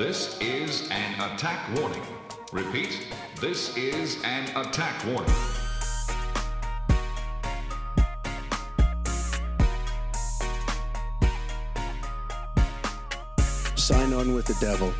This 0.00 0.40
is 0.40 0.88
an 0.90 1.12
attack 1.20 1.60
warning. 1.76 2.00
Repeat, 2.52 3.06
this 3.38 3.76
is 3.76 4.16
an 4.24 4.44
attack 4.56 5.04
warning. 5.04 5.30
Sign 13.76 14.14
on 14.14 14.32
with 14.32 14.46
the 14.46 14.56
devil. 14.58 14.90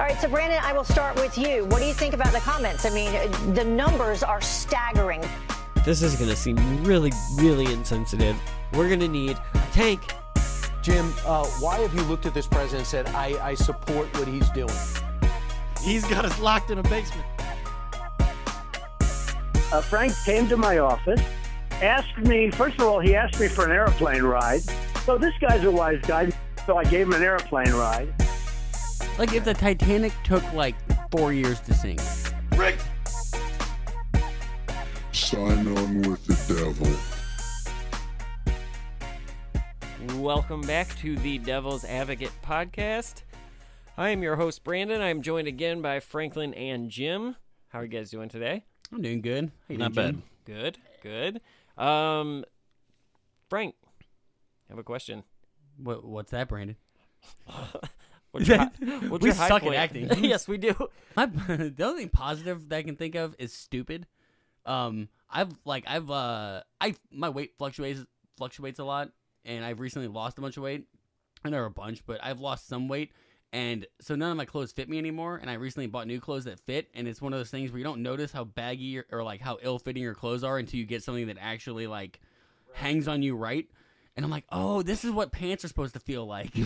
All 0.00 0.06
right, 0.06 0.18
so 0.18 0.30
Brandon, 0.30 0.60
I 0.62 0.72
will 0.72 0.84
start 0.84 1.14
with 1.16 1.36
you. 1.36 1.66
What 1.66 1.80
do 1.80 1.84
you 1.84 1.92
think 1.92 2.14
about 2.14 2.32
the 2.32 2.40
comments? 2.40 2.86
I 2.86 2.90
mean, 2.90 3.12
the 3.52 3.64
numbers 3.64 4.22
are 4.22 4.40
staggering. 4.40 5.22
This 5.84 6.02
is 6.02 6.16
going 6.16 6.30
to 6.30 6.36
seem 6.36 6.56
really, 6.84 7.12
really 7.36 7.70
insensitive. 7.72 8.36
We're 8.74 8.88
going 8.88 9.00
to 9.00 9.08
need 9.08 9.38
a 9.54 9.57
tank. 9.68 10.00
Jim, 10.82 11.12
uh, 11.26 11.44
why 11.60 11.78
have 11.78 11.94
you 11.94 12.02
looked 12.02 12.26
at 12.26 12.34
this 12.34 12.46
president 12.46 12.80
and 12.80 12.86
said, 12.86 13.06
I, 13.14 13.36
I 13.42 13.54
support 13.54 14.06
what 14.18 14.28
he's 14.28 14.48
doing? 14.50 14.74
He's 15.82 16.04
got 16.06 16.24
us 16.24 16.38
locked 16.40 16.70
in 16.70 16.78
a 16.78 16.82
basement. 16.84 17.26
uh, 19.72 19.80
Frank 19.82 20.14
came 20.24 20.48
to 20.48 20.56
my 20.56 20.78
office, 20.78 21.20
asked 21.82 22.16
me, 22.18 22.50
first 22.50 22.78
of 22.78 22.86
all, 22.86 23.00
he 23.00 23.14
asked 23.14 23.38
me 23.40 23.48
for 23.48 23.64
an 23.64 23.72
airplane 23.72 24.22
ride. 24.22 24.62
So 25.04 25.18
this 25.18 25.34
guy's 25.40 25.64
a 25.64 25.70
wise 25.70 26.00
guy, 26.02 26.32
so 26.66 26.76
I 26.76 26.84
gave 26.84 27.06
him 27.06 27.14
an 27.14 27.22
airplane 27.22 27.72
ride. 27.72 28.12
Like 29.18 29.32
if 29.34 29.44
the 29.44 29.54
Titanic 29.54 30.12
took 30.24 30.44
like 30.52 30.74
four 31.10 31.32
years 31.32 31.60
to 31.60 31.74
sink. 31.74 32.00
Rick! 32.56 32.78
Sign 35.12 35.76
on 35.76 36.02
with 36.02 36.24
the 36.26 36.54
devil. 36.54 36.86
Welcome 40.18 40.62
back 40.62 40.88
to 40.98 41.16
the 41.16 41.38
Devil's 41.38 41.84
Advocate 41.84 42.32
podcast. 42.44 43.22
I 43.96 44.08
am 44.10 44.20
your 44.20 44.34
host, 44.34 44.64
Brandon. 44.64 45.00
I'm 45.00 45.22
joined 45.22 45.46
again 45.46 45.80
by 45.80 46.00
Franklin 46.00 46.54
and 46.54 46.90
Jim. 46.90 47.36
How 47.68 47.78
are 47.78 47.84
you 47.84 47.88
guys 47.88 48.10
doing 48.10 48.28
today? 48.28 48.64
I'm 48.92 49.00
doing 49.00 49.20
good. 49.20 49.52
How 49.68 49.72
you 49.72 49.78
Not 49.78 49.92
doing, 49.92 50.12
bad. 50.14 50.22
Good, 50.44 50.78
good. 51.04 51.40
Um, 51.82 52.44
Frank, 53.48 53.76
I 54.68 54.72
have 54.72 54.78
a 54.78 54.82
question. 54.82 55.22
What, 55.76 56.04
what's 56.04 56.32
that, 56.32 56.48
Brandon? 56.48 56.76
What's 58.32 58.46
your 58.46 58.58
what's 59.08 59.22
We 59.22 59.30
your 59.30 59.34
high 59.36 59.48
suck 59.48 59.62
at 59.64 59.74
acting. 59.74 60.12
yes, 60.24 60.46
we 60.46 60.58
do. 60.58 60.74
My, 61.16 61.26
the 61.26 61.74
only 61.80 62.02
thing 62.02 62.10
positive 62.10 62.68
that 62.68 62.76
I 62.76 62.82
can 62.82 62.96
think 62.96 63.14
of 63.14 63.34
is 63.38 63.54
stupid. 63.54 64.06
Um, 64.66 65.08
I've 65.30 65.48
like 65.64 65.84
I've 65.86 66.10
uh 66.10 66.62
I 66.78 66.94
my 67.10 67.30
weight 67.30 67.52
fluctuates 67.56 68.04
fluctuates 68.36 68.78
a 68.78 68.84
lot, 68.84 69.12
and 69.48 69.64
I've 69.64 69.80
recently 69.80 70.06
lost 70.06 70.38
a 70.38 70.40
bunch 70.40 70.56
of 70.56 70.62
weight. 70.62 70.84
I 71.44 71.50
know 71.50 71.64
a 71.64 71.70
bunch, 71.70 72.04
but 72.06 72.22
I've 72.22 72.38
lost 72.40 72.68
some 72.68 72.86
weight, 72.88 73.10
and 73.52 73.86
so 74.00 74.14
none 74.14 74.30
of 74.30 74.36
my 74.36 74.44
clothes 74.44 74.72
fit 74.72 74.88
me 74.88 74.98
anymore. 74.98 75.38
And 75.40 75.48
I 75.50 75.54
recently 75.54 75.86
bought 75.88 76.06
new 76.06 76.20
clothes 76.20 76.44
that 76.44 76.60
fit, 76.60 76.88
and 76.94 77.08
it's 77.08 77.20
one 77.22 77.32
of 77.32 77.40
those 77.40 77.50
things 77.50 77.70
where 77.72 77.78
you 77.78 77.84
don't 77.84 78.02
notice 78.02 78.30
how 78.30 78.44
baggy 78.44 78.98
or, 78.98 79.06
or 79.10 79.24
like 79.24 79.40
how 79.40 79.58
ill 79.62 79.78
fitting 79.78 80.02
your 80.02 80.14
clothes 80.14 80.44
are 80.44 80.58
until 80.58 80.78
you 80.78 80.86
get 80.86 81.02
something 81.02 81.26
that 81.28 81.38
actually 81.40 81.86
like 81.86 82.20
hangs 82.74 83.08
on 83.08 83.22
you 83.22 83.34
right. 83.36 83.66
And 84.16 84.24
I'm 84.24 84.30
like, 84.32 84.44
oh, 84.50 84.82
this 84.82 85.04
is 85.04 85.12
what 85.12 85.30
pants 85.32 85.64
are 85.64 85.68
supposed 85.68 85.94
to 85.94 86.00
feel 86.00 86.26
like. 86.26 86.52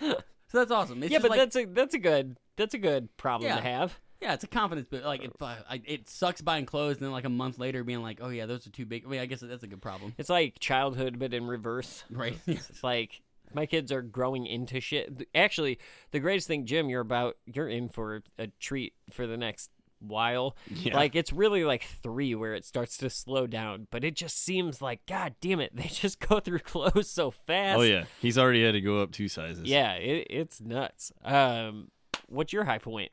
so 0.00 0.16
that's 0.52 0.70
awesome. 0.70 1.02
It's 1.02 1.10
yeah, 1.12 1.18
but 1.18 1.30
like, 1.30 1.38
that's 1.40 1.56
a 1.56 1.64
that's 1.64 1.94
a 1.94 1.98
good 1.98 2.36
that's 2.56 2.74
a 2.74 2.78
good 2.78 3.14
problem 3.16 3.48
Yeah. 3.48 3.56
to 3.56 3.62
have. 3.62 3.98
Yeah, 4.22 4.34
it's 4.34 4.44
a 4.44 4.48
confidence 4.48 4.86
boost. 4.88 5.04
Like, 5.04 5.24
if 5.24 5.42
I, 5.42 5.58
I, 5.68 5.82
it 5.84 6.08
sucks 6.08 6.40
buying 6.40 6.64
clothes, 6.64 6.96
and 6.98 7.04
then 7.06 7.12
like 7.12 7.24
a 7.24 7.28
month 7.30 7.58
later 7.58 7.82
being 7.82 8.02
like, 8.02 8.20
oh 8.22 8.28
yeah, 8.28 8.46
those 8.46 8.66
are 8.66 8.70
too 8.70 8.86
big. 8.86 9.04
I 9.04 9.08
mean, 9.08 9.20
I 9.20 9.26
guess 9.26 9.40
that's 9.40 9.64
a 9.64 9.66
good 9.66 9.82
problem, 9.82 10.14
It's 10.16 10.30
like 10.30 10.58
childhood, 10.60 11.18
but 11.18 11.34
in 11.34 11.46
reverse. 11.46 12.04
right? 12.10 12.38
It's 12.46 12.84
like 12.84 13.20
my 13.52 13.66
kids 13.66 13.90
are 13.92 14.00
growing 14.00 14.46
into 14.46 14.80
shit. 14.80 15.28
Actually, 15.34 15.78
the 16.12 16.20
greatest 16.20 16.46
thing, 16.46 16.64
Jim, 16.66 16.88
you're 16.88 17.00
about 17.00 17.36
you're 17.46 17.68
in 17.68 17.88
for 17.88 18.22
a 18.38 18.46
treat 18.60 18.94
for 19.10 19.26
the 19.26 19.36
next 19.36 19.70
while. 19.98 20.56
Yeah. 20.68 20.96
Like 20.96 21.14
it's 21.16 21.32
really 21.32 21.64
like 21.64 21.82
three 22.02 22.34
where 22.34 22.54
it 22.54 22.64
starts 22.64 22.96
to 22.98 23.10
slow 23.10 23.46
down, 23.46 23.88
but 23.90 24.04
it 24.04 24.14
just 24.14 24.42
seems 24.42 24.80
like 24.80 25.04
God 25.06 25.34
damn 25.40 25.60
it, 25.60 25.70
they 25.76 25.88
just 25.88 26.20
go 26.20 26.38
through 26.40 26.60
clothes 26.60 27.10
so 27.10 27.30
fast. 27.32 27.78
Oh 27.78 27.82
yeah, 27.82 28.04
he's 28.20 28.38
already 28.38 28.64
had 28.64 28.72
to 28.72 28.80
go 28.80 29.02
up 29.02 29.10
two 29.12 29.28
sizes. 29.28 29.64
yeah, 29.64 29.94
it, 29.94 30.28
it's 30.30 30.60
nuts. 30.60 31.12
Um, 31.24 31.90
what's 32.28 32.52
your 32.52 32.64
high 32.64 32.78
point? 32.78 33.10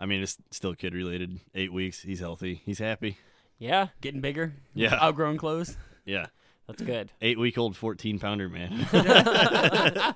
I 0.00 0.06
mean 0.06 0.22
it's 0.22 0.36
still 0.50 0.74
kid 0.74 0.94
related. 0.94 1.38
Eight 1.54 1.72
weeks, 1.72 2.00
he's 2.02 2.18
healthy, 2.20 2.62
he's 2.64 2.78
happy. 2.80 3.18
Yeah, 3.58 3.88
Getting 4.00 4.22
bigger, 4.22 4.54
Yeah. 4.74 4.96
outgrowing 5.00 5.36
clothes. 5.36 5.76
Yeah, 6.06 6.26
that's 6.66 6.80
good. 6.82 7.12
eight 7.20 7.38
week 7.38 7.58
old, 7.58 7.76
fourteen 7.76 8.18
pounder 8.18 8.48
man. 8.48 8.86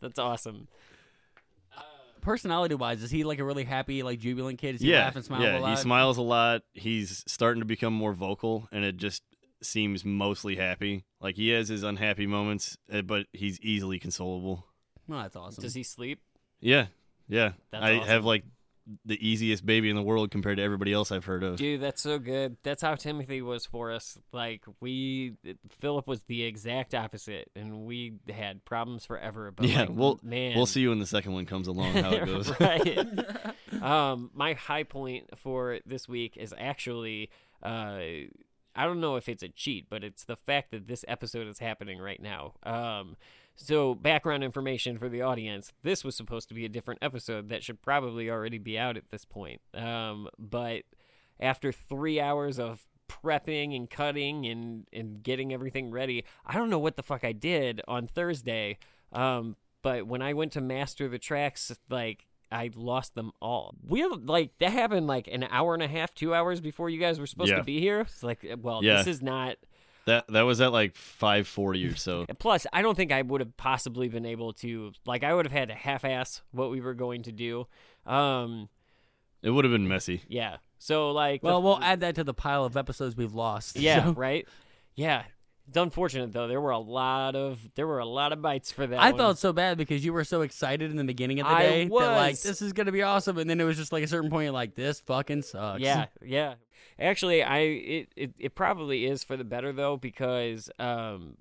That's 0.00 0.18
awesome. 0.18 0.66
Personality 2.20 2.74
wise, 2.76 3.02
is 3.02 3.10
he 3.10 3.24
like 3.24 3.40
a 3.40 3.44
really 3.44 3.64
happy, 3.64 4.02
like 4.04 4.20
jubilant 4.20 4.58
kid? 4.60 4.72
Does 4.72 4.80
he 4.80 4.90
yeah, 4.92 5.04
laugh 5.04 5.16
and 5.16 5.24
smile 5.24 5.42
yeah, 5.42 5.58
a 5.58 5.60
lot? 5.60 5.70
he 5.70 5.76
smiles 5.76 6.18
a 6.18 6.22
lot. 6.22 6.62
He's 6.72 7.24
starting 7.26 7.60
to 7.60 7.64
become 7.66 7.92
more 7.92 8.12
vocal, 8.12 8.68
and 8.70 8.84
it 8.84 8.96
just 8.96 9.22
seems 9.60 10.04
mostly 10.04 10.54
happy. 10.54 11.04
Like 11.20 11.34
he 11.36 11.48
has 11.50 11.68
his 11.68 11.82
unhappy 11.82 12.26
moments, 12.28 12.78
uh, 12.92 13.02
but 13.02 13.26
he's 13.32 13.60
easily 13.60 13.98
consolable. 13.98 14.62
Oh, 15.10 15.20
that's 15.20 15.34
awesome. 15.34 15.62
Does 15.62 15.74
he 15.74 15.82
sleep? 15.82 16.20
Yeah, 16.60 16.86
yeah. 17.28 17.52
That's 17.72 17.84
I 17.84 17.96
awesome. 17.96 18.08
have 18.08 18.24
like 18.24 18.44
the 19.04 19.26
easiest 19.26 19.64
baby 19.64 19.90
in 19.90 19.96
the 19.96 20.02
world 20.02 20.30
compared 20.30 20.56
to 20.56 20.62
everybody 20.62 20.92
else 20.92 21.12
I've 21.12 21.24
heard 21.24 21.42
of. 21.42 21.56
Dude, 21.56 21.80
that's 21.80 22.02
so 22.02 22.18
good. 22.18 22.56
That's 22.62 22.82
how 22.82 22.94
Timothy 22.94 23.42
was 23.42 23.66
for 23.66 23.92
us. 23.92 24.18
Like 24.32 24.64
we, 24.80 25.34
Philip 25.80 26.06
was 26.06 26.22
the 26.24 26.42
exact 26.44 26.94
opposite, 26.94 27.50
and 27.54 27.84
we 27.84 28.14
had 28.28 28.64
problems 28.64 29.04
forever. 29.04 29.50
But 29.50 29.66
yeah, 29.66 29.80
like, 29.80 29.90
we'll 29.92 30.20
man, 30.22 30.56
we'll 30.56 30.66
see 30.66 30.80
you 30.80 30.90
when 30.90 30.98
the 30.98 31.06
second 31.06 31.32
one 31.32 31.46
comes 31.46 31.68
along 31.68 31.92
how 31.94 32.12
it 32.12 32.26
goes. 32.26 32.60
right. 32.60 32.98
um, 33.82 34.30
my 34.34 34.54
high 34.54 34.82
point 34.84 35.30
for 35.36 35.78
this 35.86 36.08
week 36.08 36.36
is 36.36 36.54
actually, 36.58 37.30
uh, 37.62 37.98
I 38.74 38.84
don't 38.84 39.00
know 39.00 39.16
if 39.16 39.28
it's 39.28 39.42
a 39.42 39.48
cheat, 39.48 39.86
but 39.88 40.02
it's 40.04 40.24
the 40.24 40.36
fact 40.36 40.70
that 40.72 40.86
this 40.86 41.04
episode 41.08 41.46
is 41.46 41.58
happening 41.58 41.98
right 41.98 42.20
now. 42.20 42.54
Um, 42.62 43.16
so 43.54 43.94
background 43.94 44.42
information 44.44 44.98
for 44.98 45.08
the 45.08 45.22
audience: 45.22 45.72
this 45.82 46.04
was 46.04 46.16
supposed 46.16 46.48
to 46.48 46.54
be 46.54 46.64
a 46.64 46.68
different 46.68 46.98
episode 47.02 47.48
that 47.50 47.62
should 47.62 47.82
probably 47.82 48.30
already 48.30 48.58
be 48.58 48.78
out 48.78 48.96
at 48.96 49.10
this 49.10 49.24
point. 49.24 49.60
Um, 49.74 50.28
but 50.38 50.82
after 51.40 51.72
three 51.72 52.20
hours 52.20 52.58
of 52.58 52.86
prepping 53.08 53.76
and 53.76 53.90
cutting 53.90 54.46
and 54.46 54.86
and 54.92 55.22
getting 55.22 55.52
everything 55.52 55.90
ready, 55.90 56.24
I 56.46 56.54
don't 56.54 56.70
know 56.70 56.78
what 56.78 56.96
the 56.96 57.02
fuck 57.02 57.24
I 57.24 57.32
did 57.32 57.80
on 57.86 58.06
Thursday. 58.06 58.78
Um, 59.12 59.56
but 59.82 60.06
when 60.06 60.22
I 60.22 60.32
went 60.32 60.52
to 60.52 60.60
master 60.60 61.08
the 61.08 61.18
tracks, 61.18 61.70
like 61.90 62.26
I 62.50 62.70
lost 62.74 63.14
them 63.14 63.32
all. 63.40 63.74
We 63.86 64.04
like 64.06 64.52
that 64.58 64.72
happened 64.72 65.06
like 65.06 65.28
an 65.28 65.44
hour 65.50 65.74
and 65.74 65.82
a 65.82 65.88
half, 65.88 66.14
two 66.14 66.34
hours 66.34 66.60
before 66.60 66.88
you 66.90 66.98
guys 67.00 67.18
were 67.20 67.26
supposed 67.26 67.50
Yeah. 67.50 67.56
to 67.58 67.64
be 67.64 67.80
here. 67.80 68.00
It's 68.00 68.22
like, 68.22 68.44
well, 68.60 68.82
Yeah. 68.82 68.98
this 68.98 69.06
is 69.08 69.22
not. 69.22 69.56
That 70.06 70.26
that 70.28 70.42
was 70.42 70.60
at 70.60 70.72
like 70.72 70.96
five 70.96 71.46
forty 71.46 71.86
or 71.86 71.94
so. 71.94 72.26
Plus, 72.38 72.66
I 72.72 72.82
don't 72.82 72.96
think 72.96 73.12
I 73.12 73.22
would 73.22 73.40
have 73.40 73.56
possibly 73.56 74.08
been 74.08 74.26
able 74.26 74.52
to. 74.54 74.92
Like, 75.06 75.22
I 75.22 75.32
would 75.32 75.44
have 75.46 75.52
had 75.52 75.68
to 75.68 75.74
half-ass 75.74 76.42
what 76.50 76.70
we 76.70 76.80
were 76.80 76.94
going 76.94 77.22
to 77.22 77.32
do. 77.32 77.66
Um, 78.04 78.68
It 79.42 79.50
would 79.50 79.64
have 79.64 79.72
been 79.72 79.86
messy. 79.88 80.22
yeah. 80.28 80.56
So 80.78 81.12
like, 81.12 81.40
the- 81.42 81.46
well, 81.46 81.62
we'll 81.62 81.78
add 81.82 82.00
that 82.00 82.16
to 82.16 82.24
the 82.24 82.34
pile 82.34 82.64
of 82.64 82.76
episodes 82.76 83.16
we've 83.16 83.34
lost. 83.34 83.76
yeah, 83.76 84.04
So- 84.06 84.12
right. 84.14 84.48
Yeah, 84.96 85.22
it's 85.68 85.76
unfortunate 85.76 86.32
though. 86.32 86.48
There 86.48 86.60
were 86.60 86.70
a 86.70 86.78
lot 86.78 87.36
of 87.36 87.60
there 87.74 87.86
were 87.86 87.98
a 88.00 88.06
lot 88.06 88.32
of 88.32 88.42
bites 88.42 88.72
for 88.72 88.86
that. 88.86 89.00
I 89.00 89.10
one. 89.10 89.18
felt 89.18 89.38
so 89.38 89.52
bad 89.52 89.78
because 89.78 90.04
you 90.04 90.12
were 90.12 90.24
so 90.24 90.42
excited 90.42 90.90
in 90.90 90.96
the 90.96 91.04
beginning 91.04 91.40
of 91.40 91.46
the 91.46 91.52
I 91.54 91.62
day 91.62 91.84
that 91.84 91.94
like 91.94 92.40
this 92.40 92.60
is 92.62 92.72
gonna 92.72 92.92
be 92.92 93.02
awesome, 93.02 93.38
and 93.38 93.48
then 93.48 93.60
it 93.60 93.64
was 93.64 93.76
just 93.76 93.92
like 93.92 94.04
a 94.04 94.08
certain 94.08 94.30
point, 94.30 94.52
like 94.52 94.74
this 94.74 95.00
fucking 95.00 95.42
sucks. 95.42 95.80
Yeah, 95.80 96.06
yeah. 96.24 96.54
Actually, 96.98 97.42
I 97.42 97.58
it, 97.58 98.08
it, 98.16 98.34
it 98.38 98.54
probably 98.54 99.06
is 99.06 99.24
for 99.24 99.36
the 99.36 99.44
better 99.44 99.72
though 99.72 99.96
because 99.96 100.70
um 100.78 101.36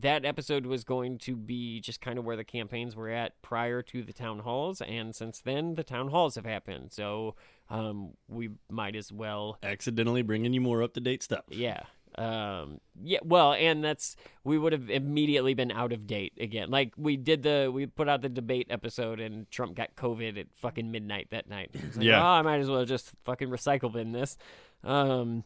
that 0.00 0.26
episode 0.26 0.66
was 0.66 0.84
going 0.84 1.16
to 1.16 1.34
be 1.34 1.80
just 1.80 2.00
kind 2.02 2.18
of 2.18 2.24
where 2.26 2.36
the 2.36 2.44
campaigns 2.44 2.94
were 2.94 3.08
at 3.08 3.40
prior 3.40 3.80
to 3.80 4.02
the 4.02 4.12
town 4.12 4.40
halls 4.40 4.82
and 4.82 5.16
since 5.16 5.40
then 5.40 5.74
the 5.74 5.82
town 5.82 6.08
halls 6.08 6.34
have 6.34 6.44
happened. 6.44 6.92
So 6.92 7.34
um 7.70 8.10
we 8.28 8.50
might 8.70 8.94
as 8.94 9.10
well 9.10 9.58
Accidentally 9.62 10.20
bringing 10.20 10.52
you 10.52 10.60
more 10.60 10.82
up 10.82 10.92
to 10.94 11.00
date 11.00 11.22
stuff. 11.22 11.44
yeah. 11.48 11.80
Um 12.16 12.80
yeah, 13.02 13.18
well, 13.24 13.52
and 13.52 13.82
that's 13.82 14.16
we 14.44 14.58
would 14.58 14.72
have 14.72 14.90
immediately 14.90 15.54
been 15.54 15.70
out 15.70 15.92
of 15.92 16.06
date 16.06 16.34
again. 16.38 16.70
Like 16.70 16.92
we 16.96 17.16
did 17.16 17.42
the 17.42 17.70
we 17.72 17.86
put 17.86 18.08
out 18.08 18.22
the 18.22 18.28
debate 18.28 18.68
episode 18.70 19.20
and 19.20 19.50
Trump 19.50 19.74
got 19.74 19.96
COVID 19.96 20.38
at 20.38 20.46
fucking 20.54 20.90
midnight 20.90 21.28
that 21.30 21.48
night. 21.48 21.70
Like, 21.74 22.04
Yeah. 22.04 22.22
Oh, 22.22 22.26
I 22.26 22.42
might 22.42 22.60
as 22.60 22.68
well 22.68 22.84
just 22.84 23.12
fucking 23.24 23.48
recycle 23.48 23.92
bin 23.92 24.12
this. 24.12 24.36
Um 24.82 25.44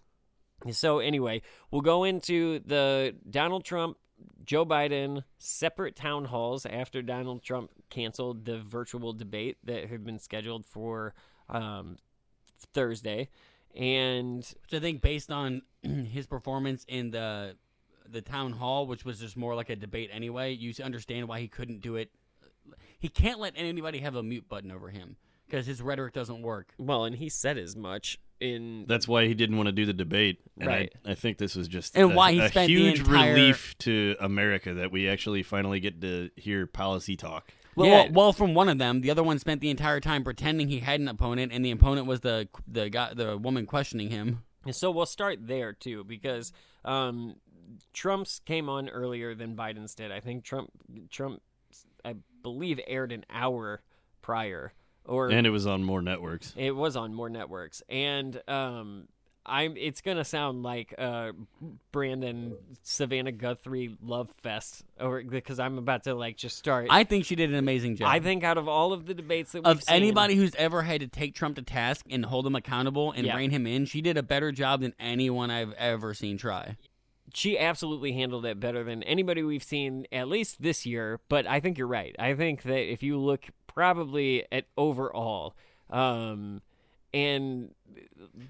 so 0.70 0.98
anyway, 0.98 1.42
we'll 1.70 1.82
go 1.82 2.04
into 2.04 2.58
the 2.66 3.14
Donald 3.30 3.64
Trump 3.64 3.96
Joe 4.44 4.64
Biden 4.64 5.22
separate 5.38 5.94
town 5.94 6.24
halls 6.24 6.66
after 6.66 7.02
Donald 7.02 7.42
Trump 7.42 7.70
canceled 7.90 8.44
the 8.44 8.58
virtual 8.58 9.12
debate 9.12 9.58
that 9.64 9.88
had 9.88 10.04
been 10.04 10.18
scheduled 10.18 10.66
for 10.66 11.14
um, 11.48 11.98
Thursday. 12.72 13.28
And 13.76 14.38
which 14.38 14.74
I 14.74 14.80
think 14.80 15.02
based 15.02 15.30
on 15.30 15.62
his 15.82 16.26
performance 16.26 16.84
in 16.88 17.10
the 17.10 17.56
the 18.10 18.22
town 18.22 18.52
hall, 18.52 18.86
which 18.86 19.04
was 19.04 19.20
just 19.20 19.36
more 19.36 19.54
like 19.54 19.68
a 19.68 19.76
debate 19.76 20.08
anyway, 20.12 20.52
you 20.54 20.72
understand 20.82 21.28
why 21.28 21.40
he 21.40 21.48
couldn't 21.48 21.80
do 21.82 21.96
it. 21.96 22.10
He 22.98 23.08
can't 23.08 23.38
let 23.38 23.52
anybody 23.56 23.98
have 23.98 24.14
a 24.14 24.22
mute 24.22 24.48
button 24.48 24.70
over 24.70 24.88
him 24.88 25.16
because 25.46 25.66
his 25.66 25.80
rhetoric 25.82 26.14
doesn't 26.14 26.42
work. 26.42 26.72
Well, 26.78 27.04
and 27.04 27.16
he 27.16 27.28
said 27.28 27.58
as 27.58 27.76
much 27.76 28.18
in 28.40 28.86
That's 28.88 29.06
why 29.06 29.26
he 29.26 29.34
didn't 29.34 29.56
want 29.56 29.66
to 29.66 29.72
do 29.72 29.84
the 29.84 29.92
debate. 29.92 30.40
And 30.58 30.68
Right. 30.68 30.92
I, 31.04 31.10
I 31.12 31.14
think 31.14 31.36
this 31.38 31.54
was 31.54 31.68
just 31.68 31.96
And 31.96 32.12
a, 32.12 32.14
why 32.14 32.32
he 32.32 32.40
a 32.40 32.48
spent 32.48 32.68
the 32.68 32.74
huge 32.74 33.00
entire- 33.00 33.34
relief 33.34 33.76
to 33.80 34.16
America 34.20 34.74
that 34.74 34.90
we 34.90 35.08
actually 35.08 35.42
finally 35.42 35.80
get 35.80 36.00
to 36.00 36.30
hear 36.36 36.66
policy 36.66 37.14
talk. 37.14 37.52
Well, 37.78 37.88
Yeah. 37.88 38.02
well, 38.04 38.12
well, 38.12 38.32
from 38.32 38.54
one 38.54 38.68
of 38.68 38.78
them, 38.78 39.00
the 39.00 39.10
other 39.10 39.22
one 39.22 39.38
spent 39.38 39.60
the 39.60 39.70
entire 39.70 40.00
time 40.00 40.24
pretending 40.24 40.68
he 40.68 40.80
had 40.80 41.00
an 41.00 41.08
opponent, 41.08 41.52
and 41.52 41.64
the 41.64 41.70
opponent 41.70 42.06
was 42.06 42.20
the 42.20 42.48
the 42.66 42.90
guy, 42.90 43.14
the 43.14 43.38
woman 43.38 43.66
questioning 43.66 44.10
him. 44.10 44.42
So 44.72 44.90
we'll 44.90 45.06
start 45.06 45.46
there 45.46 45.72
too, 45.72 46.04
because 46.04 46.52
um, 46.84 47.36
Trump's 47.92 48.40
came 48.44 48.68
on 48.68 48.88
earlier 48.88 49.34
than 49.34 49.56
Biden's 49.56 49.94
did. 49.94 50.10
I 50.12 50.20
think 50.20 50.44
Trump, 50.44 50.70
Trump, 51.10 51.40
I 52.04 52.16
believe, 52.42 52.80
aired 52.86 53.12
an 53.12 53.24
hour 53.30 53.80
prior, 54.20 54.72
or 55.04 55.30
And 55.30 55.46
it 55.46 55.50
was 55.50 55.66
on 55.66 55.84
more 55.84 56.02
networks. 56.02 56.52
it 56.56 56.72
was 56.74 56.96
on 56.96 57.14
more 57.14 57.30
networks. 57.30 57.82
And 57.88 58.42
um, 58.48 59.08
I'm. 59.48 59.76
It's 59.76 60.00
gonna 60.00 60.24
sound 60.24 60.62
like 60.62 60.94
uh, 60.98 61.32
Brandon 61.92 62.56
Savannah 62.82 63.32
Guthrie 63.32 63.96
love 64.02 64.30
fest, 64.42 64.84
or 65.00 65.22
because 65.22 65.58
I'm 65.58 65.78
about 65.78 66.04
to 66.04 66.14
like 66.14 66.36
just 66.36 66.56
start. 66.58 66.88
I 66.90 67.04
think 67.04 67.24
she 67.24 67.34
did 67.34 67.50
an 67.50 67.56
amazing 67.56 67.96
job. 67.96 68.08
I 68.08 68.20
think 68.20 68.44
out 68.44 68.58
of 68.58 68.68
all 68.68 68.92
of 68.92 69.06
the 69.06 69.14
debates 69.14 69.52
that 69.52 69.64
we've 69.64 69.76
of 69.76 69.82
seen, 69.82 69.94
anybody 69.96 70.34
who's 70.34 70.54
ever 70.56 70.82
had 70.82 71.00
to 71.00 71.06
take 71.08 71.34
Trump 71.34 71.56
to 71.56 71.62
task 71.62 72.06
and 72.10 72.24
hold 72.26 72.46
him 72.46 72.54
accountable 72.54 73.12
and 73.12 73.26
Yeah. 73.26 73.36
rein 73.36 73.50
him 73.50 73.66
in, 73.66 73.84
she 73.86 74.00
did 74.00 74.16
a 74.16 74.22
better 74.22 74.52
job 74.52 74.80
than 74.80 74.94
anyone 75.00 75.50
I've 75.50 75.72
ever 75.74 76.14
seen 76.14 76.38
try. 76.38 76.76
she 77.34 77.58
absolutely 77.58 78.12
handled 78.12 78.46
it 78.46 78.58
better 78.58 78.82
than 78.82 79.02
anybody 79.02 79.42
we've 79.42 79.62
seen 79.62 80.06
at 80.10 80.28
least 80.28 80.62
this 80.62 80.86
year 80.86 81.20
but 81.28 81.46
i 81.46 81.60
think 81.60 81.76
you're 81.76 81.86
right 81.86 82.16
i 82.18 82.32
think 82.34 82.62
that 82.62 82.90
if 82.90 83.02
you 83.02 83.18
look 83.18 83.44
probably 83.66 84.46
at 84.50 84.64
overall 84.78 85.54
um 85.90 86.62
and 87.14 87.74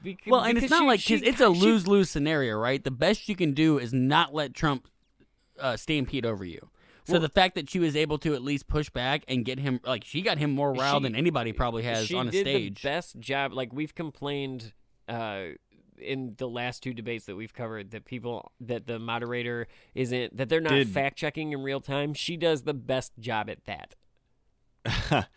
bec- 0.04 0.18
Well, 0.26 0.40
and 0.42 0.58
it's 0.58 0.70
not 0.70 0.80
she- 0.80 0.86
like 0.86 1.00
she- 1.00 1.18
cause 1.20 1.26
it's 1.28 1.40
a 1.40 1.48
lose 1.48 1.86
lose 1.86 2.10
scenario, 2.10 2.56
right? 2.56 2.82
The 2.82 2.90
best 2.90 3.28
you 3.28 3.36
can 3.36 3.52
do 3.54 3.78
is 3.78 3.92
not 3.92 4.34
let 4.34 4.54
Trump 4.54 4.88
uh, 5.58 5.76
stampede 5.76 6.24
over 6.26 6.44
you. 6.44 6.68
So 7.04 7.14
Well- 7.14 7.22
the 7.22 7.28
fact 7.30 7.54
that 7.54 7.70
she 7.70 7.78
was 7.78 7.96
able 7.96 8.18
to 8.18 8.34
at 8.34 8.42
least 8.42 8.68
push 8.68 8.90
back 8.90 9.24
and 9.28 9.44
get 9.44 9.58
him, 9.58 9.80
like 9.84 10.04
she 10.04 10.20
got 10.22 10.38
him 10.38 10.50
more 10.50 10.72
riled 10.72 11.02
She- 11.02 11.08
than 11.08 11.16
anybody 11.16 11.52
probably 11.52 11.82
has 11.84 12.06
she 12.06 12.14
on 12.14 12.28
a 12.28 12.30
did 12.30 12.42
stage. 12.46 12.82
the 12.82 12.88
best 12.88 13.18
job 13.18 13.52
like 13.52 13.72
we've 13.72 13.94
complained 13.94 14.72
uh 15.08 15.46
in 16.00 16.34
the 16.38 16.46
last 16.48 16.80
two 16.82 16.94
debates 16.94 17.24
that 17.26 17.34
we've 17.34 17.52
covered 17.54 17.90
that 17.90 18.04
people 18.04 18.52
that 18.60 18.86
the 18.86 18.98
moderator 19.00 19.66
isn't 19.96 20.36
that 20.36 20.48
they're 20.48 20.60
not 20.60 20.70
Did- 20.74 20.90
fact 20.90 21.16
checking 21.18 21.52
in 21.52 21.62
real 21.62 21.80
time 21.80 22.14
she 22.14 22.36
does 22.36 22.62
the 22.62 22.74
best 22.74 23.12
job 23.18 23.50
at 23.50 23.64
that 23.64 23.94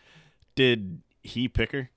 Did 0.55 1.01
he 1.23 1.47
pick 1.47 1.71
her? 1.71 1.89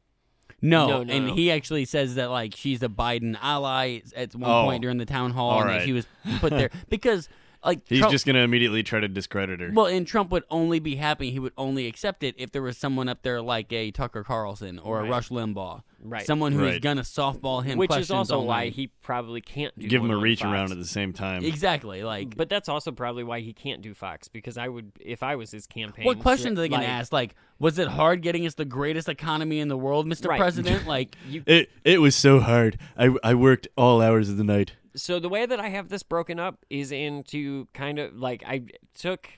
No, 0.65 0.87
No, 0.89 1.03
no, 1.05 1.13
and 1.13 1.27
no. 1.29 1.35
he 1.35 1.51
actually 1.51 1.85
says 1.85 2.15
that 2.17 2.31
like 2.31 2.55
she's 2.57 2.83
a 2.83 2.89
Biden 2.89 3.37
ally 3.43 4.01
at 4.17 4.35
one 4.35 4.51
Oh. 4.51 4.65
point 4.65 4.83
during 4.83 4.99
the 4.99 5.05
town 5.07 5.31
hall, 5.33 5.51
All 5.51 5.61
and 5.61 5.71
that 5.71 5.75
right. 5.77 5.85
she 5.85 5.93
was 5.93 6.07
put 6.41 6.51
there 6.51 6.71
because 6.89 7.29
like 7.65 7.81
He's 7.89 7.99
Trump- 8.01 8.13
just 8.13 8.27
going 8.27 8.37
to 8.37 8.43
immediately 8.43 8.83
try 8.83 9.01
to 9.01 9.09
discredit 9.09 9.61
her. 9.61 9.71
Well, 9.73 9.87
and 9.87 10.07
Trump 10.07 10.31
would 10.31 10.45
only 10.51 10.79
be 10.81 10.97
happy. 10.97 11.31
He 11.31 11.39
would 11.39 11.53
only 11.57 11.87
accept 11.87 12.23
it 12.23 12.35
if 12.39 12.53
there 12.53 12.63
was 12.63 12.77
someone 12.77 13.09
up 13.09 13.23
there 13.23 13.41
like 13.43 13.73
a 13.73 13.91
Tucker 13.91 14.23
Carlson 14.25 14.79
or 14.79 15.01
a 15.01 15.09
Rush 15.09 15.29
Limbaugh, 15.31 15.83
Right. 16.07 16.27
Someone 16.27 16.53
who 16.53 16.65
is 16.67 16.73
Right. 16.75 16.83
gonna 16.83 17.01
softball 17.01 17.65
him. 17.65 17.79
which 17.79 17.97
is 17.97 18.11
also 18.11 18.41
all 18.41 18.47
why 18.47 18.69
he 18.69 18.89
probably 19.03 19.41
can't 19.41 19.73
do 19.79 19.89
Give 19.89 20.03
him 20.05 20.11
a 20.11 20.17
reach 20.19 20.41
Fox. 20.43 20.53
around 20.53 20.71
at 20.73 20.77
the 20.79 20.85
same 20.85 21.15
time. 21.15 21.43
exactly 21.45 22.03
like. 22.05 22.37
But 22.37 22.51
that's 22.51 22.69
also 22.69 22.93
probably 22.93 23.25
why 23.25 23.41
he 23.41 23.55
can't 23.55 23.81
do 23.81 23.95
Fox 23.95 24.29
because 24.29 24.59
I 24.59 24.69
would 24.69 24.93
if 25.01 25.23
I 25.23 25.37
was 25.37 25.51
his 25.51 25.67
campaign. 25.67 26.05
what 26.05 26.19
questions 26.21 26.59
are 26.59 26.63
they 26.63 26.69
gonna 26.69 26.83
like, 26.83 26.91
ask? 26.91 27.11
Like, 27.11 27.35
was 27.59 27.79
it 27.79 27.89
hard 27.89 28.21
getting 28.21 28.45
us 28.47 28.53
the 28.55 28.67
greatest 28.67 29.09
economy 29.09 29.61
in 29.61 29.69
the 29.69 29.79
world, 29.79 30.07
Mr. 30.07 30.29
Right. 30.29 30.39
President? 30.39 30.87
Like, 30.87 31.17
You, 31.27 31.43
It 31.47 31.71
it 31.85 32.03
was 32.03 32.15
so 32.15 32.39
hard. 32.41 32.77
I, 32.99 33.11
I 33.25 33.33
worked 33.35 33.67
all 33.77 34.03
hours 34.03 34.29
of 34.29 34.37
the 34.37 34.45
night. 34.45 34.73
So 34.97 35.19
the 35.19 35.29
way 35.29 35.47
that 35.47 35.61
I 35.61 35.69
have 35.69 35.89
this 35.89 36.03
broken 36.03 36.39
up 36.39 36.65
is 36.71 36.93
into 36.93 37.67
kind 37.75 37.99
of 37.99 38.17
like 38.17 38.43
I 38.47 38.65
took. 38.95 39.29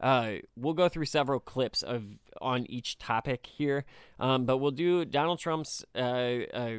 Uh, 0.00 0.34
we'll 0.56 0.74
go 0.74 0.88
through 0.88 1.06
several 1.06 1.40
clips 1.40 1.82
of 1.82 2.04
on 2.40 2.66
each 2.68 2.98
topic 2.98 3.46
here, 3.46 3.84
um, 4.18 4.44
but 4.44 4.58
we'll 4.58 4.70
do 4.70 5.04
Donald 5.04 5.38
Trump's 5.38 5.84
uh, 5.94 5.98
uh, 6.52 6.78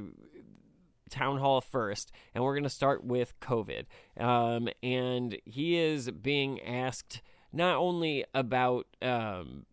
town 1.09 1.39
hall 1.39 1.61
first, 1.61 2.11
and 2.33 2.43
we're 2.43 2.53
going 2.53 2.63
to 2.63 2.69
start 2.69 3.03
with 3.03 3.33
COVID. 3.39 3.85
Um, 4.19 4.67
and 4.83 5.37
he 5.45 5.77
is 5.77 6.11
being 6.11 6.61
asked 6.61 7.21
not 7.53 7.77
only 7.77 8.25
about 8.33 8.85
um, 9.01 9.65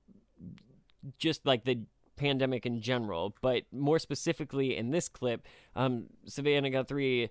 just 1.18 1.44
like 1.44 1.64
the 1.64 1.80
pandemic 2.16 2.64
in 2.64 2.80
general, 2.80 3.34
but 3.42 3.64
more 3.72 3.98
specifically 3.98 4.76
in 4.76 4.90
this 4.90 5.08
clip, 5.08 5.46
um, 5.74 6.06
Savannah 6.26 6.70
Guthrie 6.70 7.30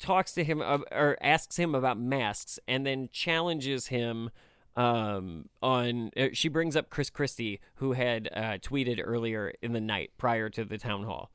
talks 0.00 0.32
to 0.32 0.42
him 0.42 0.60
ab- 0.62 0.84
or 0.90 1.16
asks 1.20 1.56
him 1.56 1.74
about 1.74 1.98
masks 1.98 2.58
and 2.66 2.84
then 2.84 3.08
challenges 3.12 3.86
him 3.88 4.30
um, 4.76 5.48
on. 5.62 6.10
Uh, 6.16 6.28
she 6.32 6.48
brings 6.48 6.74
up 6.74 6.90
Chris 6.90 7.10
Christie, 7.10 7.60
who 7.74 7.92
had 7.92 8.28
uh, 8.34 8.40
tweeted 8.58 9.00
earlier 9.04 9.52
in 9.62 9.72
the 9.72 9.80
night 9.80 10.10
prior 10.18 10.48
to 10.50 10.64
the 10.64 10.78
town 10.78 11.04
hall. 11.04 11.30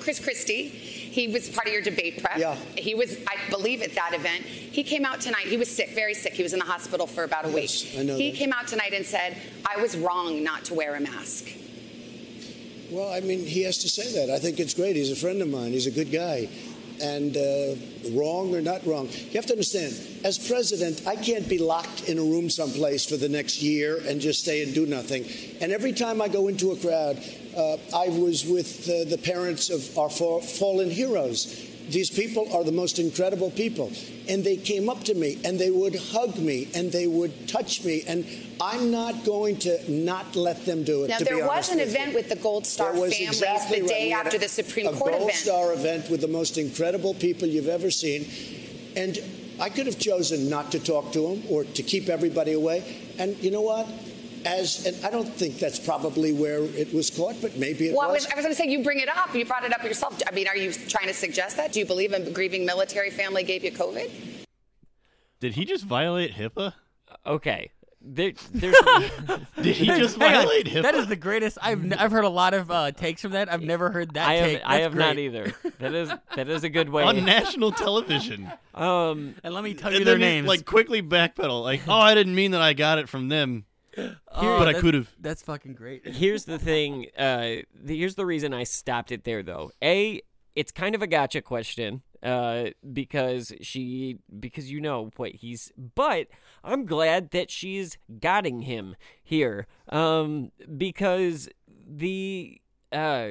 Chris 0.00 0.20
Christie, 0.22 0.68
he 0.68 1.26
was 1.28 1.48
part 1.48 1.66
of 1.68 1.72
your 1.72 1.80
debate 1.82 2.22
prep. 2.22 2.36
Yeah. 2.36 2.54
He 2.76 2.94
was, 2.94 3.16
I 3.26 3.36
believe, 3.48 3.80
at 3.80 3.94
that 3.94 4.12
event. 4.12 4.42
He 4.44 4.82
came 4.84 5.06
out 5.06 5.22
tonight. 5.22 5.46
He 5.46 5.56
was 5.56 5.74
sick, 5.74 5.90
very 5.94 6.12
sick. 6.12 6.34
He 6.34 6.42
was 6.42 6.52
in 6.52 6.58
the 6.58 6.66
hospital 6.66 7.06
for 7.06 7.24
about 7.24 7.46
a 7.46 7.48
Yes, 7.50 7.82
week. 7.84 8.00
I 8.00 8.02
know 8.02 8.16
he 8.16 8.30
that. 8.30 8.36
came 8.36 8.52
out 8.52 8.66
tonight 8.68 8.92
and 8.92 9.06
said, 9.06 9.36
I 9.66 9.80
was 9.80 9.96
wrong 9.96 10.42
not 10.44 10.64
to 10.66 10.74
wear 10.74 10.96
a 10.96 11.00
mask. 11.00 11.48
Well, 12.90 13.10
I 13.10 13.20
mean, 13.20 13.44
he 13.46 13.62
has 13.62 13.78
to 13.78 13.88
say 13.88 14.12
that. 14.26 14.32
I 14.32 14.38
think 14.38 14.60
it's 14.60 14.74
great. 14.74 14.96
He's 14.96 15.10
a 15.10 15.16
friend 15.16 15.40
of 15.40 15.48
mine. 15.48 15.72
He's 15.72 15.86
a 15.86 15.90
good 15.90 16.12
guy. 16.12 16.48
And 17.02 17.36
uh, 17.36 17.74
wrong 18.12 18.54
or 18.54 18.60
not 18.60 18.86
wrong, 18.86 19.08
you 19.08 19.32
have 19.34 19.46
to 19.46 19.52
understand, 19.52 19.94
as 20.24 20.38
president, 20.38 21.06
I 21.06 21.16
can't 21.16 21.48
be 21.48 21.58
locked 21.58 22.08
in 22.08 22.18
a 22.18 22.22
room 22.22 22.48
someplace 22.48 23.04
for 23.04 23.16
the 23.16 23.28
next 23.28 23.62
year 23.62 24.00
and 24.06 24.20
just 24.20 24.40
stay 24.42 24.62
and 24.62 24.72
do 24.74 24.86
nothing. 24.86 25.26
And 25.60 25.72
every 25.72 25.92
time 25.92 26.22
I 26.22 26.28
go 26.28 26.48
into 26.48 26.72
a 26.72 26.76
crowd, 26.76 27.22
uh, 27.56 27.76
I 27.94 28.08
was 28.08 28.46
with 28.46 28.88
uh, 28.88 29.08
the 29.08 29.18
parents 29.18 29.70
of 29.70 29.98
our 29.98 30.10
fallen 30.10 30.90
heroes. 30.90 31.75
These 31.88 32.10
people 32.10 32.52
are 32.52 32.64
the 32.64 32.72
most 32.72 32.98
incredible 32.98 33.50
people. 33.50 33.92
And 34.28 34.42
they 34.42 34.56
came 34.56 34.88
up 34.88 35.04
to 35.04 35.14
me 35.14 35.38
and 35.44 35.58
they 35.58 35.70
would 35.70 35.94
hug 35.94 36.36
me 36.38 36.68
and 36.74 36.90
they 36.90 37.06
would 37.06 37.48
touch 37.48 37.84
me. 37.84 38.02
And 38.08 38.26
I'm 38.60 38.90
not 38.90 39.24
going 39.24 39.56
to 39.60 39.90
not 39.90 40.34
let 40.34 40.64
them 40.64 40.82
do 40.82 41.04
it. 41.04 41.08
Now, 41.08 41.18
there 41.18 41.46
was 41.46 41.70
an 41.70 41.78
with 41.78 41.88
event 41.88 42.10
you. 42.10 42.16
with 42.16 42.28
the 42.28 42.36
Gold 42.36 42.66
Star 42.66 42.92
families 42.92 43.20
exactly 43.20 43.80
the 43.82 43.88
day 43.88 44.12
after 44.12 44.36
a- 44.36 44.40
the 44.40 44.48
Supreme 44.48 44.88
a 44.88 44.92
Court 44.92 45.12
Gold 45.12 45.22
event. 45.22 45.38
Star 45.38 45.72
event 45.72 46.10
with 46.10 46.20
the 46.20 46.28
most 46.28 46.58
incredible 46.58 47.14
people 47.14 47.46
you've 47.46 47.68
ever 47.68 47.90
seen. 47.90 48.26
And 48.96 49.18
I 49.60 49.68
could 49.68 49.86
have 49.86 49.98
chosen 49.98 50.50
not 50.50 50.72
to 50.72 50.80
talk 50.80 51.12
to 51.12 51.20
them 51.28 51.42
or 51.48 51.64
to 51.64 51.82
keep 51.82 52.08
everybody 52.08 52.52
away. 52.52 52.82
And 53.18 53.36
you 53.38 53.50
know 53.50 53.62
what? 53.62 53.86
As 54.46 54.86
and 54.86 55.04
I 55.04 55.10
don't 55.10 55.28
think 55.28 55.58
that's 55.58 55.78
probably 55.78 56.32
where 56.32 56.60
it 56.62 56.94
was 56.94 57.10
caught, 57.10 57.36
but 57.42 57.56
maybe 57.56 57.88
it 57.88 57.94
Well, 57.96 58.08
was. 58.10 58.24
was, 58.24 58.32
I 58.32 58.36
was 58.36 58.44
going 58.44 58.54
to 58.54 58.60
say, 58.62 58.68
you 58.68 58.82
bring 58.84 59.00
it 59.00 59.08
up. 59.08 59.34
You 59.34 59.44
brought 59.44 59.64
it 59.64 59.74
up 59.74 59.82
yourself. 59.82 60.20
I 60.26 60.32
mean, 60.34 60.46
are 60.48 60.56
you 60.56 60.72
trying 60.72 61.08
to 61.08 61.14
suggest 61.14 61.56
that? 61.56 61.72
Do 61.72 61.80
you 61.80 61.86
believe 61.86 62.12
a 62.12 62.30
grieving 62.30 62.64
military 62.64 63.10
family 63.10 63.42
gave 63.42 63.64
you 63.64 63.72
COVID? 63.72 64.10
Did 65.40 65.54
he 65.54 65.64
just 65.64 65.84
violate 65.84 66.32
HIPAA? 66.34 66.72
Okay, 67.26 67.70
there, 68.00 68.32
there's 68.52 68.76
Did 69.62 69.76
he 69.76 69.86
just 69.86 70.16
violate 70.16 70.66
HIPAA? 70.66 70.82
That 70.82 70.94
is 70.94 71.08
the 71.08 71.16
greatest. 71.16 71.58
I've 71.60 71.82
n- 71.84 71.92
I've 71.98 72.12
heard 72.12 72.24
a 72.24 72.28
lot 72.28 72.54
of 72.54 72.70
uh, 72.70 72.92
takes 72.92 73.22
from 73.22 73.32
that. 73.32 73.52
I've 73.52 73.62
never 73.62 73.90
heard 73.90 74.14
that 74.14 74.28
I 74.28 74.34
have 74.34 74.46
take. 74.46 74.62
I 74.64 74.68
That's 74.78 74.82
have 74.84 74.94
not 74.94 75.18
either. 75.18 75.52
That 75.80 75.92
is 75.94 76.10
that 76.36 76.48
is 76.48 76.62
a 76.64 76.68
good 76.68 76.88
way. 76.88 77.02
on 77.02 77.24
national 77.24 77.72
television. 77.72 78.50
um, 78.74 79.34
And 79.42 79.52
let 79.54 79.64
me 79.64 79.74
tell 79.74 79.92
you 79.92 80.04
their 80.04 80.14
then 80.14 80.20
names. 80.20 80.46
like 80.48 80.64
quickly 80.64 81.02
backpedal. 81.02 81.62
Like, 81.64 81.82
oh, 81.88 81.92
I 81.92 82.14
didn't 82.14 82.34
mean 82.36 82.52
that 82.52 82.62
I 82.62 82.72
got 82.74 82.98
it 82.98 83.08
from 83.08 83.28
them, 83.28 83.64
Oh, 84.38 84.58
but 84.58 84.68
I 84.68 84.74
could 84.74 84.92
have. 84.92 85.10
That's 85.18 85.40
fucking 85.40 85.72
great. 85.72 86.06
here's 86.14 86.44
the 86.44 86.58
thing. 86.58 87.06
Uh, 87.16 87.62
the, 87.74 87.96
here's 87.96 88.16
the 88.16 88.26
reason 88.26 88.52
I 88.52 88.64
stopped 88.64 89.10
it 89.10 89.24
there, 89.24 89.42
though. 89.42 89.70
A, 89.82 90.20
it's 90.54 90.70
kind 90.70 90.94
of 90.94 91.00
a 91.00 91.06
gotcha 91.06 91.40
question. 91.40 92.02
Uh, 92.22 92.70
because 92.92 93.52
she, 93.62 94.18
because 94.40 94.70
you 94.70 94.80
know 94.80 95.10
what 95.16 95.32
he's, 95.32 95.72
but 95.94 96.26
I'm 96.64 96.84
glad 96.84 97.30
that 97.30 97.50
she's 97.50 97.96
gotting 98.20 98.62
him 98.62 98.96
here. 99.22 99.66
Um, 99.88 100.50
because 100.76 101.48
the, 101.86 102.60
uh, 102.92 103.28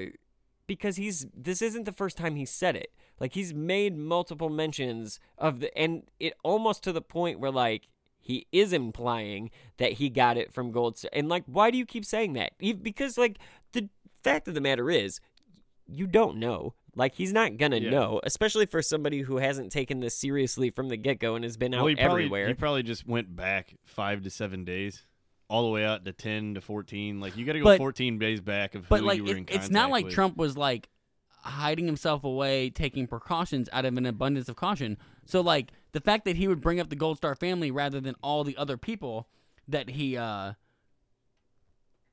because 0.65 0.95
he's, 0.95 1.27
this 1.35 1.61
isn't 1.61 1.83
the 1.83 1.91
first 1.91 2.17
time 2.17 2.35
he 2.35 2.45
said 2.45 2.75
it. 2.75 2.91
Like 3.19 3.33
he's 3.33 3.53
made 3.53 3.97
multiple 3.97 4.49
mentions 4.49 5.19
of 5.37 5.59
the, 5.59 5.77
and 5.77 6.03
it 6.19 6.33
almost 6.43 6.83
to 6.83 6.91
the 6.91 7.01
point 7.01 7.39
where 7.39 7.51
like 7.51 7.87
he 8.25 8.47
is 8.51 8.73
implying 8.73 9.51
that 9.77 9.93
he 9.93 10.09
got 10.09 10.35
it 10.35 10.51
from 10.51 10.71
Gold 10.71 10.97
Star. 10.97 11.11
And 11.13 11.29
like, 11.29 11.43
why 11.45 11.69
do 11.69 11.77
you 11.77 11.85
keep 11.85 12.03
saying 12.03 12.33
that? 12.33 12.53
E- 12.59 12.73
Because 12.73 13.19
like 13.19 13.37
the 13.73 13.87
fact 14.23 14.47
of 14.47 14.55
the 14.55 14.61
matter 14.61 14.89
is, 14.89 15.19
you 15.87 16.07
don't 16.07 16.37
know. 16.37 16.73
Like 16.95 17.13
he's 17.13 17.31
not 17.31 17.57
gonna 17.57 17.77
Yeah. 17.77 17.91
know, 17.91 18.19
especially 18.23 18.65
for 18.65 18.81
somebody 18.81 19.19
who 19.21 19.37
hasn't 19.37 19.71
taken 19.71 19.99
this 19.99 20.15
seriously 20.15 20.71
from 20.71 20.87
the 20.89 20.97
get 20.97 21.19
go 21.19 21.35
and 21.35 21.43
has 21.43 21.55
been 21.55 21.73
out 21.75 21.85
he 21.87 21.93
probably, 21.95 22.23
everywhere. 22.23 22.47
He 22.47 22.55
probably 22.55 22.81
just 22.83 23.05
went 23.07 23.35
back 23.35 23.75
five 23.85 24.23
to 24.23 24.31
seven 24.31 24.63
days, 24.65 25.05
all 25.47 25.63
the 25.63 25.69
way 25.69 25.85
out 25.85 26.03
to 26.05 26.11
ten 26.13 26.55
to 26.55 26.61
fourteen. 26.61 27.19
Like 27.19 27.37
you 27.37 27.45
got 27.45 27.53
to 27.53 27.59
go 27.59 27.65
But- 27.65 27.77
fourteen 27.77 28.17
days 28.17 28.41
back 28.41 28.73
of 28.73 28.89
But 28.89 29.01
who 29.01 29.05
like, 29.05 29.17
you 29.17 29.25
were 29.25 29.31
it- 29.31 29.37
in 29.37 29.45
it's 29.49 29.69
not 29.69 29.91
like 29.91 30.05
with. 30.05 30.13
Trump 30.15 30.35
was 30.37 30.57
like 30.57 30.89
hiding 31.45 31.85
himself 31.85 32.23
away, 32.23 32.69
taking 32.69 33.07
precautions 33.07 33.69
out 33.71 33.85
of 33.85 33.97
an 33.97 34.05
abundance 34.05 34.49
of 34.49 34.55
caution. 34.55 34.97
So 35.25 35.41
like 35.41 35.71
the 35.91 36.01
fact 36.01 36.25
that 36.25 36.35
he 36.35 36.47
would 36.47 36.61
bring 36.61 36.79
up 36.79 36.89
the 36.89 36.95
Gold 36.95 37.17
Star 37.17 37.35
family 37.35 37.71
rather 37.71 37.99
than 38.01 38.15
all 38.21 38.43
the 38.43 38.57
other 38.57 38.77
people 38.77 39.27
that 39.67 39.91
he 39.91 40.17
uh 40.17 40.53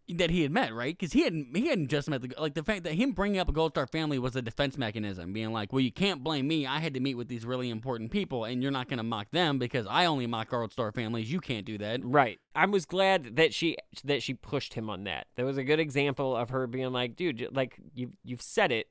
that 0.08 0.30
he 0.30 0.42
had 0.42 0.50
met, 0.50 0.74
right? 0.74 0.96
Because 0.96 1.12
he 1.12 1.22
hadn't 1.22 1.56
he 1.56 1.68
hadn't 1.68 1.88
just 1.88 2.08
met 2.08 2.22
the 2.22 2.34
like 2.38 2.54
the 2.54 2.62
fact 2.62 2.84
that 2.84 2.94
him 2.94 3.12
bringing 3.12 3.40
up 3.40 3.48
a 3.48 3.52
Gold 3.52 3.72
Star 3.72 3.86
family 3.86 4.18
was 4.18 4.36
a 4.36 4.42
defense 4.42 4.76
mechanism, 4.76 5.32
being 5.32 5.52
like, 5.52 5.72
well, 5.72 5.80
you 5.80 5.92
can't 5.92 6.22
blame 6.22 6.48
me. 6.48 6.66
I 6.66 6.80
had 6.80 6.94
to 6.94 7.00
meet 7.00 7.14
with 7.14 7.28
these 7.28 7.44
really 7.44 7.70
important 7.70 8.10
people, 8.10 8.44
and 8.44 8.62
you're 8.62 8.72
not 8.72 8.88
going 8.88 8.98
to 8.98 9.04
mock 9.04 9.30
them 9.30 9.58
because 9.58 9.86
I 9.88 10.06
only 10.06 10.26
mock 10.26 10.50
Gold 10.50 10.72
Star 10.72 10.92
families. 10.92 11.30
You 11.30 11.40
can't 11.40 11.64
do 11.64 11.78
that. 11.78 12.00
Right. 12.04 12.38
I 12.54 12.66
was 12.66 12.84
glad 12.84 13.36
that 13.36 13.54
she 13.54 13.76
that 14.04 14.22
she 14.22 14.34
pushed 14.34 14.74
him 14.74 14.90
on 14.90 15.04
that. 15.04 15.28
That 15.36 15.44
was 15.44 15.56
a 15.56 15.64
good 15.64 15.80
example 15.80 16.36
of 16.36 16.50
her 16.50 16.66
being 16.66 16.92
like, 16.92 17.16
dude, 17.16 17.48
like 17.52 17.78
you 17.94 18.12
you've 18.24 18.42
said 18.42 18.72
it. 18.72 18.88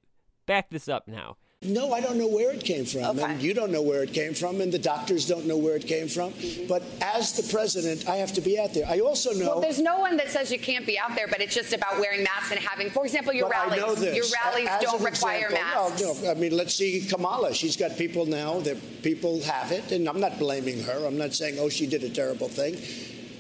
Back 0.52 0.70
this 0.70 0.90
up 0.90 1.08
now. 1.08 1.38
No, 1.62 1.94
I 1.94 2.02
don't 2.02 2.18
know 2.18 2.28
where 2.28 2.52
it 2.52 2.66
came 2.66 2.84
from, 2.84 3.04
Okay. 3.18 3.24
and 3.24 3.42
you 3.42 3.54
don't 3.54 3.72
know 3.72 3.82
where 3.82 4.04
it 4.04 4.12
came 4.12 4.34
from, 4.34 4.60
and 4.60 4.70
the 4.70 4.78
doctors 4.80 5.26
don't 5.26 5.46
know 5.46 5.56
where 5.56 5.78
it 5.78 5.88
came 5.88 6.10
from. 6.10 6.34
But 6.68 6.84
as 7.02 7.32
the 7.32 7.44
president, 7.54 8.10
I 8.10 8.18
have 8.18 8.34
to 8.34 8.42
be 8.42 8.60
out 8.60 8.74
there. 8.74 8.86
I 8.86 9.00
also 9.00 9.32
know. 9.32 9.46
Well, 9.52 9.62
there's 9.62 9.80
no 9.80 10.00
one 10.00 10.18
that 10.18 10.30
says 10.30 10.52
you 10.52 10.60
can't 10.60 10.86
be 10.86 11.00
out 11.00 11.16
there, 11.16 11.30
but 11.30 11.40
it's 11.40 11.56
just 11.56 11.72
about 11.72 12.00
wearing 12.02 12.24
masks 12.24 12.52
and 12.52 12.60
having, 12.60 12.90
for 12.90 13.06
example, 13.06 13.32
your 13.32 13.48
but 13.48 13.56
I 13.56 13.64
rallies. 13.68 13.80
know 13.80 13.96
this. 13.96 14.16
Your 14.18 14.26
rallies 14.44 14.68
As 14.68 14.82
don't 14.82 15.02
require 15.02 15.46
example, 15.46 15.90
masks. 15.92 16.22
No, 16.24 16.32
I 16.32 16.34
mean, 16.34 16.58
let's 16.58 16.76
see 16.76 17.06
Kamala. 17.08 17.54
She's 17.54 17.78
got 17.78 17.96
people 17.98 18.26
now 18.26 18.60
that 18.68 19.04
people 19.04 19.42
have 19.44 19.72
it, 19.72 19.94
and 19.94 20.10
I'm 20.10 20.20
not 20.20 20.38
blaming 20.38 20.84
her. 20.84 21.06
I'm 21.06 21.18
not 21.18 21.34
saying, 21.34 21.60
oh, 21.60 21.70
she 21.70 21.88
did 21.88 22.04
a 22.04 22.10
terrible 22.10 22.50
thing. 22.50 22.76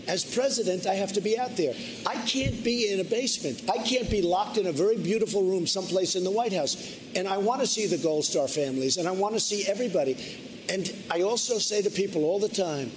As 0.07 0.23
president, 0.23 0.87
I 0.87 0.95
have 0.95 1.13
to 1.13 1.21
be 1.21 1.37
out 1.37 1.55
there. 1.57 1.73
I 2.05 2.15
can't 2.25 2.63
be 2.63 2.91
in 2.91 2.99
a 2.99 3.03
basement. 3.03 3.69
I 3.69 3.77
can't 3.83 4.09
be 4.09 4.21
locked 4.21 4.57
in 4.57 4.67
a 4.67 4.71
very 4.71 4.97
beautiful 4.97 5.43
room 5.43 5.67
someplace 5.67 6.15
in 6.15 6.23
the 6.23 6.31
White 6.31 6.53
House. 6.53 6.97
And 7.15 7.27
I 7.27 7.37
want 7.37 7.61
to 7.61 7.67
see 7.67 7.87
the 7.87 7.97
Gold 7.97 8.25
Star 8.25 8.47
families, 8.47 8.97
and 8.97 9.07
I 9.07 9.11
want 9.11 9.33
to 9.35 9.39
see 9.39 9.65
everybody. 9.67 10.17
And 10.69 10.91
I 11.11 11.21
also 11.21 11.57
say 11.57 11.81
to 11.81 11.89
people 11.89 12.23
all 12.25 12.39
the 12.39 12.49
time, 12.49 12.91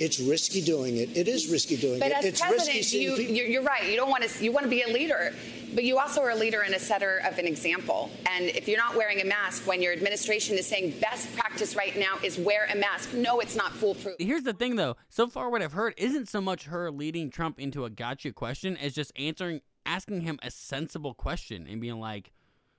it's 0.00 0.20
risky 0.20 0.60
doing 0.60 0.96
it. 0.96 1.16
It 1.16 1.28
is 1.28 1.48
risky 1.48 1.76
doing 1.76 1.98
But 1.98 2.12
it. 2.12 2.18
as 2.18 2.24
it's 2.24 2.42
risky 2.42 2.78
president, 2.80 3.30
you, 3.30 3.44
you're 3.44 3.62
right. 3.62 3.88
You 3.90 3.96
don't 3.96 4.10
want 4.10 4.22
to. 4.24 4.44
You 4.44 4.52
want 4.52 4.64
to 4.64 4.70
be 4.70 4.82
a 4.82 4.88
leader, 4.88 5.34
but 5.74 5.84
you 5.84 5.98
also 5.98 6.20
are 6.22 6.30
a 6.30 6.34
leader 6.36 6.62
and 6.62 6.74
a 6.74 6.78
setter 6.78 7.18
of 7.26 7.38
an 7.38 7.46
example. 7.46 8.10
And 8.30 8.46
if 8.46 8.68
you're 8.68 8.78
not 8.78 8.96
wearing 8.96 9.20
a 9.20 9.24
mask 9.24 9.66
when 9.66 9.82
your 9.82 9.92
administration 9.92 10.56
is 10.56 10.66
saying 10.66 10.98
best 11.00 11.34
practice 11.36 11.76
right 11.76 11.96
now 11.96 12.18
is 12.22 12.38
wear 12.38 12.68
a 12.72 12.76
mask, 12.76 13.12
no, 13.14 13.40
it's 13.40 13.56
not 13.56 13.72
foolproof. 13.72 14.16
Here's 14.18 14.42
the 14.44 14.52
thing, 14.52 14.76
though. 14.76 14.96
So 15.08 15.26
far, 15.26 15.50
what 15.50 15.62
I've 15.62 15.72
heard 15.72 15.94
isn't 15.96 16.28
so 16.28 16.40
much 16.40 16.64
her 16.64 16.90
leading 16.90 17.30
Trump 17.30 17.58
into 17.60 17.84
a 17.84 17.90
gotcha 17.90 18.32
question 18.32 18.76
as 18.76 18.92
just 18.94 19.12
answering, 19.16 19.60
asking 19.86 20.22
him 20.22 20.38
a 20.42 20.50
sensible 20.50 21.14
question 21.14 21.66
and 21.68 21.80
being 21.80 21.98
like, 22.00 22.32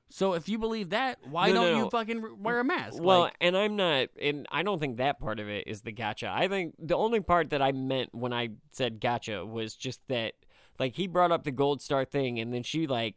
"So 0.09 0.33
if 0.33 0.49
you 0.49 0.57
believe 0.57 0.89
that, 0.89 1.19
why 1.29 1.47
No, 1.47 1.53
don't 1.53 1.71
no, 1.73 1.83
you 1.83 1.89
fucking 1.89 2.43
wear 2.43 2.59
a 2.59 2.63
mask?" 2.63 3.01
Well, 3.01 3.21
Like, 3.21 3.35
and 3.41 3.55
I'm 3.57 3.75
not, 3.75 4.09
and 4.21 4.47
I 4.51 4.63
don't 4.63 4.79
think 4.79 4.97
that 4.97 5.19
part 5.19 5.39
of 5.39 5.47
it 5.49 5.67
is 5.67 5.81
the 5.81 5.91
gotcha. 5.91 6.29
I 6.31 6.47
think 6.47 6.75
the 6.79 6.95
only 6.97 7.19
part 7.19 7.51
that 7.51 7.61
I 7.61 7.71
meant 7.71 8.13
when 8.13 8.33
I 8.33 8.49
said 8.71 8.99
gotcha 8.99 9.45
was 9.45 9.75
just 9.75 10.01
that, 10.07 10.33
like, 10.79 10.95
he 10.95 11.07
brought 11.07 11.31
up 11.31 11.43
the 11.43 11.51
gold 11.51 11.81
star 11.81 12.05
thing, 12.05 12.39
and 12.39 12.53
then 12.53 12.63
she 12.63 12.87
like 12.87 13.15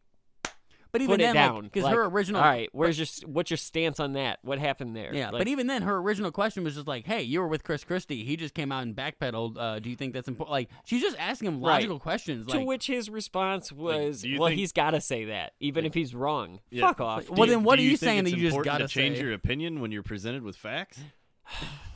but 0.90 1.00
even 1.00 1.14
put 1.14 1.20
it 1.22 1.24
then, 1.24 1.34
down. 1.34 1.64
because 1.64 1.84
like, 1.84 1.94
her 1.94 2.04
original, 2.04 2.42
All 2.42 2.46
right, 2.46 2.68
where's 2.72 2.98
your 2.98 3.06
what's 3.26 3.50
your 3.50 3.56
stance 3.56 3.98
on 3.98 4.12
that? 4.12 4.40
What 4.42 4.58
happened 4.58 4.94
there? 4.94 5.14
yeah, 5.14 5.30
Like, 5.30 5.40
but 5.40 5.48
even 5.48 5.66
then, 5.66 5.80
her 5.80 5.96
original 5.96 6.30
question 6.30 6.64
was 6.64 6.74
just 6.74 6.86
like, 6.86 7.06
"Hey, 7.06 7.22
you 7.22 7.40
were 7.40 7.48
with 7.48 7.64
Chris 7.64 7.82
Christie. 7.82 8.24
He 8.24 8.36
just 8.36 8.52
came 8.52 8.70
out 8.70 8.82
and 8.82 8.94
backpedaled. 8.94 9.56
Uh, 9.56 9.78
do 9.78 9.88
you 9.88 9.96
think 9.96 10.12
that's 10.12 10.28
important?" 10.28 10.52
Like, 10.52 10.68
she's 10.84 11.00
just 11.00 11.16
asking 11.18 11.48
him 11.48 11.60
Right. 11.62 11.76
logical 11.76 11.98
questions. 11.98 12.46
to 12.48 12.60
which 12.60 12.88
his 12.88 13.08
response 13.08 13.72
was, 13.72 14.20
do 14.20 14.38
"Well, 14.38 14.48
think- 14.50 14.58
he's 14.60 14.72
got 14.72 14.90
to 14.90 15.00
say 15.00 15.24
that, 15.24 15.54
even 15.60 15.86
if 15.86 15.94
he's 15.94 16.14
wrong. 16.14 16.60
Yeah. 16.70 16.88
Fuck 16.88 17.00
off." 17.00 17.30
Well, 17.30 17.46
Do 17.46 17.52
then 17.52 17.62
what 17.64 17.78
are 17.78 17.82
you 17.82 17.96
think 17.96 18.00
saying 18.00 18.18
it's 18.26 18.30
that 18.32 18.36
you 18.36 18.42
just 18.42 18.56
important 18.56 18.72
gotta 18.74 18.84
to 18.88 18.92
change 18.92 19.16
say? 19.16 19.22
your 19.22 19.32
opinion 19.32 19.80
when 19.80 19.92
you're 19.92 20.02
presented 20.02 20.42
with 20.42 20.56
facts? 20.56 21.00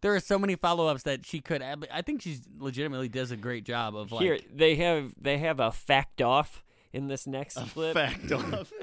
there 0.00 0.14
are 0.14 0.20
so 0.20 0.38
many 0.38 0.54
follow-ups 0.56 1.02
that 1.04 1.26
she 1.26 1.40
could. 1.40 1.62
I 1.62 2.02
think 2.02 2.22
she's 2.22 2.40
legitimately 2.58 3.08
does 3.08 3.30
a 3.30 3.36
great 3.36 3.64
job 3.64 3.96
of 3.96 4.12
like. 4.12 4.22
Here 4.22 4.38
they 4.52 4.76
have 4.76 5.14
they 5.20 5.38
have 5.38 5.60
a 5.60 5.72
fact 5.72 6.22
off 6.22 6.62
in 6.92 7.08
this 7.08 7.26
next 7.26 7.58
clip. 7.72 7.94
Fact 7.94 8.32
off. 8.32 8.72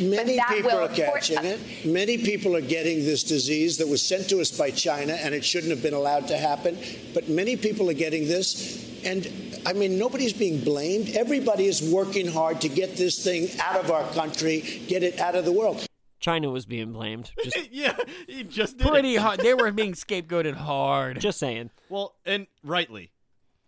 Many 0.00 0.38
people 0.48 0.70
are 0.70 0.88
catching 0.88 1.38
it. 1.42 1.86
Many 1.86 2.18
people 2.18 2.54
are 2.56 2.60
getting 2.60 2.98
this 2.98 3.24
disease 3.24 3.78
that 3.78 3.88
was 3.88 4.02
sent 4.02 4.28
to 4.30 4.40
us 4.40 4.56
by 4.56 4.70
China, 4.70 5.14
and 5.14 5.34
it 5.34 5.44
shouldn't 5.44 5.70
have 5.70 5.82
been 5.82 5.94
allowed 5.94 6.28
to 6.28 6.36
happen. 6.36 6.78
But 7.14 7.28
many 7.28 7.56
people 7.56 7.88
are 7.88 7.94
getting 7.94 8.28
this, 8.28 9.02
and 9.04 9.26
I 9.66 9.72
mean, 9.72 9.98
nobody's 9.98 10.32
being 10.32 10.62
blamed. 10.62 11.10
Everybody 11.10 11.66
is 11.66 11.82
working 11.82 12.26
hard 12.26 12.60
to 12.62 12.68
get 12.68 12.96
this 12.96 13.22
thing 13.22 13.48
out 13.60 13.82
of 13.82 13.90
our 13.90 14.04
country, 14.12 14.60
get 14.88 15.02
it 15.02 15.18
out 15.18 15.34
of 15.34 15.44
the 15.44 15.52
world. 15.52 15.87
China 16.20 16.50
was 16.50 16.66
being 16.66 16.92
blamed. 16.92 17.30
Just 17.44 17.70
yeah, 17.70 17.96
he 18.26 18.42
just 18.44 18.76
did 18.78 18.86
it. 18.86 18.90
Pretty 18.90 19.16
hard. 19.16 19.40
They 19.40 19.54
were 19.54 19.70
being 19.70 19.92
scapegoated 20.04 20.54
hard. 20.54 21.20
just 21.20 21.38
saying. 21.38 21.70
Well, 21.88 22.14
and 22.26 22.46
rightly, 22.64 23.12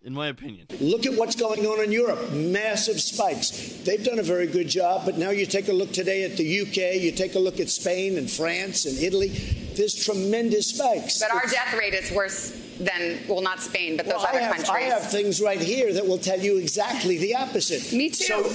in 0.02 0.14
my 0.14 0.26
opinion. 0.28 0.66
Look 0.80 1.06
at 1.06 1.14
what's 1.14 1.36
going 1.36 1.64
on 1.66 1.82
in 1.84 1.92
Europe. 1.92 2.32
Massive 2.32 3.00
spikes. 3.00 3.50
They've 3.84 4.02
done 4.04 4.18
a 4.18 4.22
very 4.24 4.46
good 4.46 4.68
job, 4.68 5.02
but 5.04 5.16
now 5.16 5.30
you 5.30 5.46
take 5.46 5.68
a 5.68 5.72
look 5.72 5.92
today 5.92 6.24
at 6.24 6.36
the 6.36 6.60
UK, 6.62 7.00
you 7.00 7.12
take 7.12 7.34
a 7.34 7.38
look 7.38 7.60
at 7.60 7.68
Spain 7.70 8.18
and 8.18 8.30
France 8.30 8.84
and 8.86 8.98
Italy. 8.98 9.28
There's 9.76 9.94
tremendous 10.04 10.66
spikes. 10.74 11.20
But 11.20 11.30
our 11.30 11.44
It's- 11.44 11.52
death 11.52 11.78
rate 11.78 11.94
is 11.94 12.10
worse 12.10 12.50
than, 12.80 13.20
well, 13.28 13.42
not 13.42 13.60
Spain, 13.60 13.96
but 13.96 14.06
those 14.06 14.14
Well, 14.16 14.26
I 14.26 14.30
other 14.30 14.40
have, 14.40 14.50
countries. 14.56 14.70
I 14.70 14.80
have 14.80 15.10
things 15.10 15.40
right 15.40 15.60
here 15.60 15.92
that 15.92 16.06
will 16.06 16.18
tell 16.18 16.40
you 16.40 16.56
exactly 16.56 17.18
the 17.18 17.36
opposite. 17.36 17.92
Me 17.92 18.08
too. 18.10 18.24
So 18.24 18.54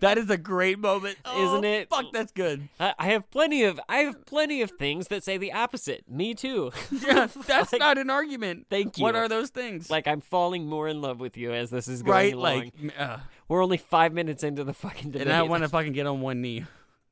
That 0.00 0.16
is 0.18 0.30
a 0.30 0.36
great 0.36 0.78
moment, 0.78 1.16
Isn't 1.26 1.64
Oh, 1.64 1.68
it? 1.68 1.88
Fuck, 1.90 2.12
that's 2.12 2.30
good. 2.30 2.68
I, 2.78 2.94
I 2.98 3.06
have 3.08 3.28
plenty 3.30 3.64
of 3.64 3.80
I 3.88 3.98
have 3.98 4.24
plenty 4.26 4.62
of 4.62 4.70
things 4.78 5.08
that 5.08 5.24
say 5.24 5.36
the 5.38 5.52
opposite. 5.52 6.04
Me 6.08 6.34
too. 6.34 6.70
Yeah, 6.92 7.26
that's 7.46 7.72
Like- 7.72 7.80
not 7.80 7.98
an 7.98 8.08
argument. 8.10 8.66
Thank 8.70 8.96
you. 8.98 9.02
What 9.02 9.16
are 9.16 9.28
those 9.28 9.50
things? 9.50 9.90
like 9.90 10.06
I'm 10.06 10.20
falling 10.20 10.66
more 10.66 10.86
in 10.88 11.00
love 11.02 11.18
with 11.20 11.36
you 11.36 11.52
as 11.52 11.70
this 11.70 11.88
is 11.88 12.02
going 12.02 12.12
right? 12.14 12.34
along. 12.34 12.70
Like, 12.82 12.94
uh, 12.98 13.16
We're 13.48 13.62
only 13.62 13.76
five 13.78 14.12
minutes 14.12 14.44
into 14.44 14.62
the 14.64 14.72
fucking 14.74 15.10
debate. 15.10 15.26
and 15.28 15.36
I 15.36 15.42
want 15.42 15.62
to 15.64 15.68
fucking 15.78 15.92
get 15.94 16.06
on 16.06 16.20
one 16.20 16.40
knee. 16.42 16.64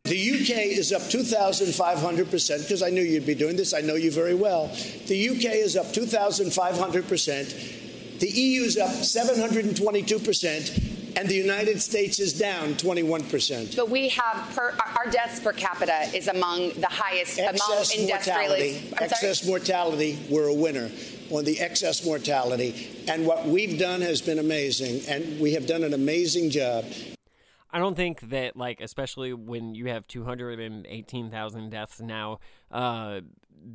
the 0.04 0.30
UK 0.30 0.50
is 0.78 0.92
up 0.92 1.02
2,500% 1.02 2.62
because 2.62 2.82
I 2.82 2.90
knew 2.90 3.02
you'd 3.02 3.26
be 3.26 3.34
doing 3.34 3.56
this. 3.56 3.74
I 3.74 3.80
know 3.80 3.96
you 3.96 4.12
very 4.12 4.34
well. 4.36 4.68
The 5.08 5.28
UK 5.30 5.54
is 5.56 5.76
up 5.76 5.86
2,500%. 5.86 8.20
The 8.20 8.28
EU 8.28 8.62
is 8.62 8.76
up 8.78 8.90
722%. 8.90 10.92
And 11.16 11.28
the 11.28 11.34
United 11.34 11.80
States 11.80 12.20
is 12.20 12.38
down 12.38 12.74
21%. 12.74 13.74
But 13.74 13.88
we 13.88 14.10
have 14.10 14.52
per, 14.54 14.70
our- 14.78 15.04
our 15.06 15.10
deaths 15.10 15.40
per 15.40 15.52
capita 15.52 16.02
is 16.14 16.28
among 16.28 16.70
the 16.74 16.88
highest 16.90 17.38
excess 17.38 17.94
among 17.94 18.06
mortality, 18.06 18.76
industrially. 18.76 18.92
Excess 19.00 19.40
sorry. 19.40 19.48
mortality, 19.50 20.18
we're 20.30 20.48
a 20.48 20.54
winner 20.54 20.90
on 21.30 21.44
the 21.44 21.58
excess 21.58 22.04
mortality. 22.04 23.04
And 23.08 23.26
what 23.26 23.46
we've 23.46 23.78
done 23.78 24.02
has 24.02 24.20
been 24.20 24.38
amazing, 24.38 25.00
and 25.08 25.40
we 25.40 25.52
have 25.54 25.66
done 25.66 25.84
an 25.84 25.94
amazing 25.94 26.50
job. 26.50 26.84
I 27.70 27.78
don't 27.78 27.96
think 27.96 28.20
that 28.30 28.56
like 28.56 28.80
especially 28.80 29.32
when 29.32 29.74
you 29.74 29.86
have 29.86 30.06
two 30.06 30.24
hundred 30.24 30.60
and 30.60 30.86
eighteen 30.86 31.30
thousand 31.30 31.70
deaths 31.70 32.00
now, 32.00 32.38
uh, 32.70 33.20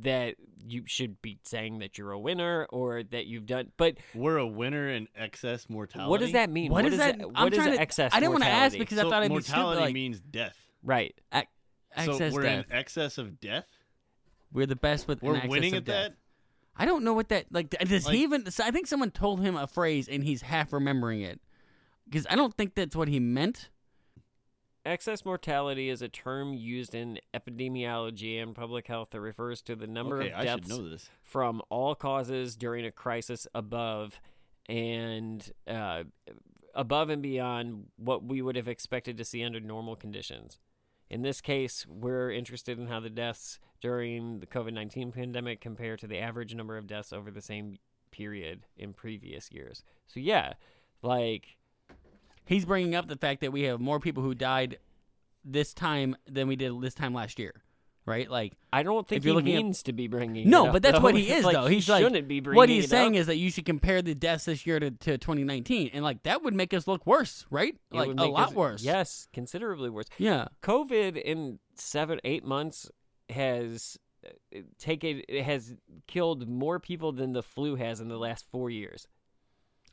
that 0.00 0.36
you 0.66 0.84
should 0.86 1.20
be 1.22 1.38
saying 1.44 1.78
that 1.80 1.98
you're 1.98 2.12
a 2.12 2.18
winner 2.18 2.66
or 2.70 3.02
that 3.02 3.26
you've 3.26 3.46
done. 3.46 3.72
But 3.76 3.96
We're 4.14 4.36
a 4.38 4.46
winner 4.46 4.88
in 4.88 5.08
excess 5.16 5.68
mortality. 5.68 6.10
what 6.10 6.20
does 6.20 6.32
that 6.32 6.50
mean? 6.50 6.70
What 6.70 6.84
is 6.86 6.92
is 6.94 6.98
that? 6.98 7.18
What 7.18 7.30
I'm 7.34 7.48
is 7.52 7.58
trying 7.58 7.72
to- 7.72 7.80
excess? 7.80 8.12
I 8.14 8.20
didn't 8.20 8.32
wanna 8.32 8.44
ask 8.46 8.54
mortality? 8.74 8.78
because 8.78 8.98
I 8.98 9.02
thought 9.02 9.22
it'd 9.24 9.36
be 9.36 9.42
stupid, 9.42 9.56
mortality 9.58 9.80
like- 9.82 9.94
means 9.94 10.20
death. 10.20 10.56
right. 10.82 11.14
Ac- 11.32 11.46
So 12.04 12.12
excess 12.12 12.32
we're 12.32 12.42
death. 12.42 12.64
in 12.70 12.72
excess 12.76 13.18
of 13.18 13.40
death. 13.40 13.66
We're 14.52 14.66
the 14.66 14.76
best 14.76 15.08
with 15.08 15.22
We're 15.22 15.36
excess 15.36 15.50
winning 15.50 15.72
of 15.74 15.78
at 15.78 15.84
death. 15.84 16.08
that. 16.10 16.16
I 16.76 16.86
don't 16.86 17.04
know 17.04 17.12
what 17.12 17.28
that 17.30 17.46
like. 17.52 17.70
Does 17.70 18.06
Like- 18.06 18.14
he 18.14 18.22
even? 18.22 18.50
so 18.50 18.64
I 18.64 18.70
think 18.70 18.86
someone 18.86 19.10
told 19.10 19.40
him 19.40 19.56
a 19.56 19.66
phrase 19.66 20.08
and 20.08 20.24
he's 20.24 20.42
half 20.42 20.72
remembering 20.72 21.20
it 21.20 21.40
because 22.04 22.26
I 22.30 22.36
don't 22.36 22.54
think 22.56 22.74
that's 22.74 22.96
what 22.96 23.08
he 23.08 23.20
meant. 23.20 23.68
Excess 24.84 25.24
mortality 25.24 25.88
is 25.88 26.02
a 26.02 26.08
term 26.08 26.52
used 26.52 26.94
in 26.94 27.18
epidemiology 27.32 28.42
and 28.42 28.54
public 28.54 28.88
health 28.88 29.10
that 29.10 29.20
refers 29.20 29.62
to 29.62 29.76
the 29.76 29.86
number 29.86 30.22
Okay, 30.22 30.32
of 30.32 30.44
deaths 30.44 31.10
from 31.22 31.62
all 31.68 31.94
causes 31.94 32.56
during 32.56 32.84
a 32.84 32.90
crisis 32.90 33.46
above 33.54 34.20
and 34.68 35.52
uh, 35.68 36.02
above 36.74 37.10
and 37.10 37.22
beyond 37.22 37.86
what 37.96 38.24
we 38.24 38.42
would 38.42 38.56
have 38.56 38.68
expected 38.68 39.16
to 39.16 39.24
see 39.24 39.44
under 39.44 39.60
normal 39.60 39.94
conditions. 39.94 40.58
In 41.08 41.22
this 41.22 41.40
case, 41.40 41.86
we're 41.86 42.32
interested 42.32 42.78
in 42.78 42.86
how 42.86 42.98
the 42.98 43.10
deaths 43.10 43.60
during 43.80 44.40
the 44.40 44.46
COVID 44.46 44.72
19 44.72 45.12
pandemic 45.12 45.60
compare 45.60 45.96
to 45.96 46.06
the 46.06 46.18
average 46.18 46.54
number 46.54 46.76
of 46.76 46.86
deaths 46.86 47.12
over 47.12 47.30
the 47.30 47.42
same 47.42 47.76
period 48.10 48.66
in 48.76 48.94
previous 48.94 49.52
years. 49.52 49.84
So, 50.06 50.20
yeah, 50.20 50.54
like, 51.02 51.56
He's 52.44 52.64
bringing 52.64 52.94
up 52.94 53.08
the 53.08 53.16
fact 53.16 53.40
that 53.40 53.52
we 53.52 53.62
have 53.62 53.80
more 53.80 54.00
people 54.00 54.22
who 54.22 54.34
died 54.34 54.78
this 55.44 55.72
time 55.74 56.16
than 56.28 56.48
we 56.48 56.56
did 56.56 56.80
this 56.80 56.94
time 56.94 57.14
last 57.14 57.38
year, 57.38 57.52
right? 58.06 58.30
Like 58.30 58.54
I 58.72 58.82
don't 58.82 59.06
think 59.08 59.18
if 59.20 59.24
you're 59.24 59.32
he 59.32 59.36
looking 59.36 59.56
means 59.66 59.82
to 59.84 59.92
be 59.92 60.06
bringing. 60.08 60.48
no, 60.48 60.66
up, 60.66 60.72
but 60.72 60.82
that's 60.82 60.98
though. 60.98 61.02
what 61.02 61.14
he 61.16 61.30
is 61.32 61.44
like, 61.44 61.54
though. 61.54 61.66
he 61.66 61.76
He's 61.76 61.88
like 61.88 62.02
shouldn't 62.02 62.28
be 62.28 62.40
bringing 62.40 62.56
what 62.56 62.68
he's 62.68 62.88
saying 62.88 63.16
up. 63.16 63.20
is 63.20 63.26
that 63.26 63.36
you 63.36 63.50
should 63.50 63.64
compare 63.64 64.02
the 64.02 64.14
deaths 64.14 64.44
this 64.44 64.66
year 64.66 64.78
to, 64.80 64.90
to 64.90 65.18
2019, 65.18 65.90
and 65.92 66.04
like 66.04 66.22
that 66.24 66.42
would 66.42 66.54
make 66.54 66.72
us 66.74 66.86
look 66.86 67.06
worse, 67.06 67.44
right? 67.50 67.74
It 67.92 67.96
like 67.96 68.08
a 68.08 68.12
lot 68.26 68.48
us- 68.48 68.54
worse. 68.54 68.82
Yes, 68.84 69.28
considerably 69.32 69.90
worse. 69.90 70.06
Yeah. 70.18 70.48
COVID 70.62 71.20
in 71.20 71.58
seven, 71.74 72.20
eight 72.24 72.44
months 72.44 72.90
has 73.30 73.98
uh, 74.26 74.60
taken 74.78 75.22
has 75.42 75.74
killed 76.06 76.48
more 76.48 76.78
people 76.78 77.12
than 77.12 77.32
the 77.32 77.42
flu 77.42 77.76
has 77.76 78.00
in 78.00 78.08
the 78.08 78.18
last 78.18 78.44
four 78.52 78.68
years. 78.70 79.06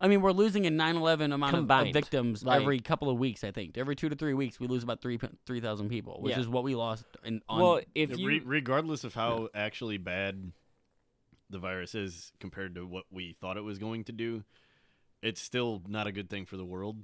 I 0.02 0.08
mean, 0.08 0.22
we're 0.22 0.32
losing 0.32 0.66
a 0.66 0.70
9/11 0.70 1.34
amount 1.34 1.56
of- 1.56 1.70
of, 1.70 1.94
victims 1.94 2.44
like- 2.44 2.62
every 2.62 2.80
couple 2.80 3.10
of 3.10 3.18
weeks. 3.18 3.44
I 3.44 3.52
think 3.52 3.78
every 3.78 3.96
two 3.96 4.10
to 4.10 4.16
three 4.16 4.34
weeks 4.34 4.60
we 4.60 4.68
lose 4.68 4.84
about 4.84 5.02
three 5.02 5.20
three 5.46 5.60
thousand 5.60 5.90
people, 5.90 6.22
which 6.22 6.32
Yeah. 6.36 6.40
is 6.40 6.48
what 6.48 6.64
we 6.64 6.76
lost. 6.76 7.06
In, 7.24 7.42
on, 7.50 7.62
Well, 7.62 7.82
if 7.96 8.18
you 8.18 8.28
re- 8.28 8.40
regardless 8.40 9.04
of 9.04 9.14
how 9.14 9.50
actually 9.54 9.98
bad 9.98 10.52
the 11.50 11.60
virus 11.60 11.96
is 11.96 12.32
compared 12.40 12.76
to 12.76 12.86
what 12.86 13.06
we 13.12 13.34
thought 13.34 13.58
it 13.58 13.62
was 13.64 13.80
going 13.80 14.04
to 14.06 14.12
do, 14.12 14.44
it's 15.22 15.42
still 15.42 15.82
not 15.88 16.08
a 16.08 16.12
good 16.12 16.30
thing 16.30 16.46
for 16.46 16.56
the 16.58 16.66
world 16.66 17.04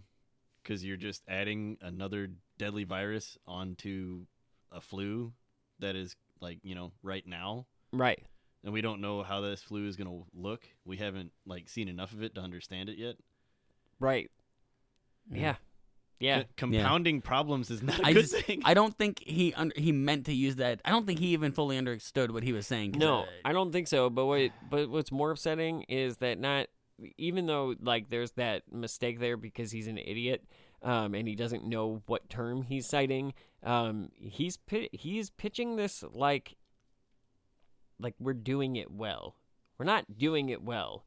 because 0.64 0.86
you're 0.86 0.96
just 0.98 1.24
adding 1.28 1.78
another 1.82 2.30
deadly 2.58 2.84
virus 2.86 3.38
onto 3.46 4.25
a 4.72 4.80
flu 4.80 5.34
that 5.80 5.96
is 5.96 6.16
like 6.40 6.60
you 6.64 6.75
know 6.75 6.92
right 7.04 7.28
now, 7.28 7.66
right, 7.92 8.24
and 8.65 8.74
we 8.74 8.81
don't 8.81 9.00
know 9.00 9.24
how 9.24 9.39
this 9.39 9.62
flu 9.62 9.88
is 9.88 9.95
going 9.95 10.10
to 10.10 10.25
look. 10.34 10.63
We 10.84 10.98
haven't 10.98 11.31
like 11.45 11.69
seen 11.69 11.88
enough 11.88 12.12
of 12.12 12.22
it 12.24 12.36
to 12.36 12.41
understand 12.41 12.89
it 12.89 12.98
yet. 12.98 13.15
right, 14.00 14.29
yeah, 15.31 15.55
yeah, 16.19 16.41
C- 16.41 16.45
compounding 16.57 17.22
problems 17.22 17.69
is 17.72 17.81
not 17.81 18.00
a 18.00 18.05
I 18.07 18.13
good 18.13 18.24
just, 18.29 18.36
thing. 18.45 18.62
I 18.65 18.74
don't 18.74 18.98
think 18.98 19.22
he 19.25 19.53
un- 19.53 19.72
he 19.75 19.91
meant 19.91 20.25
to 20.25 20.34
use 20.34 20.57
that. 20.57 20.81
I 20.84 20.89
don't 20.89 21.05
think 21.05 21.19
he 21.19 21.27
even 21.27 21.51
fully 21.51 21.77
understood 21.77 22.31
what 22.31 22.43
he 22.43 22.51
was 22.53 22.67
saying. 22.67 22.95
No, 22.98 23.22
uh, 23.22 23.25
I 23.45 23.53
don't 23.53 23.72
think 23.72 23.88
so. 23.88 24.10
But 24.10 24.25
what 24.25 24.51
but 24.69 24.89
what's 24.89 25.12
more 25.12 25.31
upsetting 25.31 25.84
is 25.84 26.17
that 26.17 26.39
not 26.39 26.67
even 27.17 27.45
though 27.45 27.75
like 27.81 28.10
there's 28.10 28.31
that 28.31 28.63
mistake 28.72 29.19
there 29.19 29.38
because 29.38 29.72
he's 29.72 29.88
an 29.88 29.98
idiot 29.98 30.43
um, 30.81 31.13
and 31.13 31.27
he 31.27 31.36
doesn't 31.36 31.65
know 31.65 32.01
what 32.05 32.29
term 32.29 32.63
he's 32.63 32.88
citing. 32.88 33.34
Um, 33.63 34.10
he's 34.15 34.57
pi- 34.57 34.89
he's 34.91 35.29
pitching 35.31 35.75
this 35.75 36.03
like 36.13 36.55
like 38.00 38.16
we're 38.20 38.34
doing 38.34 38.75
it 38.75 38.92
well. 38.92 39.36
We're 39.78 39.86
not 39.86 40.18
doing 40.18 40.50
it 40.50 40.64
well. 40.64 41.04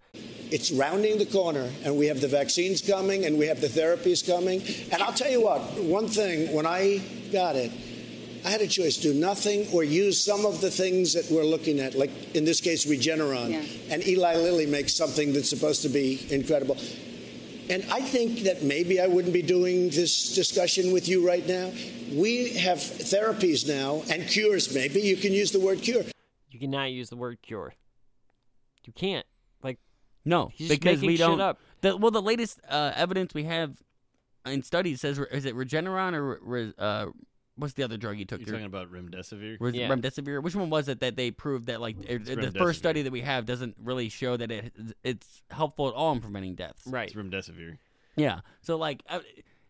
It's 0.51 0.71
rounding 0.71 1.19
the 1.19 1.27
corner, 1.27 1.71
and 1.85 1.97
we 1.97 2.07
have 2.07 2.21
the 2.21 2.29
vaccines 2.29 2.83
coming, 2.83 3.25
and 3.25 3.39
we 3.39 3.47
have 3.47 3.61
the 3.61 3.67
therapies 3.67 4.27
coming. 4.27 4.63
And 4.93 5.03
I'll 5.03 5.13
tell 5.13 5.31
you 5.31 5.43
what, 5.43 5.61
one 5.83 6.09
thing, 6.09 6.53
when 6.55 6.67
I 6.67 7.03
got 7.33 7.57
it, 7.57 7.71
I 8.45 8.51
had 8.51 8.61
a 8.61 8.67
choice 8.67 8.97
do 8.97 9.15
nothing 9.15 9.67
or 9.73 9.85
use 9.85 10.23
some 10.23 10.47
of 10.47 10.61
the 10.61 10.71
things 10.71 11.15
that 11.15 11.31
we're 11.31 11.45
looking 11.45 11.81
at, 11.81 11.95
like 11.95 12.35
in 12.35 12.45
this 12.45 12.61
case, 12.61 12.87
Regeneron. 12.87 13.51
Yeah. 13.51 13.95
And 13.95 14.07
Eli 14.07 14.37
Lilly 14.37 14.67
makes 14.67 14.95
something 14.95 15.33
that's 15.33 15.51
supposed 15.51 15.83
to 15.83 15.89
be 15.89 16.27
incredible. 16.31 16.77
And 17.71 17.85
I 17.91 18.01
think 18.01 18.41
that 18.41 18.63
maybe 18.63 19.01
I 19.01 19.07
wouldn't 19.07 19.35
be 19.35 19.43
doing 19.43 19.91
this 19.91 20.35
discussion 20.35 20.93
with 20.93 21.09
you 21.09 21.27
right 21.27 21.47
now. 21.47 21.73
We 22.13 22.55
have 22.55 22.79
therapies 22.79 23.69
now 23.69 24.03
and 24.11 24.27
cures, 24.27 24.75
maybe. 24.75 25.01
You 25.01 25.17
can 25.17 25.33
use 25.33 25.53
the 25.53 25.61
word 25.61 25.83
cure. 25.83 26.05
You 26.59 26.67
cannot 26.67 26.91
use 26.91 27.09
the 27.09 27.17
word 27.17 27.39
cure. 27.41 27.73
You 28.85 28.93
can't. 28.93 29.25
Like 29.63 29.79
no, 30.25 30.51
he's 30.53 30.69
because 30.69 30.97
making 30.97 31.07
we 31.07 31.17
shit 31.17 31.27
don't. 31.27 31.41
up. 31.41 31.59
The, 31.83 31.97
well, 31.97 32.11
the 32.11 32.21
latest 32.23 32.59
uh, 32.69 32.93
evidence 32.97 33.33
we 33.33 33.45
have 33.45 33.81
in 34.45 34.63
studies 34.65 35.01
says 35.01 35.19
is 35.19 35.45
it 35.45 35.55
Regeneron 35.55 36.15
or 36.15 36.39
Re- 36.43 36.73
uh, 36.77 37.07
what's 37.55 37.75
the 37.75 37.85
other 37.85 37.97
drug 37.97 38.19
you 38.19 38.25
took? 38.25 38.41
You're 38.41 38.49
talking 38.51 38.65
about 38.67 38.91
remdesivir. 38.91 39.61
Was 39.61 39.75
it 39.75 39.79
Yeah. 39.79 39.89
remdesivir? 39.89 40.43
Which 40.43 40.57
one 40.57 40.69
was 40.69 40.89
it 40.89 40.99
that 41.01 41.15
they 41.15 41.31
proved 41.31 41.67
that 41.67 41.81
like 41.81 41.97
it, 42.09 42.25
the 42.25 42.51
first 42.59 42.81
study 42.81 43.03
that 43.03 43.13
we 43.13 43.21
have 43.21 43.47
doesn't 43.47 43.77
really 43.83 44.09
show 44.09 44.37
that 44.37 44.51
it 44.51 44.73
it's 45.05 45.43
helpful 45.51 45.87
at 45.89 45.95
all 45.95 46.13
in 46.13 46.21
preventing 46.21 46.57
deaths? 46.57 46.83
right. 46.87 47.07
It's 47.09 47.15
remdesivir. 47.17 47.79
Yeah. 48.17 48.41
So 48.63 48.77
like 48.77 49.05
uh, 49.09 49.21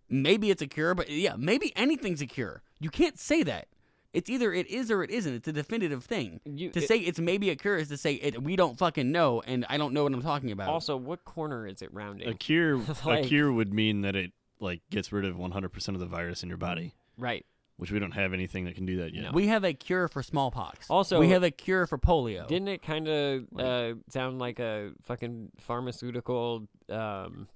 maybe 0.09 0.51
it's 0.51 0.63
a 0.63 0.67
cure, 0.67 0.95
but 0.95 1.11
yeah, 1.11 1.35
maybe 1.37 1.73
anything's 1.77 2.23
a 2.23 2.27
cure. 2.27 2.63
You 2.81 2.89
can't 2.89 3.19
say 3.19 3.43
that. 3.43 3.69
It's 4.15 4.31
either 4.31 4.53
it 4.55 4.67
is 4.69 4.91
or 4.91 5.03
it 5.03 5.11
isn't. 5.11 5.35
It's 5.35 5.49
a 5.49 5.53
definitive 5.53 6.03
thing. 6.05 6.41
You- 6.45 6.71
to 6.71 6.83
it- 6.83 6.89
say 6.89 6.99
it's 6.99 7.21
maybe 7.21 7.51
a 7.51 7.57
cure 7.57 7.77
is 7.77 7.89
to 7.89 7.97
say 7.97 8.15
it, 8.15 8.43
we 8.43 8.57
don't 8.57 8.79
fucking 8.79 9.13
know, 9.13 9.43
and 9.47 9.67
I 9.69 9.77
don't 9.77 9.93
know 9.93 10.05
what 10.05 10.15
I'm 10.15 10.23
talking 10.23 10.51
about. 10.51 10.69
Also, 10.69 10.97
what 10.97 11.25
corner 11.25 11.67
is 11.67 11.83
it 11.83 11.93
rounding? 11.93 12.29
A 12.29 12.35
cure, 12.35 12.77
Like- 13.05 13.25
a 13.27 13.29
cure 13.29 13.53
would 13.53 13.73
mean 13.75 14.01
that 14.03 14.17
it 14.17 14.33
like 14.61 14.81
gets 14.91 15.13
rid 15.13 15.25
of 15.25 15.37
100% 15.37 15.89
of 15.95 16.01
the 16.01 16.07
virus 16.07 16.43
in 16.43 16.49
your 16.49 16.59
body, 16.59 16.95
Right. 17.19 17.45
which 17.77 17.93
we 17.93 17.99
don't 18.01 18.11
have 18.13 18.33
anything 18.33 18.65
that 18.65 18.75
can 18.75 18.87
do 18.87 18.97
that 18.97 19.15
yet. 19.15 19.33
we 19.33 19.47
have 19.49 19.63
a 19.63 19.73
cure 19.75 20.09
for 20.09 20.23
smallpox. 20.23 20.89
Also- 20.91 21.21
we 21.21 21.29
have 21.29 21.43
a 21.45 21.51
cure 21.51 21.87
for 21.87 21.99
polio. 21.99 22.47
Didn't 22.49 22.69
it 22.69 22.83
kind 22.83 23.07
of 23.09 23.45
uh, 23.59 23.95
sound 24.09 24.39
like 24.41 24.59
a 24.59 24.93
fucking 25.03 25.51
pharmaceutical, 25.61 26.67
um, 26.89 27.47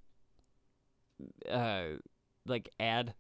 uh, 1.50 1.84
like 2.46 2.68
ad 2.78 3.14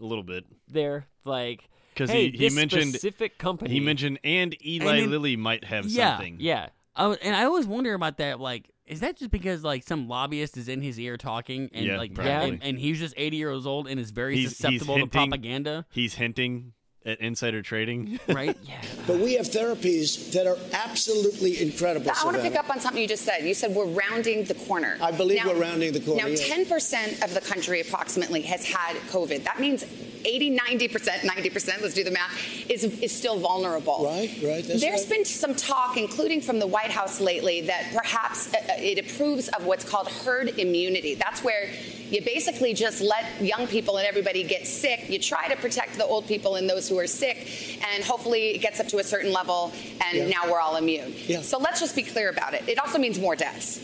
a 0.00 0.04
little 0.04 0.24
bit 0.24 0.44
there? 0.66 1.06
Like, 1.24 1.68
because 1.98 2.10
hey, 2.10 2.30
he, 2.30 2.48
he 2.48 2.50
mentioned 2.50 2.90
specific 2.90 3.38
company. 3.38 3.70
he 3.72 3.80
mentioned 3.80 4.18
and 4.24 4.54
Eli 4.64 4.94
And 4.96 5.04
in- 5.04 5.10
Lilly 5.10 5.36
might 5.36 5.64
have 5.64 5.86
Yeah, 5.86 6.12
something. 6.16 6.36
yeah, 6.40 6.68
I 6.96 7.12
and 7.22 7.34
I 7.36 7.44
always 7.44 7.66
wonder 7.66 7.94
about 7.94 8.18
that. 8.18 8.40
Like, 8.40 8.70
is 8.86 9.00
that 9.00 9.16
just 9.18 9.30
because 9.30 9.62
like 9.64 9.82
some 9.82 10.08
lobbyist 10.08 10.56
is 10.56 10.68
in 10.68 10.80
his 10.80 10.98
ear 10.98 11.16
talking, 11.16 11.68
and 11.74 11.84
Yeah, 11.86 11.98
like, 11.98 12.14
probably. 12.14 12.30
and, 12.50 12.62
and 12.62 12.78
he's 12.78 12.98
just 12.98 13.14
80 13.16 13.36
years 13.36 13.66
old 13.66 13.86
and 13.88 13.98
is 14.00 14.10
very 14.10 14.36
He's- 14.36 14.50
he's 14.50 14.56
susceptible 14.56 14.94
to 14.94 15.00
hinting- 15.00 15.10
propaganda, 15.10 15.86
He's 15.90 16.14
hinting 16.14 16.72
at 17.08 17.20
insider 17.20 17.62
trading. 17.62 18.20
right? 18.28 18.56
yeah. 18.64 18.80
But 19.06 19.18
we 19.18 19.34
have 19.34 19.46
therapies 19.46 20.32
that 20.32 20.46
are 20.46 20.58
absolutely 20.72 21.60
incredible. 21.62 22.10
I 22.10 22.24
want 22.24 22.36
to 22.36 22.42
pick 22.42 22.56
up 22.56 22.70
on 22.70 22.80
something 22.80 23.00
you 23.00 23.08
just 23.08 23.24
said. 23.24 23.44
You 23.44 23.54
said 23.54 23.74
we're 23.74 23.86
rounding 23.86 24.44
the 24.44 24.54
corner. 24.54 24.96
I 25.00 25.12
believe 25.12 25.44
we're 25.44 25.60
rounding 25.60 25.92
the 25.92 26.00
corner, 26.00 26.22
Now, 26.22 26.28
yes. 26.28 26.48
10% 26.48 27.24
of 27.24 27.34
the 27.34 27.40
country 27.40 27.80
approximately 27.80 28.42
has 28.42 28.64
had 28.64 28.96
COVID. 29.08 29.44
That 29.44 29.60
means 29.60 29.84
80, 30.24 30.58
90%, 30.58 31.20
90%, 31.20 31.82
let's 31.82 31.94
do 31.94 32.04
the 32.04 32.10
math, 32.10 32.70
is, 32.70 32.84
is 32.84 33.12
still 33.12 33.38
vulnerable. 33.38 34.04
Right, 34.04 34.30
right, 34.42 34.64
that's 34.64 34.80
There's 34.80 35.02
right. 35.02 35.10
been 35.10 35.24
some 35.24 35.54
talk, 35.54 35.96
including 35.96 36.40
from 36.40 36.58
the 36.58 36.66
White 36.66 36.90
House 36.90 37.20
lately, 37.20 37.62
that 37.62 37.90
perhaps 37.94 38.52
uh, 38.52 38.58
uh, 38.58 38.72
it 38.78 38.98
approves 38.98 39.48
of 39.48 39.64
what's 39.64 39.88
called 39.88 40.08
herd 40.08 40.58
immunity. 40.58 41.14
That's 41.14 41.42
where 41.42 41.70
you 42.10 42.22
basically 42.22 42.74
just 42.74 43.00
let 43.00 43.24
young 43.40 43.66
people 43.66 43.96
and 43.98 44.06
everybody 44.06 44.42
get 44.42 44.66
sick. 44.66 45.08
You 45.08 45.18
try 45.18 45.48
to 45.48 45.56
protect 45.56 45.96
the 45.96 46.04
old 46.04 46.26
people 46.26 46.56
and 46.56 46.68
those 46.68 46.88
who 46.88 46.98
are 46.98 47.06
sick, 47.06 47.78
and 47.92 48.02
hopefully 48.04 48.50
it 48.54 48.58
gets 48.58 48.80
up 48.80 48.88
to 48.88 48.98
a 48.98 49.04
certain 49.04 49.32
level, 49.32 49.72
and 50.06 50.18
Yeah. 50.18 50.28
now 50.28 50.50
we're 50.50 50.60
all 50.60 50.76
immune. 50.76 51.14
Yeah. 51.26 51.42
So 51.42 51.58
let's 51.58 51.80
just 51.80 51.94
be 51.94 52.02
clear 52.02 52.28
about 52.30 52.54
it. 52.54 52.64
It 52.66 52.78
also 52.78 52.98
means 52.98 53.18
more 53.18 53.36
deaths. 53.36 53.80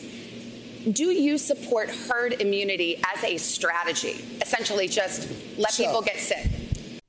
Do 0.91 1.11
you 1.11 1.39
support 1.39 1.89
herd 1.89 2.41
immunity 2.43 3.01
as 3.17 3.25
a 3.25 3.39
strategy? 3.39 4.23
Essentially, 4.43 4.87
just 4.89 5.29
let 5.57 5.73
So- 5.73 5.85
people 5.85 6.03
get 6.03 6.19
sick. 6.19 6.45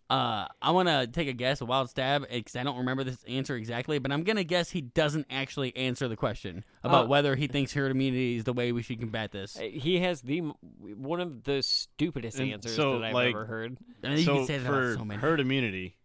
Uh, 0.07 0.47
I 0.61 0.69
want 0.69 0.87
to 0.87 1.07
take 1.07 1.27
a 1.27 1.33
guess, 1.33 1.61
a 1.61 1.65
wild 1.65 1.89
stab, 1.89 2.29
because 2.29 2.55
I 2.55 2.61
don't 2.61 2.77
remember 2.77 3.03
this 3.03 3.23
answer 3.27 3.55
exactly, 3.55 3.97
but 3.97 4.11
I'm 4.11 4.23
gonna 4.23 4.43
guess 4.43 4.69
he 4.69 4.81
doesn't 4.81 5.25
actually 5.31 5.75
answer 5.75 6.07
the 6.07 6.15
question 6.15 6.63
about 6.83 7.05
Uh, 7.05 7.07
whether 7.07 7.35
he 7.35 7.47
thinks 7.47 7.73
herd 7.73 7.89
immunity 7.89 8.35
is 8.35 8.43
the 8.43 8.53
way 8.53 8.71
we 8.71 8.83
should 8.83 8.99
combat 8.99 9.31
this. 9.31 9.57
Uh, 9.59 9.63
He 9.63 9.99
has 10.01 10.21
the 10.21 10.41
one 10.41 11.21
of 11.21 11.43
the 11.43 11.63
stupidest 11.63 12.37
And 12.39 12.51
answers 12.53 12.75
so, 12.75 12.99
that 12.99 13.05
I've 13.05 13.13
like, 13.15 13.29
ever 13.29 13.45
heard. 13.45 13.77
I 14.03 14.09
mean, 14.09 14.17
you 14.19 14.23
so 14.25 14.35
can 14.35 14.45
say 14.45 14.57
that 14.59 14.67
for 14.67 14.93
so 14.95 15.05
many. 15.05 15.19
herd 15.19 15.39
immunity, 15.39 15.97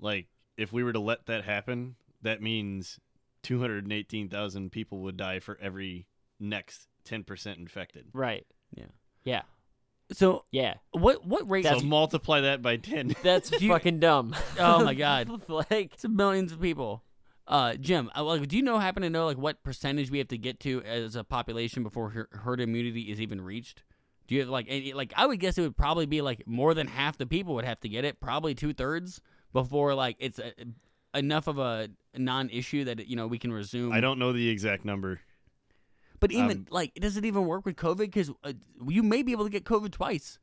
like 0.00 0.26
if 0.56 0.72
we 0.72 0.82
were 0.82 0.92
to 0.92 1.00
let 1.00 1.26
that 1.26 1.44
happen, 1.44 1.94
that 2.22 2.42
means 2.42 2.98
218,000 3.42 4.70
people 4.70 5.00
would 5.00 5.16
die 5.16 5.38
for 5.38 5.56
every 5.60 6.06
next 6.38 6.88
10% 7.04 7.58
infected. 7.58 8.06
Right. 8.12 8.46
Yeah. 8.74 8.86
Yeah. 9.24 9.42
So 10.12 10.44
Yeah. 10.50 10.74
what 10.92 11.24
what 11.26 11.48
rate? 11.48 11.64
So 11.64 11.80
multiply 11.80 12.40
that 12.42 12.62
by 12.62 12.76
10. 12.76 13.14
That's 13.22 13.50
you- 13.60 13.68
fucking 13.68 14.00
dumb. 14.00 14.34
Oh 14.58 14.84
my 14.84 14.94
God. 14.94 15.30
like 15.48 15.92
It's 15.94 16.06
millions 16.08 16.52
of 16.52 16.60
people. 16.60 17.02
Uh, 17.46 17.74
Jim, 17.74 18.10
uh, 18.16 18.22
like, 18.22 18.46
do 18.46 18.56
you 18.56 18.62
know 18.62 18.78
happen 18.78 19.02
to 19.02 19.10
know 19.10 19.26
like 19.26 19.36
what 19.38 19.62
percentage 19.64 20.08
we 20.10 20.18
have 20.18 20.28
to 20.28 20.38
get 20.38 20.60
to 20.60 20.82
as 20.84 21.16
a 21.16 21.24
population 21.24 21.82
before 21.82 22.10
her- 22.10 22.28
herd 22.30 22.60
immunity 22.60 23.10
is 23.10 23.20
even 23.20 23.40
reached? 23.40 23.82
Do 24.28 24.36
you 24.36 24.42
have 24.42 24.50
like 24.50 24.66
any, 24.68 24.92
like 24.92 25.12
I 25.16 25.26
would 25.26 25.40
guess 25.40 25.58
it 25.58 25.62
would 25.62 25.76
probably 25.76 26.06
be 26.06 26.20
like 26.20 26.46
more 26.46 26.74
than 26.74 26.86
half 26.86 27.18
the 27.18 27.26
people 27.26 27.54
would 27.56 27.64
have 27.64 27.80
to 27.80 27.88
get 27.88 28.04
it, 28.04 28.20
probably 28.20 28.54
two 28.54 28.72
thirds 28.72 29.20
before 29.52 29.94
like 29.96 30.14
it's 30.20 30.38
a, 30.38 30.52
enough 31.18 31.48
of 31.48 31.58
a 31.58 31.88
non-issue 32.16 32.84
that 32.84 33.08
you 33.08 33.16
know 33.16 33.26
we 33.26 33.38
can 33.38 33.52
resume. 33.52 33.90
I 33.92 34.00
don't 34.00 34.20
know 34.20 34.32
the 34.32 34.48
exact 34.48 34.84
number. 34.84 35.20
But 36.20 36.32
even 36.32 36.50
um, 36.58 36.66
like, 36.70 36.94
does 36.94 37.16
it 37.16 37.24
even 37.24 37.46
work 37.46 37.64
with 37.64 37.76
COVID? 37.76 37.98
Because 37.98 38.30
uh, 38.44 38.52
you 38.86 39.02
may 39.02 39.22
be 39.22 39.32
able 39.32 39.44
to 39.44 39.50
get 39.50 39.64
COVID 39.64 39.90
twice. 39.90 40.38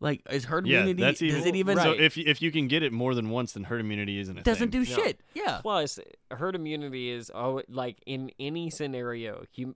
Like, 0.00 0.22
is 0.30 0.44
herd 0.44 0.66
Yeah, 0.66 0.80
immunity? 0.82 1.02
that's 1.02 1.22
even, 1.22 1.38
does 1.38 1.46
it 1.46 1.56
even? 1.56 1.76
So 1.76 1.90
Right. 1.90 2.00
if 2.00 2.16
if 2.18 2.40
you 2.42 2.52
can 2.52 2.68
get 2.68 2.82
it 2.82 2.92
more 2.92 3.14
than 3.14 3.30
once, 3.30 3.52
then 3.52 3.64
herd 3.64 3.80
immunity 3.80 4.18
isn't 4.20 4.36
a 4.38 4.42
doesn't 4.42 4.70
thing. 4.70 4.82
do 4.82 4.84
shit. 4.84 5.20
Yeah. 5.34 5.58
plus 5.62 5.98
herd 6.30 6.54
immunity 6.54 7.10
is 7.10 7.30
oh 7.34 7.62
like 7.68 8.00
in 8.06 8.30
any 8.38 8.70
scenario, 8.70 9.44
hum- 9.56 9.74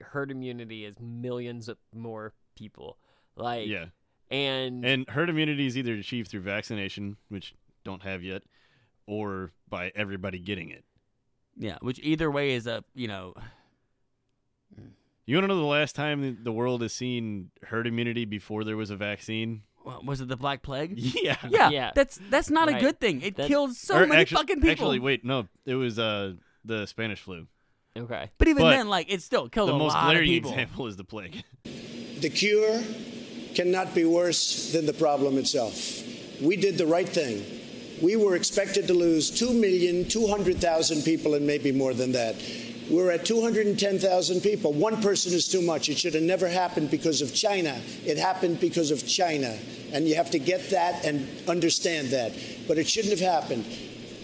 herd 0.00 0.30
immunity 0.30 0.84
is 0.84 0.94
millions 1.00 1.68
of 1.68 1.78
more 1.94 2.32
people. 2.56 2.96
Like 3.36 3.66
Yeah. 3.68 3.86
and 4.30 4.84
And 4.84 5.08
herd 5.08 5.28
immunity 5.30 5.66
is 5.66 5.76
either 5.76 5.94
achieved 5.94 6.30
through 6.30 6.42
vaccination, 6.42 7.16
which 7.28 7.54
don't 7.84 8.02
have 8.02 8.22
yet, 8.22 8.42
or 9.06 9.50
by 9.68 9.90
everybody 9.96 10.38
getting 10.38 10.70
it. 10.70 10.84
Yeah, 11.56 11.78
which 11.80 11.98
either 12.04 12.30
way 12.30 12.52
is 12.52 12.68
a 12.68 12.84
you 12.94 13.08
know 13.08 13.34
You 15.26 15.36
want 15.36 15.44
to 15.44 15.48
know 15.48 15.56
the 15.60 15.64
last 15.66 15.94
time 15.94 16.38
the 16.42 16.52
world 16.52 16.82
has 16.82 16.92
seen 16.92 17.50
herd 17.64 17.86
immunity 17.86 18.24
before 18.24 18.64
there 18.64 18.76
was 18.76 18.90
a 18.90 18.96
vaccine? 18.96 19.62
what, 19.82 20.04
was 20.04 20.20
it 20.20 20.28
the 20.28 20.36
Black 20.36 20.62
Plague? 20.62 20.92
Yeah. 20.98 21.36
Yeah, 21.48 21.70
Yeah. 21.70 21.90
that's 21.94 22.18
that's 22.30 22.50
not 22.50 22.68
Right. 22.68 22.76
a 22.76 22.80
good 22.80 22.98
thing. 23.00 23.22
It 23.22 23.36
That- 23.36 23.48
kills 23.48 23.78
so 23.78 24.06
many 24.06 24.22
actu- 24.22 24.34
fucking 24.36 24.56
people. 24.56 24.70
Actually, 24.70 24.98
wait, 24.98 25.24
no, 25.24 25.46
it 25.64 25.74
was 25.74 25.98
uh 25.98 26.34
the 26.64 26.86
Spanish 26.86 27.20
flu. 27.20 27.46
okay. 27.96 28.30
but 28.38 28.48
even 28.48 28.62
but 28.62 28.70
then, 28.70 28.88
like 28.88 29.10
it 29.12 29.22
still 29.22 29.48
killed 29.48 29.68
the 29.70 29.74
a 29.74 29.78
most 29.78 29.94
lot 29.94 30.04
of 30.06 30.10
glaring 30.12 30.28
people. 30.28 30.50
example 30.50 30.86
is 30.86 30.96
the 30.96 31.04
plague. 31.04 31.42
The 32.20 32.28
cure 32.30 32.82
cannot 33.54 33.94
be 33.94 34.04
worse 34.04 34.72
than 34.72 34.84
the 34.86 34.92
problem 34.92 35.38
itself. 35.38 35.74
We 36.42 36.56
did 36.56 36.76
the 36.76 36.86
right 36.86 37.08
thing. 37.08 37.42
We 38.02 38.16
were 38.16 38.34
expected 38.36 38.86
to 38.88 38.94
lose 38.94 39.30
2,200,000 39.30 41.04
people 41.04 41.34
and 41.34 41.46
maybe 41.46 41.72
more 41.72 41.94
than 41.94 42.12
that. 42.12 42.34
We're 42.90 43.12
at 43.12 43.24
210,000 43.24 44.40
people. 44.40 44.72
One 44.72 45.00
person 45.00 45.32
is 45.32 45.46
too 45.46 45.62
much. 45.62 45.88
It 45.88 45.96
should 45.98 46.14
have 46.14 46.24
never 46.24 46.48
happened 46.48 46.90
because 46.90 47.22
of 47.22 47.32
China. 47.32 47.80
It 48.04 48.18
happened 48.18 48.58
because 48.58 48.90
of 48.90 49.06
China. 49.06 49.56
And 49.92 50.08
you 50.08 50.16
have 50.16 50.30
to 50.32 50.40
get 50.40 50.70
that 50.70 51.04
and 51.04 51.28
understand 51.48 52.08
that. 52.08 52.32
But 52.66 52.78
it 52.78 52.88
shouldn't 52.88 53.16
have 53.18 53.20
happened. 53.20 53.64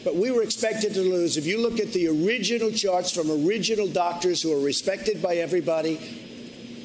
But 0.04 0.16
we 0.16 0.32
were 0.32 0.42
expected 0.42 0.94
to 0.94 1.00
lose. 1.00 1.36
If 1.36 1.46
you 1.46 1.60
look 1.60 1.78
at 1.78 1.92
the 1.92 2.08
original 2.08 2.72
charts 2.72 3.12
from 3.12 3.30
original 3.30 3.86
doctors 3.86 4.42
who 4.42 4.52
are 4.52 4.60
respected 4.64 5.22
by 5.22 5.36
everybody, 5.36 5.96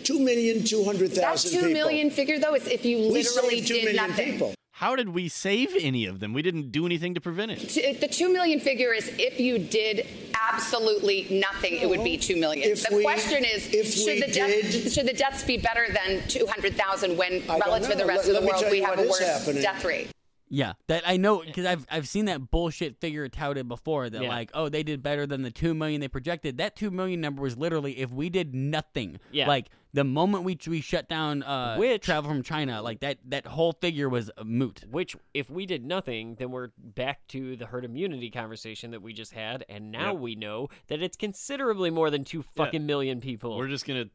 2,200,000 0.04 1.16
That 1.16 1.42
people. 1.44 1.60
two 1.62 1.74
million 1.74 2.12
figure, 2.12 2.40
though, 2.40 2.56
is 2.56 2.68
if 2.68 2.86
you 2.86 2.98
We 2.98 3.10
literally 3.10 3.62
did 3.62 3.86
million 3.86 3.96
nothing. 3.96 4.32
people. 4.34 4.54
How 4.82 4.96
did 4.96 5.10
we 5.10 5.28
save 5.28 5.76
any 5.80 6.08
of 6.08 6.20
them? 6.20 6.34
We 6.34 6.42
didn't 6.42 6.72
do 6.72 6.88
anything 6.88 7.14
to 7.14 7.22
prevent 7.22 7.52
it. 7.52 8.00
The 8.02 8.08
two 8.08 8.34
million 8.34 8.60
figure 8.60 8.92
is 8.94 9.08
if 9.20 9.40
you 9.40 9.60
did 9.60 10.08
absolutely 10.52 11.28
nothing, 11.30 11.76
it 11.76 11.88
would 11.88 12.04
be 12.04 12.18
two 12.18 12.36
million. 12.40 12.68
If 12.72 12.90
the 12.90 12.96
we- 12.98 13.04
question 13.04 13.46
is, 13.46 13.68
if 13.72 13.94
should 13.94 14.24
the, 14.28 14.34
death, 14.34 14.50
did- 14.50 14.92
should 14.92 15.08
the 15.08 15.14
deaths 15.14 15.44
be 15.44 15.58
better 15.58 15.86
than 15.94 16.28
two 16.28 16.48
hundred 16.48 16.76
thousand 16.76 17.16
when, 17.16 17.44
I 17.48 17.60
relative 17.60 17.92
to 17.92 17.98
the 18.00 18.08
rest 18.08 18.28
Let- 18.28 18.38
of 18.38 18.42
the 18.42 18.48
world, 18.48 18.66
we 18.72 18.80
have 18.82 18.98
a 18.98 19.04
worse 19.04 19.20
happening. 19.20 19.62
death 19.62 19.86
rate? 19.86 20.10
Yeah, 20.50 20.74
that 20.88 21.04
I 21.06 21.16
know 21.18 21.44
because 21.46 21.68
I've 21.68 21.86
I've 21.92 22.08
seen 22.08 22.26
that 22.26 22.50
bullshit 22.50 23.00
figure 23.00 23.30
touted 23.30 23.68
before 23.68 24.10
that 24.10 24.22
Yeah. 24.22 24.30
like 24.30 24.50
oh 24.56 24.68
they 24.68 24.82
did 24.82 25.02
better 25.04 25.28
than 25.28 25.44
the 25.44 25.52
two 25.52 25.76
million 25.76 26.02
they 26.02 26.08
projected. 26.08 26.58
That 26.58 26.76
two 26.76 26.90
million 26.90 27.22
number 27.22 27.44
was 27.44 27.56
literally 27.56 28.00
if 28.00 28.12
we 28.12 28.30
did 28.32 28.56
nothing. 28.56 29.20
Yeah. 29.32 29.48
like 29.48 29.68
the 29.94 30.04
moment 30.04 30.44
we 30.44 30.58
we 30.68 30.80
shut 30.82 31.10
down 31.10 31.44
uh 31.44 31.76
Which- 31.78 32.02
travel 32.04 32.30
from 32.32 32.44
China, 32.44 32.82
like 32.82 33.02
that 33.02 33.18
that 33.26 33.46
whole 33.46 33.74
figure 33.74 34.08
was 34.10 34.32
moot. 34.44 34.84
Which, 34.90 35.16
if 35.34 35.50
we 35.50 35.66
did 35.66 35.86
nothing, 35.86 36.36
then 36.36 36.52
we're 36.52 36.70
back 36.78 37.28
to 37.30 37.56
the 37.58 37.66
herd 37.66 37.84
immunity 37.86 38.30
conversation 38.30 38.92
that 38.92 39.02
we 39.02 39.14
just 39.14 39.34
had, 39.34 39.66
and 39.70 39.92
now 39.92 40.12
Yep. 40.14 40.22
we 40.22 40.36
know 40.36 40.70
that 40.88 41.02
it's 41.02 41.18
considerably 41.18 41.90
more 41.90 42.10
than 42.10 42.24
two 42.24 42.42
fucking 42.42 42.86
million 42.86 43.20
people. 43.22 43.58
We're 43.58 43.68
just 43.68 43.86
gonna 43.86 44.06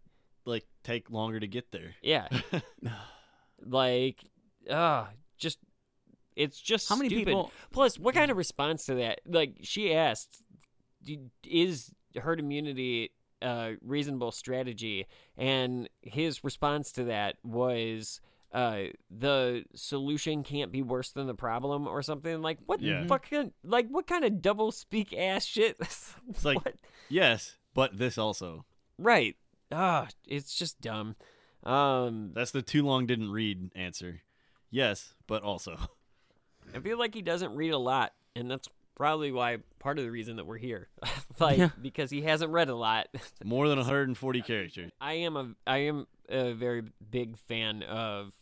like 0.45 0.65
take 0.85 1.11
longer 1.11 1.41
to 1.41 1.47
get 1.47 1.73
there. 1.73 1.95
yeah, 2.03 2.29
like, 3.65 4.25
ah, 4.71 5.09
just 5.39 5.59
it's 6.35 6.61
just 6.61 6.89
How 6.89 6.97
many 6.97 7.09
stupid. 7.09 7.27
people- 7.27 7.53
Plus, 7.73 7.99
what 7.99 8.15
kind 8.15 8.31
of 8.31 8.37
response 8.37 8.87
to 8.87 8.95
that? 8.97 9.21
Like, 9.27 9.57
she 9.63 9.95
asked, 9.95 10.43
"Is 11.45 11.93
herd 12.21 12.41
immunity 12.41 13.11
a 13.43 13.77
reasonable 13.83 14.33
strategy?" 14.33 15.07
And 15.37 15.89
his 16.03 16.43
response 16.45 16.93
to 16.93 17.05
that 17.05 17.37
was. 17.45 18.21
Uh, 18.53 18.85
the 19.11 19.65
solution 19.75 20.43
can't 20.43 20.73
be 20.73 20.81
worse 20.81 21.11
than 21.11 21.27
the 21.27 21.35
problem, 21.35 21.87
or 21.87 22.01
something 22.01 22.41
like 22.41 22.59
what 22.65 22.81
Yeah. 22.81 23.05
fucking 23.07 23.53
like 23.65 23.89
what 23.89 24.07
kind 24.07 24.25
of 24.25 24.41
double 24.41 24.73
speak 24.73 25.13
ass 25.13 25.45
shit? 25.45 25.77
It's 25.81 26.45
like 26.45 26.65
What? 26.65 26.75
yes, 27.11 27.59
but 27.75 27.99
this 27.99 28.17
also. 28.17 28.65
right? 28.99 29.37
Ah, 29.71 30.09
it's 30.27 30.55
just 30.55 30.81
dumb. 30.81 31.17
Um, 31.65 32.31
That's 32.35 32.53
the 32.53 32.63
too 32.63 32.83
long 32.85 33.05
didn't 33.05 33.33
read 33.33 33.73
answer. 33.75 34.23
Yes, 34.71 35.13
but 35.27 35.43
also. 35.43 35.77
I 36.75 36.79
feel 36.79 36.99
like 36.99 37.15
he 37.15 37.23
doesn't 37.23 37.57
read 37.57 37.73
a 37.73 37.79
lot, 37.79 38.15
and 38.35 38.51
that's 38.51 38.69
probably 38.97 39.31
why 39.31 39.59
part 39.79 39.99
of 39.99 40.05
the 40.05 40.11
reason 40.11 40.37
that 40.37 40.47
we're 40.47 40.59
here, 40.59 40.89
like 41.39 41.59
Yeah. 41.59 41.69
because 41.81 42.11
he 42.11 42.23
hasn't 42.23 42.51
read 42.51 42.69
a 42.69 42.75
lot. 42.75 43.07
More 43.45 43.69
than 43.69 43.79
140 43.79 44.43
characters. 44.43 44.91
I 45.01 45.13
am 45.15 45.37
a 45.37 45.55
I 45.67 45.79
am 45.79 46.07
a 46.29 46.53
very 46.53 46.83
big 47.11 47.37
fan 47.39 47.83
of 47.85 48.33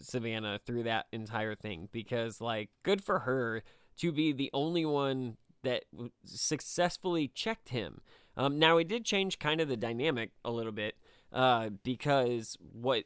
Savannah 0.00 0.60
through 0.64 0.84
that 0.84 1.06
entire 1.12 1.54
thing 1.56 1.88
because 1.90 2.40
like 2.40 2.70
good 2.84 3.02
for 3.02 3.20
her 3.20 3.62
to 3.98 4.12
be 4.12 4.32
the 4.32 4.50
only 4.54 4.84
one 4.86 5.36
that 5.64 5.84
successfully 6.24 7.28
checked 7.28 7.70
him. 7.70 8.00
Um, 8.36 8.58
now 8.58 8.78
it 8.78 8.88
did 8.88 9.04
change 9.04 9.38
kind 9.38 9.60
of 9.60 9.68
the 9.68 9.76
dynamic 9.76 10.30
a 10.44 10.50
little 10.50 10.72
bit 10.72 10.96
uh, 11.32 11.70
because 11.82 12.56
what 12.72 13.04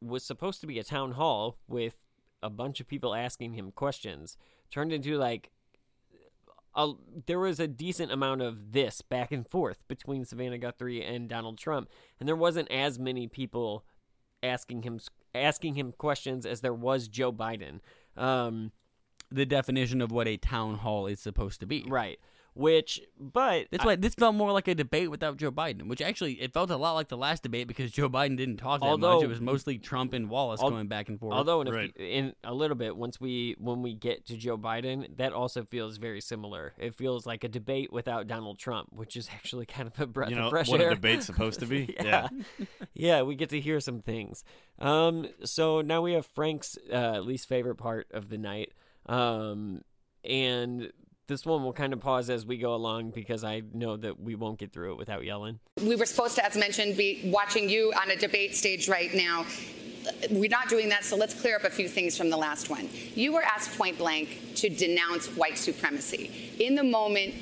was 0.00 0.24
supposed 0.24 0.60
to 0.60 0.66
be 0.66 0.78
a 0.78 0.84
town 0.84 1.12
hall 1.12 1.58
with 1.68 1.96
a 2.42 2.50
bunch 2.50 2.80
of 2.80 2.88
people 2.88 3.14
asking 3.14 3.52
him 3.54 3.70
questions 3.72 4.36
turned 4.70 4.92
into 4.92 5.16
like 5.18 5.50
a, 6.78 6.92
there 7.26 7.40
was 7.40 7.60
a 7.60 7.68
decent 7.68 8.12
amount 8.12 8.40
of 8.40 8.72
this 8.72 9.02
back 9.02 9.32
and 9.32 9.46
forth 9.46 9.86
between 9.88 10.24
Savannah 10.24 10.58
Guthrie 10.58 11.04
and 11.04 11.28
Donald 11.28 11.58
Trump, 11.58 11.90
and 12.18 12.28
there 12.28 12.36
wasn't 12.36 12.70
as 12.70 12.98
many 12.98 13.26
people 13.26 13.84
asking 14.42 14.82
him 14.82 15.00
asking 15.34 15.74
him 15.74 15.92
questions 15.98 16.46
as 16.46 16.60
there 16.60 16.72
was 16.72 17.08
Joe 17.08 17.32
Biden. 17.32 17.80
Um, 18.16 18.72
The 19.30 19.44
definition 19.44 20.00
of 20.00 20.10
what 20.10 20.26
a 20.26 20.36
town 20.38 20.76
hall 20.76 21.06
is 21.06 21.20
supposed 21.20 21.60
to 21.60 21.66
be. 21.66 21.84
right. 21.88 22.18
Which, 22.54 23.00
but 23.20 23.68
That's 23.70 23.84
why 23.84 23.94
this 23.94 24.14
felt 24.16 24.34
more 24.34 24.50
like 24.50 24.66
a 24.66 24.74
debate 24.74 25.12
without 25.12 25.36
Joe 25.36 25.52
Biden, 25.52 25.86
which 25.86 26.02
actually 26.02 26.32
it 26.40 26.52
felt 26.52 26.70
a 26.70 26.76
lot 26.76 26.94
like 26.94 27.06
the 27.06 27.16
last 27.16 27.44
debate 27.44 27.68
because 27.68 27.92
Joe 27.92 28.08
Biden 28.08 28.36
didn't 28.36 28.56
talk 28.56 28.80
that 28.80 28.96
much. 28.98 29.22
It 29.22 29.28
was 29.28 29.40
mostly 29.40 29.78
Trump 29.78 30.12
and 30.12 30.28
Wallace 30.28 30.60
Al- 30.60 30.70
going 30.70 30.88
back 30.88 31.08
and 31.08 31.20
forth. 31.20 31.34
Although 31.34 31.60
in 31.60 31.68
a, 31.68 31.72
Right. 31.72 31.92
few- 31.96 32.04
in 32.04 32.34
a 32.42 32.52
little 32.52 32.74
bit, 32.76 32.96
once 32.96 33.20
we 33.20 33.54
when 33.60 33.80
we 33.82 33.94
get 33.94 34.26
to 34.26 34.36
Joe 34.36 34.58
Biden, 34.58 35.16
that 35.18 35.32
also 35.32 35.62
feels 35.64 35.98
very 35.98 36.20
similar. 36.20 36.72
It 36.78 36.94
feels 36.96 37.26
like 37.26 37.44
a 37.44 37.48
debate 37.48 37.92
without 37.92 38.26
Donald 38.26 38.58
Trump, 38.58 38.88
which 38.92 39.16
is 39.16 39.28
actually 39.32 39.66
kind 39.66 39.86
of 39.86 40.00
a 40.00 40.06
breath 40.06 40.30
You 40.30 40.36
know 40.36 40.46
of 40.46 40.50
fresh 40.50 40.68
what 40.68 40.80
air. 40.80 40.90
a 40.90 40.94
debate's 40.96 41.26
supposed 41.26 41.60
to 41.60 41.66
be? 41.66 41.94
yeah. 42.00 42.26
yeah, 42.94 43.22
we 43.22 43.36
get 43.36 43.50
to 43.50 43.60
hear 43.60 43.78
some 43.78 44.02
things. 44.02 44.42
Um, 44.80 45.28
so 45.44 45.80
now 45.80 46.02
we 46.02 46.14
have 46.14 46.26
Frank's 46.26 46.76
uh, 46.92 47.20
least 47.20 47.48
favorite 47.48 47.76
part 47.76 48.08
of 48.10 48.30
the 48.30 48.38
night. 48.38 48.72
Um, 49.06 49.82
and 50.24 50.90
this 51.28 51.44
one 51.44 51.62
will 51.62 51.74
kind 51.74 51.92
of 51.92 52.00
pause 52.00 52.30
as 52.30 52.44
we 52.44 52.56
go 52.56 52.74
along 52.74 53.10
because 53.10 53.44
I 53.44 53.62
know 53.72 53.96
that 53.98 54.18
we 54.18 54.34
won't 54.34 54.58
get 54.58 54.72
through 54.72 54.92
it 54.92 54.98
without 54.98 55.24
yelling. 55.24 55.60
We 55.80 55.94
were 55.94 56.06
supposed 56.06 56.34
to, 56.36 56.44
as 56.44 56.56
mentioned, 56.56 56.96
be 56.96 57.30
watching 57.32 57.68
you 57.68 57.92
on 57.92 58.10
a 58.10 58.16
debate 58.16 58.56
stage 58.56 58.88
right 58.88 59.14
now. 59.14 59.44
We're 60.30 60.48
not 60.48 60.70
doing 60.70 60.88
that, 60.88 61.04
so 61.04 61.16
let's 61.16 61.38
clear 61.38 61.56
up 61.56 61.64
a 61.64 61.70
few 61.70 61.86
things 61.86 62.16
from 62.16 62.30
the 62.30 62.36
last 62.36 62.70
one. 62.70 62.88
You 63.14 63.34
were 63.34 63.42
asked 63.42 63.76
point 63.76 63.98
blank 63.98 64.54
to 64.56 64.70
denounce 64.70 65.28
white 65.28 65.58
supremacy. 65.58 66.56
In 66.58 66.74
the 66.74 66.84
moment, 66.84 67.34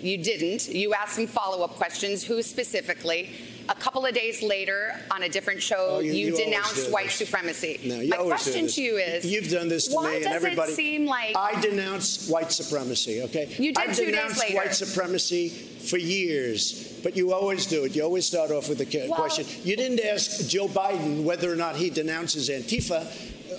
you 0.00 0.18
didn't. 0.18 0.68
You 0.68 0.94
asked 0.94 1.14
some 1.14 1.28
follow 1.28 1.64
up 1.64 1.76
questions. 1.76 2.24
Who 2.24 2.42
specifically? 2.42 3.30
A 3.70 3.74
couple 3.74 4.04
of 4.06 4.14
days 4.14 4.42
later, 4.42 4.94
on 5.10 5.22
a 5.24 5.28
different 5.28 5.62
show, 5.62 5.96
Oh, 5.96 5.98
you- 6.00 6.12
you, 6.12 6.26
you 6.28 6.36
denounced 6.36 6.90
white 6.90 7.10
supremacy. 7.10 7.78
No, 7.84 8.02
My 8.06 8.16
question 8.24 8.66
to 8.66 8.80
you 8.82 8.96
is 8.96 9.24
You've 9.26 9.50
done 9.50 9.68
this 9.68 9.88
to 9.88 9.94
why 9.94 10.10
me 10.10 10.14
and 10.16 10.24
does 10.24 10.34
everybody. 10.34 10.72
it 10.72 10.76
seem 10.76 11.04
like 11.06 11.36
I 11.36 11.60
denounce 11.60 12.28
white 12.28 12.50
supremacy, 12.50 13.22
okay? 13.22 13.46
You 13.58 13.72
did 13.72 13.78
I 13.78 13.86
two 13.86 14.06
days 14.06 14.14
denounced 14.14 14.40
later. 14.40 14.56
white 14.56 14.74
supremacy 14.74 15.50
for 15.50 15.98
years, 15.98 16.98
but 17.02 17.16
you 17.16 17.32
always 17.34 17.66
do 17.66 17.84
it. 17.84 17.94
You 17.94 18.02
always 18.04 18.24
start 18.26 18.50
off 18.50 18.68
with 18.68 18.80
a 18.80 18.86
ca- 18.86 19.06
Well- 19.08 19.18
question. 19.20 19.44
You 19.64 19.76
didn't 19.76 20.00
ask 20.00 20.46
Joe 20.48 20.68
Biden 20.68 21.22
whether 21.24 21.52
or 21.52 21.56
not 21.56 21.76
he 21.76 21.90
denounces 21.90 22.48
Antifa. 22.48 23.06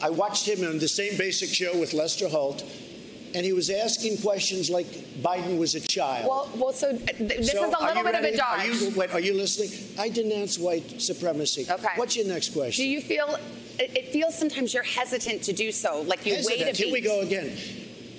I 0.01 0.09
watched 0.09 0.47
him 0.47 0.63
on 0.67 0.79
the 0.79 0.87
same 0.87 1.17
basic 1.17 1.49
show 1.49 1.77
with 1.77 1.93
Lester 1.93 2.29
Holt, 2.29 2.63
and 3.35 3.45
he 3.45 3.53
was 3.53 3.69
asking 3.69 4.17
questions 4.17 4.69
like 4.69 4.87
Biden 5.21 5.57
was 5.57 5.75
a 5.75 5.79
child. 5.79 6.27
Well, 6.27 6.49
well, 6.55 6.73
so 6.73 6.89
uh, 6.89 6.97
th- 6.97 7.17
this 7.17 7.51
So 7.51 7.65
is 7.65 7.73
a 7.79 7.83
little 7.85 8.03
bit 8.03 8.15
of 8.15 8.23
a 8.23 8.35
dodge. 8.35 8.59
Are 8.59 8.67
you, 8.67 8.89
wait, 8.95 9.13
are 9.13 9.19
you 9.19 9.33
listening? 9.33 9.71
I 9.99 10.09
denounce 10.09 10.57
white 10.57 11.01
supremacy. 11.01 11.65
Okay. 11.69 11.87
What's 11.95 12.15
your 12.15 12.27
next 12.27 12.53
question? 12.53 12.83
Do 12.85 12.89
you 12.89 13.01
feel 13.01 13.37
it, 13.79 13.95
it 13.97 14.09
feels 14.09 14.37
sometimes 14.37 14.73
you're 14.73 14.83
hesitant 14.83 15.43
to 15.43 15.53
do 15.53 15.71
so, 15.71 16.01
like 16.07 16.25
you 16.25 16.33
wait 16.45 16.61
a 16.61 16.65
Hesitant. 16.65 16.77
beat? 16.77 16.83
Here 16.85 16.93
we 16.93 17.01
go 17.01 17.21
again. 17.21 17.57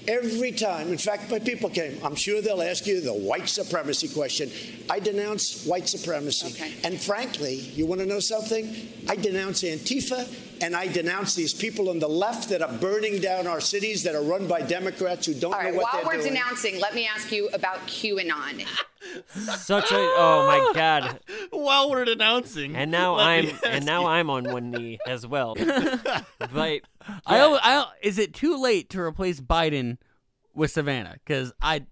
Every 0.08 0.50
time, 0.50 0.88
in 0.88 0.98
fact, 0.98 1.30
my 1.30 1.38
people 1.38 1.68
came, 1.68 1.98
I'm 2.02 2.14
sure 2.14 2.40
they'll 2.40 2.62
ask 2.62 2.86
you 2.86 3.00
the 3.02 3.12
white 3.12 3.48
supremacy 3.48 4.08
question. 4.08 4.50
I 4.88 4.98
denounce 4.98 5.66
white 5.66 5.88
supremacy. 5.88 6.48
Okay. 6.48 6.72
And 6.84 6.98
frankly, 7.00 7.56
you 7.56 7.84
want 7.86 8.00
to 8.00 8.06
know 8.06 8.18
something? 8.18 8.74
I 9.08 9.16
denounce 9.16 9.62
Antifa 9.62 10.26
and 10.62 10.76
I 10.76 10.86
denounce 10.88 11.34
these 11.34 11.52
people 11.54 11.88
on 11.90 11.98
the 11.98 12.08
left 12.08 12.48
that 12.50 12.62
are 12.62 12.72
burning 12.72 13.20
down 13.20 13.46
our 13.46 13.60
cities 13.60 14.02
that 14.04 14.14
are 14.14 14.22
run 14.22 14.46
by 14.46 14.62
Democrats 14.62 15.26
who 15.26 15.34
don't 15.34 15.52
All 15.54 15.58
right, 15.60 15.72
know 15.72 15.78
what 15.80 15.92
while 15.92 16.02
they're 16.02 16.16
we're 16.18 16.22
doing. 16.22 16.34
denouncing, 16.34 16.80
let 16.80 16.94
me 16.94 17.06
ask 17.06 17.32
you 17.32 17.48
about 17.52 17.78
QAnon. 17.86 18.66
Such 19.58 19.90
a 19.92 19.96
oh 19.96 20.44
my 20.46 20.72
god. 20.74 21.20
While 21.50 21.90
we're 21.90 22.04
denouncing, 22.04 22.76
And 22.76 22.90
now 22.90 23.16
let 23.16 23.26
I'm 23.26 23.50
and 23.64 23.86
now 23.86 24.02
you. 24.02 24.06
I'm 24.08 24.30
on 24.30 24.44
one 24.52 24.70
knee 24.70 24.98
as 25.06 25.26
well. 25.26 25.54
but 25.56 26.50
I, 26.52 26.80
yeah. 27.30 27.36
al- 27.36 27.60
I, 27.62 27.72
al- 27.72 27.92
is 28.02 28.18
it 28.18 28.34
too 28.34 28.60
late 28.60 28.90
to 28.90 29.00
replace 29.00 29.40
Biden 29.40 29.96
with 30.54 30.70
Savannah? 30.70 31.16
Because 31.24 31.52
I, 31.62 31.86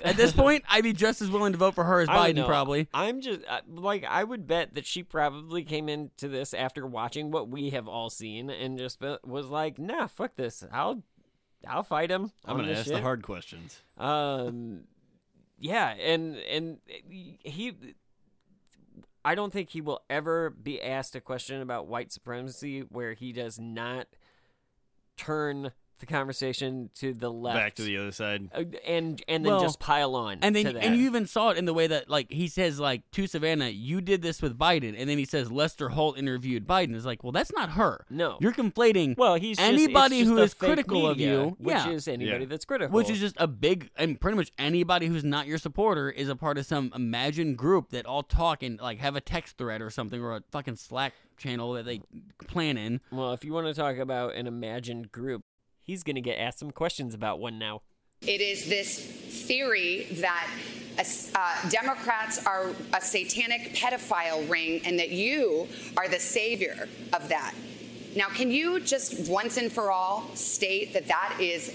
at 0.00 0.16
this 0.16 0.32
point, 0.32 0.64
I'd 0.68 0.84
be 0.84 0.92
just 0.92 1.20
as 1.22 1.30
willing 1.30 1.52
to 1.52 1.58
vote 1.58 1.74
for 1.74 1.84
her 1.84 2.00
as 2.00 2.08
I 2.08 2.32
Biden. 2.32 2.36
know. 2.36 2.46
Probably. 2.46 2.88
I'm 2.94 3.20
just 3.20 3.40
uh, 3.48 3.60
like 3.68 4.04
I 4.04 4.24
would 4.24 4.46
bet 4.46 4.74
that 4.74 4.86
she 4.86 5.02
probably 5.02 5.64
came 5.64 5.88
into 5.88 6.28
this 6.28 6.54
after 6.54 6.86
watching 6.86 7.30
what 7.30 7.48
we 7.48 7.70
have 7.70 7.88
all 7.88 8.10
seen 8.10 8.50
and 8.50 8.78
just 8.78 9.00
was 9.24 9.46
like, 9.46 9.78
"Nah, 9.78 10.06
fuck 10.06 10.36
this. 10.36 10.64
I'll 10.72 11.02
I'll 11.66 11.82
fight 11.82 12.10
him." 12.10 12.32
I'm 12.44 12.56
gonna 12.56 12.72
ask 12.72 12.84
shit." 12.84 12.94
the 12.94 13.02
hard 13.02 13.22
questions. 13.22 13.80
Um, 13.98 14.84
yeah, 15.58 15.94
and 15.94 16.36
and 16.36 16.78
he, 17.08 17.72
I 19.24 19.34
don't 19.34 19.52
think 19.52 19.70
he 19.70 19.80
will 19.80 20.02
ever 20.10 20.50
be 20.50 20.80
asked 20.82 21.14
a 21.16 21.20
question 21.20 21.60
about 21.62 21.86
white 21.86 22.12
supremacy 22.12 22.80
where 22.80 23.14
he 23.14 23.32
does 23.32 23.58
not 23.58 24.06
turn 25.16 25.72
the 26.00 26.06
conversation 26.06 26.90
to 26.96 27.14
the 27.14 27.30
left, 27.30 27.56
Back 27.56 27.74
to 27.76 27.82
the 27.82 27.96
other 27.98 28.12
side. 28.12 28.48
uh, 28.54 28.64
and 28.86 29.22
and 29.28 29.44
then 29.44 29.52
Well, 29.52 29.60
just 29.62 29.78
pile 29.80 30.14
on. 30.14 30.38
And 30.42 30.54
then, 30.54 30.64
to 30.66 30.72
that. 30.72 30.84
and 30.84 30.96
you 30.96 31.04
even 31.06 31.26
saw 31.26 31.50
it 31.50 31.56
in 31.58 31.64
the 31.64 31.74
way 31.74 31.86
that, 31.86 32.10
like, 32.10 32.30
he 32.30 32.48
says, 32.48 32.80
like, 32.80 33.02
to 33.12 33.26
Savannah, 33.26 33.68
"You 33.68 34.00
did 34.00 34.20
this 34.22 34.42
with 34.42 34.58
Biden," 34.58 34.94
and 34.98 35.08
then 35.08 35.18
he 35.18 35.24
says, 35.24 35.50
"Lester 35.52 35.90
Holt 35.90 36.18
interviewed 36.18 36.66
Biden." 36.66 36.94
Is 36.94 37.06
like, 37.06 37.22
well, 37.22 37.32
that's 37.32 37.52
not 37.52 37.70
her. 37.70 38.04
No. 38.10 38.38
you're 38.40 38.52
conflating. 38.52 39.16
well, 39.16 39.36
he's 39.36 39.58
anybody 39.58 40.18
just 40.20 40.30
who 40.30 40.36
the 40.36 40.42
is 40.42 40.54
fake 40.54 40.68
critical 40.68 41.06
of 41.06 41.18
you, 41.20 41.56
which 41.58 41.74
yeah. 41.74 41.90
is 41.90 42.08
anybody 42.08 42.40
Yeah. 42.40 42.46
that's 42.46 42.64
critical, 42.64 42.92
which 42.94 43.08
is 43.10 43.20
just 43.20 43.36
a 43.38 43.46
big 43.46 43.90
and 43.96 44.20
pretty 44.20 44.36
much 44.36 44.50
anybody 44.58 45.06
who's 45.06 45.24
not 45.24 45.46
your 45.46 45.58
supporter 45.58 46.10
is 46.10 46.28
a 46.28 46.36
part 46.36 46.58
of 46.58 46.66
some 46.66 46.92
imagined 46.94 47.56
group 47.56 47.90
that 47.90 48.04
all 48.06 48.22
talk 48.22 48.62
and 48.62 48.80
like 48.80 48.98
have 48.98 49.16
a 49.16 49.20
text 49.20 49.56
thread 49.58 49.80
or 49.80 49.90
something 49.90 50.20
or 50.20 50.36
a 50.36 50.42
fucking 50.50 50.76
Slack 50.76 51.12
channel 51.36 51.72
that 51.72 51.84
they 51.84 52.00
plan 52.46 52.76
in. 52.76 53.00
well. 53.10 53.32
If 53.32 53.44
you 53.44 53.52
want 53.52 53.66
to 53.66 53.74
talk 53.74 53.96
about 53.96 54.34
an 54.34 54.46
imagined 54.46 55.10
group, 55.12 55.42
he's 55.84 56.02
gonna 56.02 56.20
get 56.20 56.34
asked 56.36 56.58
some 56.58 56.70
questions 56.70 57.14
about 57.14 57.38
one 57.38 57.58
now. 57.58 57.82
It 58.22 58.40
is 58.40 58.68
this 58.68 58.98
theory 59.46 60.06
that 60.20 60.48
uh, 61.34 61.68
Democrats 61.70 62.44
are 62.46 62.70
a 62.94 63.00
satanic 63.00 63.74
pedophile 63.74 64.48
ring 64.48 64.80
and 64.84 64.98
that 64.98 65.10
you 65.10 65.68
are 65.96 66.08
the 66.08 66.18
savior 66.20 66.88
of 67.12 67.28
that. 67.28 67.54
Now, 68.16 68.28
can 68.28 68.50
you 68.50 68.80
just 68.80 69.28
once 69.28 69.56
and 69.56 69.70
for 69.70 69.90
all 69.90 70.24
state 70.34 70.92
that 70.94 71.08
that 71.08 71.36
is 71.40 71.74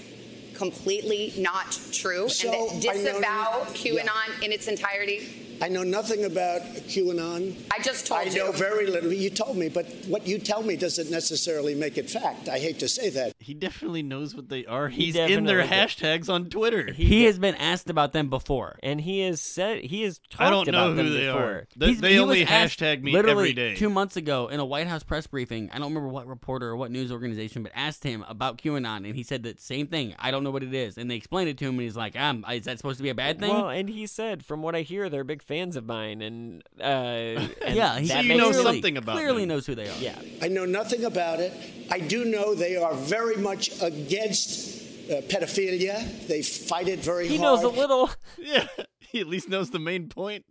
completely 0.54 1.32
not 1.38 1.78
true 1.92 2.28
So, 2.28 2.48
and 2.50 2.82
that 2.82 2.88
I 2.90 2.94
know- 2.94 3.02
disavow 3.12 3.58
yeah. 3.84 4.02
QAnon 4.02 4.42
in 4.42 4.52
its 4.52 4.66
entirety? 4.66 5.49
I 5.62 5.68
know 5.68 5.82
nothing 5.82 6.24
about 6.24 6.62
QAnon. 6.62 7.54
I 7.70 7.82
just 7.82 8.06
told 8.06 8.20
I 8.20 8.24
you. 8.24 8.42
I 8.42 8.46
know 8.46 8.52
very 8.52 8.86
little. 8.86 9.12
You 9.12 9.30
told 9.30 9.56
me, 9.56 9.68
but 9.68 9.86
what 10.06 10.26
you 10.26 10.38
tell 10.38 10.62
me 10.62 10.76
doesn't 10.76 11.10
necessarily 11.10 11.74
make 11.74 11.98
it 11.98 12.08
fact. 12.10 12.48
I 12.48 12.58
hate 12.58 12.78
to 12.80 12.88
say 12.88 13.10
that. 13.10 13.34
He 13.38 13.54
definitely 13.54 14.02
knows 14.02 14.34
what 14.34 14.48
they 14.48 14.64
are. 14.66 14.88
He 14.88 15.06
He's 15.06 15.16
in 15.16 15.44
their 15.44 15.58
definitely 15.62 15.86
does. 15.86 15.94
hashtags 16.26 16.32
on 16.32 16.50
Twitter. 16.50 16.92
He 16.92 17.24
has 17.24 17.38
been 17.38 17.54
asked 17.56 17.90
about 17.90 18.12
them 18.12 18.30
before. 18.30 18.78
And 18.82 19.00
he 19.00 19.20
has 19.20 19.40
said 19.40 19.84
he 19.84 20.02
has 20.02 20.18
talked 20.30 20.40
I 20.42 20.50
don't 20.50 20.68
know 20.70 20.84
about 20.86 20.96
them 20.96 21.06
who 21.06 21.12
they 21.12 21.26
before. 21.26 21.42
are. 21.42 21.68
They, 21.76 21.94
they 21.94 22.12
he 22.12 22.18
only 22.18 22.40
was 22.40 22.50
asked 22.50 22.80
hashtag 22.80 23.02
me 23.02 23.12
literally 23.12 23.50
every 23.50 23.52
day. 23.52 23.74
Two 23.76 23.90
months 23.90 24.16
ago 24.16 24.48
in 24.48 24.60
a 24.60 24.64
White 24.64 24.86
House 24.86 25.02
press 25.02 25.26
briefing, 25.26 25.70
I 25.72 25.78
don't 25.78 25.88
remember 25.88 26.08
what 26.08 26.26
reporter 26.26 26.68
or 26.68 26.76
what 26.76 26.90
news 26.90 27.12
organization, 27.12 27.62
but 27.62 27.72
asked 27.74 28.04
him 28.04 28.24
about 28.28 28.58
QAnon, 28.58 29.04
and 29.06 29.14
he 29.14 29.22
said 29.22 29.42
the 29.42 29.54
same 29.58 29.86
thing. 29.86 30.14
I 30.18 30.30
don't 30.30 30.44
know 30.44 30.50
what 30.50 30.62
it 30.62 30.74
is, 30.74 30.96
and 30.98 31.10
they 31.10 31.16
explained 31.16 31.50
it 31.50 31.58
to 31.58 31.64
him, 31.66 31.74
and 31.74 31.82
he's 31.82 31.96
like, 31.96 32.18
um, 32.18 32.44
"Is 32.50 32.64
that 32.64 32.78
supposed 32.78 32.98
to 32.98 33.02
be 33.02 33.08
a 33.10 33.14
bad 33.14 33.38
thing?" 33.40 33.50
Well, 33.50 33.68
and 33.68 33.88
he 33.88 34.06
said, 34.06 34.44
from 34.44 34.62
what 34.62 34.74
I 34.74 34.82
hear, 34.82 35.08
they're 35.08 35.24
big 35.24 35.42
fans 35.50 35.74
of 35.74 35.84
mine, 35.84 36.22
and, 36.22 36.62
uh, 36.80 36.84
and 36.84 37.74
yeah, 37.74 37.98
he 37.98 38.06
that 38.06 38.24
you 38.24 38.36
know 38.36 38.50
clearly, 38.50 38.62
something 38.62 38.96
about 38.96 39.16
clearly 39.16 39.42
them. 39.42 39.48
knows 39.48 39.66
who 39.66 39.74
they 39.74 39.88
are. 39.88 39.98
Yeah, 39.98 40.16
I 40.40 40.46
know 40.46 40.64
nothing 40.64 41.04
about 41.04 41.40
it. 41.40 41.52
I 41.90 41.98
do 41.98 42.24
know 42.24 42.54
they 42.54 42.76
are 42.76 42.94
very 42.94 43.36
much 43.36 43.82
against 43.82 44.80
uh, 45.10 45.22
pedophilia. 45.22 46.28
They 46.28 46.42
fight 46.42 46.86
it 46.86 47.00
very 47.00 47.26
he 47.26 47.36
hard. 47.36 47.58
He 47.58 47.64
knows 47.64 47.76
a 47.76 47.80
little. 47.80 48.10
yeah, 48.38 48.68
he 49.00 49.18
at 49.18 49.26
least 49.26 49.48
knows 49.48 49.70
the 49.70 49.80
main 49.80 50.08
point. 50.08 50.44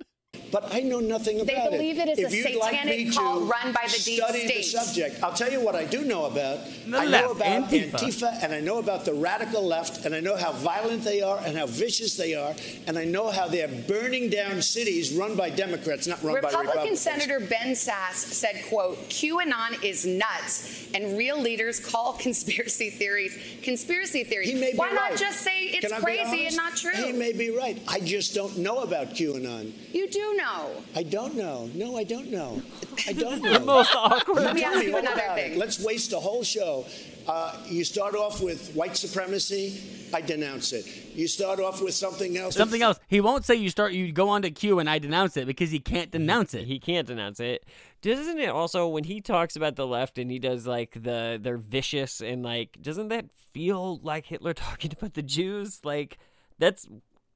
But 0.51 0.73
I 0.73 0.79
know 0.81 0.99
nothing 0.99 1.37
about 1.37 1.47
They 1.47 1.53
about 1.53 1.71
believe 1.71 1.99
it 1.99 2.09
is 2.09 2.19
if 2.19 2.45
a 2.45 2.51
you'd 2.51 2.59
like 2.59 2.85
me 2.85 3.11
cult 3.11 3.43
to 3.43 3.45
run 3.45 3.73
by 3.73 3.85
the 3.85 4.01
deep 4.03 4.23
study 4.23 4.47
the 4.47 4.63
subject, 4.63 5.23
I'll 5.23 5.33
tell 5.33 5.51
you 5.51 5.61
what 5.61 5.75
I 5.75 5.85
do 5.85 6.03
know 6.03 6.25
about. 6.25 6.59
The 6.87 6.97
I 6.97 7.05
know 7.05 7.31
about 7.31 7.69
Antifa. 7.69 8.43
and 8.43 8.53
I 8.53 8.59
know 8.59 8.79
about 8.79 9.05
the 9.05 9.13
radical 9.13 9.65
left, 9.65 10.05
and 10.05 10.15
I 10.15 10.19
know 10.19 10.35
how 10.35 10.51
violent 10.51 11.03
they 11.03 11.21
are 11.21 11.39
and 11.45 11.57
how 11.57 11.67
vicious 11.67 12.15
they 12.17 12.35
are, 12.35 12.55
and 12.87 12.97
I 12.97 13.05
know 13.05 13.29
how 13.29 13.47
they're 13.47 13.67
burning 13.67 14.29
down 14.29 14.61
cities 14.61 15.13
run 15.13 15.35
by 15.35 15.49
Democrats, 15.49 16.07
not 16.07 16.21
run 16.23 16.41
by 16.41 16.49
Republicans. 16.49 16.67
Republican 16.67 16.95
Senator 16.97 17.39
Ben 17.39 17.73
Sasse 17.73 18.15
said, 18.15 18.63
quote, 18.69 18.97
QAnon 19.09 19.83
is 19.83 20.05
nuts 20.05 20.89
and 20.93 21.17
real 21.17 21.39
leaders 21.39 21.79
call 21.79 22.13
conspiracy 22.13 22.89
theories 22.89 23.37
conspiracy 23.61 24.23
theories. 24.23 24.49
He 24.49 24.55
may 24.55 24.71
be 24.71 24.77
Why 24.77 24.91
not 24.91 25.15
just 25.15 25.41
say 25.41 25.65
it's 25.65 25.85
Can 25.87 25.93
I 25.93 25.97
be 25.97 26.03
crazy 26.03 26.45
and 26.47 26.55
not 26.55 26.75
true? 26.75 26.91
He 26.93 27.11
may 27.11 27.33
be 27.33 27.55
right. 27.55 27.79
I 27.87 27.99
just 27.99 28.33
don't 28.33 28.57
know 28.57 28.79
about 28.79 29.09
QAnon. 29.09 29.71
you 29.93 30.09
do 30.09 30.18
know. 30.38 30.84
I 30.95 31.03
don't 31.03 31.36
know. 31.36 31.69
No, 31.73 31.97
I 31.97 32.03
don't 32.03 32.32
know. 32.32 32.62
I 33.08 33.13
don't 33.13 33.41
the 33.43 33.60
know. 33.60 33.65
most 33.65 33.93
awkward. 33.95 34.43
Let 34.43 34.55
me 34.55 34.63
ask 34.63 34.84
you 34.84 34.97
another 34.97 35.21
thing. 35.36 35.58
Let's 35.58 35.84
waste 35.84 36.13
a 36.13 36.19
whole 36.19 36.43
show. 36.43 36.86
Uh, 37.27 37.55
you 37.67 37.84
start 37.84 38.15
off 38.15 38.41
with 38.41 38.73
white 38.73 38.97
supremacy. 38.97 39.79
I 40.13 40.21
denounce 40.21 40.73
it. 40.73 40.88
You 41.13 41.27
start 41.27 41.60
off 41.60 41.82
with 41.82 41.93
something 41.93 42.38
else. 42.38 42.55
Something 42.55 42.82
else. 42.82 42.99
He 43.08 43.21
won't 43.21 43.45
say 43.45 43.55
you 43.55 43.69
start. 43.69 43.93
You 43.93 44.12
go 44.12 44.29
on 44.29 44.41
to 44.41 44.49
Q 44.49 44.79
and 44.79 44.89
I 44.89 44.97
denounce 44.97 45.38
it 45.38 45.45
because 45.45 45.69
he 45.69 45.79
can't 45.79 46.10
denounce 46.10 46.53
it. 46.55 46.65
He 46.65 46.79
can't 46.79 47.08
denounce 47.08 47.39
it. 47.39 47.65
Doesn't 48.01 48.39
it 48.39 48.49
also 48.49 48.88
when 48.88 49.03
he 49.03 49.21
talks 49.21 49.55
about 49.55 49.75
the 49.75 49.86
left 49.86 50.17
and 50.17 50.32
he 50.32 50.39
does 50.39 50.65
like 50.65 50.93
the 51.03 51.38
they're 51.39 51.58
vicious 51.58 52.21
and 52.21 52.41
like 52.41 52.77
doesn't 52.82 53.10
that 53.10 53.32
feel 53.32 53.99
like 54.01 54.25
Hitler 54.25 54.53
talking 54.55 54.91
about 54.91 55.13
the 55.13 55.21
Jews? 55.21 55.82
Like 55.84 56.17
that's 56.58 56.88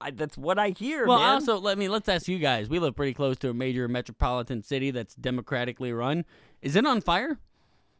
I, 0.03 0.11
that's 0.11 0.37
what 0.37 0.59
I 0.59 0.69
hear. 0.69 1.07
Well, 1.07 1.19
man. 1.19 1.29
also, 1.35 1.57
let 1.59 1.77
me 1.77 1.87
let's 1.89 2.09
ask 2.09 2.27
you 2.27 2.39
guys. 2.39 2.69
We 2.69 2.79
live 2.79 2.95
pretty 2.95 3.13
close 3.13 3.37
to 3.39 3.49
a 3.49 3.53
major 3.53 3.87
metropolitan 3.87 4.61
city 4.63 4.91
that's 4.91 5.15
democratically 5.15 5.91
run. 5.93 6.25
Is 6.61 6.75
it 6.75 6.85
on 6.85 7.01
fire? 7.01 7.39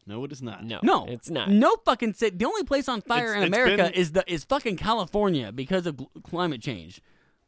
No, 0.05 0.23
it 0.25 0.31
is 0.33 0.41
not. 0.41 0.65
no, 0.65 0.79
No, 0.83 1.05
it's 1.07 1.29
not. 1.29 1.49
No 1.49 1.77
fucking 1.85 2.13
city. 2.13 2.35
The 2.35 2.45
only 2.45 2.63
place 2.63 2.89
on 2.89 3.01
fire 3.01 3.29
It's- 3.31 3.37
in 3.37 3.43
it's 3.43 3.47
America 3.55 3.83
been- 3.83 3.93
is 3.93 4.11
the 4.11 4.23
is 4.31 4.43
fucking 4.43 4.75
California 4.77 5.51
because 5.53 5.85
of 5.87 5.95
gl- 5.95 6.23
climate 6.23 6.61
change. 6.61 6.99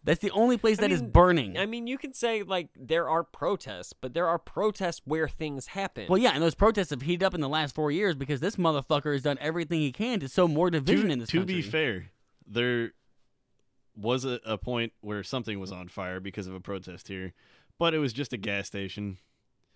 That's 0.05 0.21
the 0.21 0.31
only 0.31 0.57
place 0.57 0.77
I 0.77 0.83
that 0.83 0.91
is 0.91 1.01
mean- 1.01 1.09
burning. 1.11 1.57
I 1.57 1.65
mean, 1.65 1.87
you 1.87 1.97
can 1.97 2.13
say 2.13 2.43
like 2.43 2.69
there 2.79 3.09
are 3.09 3.23
protests, 3.23 3.91
but 3.91 4.13
there 4.13 4.27
are 4.27 4.37
protests 4.39 5.01
where 5.03 5.27
things 5.27 5.67
happen. 5.67 6.05
well, 6.07 6.17
yeah, 6.19 6.31
and 6.33 6.41
those 6.43 6.55
protests 6.55 6.91
have 6.91 7.01
heated 7.01 7.23
up 7.25 7.33
in 7.33 7.41
the 7.41 7.49
last 7.49 7.75
four 7.75 7.91
years 7.91 8.15
because 8.15 8.39
this 8.39 8.55
motherfucker 8.55 9.11
has 9.13 9.23
done 9.23 9.37
everything 9.41 9.81
he 9.81 9.91
can 9.91 10.19
to 10.21 10.29
sow 10.29 10.47
more 10.47 10.69
division 10.69 11.07
to, 11.07 11.11
in 11.13 11.19
this 11.19 11.29
to 11.29 11.39
country. 11.39 11.55
To 11.55 11.61
be 11.63 11.69
fair, 11.69 12.05
there 12.47 12.93
was 13.95 14.25
a, 14.25 14.39
a 14.45 14.57
point 14.57 14.93
where 15.01 15.23
something 15.23 15.59
was 15.59 15.71
on 15.71 15.87
fire 15.87 16.19
because 16.19 16.47
of 16.47 16.53
a 16.53 16.59
protest 16.59 17.07
here, 17.07 17.33
but 17.79 17.93
it 17.93 17.99
was 17.99 18.13
just 18.13 18.33
a 18.33 18.37
gas 18.37 18.67
station. 18.67 19.17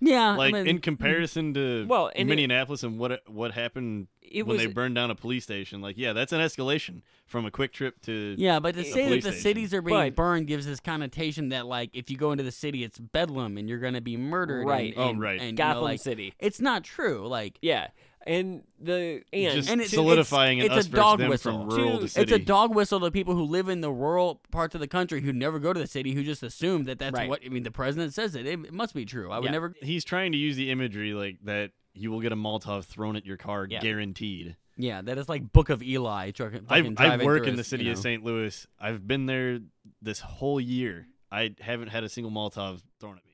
yeah, 0.01 0.35
Like 0.35 0.53
I 0.53 0.59
mean, 0.59 0.67
in 0.67 0.79
comparison 0.79 1.53
to 1.55 1.85
Well, 1.87 2.09
and 2.15 2.29
it- 2.31 2.35
Minneapolis 2.35 2.83
and 2.83 2.97
what 2.97 3.21
what 3.27 3.51
happened 3.51 4.07
It 4.21 4.43
when 4.47 4.55
was- 4.57 4.65
they 4.65 4.71
burned 4.71 4.95
down 4.95 5.11
a 5.11 5.15
police 5.15 5.43
station, 5.43 5.81
like 5.81 5.97
yeah, 5.97 6.13
that's 6.13 6.31
an 6.31 6.39
escalation 6.39 7.01
from 7.25 7.45
a 7.45 7.51
QuikTrip 7.51 7.93
to 8.03 8.35
Yeah, 8.37 8.59
but 8.59 8.75
to 8.75 8.81
a 8.81 8.83
say 8.85 9.09
that 9.09 9.15
the 9.15 9.21
station. 9.21 9.39
cities 9.41 9.73
are 9.73 9.81
being 9.81 9.97
But- 9.97 10.15
burned 10.15 10.47
gives 10.47 10.65
this 10.65 10.79
connotation 10.79 11.49
that 11.49 11.65
like 11.65 11.89
if 11.93 12.09
you 12.09 12.15
go 12.17 12.31
into 12.31 12.43
the 12.43 12.51
city, 12.51 12.83
it's 12.83 12.97
bedlam 12.97 13.57
and 13.57 13.67
you're 13.67 13.79
gonna 13.79 13.99
be 14.01 14.15
murdered. 14.17 14.65
Right. 14.65 14.93
Oh, 14.95 15.09
and, 15.09 15.17
Oh, 15.17 15.21
right. 15.21 15.39
And, 15.39 15.51
you 15.51 15.55
Gotham 15.57 15.77
know, 15.81 15.83
like, 15.83 15.99
City. 16.01 16.33
It's 16.39 16.61
not 16.61 16.83
true. 16.85 17.27
Like 17.27 17.57
yeah, 17.61 17.87
and 18.27 18.63
the 18.79 19.23
and 19.33 19.53
just 19.55 19.69
and 19.69 19.81
it's 19.81 19.91
solidifying 19.91 20.59
it's, 20.59 20.69
an 20.69 20.77
it's 20.77 20.87
us 20.87 20.93
a 20.93 20.95
dog 20.95 21.19
them 21.19 21.29
whistle. 21.29 21.67
from 21.67 21.69
rural 21.69 21.91
To- 21.93 21.97
to 21.99 22.03
it's 22.05 22.13
city. 22.13 22.33
It's 22.35 22.41
a 22.43 22.45
dog 22.45 22.75
whistle 22.75 22.99
to 22.99 23.11
people 23.11 23.33
who 23.35 23.43
live 23.43 23.69
in 23.69 23.81
the 23.81 23.91
rural 23.91 24.41
parts 24.51 24.75
of 24.75 24.81
the 24.81 24.87
country 24.87 25.21
who 25.21 25.31
never 25.33 25.59
go 25.59 25.71
to 25.73 25.79
the 25.79 25.87
city, 25.87 26.13
who 26.13 26.23
just 26.23 26.43
assume 26.43 26.83
that 26.85 26.99
that's 26.99 27.13
Right. 27.13 27.29
what. 27.29 27.41
I 27.45 27.49
mean, 27.49 27.63
the 27.63 27.71
president 27.71 28.13
says 28.13 28.35
it. 28.35 28.45
It, 28.45 28.59
it 28.65 28.73
must 28.73 28.93
be 28.93 29.05
true. 29.05 29.31
I 29.31 29.39
would 29.39 29.45
Yeah. 29.45 29.51
never. 29.51 29.73
He's 29.81 30.03
trying 30.03 30.31
to 30.33 30.37
use 30.37 30.55
the 30.55 30.69
imagery 30.71 31.13
like 31.13 31.37
that. 31.45 31.71
You 31.93 32.11
will 32.11 32.21
get 32.21 32.31
a 32.31 32.35
Molotov 32.35 32.85
thrown 32.85 33.15
at 33.15 33.25
your 33.25 33.37
car, 33.37 33.67
Yeah. 33.69 33.79
guaranteed. 33.81 34.55
Yeah, 34.77 35.01
that 35.01 35.17
is 35.17 35.27
like 35.27 35.51
Book 35.51 35.69
of 35.69 35.83
Eli. 35.83 36.31
Truck, 36.31 36.53
I 36.69 36.77
I 36.97 37.17
work 37.17 37.43
through 37.43 37.51
in 37.51 37.55
the 37.57 37.63
city 37.65 37.83
you 37.85 37.91
of. 37.91 37.97
St. 37.97 38.23
Louis. 38.23 38.65
I've 38.79 39.05
been 39.05 39.25
there 39.25 39.59
this 40.01 40.19
whole 40.21 40.61
year. 40.61 41.07
I 41.31 41.53
haven't 41.59 41.89
had 41.89 42.03
a 42.05 42.09
single 42.09 42.31
Molotov 42.31 42.81
thrown 43.01 43.17
at 43.17 43.25
me. 43.25 43.28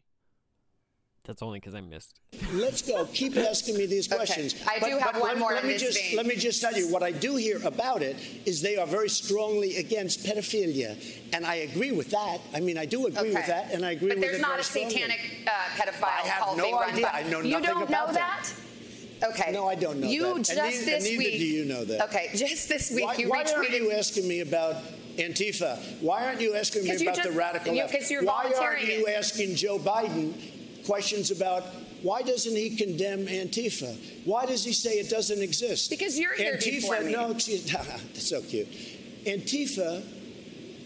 That's 1.25 1.41
only 1.41 1.59
because 1.59 1.75
I 1.75 1.81
missed. 1.81 2.19
Let's 2.53 2.81
go. 2.81 3.05
Keep 3.13 3.37
asking 3.37 3.77
me 3.77 3.85
these 3.85 4.07
Okay. 4.07 4.15
questions. 4.17 4.55
I 4.67 4.79
do 4.79 4.97
have 4.97 5.15
one 5.19 5.29
let, 5.31 5.37
more 5.37 5.53
let 5.53 5.63
in 5.63 5.69
me 5.69 5.77
just, 5.77 5.99
vein. 5.99 6.15
Let 6.17 6.25
me 6.25 6.35
just 6.35 6.61
tell 6.61 6.73
you 6.73 6.87
what 6.91 7.03
I 7.03 7.11
do 7.11 7.35
hear 7.35 7.59
about 7.65 8.01
it 8.01 8.15
is 8.45 8.61
they 8.61 8.77
are 8.77 8.87
very 8.87 9.09
strongly 9.09 9.77
against 9.77 10.23
pedophilia, 10.25 10.95
and 11.33 11.45
I 11.45 11.55
agree 11.55 11.91
with 11.91 12.11
that. 12.11 12.39
I 12.53 12.59
mean, 12.59 12.77
I 12.77 12.85
do 12.85 13.07
agree 13.07 13.33
with 13.33 13.47
that, 13.47 13.71
and 13.73 13.85
I 13.85 13.91
agree 13.91 14.09
but 14.09 14.17
with 14.19 14.25
it. 14.25 14.27
But 14.27 14.31
there's 14.31 14.41
not 14.41 14.73
very 14.73 14.85
a 14.85 14.89
satanic 14.89 15.19
uh, 15.47 15.51
pedophile 15.77 16.03
I 16.23 16.27
have 16.27 16.43
cult 16.43 16.57
no 16.57 16.63
being 16.63 16.75
run 16.75 16.89
idea. 16.91 17.05
by- 17.05 17.11
I 17.19 17.23
know 17.23 17.39
You 17.41 17.51
nothing 17.51 17.63
don't 17.65 17.79
know 17.79 17.85
about 17.85 18.13
that? 18.13 18.49
Okay. 19.23 19.51
No, 19.51 19.67
I 19.67 19.75
don't 19.75 19.99
know 20.01 20.07
you 20.07 20.23
that. 20.23 20.35
And 20.35 20.45
just 20.45 20.57
neither- 20.61 20.77
and 20.77 20.87
this 20.87 21.03
neither 21.05 21.17
week. 21.19 21.39
do 21.39 21.45
you 21.47 21.65
know 21.65 21.85
that. 21.85 22.01
Okay, 22.09 22.29
just 22.35 22.67
this 22.69 22.91
week 22.91 23.05
Why, 23.05 23.15
you 23.15 23.29
why 23.29 23.43
retweeted. 23.43 23.71
are 23.71 23.75
you 23.77 23.91
asking 23.93 24.27
me 24.27 24.41
about 24.41 24.75
Antifa. 25.17 25.79
Why 26.01 26.25
aren't 26.25 26.41
you 26.41 26.55
asking 26.55 26.83
me 26.83 26.89
you 26.91 26.95
about 27.03 27.15
the 27.15 27.23
just- 27.23 27.35
radical 27.37 27.73
you- 27.73 27.79
left? 27.81 27.93
'cause 27.93 28.11
you're 28.11 28.23
why 28.25 28.51
aren't 28.59 28.83
you 28.85 29.07
asking 29.07 29.55
Joe 29.55 29.79
Biden 29.79 30.33
questions 30.85 31.31
about 31.31 31.63
why 32.01 32.21
doesn't 32.21 32.55
he 32.55 32.75
condemn 32.75 33.25
Antifa? 33.25 33.95
Why 34.25 34.45
does 34.45 34.63
he 34.63 34.73
say 34.73 34.91
it 34.99 35.09
doesn't 35.09 35.41
exist? 35.41 35.89
Because 35.89 36.17
you're 36.19 36.35
here 36.35 36.53
Antifa, 36.55 36.81
before 36.81 37.01
me. 37.01 37.11
no, 37.11 37.31
excuse, 37.31 37.71
so 38.13 38.41
cute. 38.41 38.67
Antifa 39.25 40.03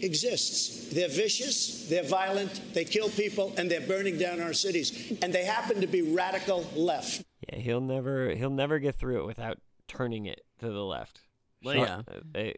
exists. 0.02 0.88
They're 0.92 1.08
vicious, 1.08 1.88
they're 1.88 2.02
violent, 2.02 2.74
they 2.74 2.84
kill 2.84 3.10
people, 3.10 3.52
and 3.56 3.70
they're 3.70 3.80
burning 3.86 4.18
down 4.18 4.40
our 4.40 4.52
cities. 4.52 5.12
And 5.22 5.32
they 5.32 5.44
happen 5.44 5.80
to 5.82 5.86
be 5.86 6.02
radical 6.02 6.64
left. 6.74 7.22
Yeah, 7.52 7.58
he'll 7.58 7.80
never 7.80 8.30
he'll 8.34 8.50
never 8.50 8.78
get 8.78 8.94
through 8.96 9.20
it 9.20 9.26
without 9.26 9.58
turning 9.88 10.26
it 10.26 10.40
to 10.60 10.68
the 10.70 10.82
left. 10.84 11.20
Like- 11.62 11.76
Sure, 11.76 11.86
uh, 11.86 12.02
they- 12.32 12.56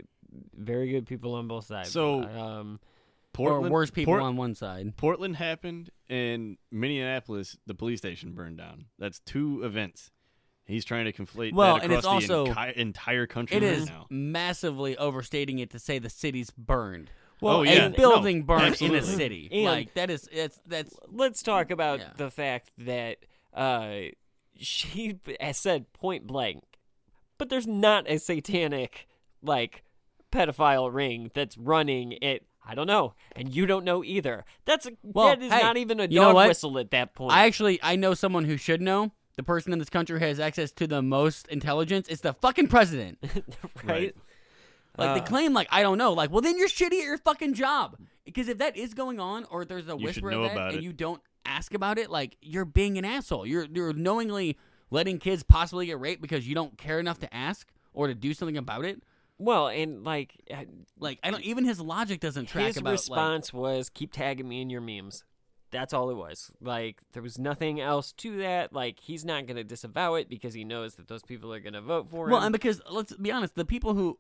very 0.55 0.89
good 0.91 1.07
people 1.07 1.35
on 1.35 1.47
both 1.47 1.67
sides. 1.67 1.91
So- 1.91 2.23
um, 2.23 2.81
Portland, 3.33 3.67
or 3.67 3.71
worse 3.71 3.91
people 3.91 4.13
Port- 4.15 4.23
on 4.23 4.37
one 4.37 4.55
side. 4.55 4.97
Portland 4.97 5.37
happened, 5.37 5.91
and 6.09 6.59
Minneapolis, 6.71 7.57
the 7.67 7.75
police 7.75 7.99
station 7.99 8.33
burned 8.33 8.59
down. 8.59 8.87
That's 8.99 9.21
two 9.21 9.63
events. 9.65 10.11
He's 10.65 10.85
trying 10.85 11.07
to 11.07 11.13
conflate 11.13 11.53
Well, 11.55 11.75
that 11.77 11.85
and 11.85 11.93
across 11.93 12.23
it's 12.23 12.29
the 12.29 12.37
also- 12.39 12.61
enki- 12.61 12.81
entire 12.81 13.27
country 13.27 13.57
It 13.57 13.63
right 13.63 13.73
is 13.73 13.87
now. 13.87 14.07
massively 14.11 14.97
overstating 14.97 15.59
it 15.59 15.71
to 15.71 15.79
say 15.79 15.99
the 15.99 16.11
city's 16.11 16.51
burned. 16.51 17.11
Well, 17.41 17.57
Oh, 17.59 17.63
a 17.63 17.67
yeah. 17.67 17.89
building 17.89 18.41
No, 18.41 18.45
burned 18.45 18.81
in 18.81 18.95
a 18.95 19.03
city. 19.03 19.49
And- 19.51 19.65
like 19.65 19.95
that 19.95 20.11
is 20.11 20.29
that's 20.33 20.61
that's 20.67 20.97
let's 21.09 21.43
talk 21.43 21.73
about 21.73 21.99
Yeah. 21.99 22.13
the 22.17 22.31
fact 22.31 22.71
that 22.79 23.19
uh, 23.53 23.97
she 24.57 25.19
has 25.41 25.57
said 25.59 25.93
point 25.93 26.27
blank, 26.29 26.63
but 27.39 27.49
there's 27.49 27.67
not 27.67 28.09
a 28.09 28.19
satanic 28.19 29.09
like 29.43 29.83
pedophile 30.31 30.93
ring 30.95 31.31
that's 31.35 31.59
running 31.59 32.13
it. 32.23 32.47
I 32.65 32.75
don't 32.75 32.87
know, 32.87 33.15
and 33.35 33.55
you 33.55 33.67
don't 33.67 33.85
know 33.85 34.05
either. 34.05 34.45
That's 34.65 34.87
a, 34.87 34.93
Well, 35.03 35.29
that 35.29 35.43
is 35.43 35.53
hey, 35.53 35.63
not 35.63 35.77
even 35.77 35.99
a 36.01 36.05
you 36.05 36.21
know 36.21 36.33
dog 36.33 36.47
whistle 36.47 36.79
at 36.79 36.91
that 36.93 37.15
point. 37.15 37.33
I 37.33 37.47
actually 37.47 37.81
I 37.83 37.97
know 37.97 38.15
someone 38.15 38.45
who 38.45 38.57
should 38.57 38.81
know. 38.81 39.11
The 39.37 39.43
person 39.43 39.73
in 39.73 39.79
this 39.79 39.89
country 39.89 40.21
who 40.21 40.27
has 40.27 40.39
access 40.39 40.73
to 40.73 40.87
the 40.87 41.01
most 41.01 41.49
intelligence. 41.49 42.07
It's 42.09 42.21
the 42.21 42.35
fucking 42.35 42.69
president. 42.69 43.19
right? 43.85 44.15
Like 44.99 45.09
Uh. 45.09 45.15
they 45.15 45.21
claim, 45.23 45.55
like 45.55 45.69
I 45.71 45.83
don't 45.83 45.97
know. 45.97 46.13
Like, 46.13 46.31
well, 46.31 46.43
then 46.43 46.59
you're 46.59 46.69
shitty 46.69 46.99
at 46.99 47.05
your 47.05 47.17
fucking 47.19 47.55
job. 47.55 47.97
Because 48.27 48.49
if 48.49 48.59
that 48.59 48.77
is 48.77 48.93
going 48.95 49.19
on, 49.19 49.45
or 49.51 49.65
there's 49.65 49.89
a 49.89 49.97
whisper 49.97 50.31
know 50.31 50.43
of 50.43 50.51
that, 50.51 50.53
about 50.53 50.69
and 50.75 50.79
it. 50.79 50.85
you 50.85 50.93
don't 50.93 51.21
ask 51.47 51.73
about 51.75 51.99
it, 51.99 52.11
like 52.11 52.37
you're 52.43 52.67
being 52.67 52.99
an 52.99 53.05
asshole. 53.07 53.47
You're 53.47 53.65
you're 53.73 53.95
knowingly 53.95 54.59
letting 54.91 55.19
kids 55.19 55.43
possibly 55.43 55.87
get 55.87 55.99
raped 55.99 56.21
because 56.21 56.47
you 56.47 56.55
don't 56.55 56.77
care 56.77 57.01
enough 57.01 57.19
to 57.21 57.35
ask 57.35 57.67
or 57.95 58.09
to 58.09 58.15
do 58.15 58.35
something 58.35 58.59
about 58.59 58.85
it. 58.85 59.03
Well, 59.45 59.69
and 59.69 60.05
like 60.05 60.35
Like 60.99 61.19
I 61.23 61.31
don't. 61.31 61.43
Even 61.43 61.65
his 61.65 61.81
logic 61.81 62.21
doesn't 62.21 62.47
track 62.47 62.67
his 62.69 62.77
about. 62.77 62.91
like- 62.91 62.99
response 62.99 63.53
was 63.53 63.89
keep 63.89 64.13
tagging 64.13 64.49
me 64.49 64.61
in 64.63 64.71
your 64.71 64.81
memes. 64.81 65.25
That's 65.71 65.95
all 65.95 66.11
it 66.11 66.17
was. 66.17 66.51
Like 66.61 67.01
there 67.13 67.23
was 67.23 67.39
nothing 67.39 67.81
else 67.81 68.13
to 68.19 68.37
that. 68.39 68.73
Like 68.73 69.01
he's 69.01 69.25
not 69.25 69.47
going 69.47 69.57
to 69.57 69.65
disavow 69.65 70.15
it 70.15 70.29
because 70.29 70.53
he 70.55 70.65
knows 70.65 70.97
that 70.97 71.09
those 71.09 71.23
people 71.23 71.53
are 71.53 71.61
going 71.61 71.73
to 71.73 71.81
vote 71.81 72.09
for 72.11 72.27
him. 72.27 72.33
Well, 72.33 72.43
and 72.43 72.53
because 72.53 72.81
let's 72.91 73.15
be 73.17 73.33
honest, 73.33 73.55
the 73.55 73.65
people 73.65 73.95
who 73.95 74.19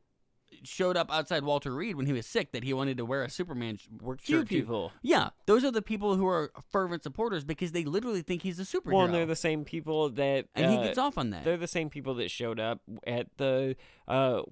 showed 0.64 0.96
up 0.98 1.10
outside 1.10 1.44
Walter 1.44 1.74
Reed 1.74 1.96
when 1.96 2.04
he 2.06 2.12
was 2.12 2.26
sick 2.26 2.52
that 2.52 2.62
he 2.62 2.72
wanted 2.74 2.96
to 2.98 3.04
wear 3.06 3.22
a 3.22 3.30
Superman 3.30 3.78
work 4.00 4.20
Few 4.20 4.38
shirt. 4.40 4.48
to- 4.48 4.54
people. 4.54 4.92
Yeah, 5.02 5.30
those 5.46 5.64
are 5.64 5.70
the 5.70 5.82
people 5.82 6.16
who 6.16 6.26
are 6.26 6.52
fervent 6.70 7.02
supporters 7.02 7.44
because 7.44 7.72
they 7.72 7.84
literally 7.84 8.22
think 8.22 8.42
he's 8.42 8.58
a 8.60 8.64
superhero. 8.64 8.92
Well, 8.92 9.04
and 9.06 9.14
they're 9.14 9.26
the 9.26 9.36
same 9.36 9.64
people 9.64 10.10
that 10.10 10.46
And 10.54 10.70
he 10.70 10.76
uh, 10.78 10.82
gets 10.84 10.98
off 10.98 11.16
on 11.18 11.30
that. 11.30 11.44
They're 11.44 11.56
the 11.56 11.66
same 11.66 11.88
people 11.90 12.14
that 12.16 12.30
showed 12.30 12.60
up 12.60 12.80
at 13.06 13.28
the 13.38 13.76
uh, 14.08 14.42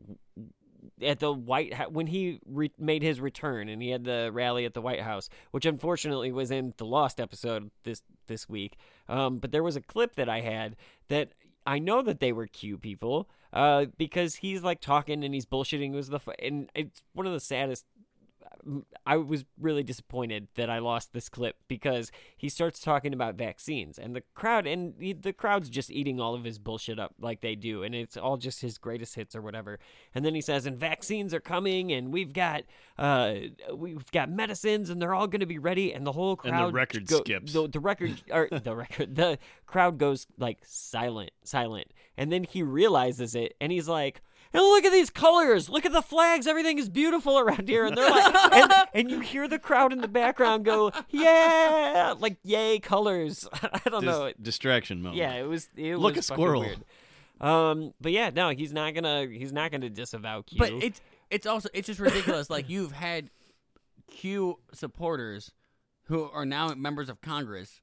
at 1.02 1.18
the 1.18 1.32
White 1.32 1.74
House 1.74 1.90
when 1.90 2.06
he 2.06 2.40
re- 2.46 2.72
made 2.78 3.02
his 3.02 3.20
return, 3.20 3.68
and 3.68 3.82
he 3.82 3.90
had 3.90 4.04
the 4.04 4.30
rally 4.32 4.64
at 4.64 4.74
the 4.74 4.80
White 4.80 5.02
House, 5.02 5.28
which 5.50 5.66
unfortunately 5.66 6.32
was 6.32 6.50
in 6.50 6.74
the 6.76 6.84
Lost 6.84 7.20
episode 7.20 7.70
this 7.84 8.02
this 8.26 8.48
week. 8.48 8.76
Um, 9.08 9.38
but 9.38 9.52
there 9.52 9.62
was 9.62 9.76
a 9.76 9.80
clip 9.80 10.16
that 10.16 10.28
I 10.28 10.40
had 10.40 10.76
that 11.08 11.30
I 11.66 11.78
know 11.78 12.02
that 12.02 12.20
they 12.20 12.32
were 12.32 12.46
Q 12.46 12.78
people 12.78 13.28
uh, 13.52 13.86
because 13.98 14.36
he's 14.36 14.62
like 14.62 14.80
talking 14.80 15.24
and 15.24 15.34
he's 15.34 15.46
bullshitting 15.46 15.92
was 15.92 16.08
the 16.08 16.16
f- 16.16 16.34
and 16.38 16.70
it's 16.74 17.02
one 17.12 17.26
of 17.26 17.32
the 17.32 17.40
saddest 17.40 17.84
I 19.06 19.16
was 19.16 19.44
really 19.58 19.82
disappointed 19.82 20.48
that 20.56 20.68
I 20.68 20.78
lost 20.80 21.12
this 21.12 21.28
clip 21.28 21.56
because 21.66 22.10
he 22.36 22.48
starts 22.48 22.80
talking 22.80 23.12
about 23.14 23.36
vaccines 23.36 23.98
and 23.98 24.14
the 24.14 24.22
crowd 24.34 24.66
and 24.66 24.94
he, 25.00 25.12
the 25.12 25.32
crowd's 25.32 25.70
just 25.70 25.90
eating 25.90 26.20
all 26.20 26.34
of 26.34 26.44
his 26.44 26.58
bullshit 26.58 26.98
up 26.98 27.14
like 27.18 27.40
they 27.40 27.54
do 27.54 27.82
and 27.82 27.94
it's 27.94 28.16
all 28.16 28.36
just 28.36 28.60
his 28.60 28.76
greatest 28.76 29.14
hits 29.14 29.34
or 29.34 29.40
whatever. 29.40 29.78
And 30.14 30.24
then 30.24 30.34
he 30.34 30.40
says 30.40 30.66
and 30.66 30.78
vaccines 30.78 31.32
are 31.32 31.40
coming 31.40 31.90
and 31.92 32.12
we've 32.12 32.32
got 32.32 32.64
uh 32.98 33.34
we've 33.74 34.10
got 34.10 34.28
medicines 34.30 34.90
and 34.90 35.00
they're 35.00 35.14
all 35.14 35.26
going 35.26 35.40
to 35.40 35.46
be 35.46 35.58
ready 35.58 35.92
and 35.92 36.06
the 36.06 36.12
whole 36.12 36.38
And 36.44 36.52
the 36.58 36.72
record 36.72 37.06
go- 37.06 37.18
skips. 37.18 37.52
The, 37.52 37.68
the 37.68 37.80
record 37.80 38.20
or 38.30 38.48
the 38.50 38.76
record 38.76 39.14
the 39.14 39.38
crowd 39.66 39.98
goes 39.98 40.26
like 40.38 40.58
silent 40.64 41.30
silent 41.44 41.88
and 42.16 42.30
then 42.30 42.44
he 42.44 42.62
realizes 42.62 43.34
it 43.34 43.54
and 43.60 43.72
he's 43.72 43.88
like 43.88 44.20
and 44.52 44.62
look 44.62 44.84
at 44.84 44.92
these 44.92 45.10
colors. 45.10 45.68
Look 45.68 45.86
at 45.86 45.92
the 45.92 46.02
flags. 46.02 46.46
Everything 46.46 46.78
is 46.78 46.88
beautiful 46.88 47.38
around 47.38 47.68
here. 47.68 47.86
And 47.86 47.96
they're 47.96 48.10
like, 48.10 48.34
and, 48.52 48.72
and 48.94 49.10
you 49.10 49.20
hear 49.20 49.46
the 49.48 49.58
crowd 49.58 49.92
in 49.92 50.00
the 50.00 50.08
background 50.08 50.64
go, 50.64 50.92
yeah, 51.10 52.14
like 52.18 52.36
yay 52.42 52.78
colors. 52.78 53.48
I 53.62 53.80
don't 53.88 54.02
Dis- 54.02 54.10
know. 54.10 54.32
distraction 54.40 55.02
moment. 55.02 55.16
Yeah, 55.18 55.34
it 55.34 55.48
was. 55.48 55.68
It 55.76 55.96
Look, 55.96 56.16
was 56.16 56.24
a 56.30 56.32
squirrel. 56.34 56.62
Weird. 56.62 56.84
Um, 57.40 57.94
but 58.00 58.12
yeah, 58.12 58.30
no, 58.30 58.50
he's 58.50 58.72
not 58.72 58.94
gonna. 58.94 59.26
He's 59.26 59.52
not 59.52 59.70
gonna 59.70 59.88
disavow 59.90 60.42
Q. 60.42 60.58
But 60.58 60.72
it's 60.72 61.00
it's 61.30 61.46
also 61.46 61.68
it's 61.72 61.86
just 61.86 62.00
ridiculous. 62.00 62.50
like 62.50 62.68
you've 62.68 62.92
had 62.92 63.30
Q 64.10 64.58
supporters 64.74 65.52
who 66.04 66.24
are 66.24 66.44
now 66.44 66.74
members 66.74 67.08
of 67.08 67.20
Congress 67.20 67.80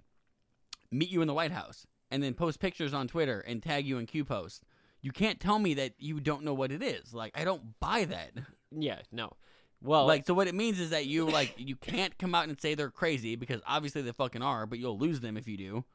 meet 0.92 1.10
you 1.10 1.22
in 1.22 1.28
the 1.28 1.34
White 1.34 1.52
House 1.52 1.88
and 2.12 2.22
then 2.22 2.34
post 2.34 2.60
pictures 2.60 2.94
on 2.94 3.08
Twitter 3.08 3.40
and 3.40 3.64
tag 3.64 3.86
you 3.88 3.98
in 3.98 4.06
Q 4.06 4.26
post. 4.26 4.64
You 5.02 5.12
can't 5.12 5.40
tell 5.40 5.60
me 5.60 5.76
that 5.76 5.94
you 6.00 6.20
don't 6.20 6.44
know 6.44 6.54
what 6.54 6.72
it 6.72 6.82
is. 6.82 7.14
Like 7.14 7.38
I 7.38 7.44
don't 7.44 7.80
buy 7.80 8.06
that. 8.06 8.32
yeah, 8.72 9.00
no. 9.12 9.34
Well, 9.82 10.06
like 10.08 10.26
so 10.26 10.34
what 10.34 10.48
it 10.48 10.56
means 10.56 10.80
is 10.80 10.90
that 10.90 11.06
you 11.06 11.26
like 11.30 11.54
you 11.58 11.76
can't 11.76 12.18
come 12.18 12.34
out 12.34 12.48
and 12.48 12.60
say 12.60 12.74
they're 12.76 12.90
crazy 12.90 13.36
because 13.36 13.62
obviously 13.68 14.02
they 14.02 14.12
fucking 14.12 14.42
are, 14.42 14.66
but 14.66 14.80
you'll 14.80 14.98
lose 14.98 15.20
them 15.20 15.38
if 15.38 15.48
you 15.48 15.58
do. 15.58 15.86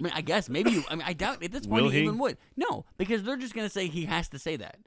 I 0.00 0.02
mean, 0.02 0.12
I 0.14 0.22
guess 0.22 0.48
maybe 0.48 0.72
you. 0.72 0.84
I 0.88 0.94
mean, 0.94 1.04
I 1.06 1.12
doubt 1.12 1.42
at 1.42 1.52
this 1.52 1.66
point 1.66 1.84
Will 1.84 1.90
he 1.90 1.98
he? 1.98 2.04
even 2.04 2.18
would. 2.18 2.38
No, 2.56 2.84
because 2.96 3.22
they're 3.22 3.36
just 3.36 3.54
gonna 3.54 3.68
say 3.68 3.86
he 3.86 4.06
has 4.06 4.28
to 4.30 4.38
say 4.38 4.56
that. 4.56 4.78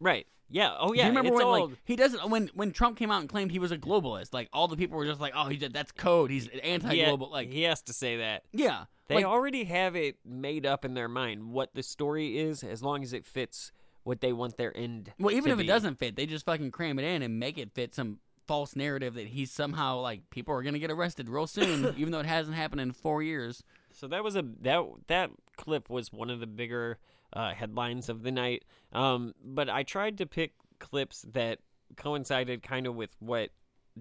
right. 0.00 0.26
Yeah. 0.50 0.76
Oh 0.78 0.92
yeah. 0.92 0.94
Do 0.94 0.96
yeah. 0.98 1.02
you 1.04 1.08
remember 1.08 1.28
it's 1.28 1.36
when 1.36 1.46
all, 1.46 1.68
like 1.68 1.78
he 1.84 1.96
doesn't 1.96 2.28
when 2.30 2.50
when 2.54 2.70
Trump 2.70 2.98
came 2.98 3.10
out 3.10 3.20
and 3.20 3.28
claimed 3.28 3.50
he 3.50 3.58
was 3.58 3.72
a 3.72 3.78
globalist? 3.78 4.34
Like 4.34 4.50
all 4.52 4.68
the 4.68 4.76
people 4.76 4.98
were 4.98 5.06
just 5.06 5.20
like, 5.20 5.32
"Oh, 5.34 5.48
he's 5.48 5.66
that's 5.72 5.90
code. 5.90 6.30
He's 6.30 6.46
anti-global." 6.62 7.30
Like 7.30 7.50
he 7.50 7.62
has 7.62 7.80
to 7.82 7.94
say 7.94 8.18
that. 8.18 8.42
yeah, 8.52 8.84
They 9.08 9.16
like, 9.16 9.24
already 9.24 9.64
have 9.64 9.96
it 9.96 10.16
made 10.24 10.64
up 10.64 10.84
in 10.84 10.94
their 10.94 11.08
mind 11.08 11.50
what 11.50 11.74
the 11.74 11.82
story 11.82 12.38
is, 12.38 12.62
as 12.62 12.82
long 12.82 13.02
as 13.02 13.12
it 13.12 13.26
fits 13.26 13.70
what 14.02 14.20
they 14.20 14.32
want 14.32 14.56
their 14.56 14.76
end. 14.76 15.12
well, 15.18 15.34
even 15.34 15.50
if 15.50 15.58
be. 15.58 15.64
it 15.64 15.66
doesn't 15.66 15.98
fit, 15.98 16.16
they 16.16 16.26
just 16.26 16.44
fucking 16.44 16.70
cram 16.70 16.98
it 16.98 17.04
in 17.04 17.22
and 17.22 17.38
make 17.38 17.58
it 17.58 17.72
fit 17.74 17.94
some 17.94 18.18
false 18.46 18.76
narrative 18.76 19.14
that 19.14 19.28
he's 19.28 19.50
somehow 19.50 19.98
like 19.98 20.28
people 20.30 20.54
are 20.54 20.62
gonna 20.62 20.78
get 20.78 20.90
arrested 20.90 21.28
real 21.28 21.46
soon, 21.46 21.94
even 21.98 22.12
though 22.12 22.20
it 22.20 22.26
hasn't 22.26 22.56
happened 22.56 22.80
in 22.80 22.92
four 22.92 23.22
years. 23.22 23.62
So 23.92 24.06
that 24.08 24.22
was 24.22 24.36
a 24.36 24.44
that 24.60 24.82
that 25.06 25.30
clip 25.56 25.88
was 25.88 26.12
one 26.12 26.30
of 26.30 26.40
the 26.40 26.46
bigger 26.46 26.98
uh, 27.32 27.52
headlines 27.52 28.08
of 28.08 28.22
the 28.22 28.30
night. 28.30 28.64
Um, 28.92 29.34
but 29.42 29.68
I 29.68 29.82
tried 29.82 30.18
to 30.18 30.26
pick 30.26 30.52
clips 30.78 31.24
that 31.32 31.58
coincided 31.96 32.62
kind 32.62 32.86
of 32.86 32.94
with 32.94 33.14
what 33.18 33.50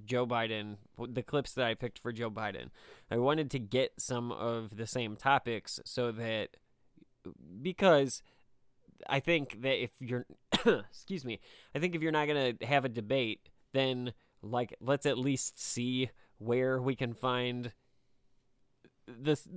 Joe 0.06 0.26
Biden, 0.26 0.78
the 0.98 1.24
clips 1.24 1.54
that 1.54 1.66
I 1.66 1.76
picked 1.76 2.00
for 2.00 2.12
Joe 2.12 2.32
Biden. 2.32 2.70
I 3.12 3.18
wanted 3.18 3.52
to 3.52 3.60
get 3.60 3.94
some 3.98 4.32
of 4.32 4.76
the 4.78 4.88
same 4.88 5.16
topics 5.16 5.80
so 5.86 6.12
that 6.12 6.58
because 7.62 8.22
I 9.08 9.20
think 9.20 9.62
that 9.62 9.82
if 9.82 9.92
you're 10.00 10.26
excuse 10.66 11.24
me, 11.24 11.40
I 11.76 11.80
think 11.80 11.96
if 11.96 12.02
you're 12.02 12.12
not 12.12 12.28
going 12.28 12.58
to 12.58 12.66
have 12.66 12.86
a 12.86 12.90
debate, 12.90 13.50
then 13.74 14.14
like 14.42 14.76
let's 14.82 15.06
at 15.06 15.18
least 15.18 15.60
see 15.60 16.10
where 16.38 16.82
we 16.82 16.96
can 16.96 17.14
find 17.14 17.72
this 19.08 19.48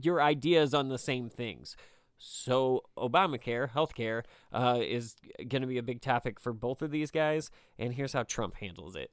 your 0.00 0.22
ideas 0.22 0.74
on 0.74 0.88
the 0.88 0.98
same 0.98 1.28
things. 1.28 1.76
So 2.22 2.82
Obamacare, 2.98 3.70
healthcare, 3.70 4.24
uh, 4.52 4.80
is 4.82 5.16
going 5.48 5.62
to 5.62 5.66
be 5.68 5.78
a 5.78 5.82
big 5.82 6.02
topic 6.02 6.38
for 6.38 6.52
both 6.52 6.82
of 6.82 6.90
these 6.90 7.10
guys, 7.10 7.50
and 7.78 7.94
here's 7.94 8.12
how 8.12 8.24
Trump 8.24 8.56
handles 8.56 8.94
it. 8.94 9.10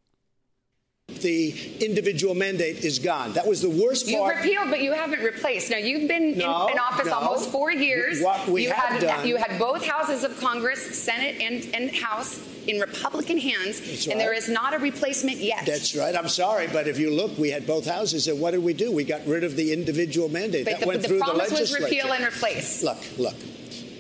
The 1.22 1.78
individual 1.80 2.36
mandate 2.36 2.84
is 2.84 3.00
gone. 3.00 3.32
That 3.34 3.48
was 3.48 3.62
the 3.62 3.70
worst 3.70 4.12
part. 4.12 4.36
You 4.36 4.42
repealed, 4.42 4.70
but 4.70 4.82
you 4.82 4.92
haven't 4.92 5.22
replaced. 5.22 5.72
Now 5.72 5.78
you've 5.78 6.08
been 6.08 6.34
in, 6.34 6.42
in 6.42 6.42
office 6.42 7.06
no. 7.06 7.14
almost 7.14 7.50
four 7.50 7.72
years. 7.72 8.22
What 8.22 8.48
we 8.50 8.64
you 8.64 8.72
have 8.72 8.90
had 8.90 9.02
done- 9.02 9.28
you 9.28 9.38
had 9.38 9.58
both 9.58 9.86
houses 9.86 10.26
of 10.26 10.38
Congress, 10.38 10.82
Senate 11.02 11.42
and, 11.42 11.74
and 11.74 11.96
House, 11.96 12.46
in 12.68 12.82
Republican 12.82 13.38
hands, 13.38 13.80
That's 13.80 14.08
and 14.08 14.20
there 14.20 14.34
is 14.34 14.50
not 14.50 14.74
a 14.74 14.80
replacement 14.80 15.38
yet. 15.38 15.66
That's 15.66 15.96
right. 15.96 16.14
I'm 16.14 16.28
sorry, 16.28 16.68
but 16.68 16.90
if 16.90 17.00
you 17.00 17.10
look, 17.10 17.38
we 17.38 17.50
had 17.50 17.66
both 17.66 17.86
houses, 17.86 18.28
and 18.28 18.42
what 18.42 18.52
did 18.52 18.62
we 18.62 18.74
do? 18.74 18.92
We 18.92 19.06
got 19.06 19.26
rid 19.26 19.46
of 19.46 19.56
the 19.56 19.72
individual 19.72 20.28
mandate. 20.28 20.66
but 20.66 20.72
that 20.72 20.80
the, 20.82 20.88
went 20.88 21.02
the 21.02 21.08
through 21.08 21.20
the 21.20 21.24
promise 21.24 21.52
was 21.58 21.80
repeal 21.80 22.12
and 22.12 22.26
replace. 22.26 22.84
Look, 22.84 22.98
look, 23.18 23.36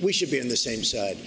we 0.02 0.12
should 0.12 0.30
be 0.30 0.42
on 0.42 0.50
the 0.50 0.58
same 0.58 0.84
side. 0.84 1.18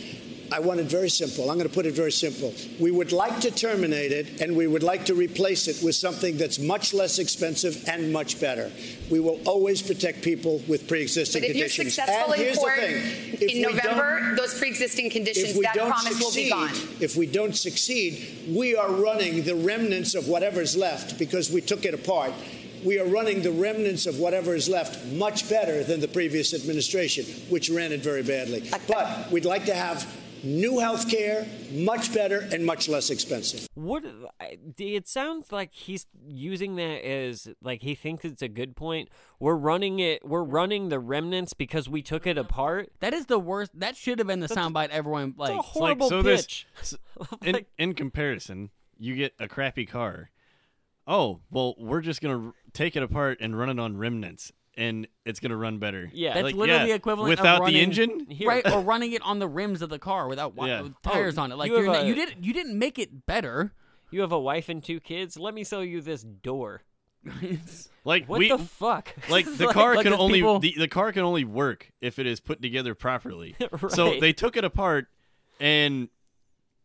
I 0.53 0.59
want 0.59 0.81
it 0.81 0.87
very 0.87 1.09
simple. 1.09 1.49
I'm 1.51 1.57
going 1.57 1.69
to 1.69 1.75
put 1.75 1.87
it 1.87 1.95
very 1.95 2.11
simple. 2.11 2.53
We 2.81 2.91
would 2.91 3.13
like 3.13 3.41
to 3.41 3.51
terminate 3.51 4.11
it, 4.11 4.41
and 4.41 4.57
we 4.57 4.67
would 4.67 4.83
like 4.83 5.05
to 5.07 5.15
replace 5.15 5.69
it 5.69 5.83
with 5.85 5.95
something 5.95 6.37
that's 6.37 6.59
much 6.59 6.93
less 6.93 7.19
expensive 7.19 7.89
and 7.89 8.13
much 8.13 8.41
better. 8.41 8.71
We 9.11 9.21
will 9.21 9.41
always 9.47 9.81
protect 9.81 10.23
people 10.23 10.63
with 10.67 10.89
pre-existing 10.89 11.43
But 11.43 11.51
if 11.51 11.57
you're 11.57 11.69
conditions. 11.69 11.95
successful 11.95 12.33
and 12.33 12.43
in 12.43 12.55
court 12.57 12.77
the 12.77 12.83
thing. 12.83 13.35
If 13.35 13.43
in 13.43 13.63
November, 13.63 14.35
those 14.37 14.59
pre-existing 14.59 15.11
conditions, 15.11 15.59
that 15.61 15.77
promise 15.77 16.21
will 16.21 16.35
be 16.35 16.51
gone. 16.51 16.71
if 17.01 17.17
we 17.17 17.27
don't 17.27 17.55
succeed, 17.57 18.49
we 18.49 18.75
are 18.75 18.91
running 18.91 19.45
the 19.45 19.55
remnants 19.55 20.15
of 20.15 20.27
whatever's 20.29 20.77
left 20.77 21.19
because 21.19 21.51
we 21.51 21.61
took 21.61 21.85
it 21.85 21.95
apart. 21.95 22.33
We 22.85 22.99
are 22.99 23.07
running 23.07 23.43
the 23.43 23.53
remnants 23.53 24.07
of 24.07 24.19
whatever 24.19 24.55
is 24.55 24.69
left 24.69 25.05
much 25.13 25.49
better 25.51 25.85
than 25.85 26.01
the 26.01 26.09
previous 26.09 26.55
administration, 26.55 27.27
which 27.51 27.69
ran 27.69 27.93
it 27.93 28.01
very 28.01 28.23
badly. 28.23 28.69
But 28.89 29.31
we'd 29.31 29.45
like 29.45 29.67
to 29.67 29.75
have 29.75 30.11
new 30.43 30.79
health 30.79 31.09
care, 31.11 31.47
much 31.73 32.13
better 32.13 32.49
and 32.53 32.65
much 32.65 32.89
less 32.89 33.11
expensive. 33.11 33.67
What 33.75 34.05
it 34.79 35.09
sounds 35.09 35.53
like 35.53 35.73
he's 35.73 36.07
using 36.27 36.77
that 36.77 37.05
as 37.07 37.49
like 37.63 37.83
he 37.83 37.95
thinks 37.95 38.25
it's 38.25 38.43
a 38.43 38.49
good 38.49 38.77
point. 38.77 39.09
We're 39.39 39.57
running 39.57 39.99
it. 40.01 40.27
We're 40.27 40.45
running 40.45 40.89
the 40.89 40.99
remnants 40.99 41.53
because 41.53 41.89
we 41.89 42.03
took 42.03 42.27
it 42.27 42.39
apart. 42.39 42.91
That 43.01 43.15
is 43.15 43.27
the 43.27 43.39
worst. 43.39 43.73
That 43.75 43.97
should 43.97 44.19
have 44.19 44.27
been 44.27 44.41
the 44.41 44.49
soundbite 44.49 44.91
everyone 44.91 45.35
like. 45.37 45.53
a 45.53 45.57
Like, 45.57 45.65
horrible 45.65 46.09
so 46.09 46.23
pitch. 46.23 46.67
this 46.79 46.95
in, 47.45 47.67
in 47.79 47.95
comparison, 47.95 48.71
you 48.99 49.17
get 49.17 49.35
a 49.39 49.49
crappy 49.49 49.87
car. 49.87 50.31
Oh, 51.07 51.41
well, 51.51 51.75
we're 51.79 52.03
just 52.03 52.21
going 52.21 52.53
to 52.53 52.55
take 52.73 52.95
it 52.95 53.03
apart 53.03 53.39
and 53.41 53.59
run 53.59 53.69
it 53.69 53.81
on 53.81 53.97
remnants 53.97 54.53
and 54.81 55.07
it's 55.27 55.39
going 55.41 55.51
to 55.51 55.57
run 55.57 55.79
better. 55.79 56.11
Yeah. 56.13 56.35
That's 56.35 56.45
Like, 56.45 56.55
literally 56.57 56.81
yeah, 56.81 56.87
the 56.87 56.93
equivalent 56.95 57.29
without 57.31 57.57
of 57.57 57.61
running, 57.61 57.75
the 57.75 57.81
engine. 57.83 58.27
right? 58.47 58.67
Or 58.73 58.81
running 58.81 59.13
it 59.13 59.23
on 59.23 59.39
the 59.39 59.47
rims 59.49 59.83
of 59.83 59.91
the 59.91 59.99
car 59.99 60.27
without 60.27 60.57
wi- 60.57 60.75
Yeah. 60.75 60.83
with 60.83 60.95
tires 61.03 61.37
Oh, 61.39 61.43
on 61.43 61.53
it. 61.53 61.57
Like 61.57 61.69
you 61.71 61.79
you 61.79 61.85
have 61.93 62.03
are 62.03 62.05
a- 62.05 62.09
you 62.09 62.15
didn't 62.15 62.43
you 62.45 62.53
didn't 62.53 62.79
make 62.79 62.99
it 62.99 63.27
better. 63.27 63.73
You 64.11 64.23
have 64.23 64.33
a 64.33 64.41
wife 64.41 64.69
and 64.69 64.83
two 64.83 64.99
kids. 64.99 65.37
Let 65.39 65.55
me 65.55 65.63
sell 65.63 65.85
you 65.85 66.01
this 66.01 66.23
door. 66.25 66.83
Like 68.05 68.27
What 68.27 68.39
we, 68.39 68.49
the 68.49 68.57
fuck? 68.59 69.15
Like 69.29 69.45
the 69.45 69.67
Like- 69.67 69.75
car 69.75 69.95
like 69.97 70.05
can 70.05 70.15
only 70.15 70.39
people- 70.39 70.59
the, 70.59 70.75
the 70.79 70.89
car 70.89 71.13
can 71.13 71.23
only 71.23 71.45
work 71.45 71.93
if 72.01 72.19
it 72.19 72.27
is 72.27 72.41
put 72.41 72.63
together 72.63 72.95
properly. 72.95 73.57
So 73.91 74.19
they 74.19 74.33
took 74.33 74.57
it 74.57 74.65
apart 74.65 75.09
and 75.61 76.09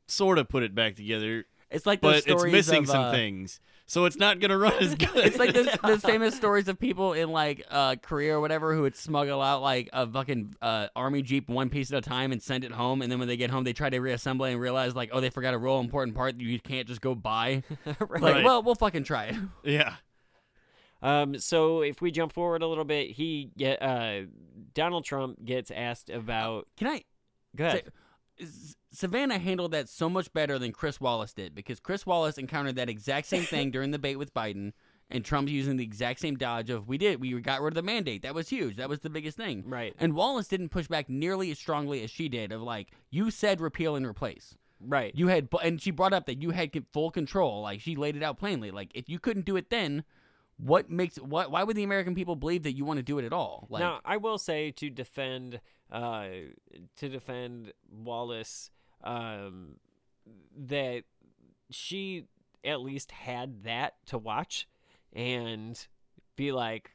sort 0.07 0.37
of 0.37 0.49
put 0.49 0.61
it 0.63 0.75
back 0.75 0.95
together, 0.97 1.45
It's 1.71 1.85
like 1.85 2.01
those 2.01 2.25
but 2.25 2.31
it's 2.33 2.43
missing 2.43 2.83
of, 2.83 2.87
some 2.87 3.05
uh, 3.05 3.11
things. 3.11 3.59
So 3.87 4.05
it's 4.05 4.17
not 4.17 4.39
gonna 4.39 4.57
run 4.57 4.73
as 4.81 4.95
good. 4.95 5.09
It's 5.15 5.37
like 5.37 5.53
those, 5.53 5.67
those 5.83 6.01
famous 6.01 6.35
stories 6.35 6.67
of 6.67 6.79
people 6.79 7.13
in 7.13 7.29
like 7.31 7.63
uh, 7.69 7.95
Korea 8.01 8.35
or 8.35 8.41
whatever 8.41 8.73
who 8.73 8.81
would 8.81 8.95
smuggle 8.95 9.41
out 9.41 9.61
like 9.61 9.89
a 9.93 10.07
fucking 10.07 10.55
uh, 10.61 10.87
army 10.95 11.21
jeep 11.21 11.47
one 11.49 11.69
piece 11.69 11.91
at 11.91 11.97
a 11.99 12.01
time 12.01 12.31
and 12.31 12.41
send 12.41 12.63
it 12.63 12.71
home, 12.71 13.03
and 13.03 13.11
then 13.11 13.19
when 13.19 13.27
they 13.27 13.37
get 13.37 13.51
home, 13.51 13.63
they 13.63 13.73
try 13.73 13.89
to 13.91 13.99
reassemble 13.99 14.45
it 14.45 14.53
and 14.53 14.59
realize 14.59 14.95
like, 14.95 15.11
oh, 15.13 15.19
they 15.21 15.29
forgot 15.29 15.53
a 15.53 15.57
real 15.59 15.79
important 15.79 16.15
part 16.15 16.35
that 16.37 16.43
you 16.43 16.59
can't 16.59 16.87
just 16.87 17.01
go 17.01 17.13
buy. 17.13 17.61
Like, 18.09 18.43
well, 18.43 18.63
we'll 18.63 18.73
fucking 18.75 19.03
try 19.03 19.25
it. 19.25 19.35
yeah. 19.63 19.95
Um, 21.01 21.37
so 21.37 21.81
if 21.81 22.01
we 22.01 22.09
jump 22.09 22.33
forward 22.33 22.63
a 22.63 22.67
little 22.67 22.85
bit, 22.85 23.11
he 23.11 23.51
get 23.57 23.81
uh, 23.83 24.21
Donald 24.73 25.05
Trump 25.05 25.43
gets 25.45 25.69
asked 25.69 26.09
about. 26.09 26.67
Can 26.77 26.87
I? 26.87 27.03
Go 27.55 27.65
ahead. 27.65 27.77
say- 27.77 27.83
S- 27.87 27.91
Savannah 28.91 29.39
handled 29.39 29.71
that 29.71 29.89
so 29.89 30.09
much 30.09 30.31
better 30.33 30.57
than 30.57 30.71
Chris 30.71 30.99
Wallace 30.99 31.33
did 31.33 31.53
because 31.55 31.79
Chris 31.79 32.05
Wallace 32.05 32.37
encountered 32.37 32.75
that 32.75 32.89
exact 32.89 33.27
same 33.27 33.43
thing 33.43 33.71
during 33.71 33.91
the 33.91 33.97
debate 33.97 34.19
with 34.19 34.33
Biden, 34.33 34.73
and 35.09 35.23
Trump's 35.23 35.51
using 35.51 35.77
the 35.77 35.83
exact 35.83 36.19
same 36.19 36.35
dodge 36.35 36.69
of 36.69 36.87
we 36.87 36.97
did 36.97 37.21
we 37.21 37.39
got 37.41 37.61
rid 37.61 37.69
of 37.69 37.75
the 37.75 37.83
mandate. 37.83 38.23
That 38.23 38.35
was 38.35 38.49
huge. 38.49 38.77
That 38.77 38.89
was 38.89 39.01
the 39.01 39.09
biggest 39.09 39.37
thing. 39.37 39.63
Right. 39.67 39.93
and 39.99 40.13
Wallace 40.13 40.47
didn't 40.47 40.69
push 40.69 40.87
back 40.87 41.09
nearly 41.09 41.51
as 41.51 41.59
strongly 41.59 42.03
as 42.03 42.09
she 42.09 42.29
did 42.29 42.51
of 42.51 42.61
like 42.61 42.91
you 43.09 43.31
said 43.31 43.61
repeal 43.61 43.95
and 43.95 44.05
replace. 44.05 44.57
Right. 44.81 45.13
you 45.15 45.27
had 45.27 45.47
and 45.63 45.81
she 45.81 45.91
brought 45.91 46.13
up 46.13 46.25
that 46.25 46.41
you 46.41 46.51
had 46.51 46.71
full 46.91 47.11
control. 47.11 47.61
Like 47.61 47.81
she 47.81 47.95
laid 47.95 48.15
it 48.15 48.23
out 48.23 48.37
plainly. 48.37 48.71
Like 48.71 48.91
if 48.93 49.09
you 49.09 49.19
couldn't 49.19 49.45
do 49.45 49.55
it 49.55 49.69
then 49.69 50.03
what 50.57 50.89
makes 50.89 51.17
what 51.17 51.51
why 51.51 51.63
would 51.63 51.75
the 51.75 51.83
American 51.83 52.15
people 52.15 52.35
believe 52.35 52.63
that 52.63 52.73
you 52.73 52.85
want 52.85 52.97
to 52.97 53.03
do 53.03 53.19
it 53.19 53.25
at 53.25 53.33
all? 53.33 53.67
Like 53.69 53.81
now, 53.81 53.99
I 54.05 54.17
will 54.17 54.37
say 54.37 54.71
to 54.71 54.89
defend, 54.89 55.59
uh, 55.91 56.27
to 56.97 57.09
defend 57.09 57.73
Wallace, 57.91 58.71
um, 59.03 59.75
that 60.57 61.03
she 61.69 62.25
at 62.63 62.81
least 62.81 63.11
had 63.11 63.63
that 63.63 63.93
to 64.07 64.17
watch 64.17 64.67
and 65.13 65.87
be 66.35 66.51
like, 66.51 66.91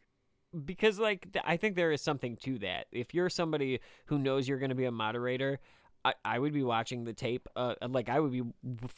because 0.65 0.99
like 0.99 1.29
I 1.45 1.57
think 1.57 1.77
there 1.77 1.93
is 1.93 2.03
something 2.03 2.37
to 2.39 2.59
that. 2.59 2.87
If 2.93 3.15
you're 3.15 3.31
somebody 3.31 3.81
who 4.07 4.19
knows 4.19 4.49
you're 4.49 4.59
going 4.59 4.71
to 4.71 4.75
be 4.75 4.87
a 4.87 4.93
moderator. 4.93 5.61
I, 6.03 6.15
I 6.25 6.39
would 6.39 6.55
be 6.55 6.63
watching 6.63 7.05
the 7.05 7.13
tape, 7.13 7.47
uh, 7.57 7.75
like 7.87 8.09
I 8.09 8.21
would 8.21 8.33
be 8.33 8.43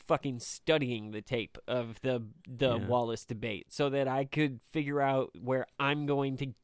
fucking 0.06 0.38
studying 0.38 1.10
the 1.10 1.20
tape 1.20 1.58
of 1.66 2.00
the 2.02 2.22
the 2.46 2.78
Yeah. 2.78 2.86
Wallace 2.86 3.24
debate, 3.24 3.72
so 3.72 3.90
that 3.90 4.06
I 4.06 4.24
could 4.24 4.60
figure 4.70 5.00
out 5.00 5.32
where 5.34 5.66
I'm 5.80 6.06
going 6.06 6.36
to 6.36 6.54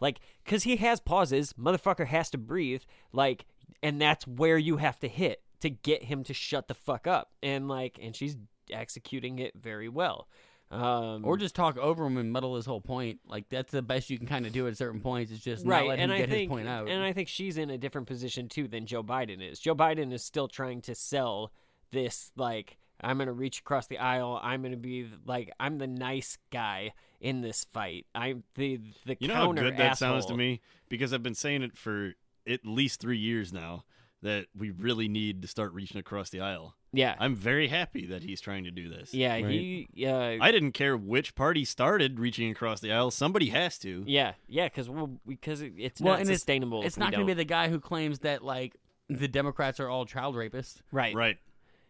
like 0.00 0.20
because 0.44 0.62
he 0.64 0.76
has 0.76 1.00
pauses 1.00 1.52
motherfucker 1.54 2.06
has 2.06 2.30
to 2.30 2.38
breathe 2.38 2.82
like 3.12 3.44
and 3.82 4.00
that's 4.00 4.26
where 4.26 4.58
you 4.58 4.76
have 4.78 4.98
to 4.98 5.08
hit 5.08 5.42
to 5.60 5.70
get 5.70 6.04
him 6.04 6.22
to 6.24 6.34
shut 6.34 6.68
the 6.68 6.74
fuck 6.74 7.06
up 7.06 7.32
and 7.42 7.68
like 7.68 7.98
and 8.00 8.14
she's 8.14 8.36
executing 8.70 9.38
it 9.38 9.52
very 9.60 9.88
well 9.88 10.28
um 10.70 11.24
or 11.24 11.36
just 11.38 11.54
talk 11.54 11.78
over 11.78 12.04
him 12.04 12.18
and 12.18 12.30
muddle 12.30 12.54
his 12.56 12.66
whole 12.66 12.82
point. 12.82 13.20
Like 13.26 13.48
that's 13.48 13.72
the 13.72 13.80
best 13.80 14.10
you 14.10 14.18
can 14.18 14.26
kind 14.26 14.44
of 14.46 14.52
do 14.52 14.68
at 14.68 14.76
certain 14.76 15.00
points. 15.00 15.32
Is 15.32 15.40
just 15.40 15.64
right 15.64 15.80
not 15.80 15.88
let 15.88 15.98
him 15.98 16.04
and 16.04 16.12
i 16.12 16.18
get 16.18 16.28
think 16.28 16.50
his 16.50 16.56
point 16.56 16.68
out. 16.68 16.88
and 16.90 17.02
i 17.02 17.14
think 17.14 17.28
she's 17.28 17.56
in 17.56 17.70
a 17.70 17.78
different 17.78 18.06
position 18.06 18.48
too 18.50 18.68
than 18.68 18.84
joe 18.84 19.02
biden 19.02 19.40
is 19.40 19.58
joe 19.58 19.74
biden 19.74 20.12
is 20.12 20.22
still 20.22 20.46
trying 20.46 20.82
to 20.82 20.94
sell 20.94 21.52
this 21.90 22.30
like 22.36 22.76
i'm 23.00 23.18
gonna 23.18 23.32
reach 23.32 23.60
across 23.60 23.86
the 23.86 23.98
aisle 23.98 24.38
i'm 24.42 24.62
gonna 24.62 24.76
be 24.76 25.08
like 25.26 25.50
i'm 25.60 25.78
the 25.78 25.86
nice 25.86 26.38
guy 26.50 26.92
in 27.20 27.40
this 27.40 27.64
fight 27.72 28.06
i'm 28.14 28.42
the 28.54 28.80
the 29.06 29.16
You 29.20 29.28
know 29.28 29.34
how 29.34 29.46
counter 29.46 29.62
good 29.62 29.76
that 29.76 29.98
sounds 29.98 30.26
to 30.26 30.34
me 30.36 30.60
because 30.88 31.12
I've 31.12 31.22
been 31.22 31.34
saying 31.34 31.62
it 31.62 31.76
for 31.76 32.14
at 32.46 32.64
least 32.64 33.00
three 33.00 33.18
years 33.18 33.52
now 33.52 33.84
that 34.22 34.46
we 34.56 34.70
really 34.70 35.06
need 35.08 35.42
to 35.42 35.48
start 35.48 35.72
reaching 35.72 35.98
across 35.98 36.30
the 36.30 36.40
aisle. 36.40 36.74
yeah 36.92 37.14
I'm 37.20 37.36
very 37.36 37.68
happy 37.68 38.06
that 38.06 38.22
he's 38.24 38.40
trying 38.40 38.64
to 38.64 38.70
do 38.72 38.88
this. 38.88 39.12
yeah 39.14 39.36
he 39.36 39.86
uh 40.04 40.36
I 40.40 40.50
didn't 40.50 40.72
care 40.72 40.96
which 40.96 41.34
party 41.34 41.64
started 41.64 42.18
reaching 42.18 42.50
across 42.50 42.80
the 42.80 42.90
aisle. 42.92 43.10
Somebody 43.12 43.50
has 43.50 43.78
to. 43.80 44.02
Yeah, 44.06 44.32
yeah, 44.48 44.66
because 44.66 44.88
we'll, 44.90 45.20
because 45.26 45.60
it- 45.60 45.74
it's 45.76 46.00
well, 46.00 46.14
not 46.14 46.20
and 46.20 46.28
sustainable. 46.30 46.78
It's, 46.80 46.86
if 46.86 46.88
it's 46.88 46.96
not 46.98 47.12
going 47.12 47.26
to 47.26 47.30
be 47.32 47.34
the 47.34 47.44
guy 47.44 47.68
who 47.68 47.78
claims 47.78 48.20
that 48.20 48.42
like 48.42 48.74
the 49.08 49.28
Democrats 49.28 49.78
are 49.78 49.88
all 49.88 50.04
child 50.06 50.34
rapists. 50.34 50.80
right. 50.90 51.14
Right. 51.14 51.38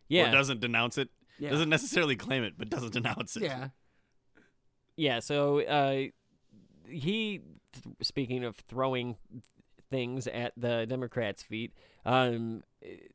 Yeah, 0.08 0.28
Or 0.28 0.32
doesn't 0.32 0.60
denounce 0.60 0.98
it. 0.98 1.08
Yeah. 1.38 1.50
Doesn't 1.50 1.68
necessarily 1.68 2.16
claim 2.16 2.42
it, 2.42 2.54
but 2.58 2.68
doesn't 2.68 2.92
denounce 2.92 3.36
it. 3.36 3.44
Yeah. 3.44 3.68
yeah. 4.96 5.20
So 5.20 5.60
uh, 5.60 6.06
he, 6.88 7.40
th- 7.72 7.96
speaking 8.02 8.44
of 8.44 8.56
throwing 8.56 9.16
things 9.90 10.26
at 10.26 10.52
the 10.56 10.86
Democrats' 10.86 11.42
feet, 11.42 11.72
um, 12.04 12.62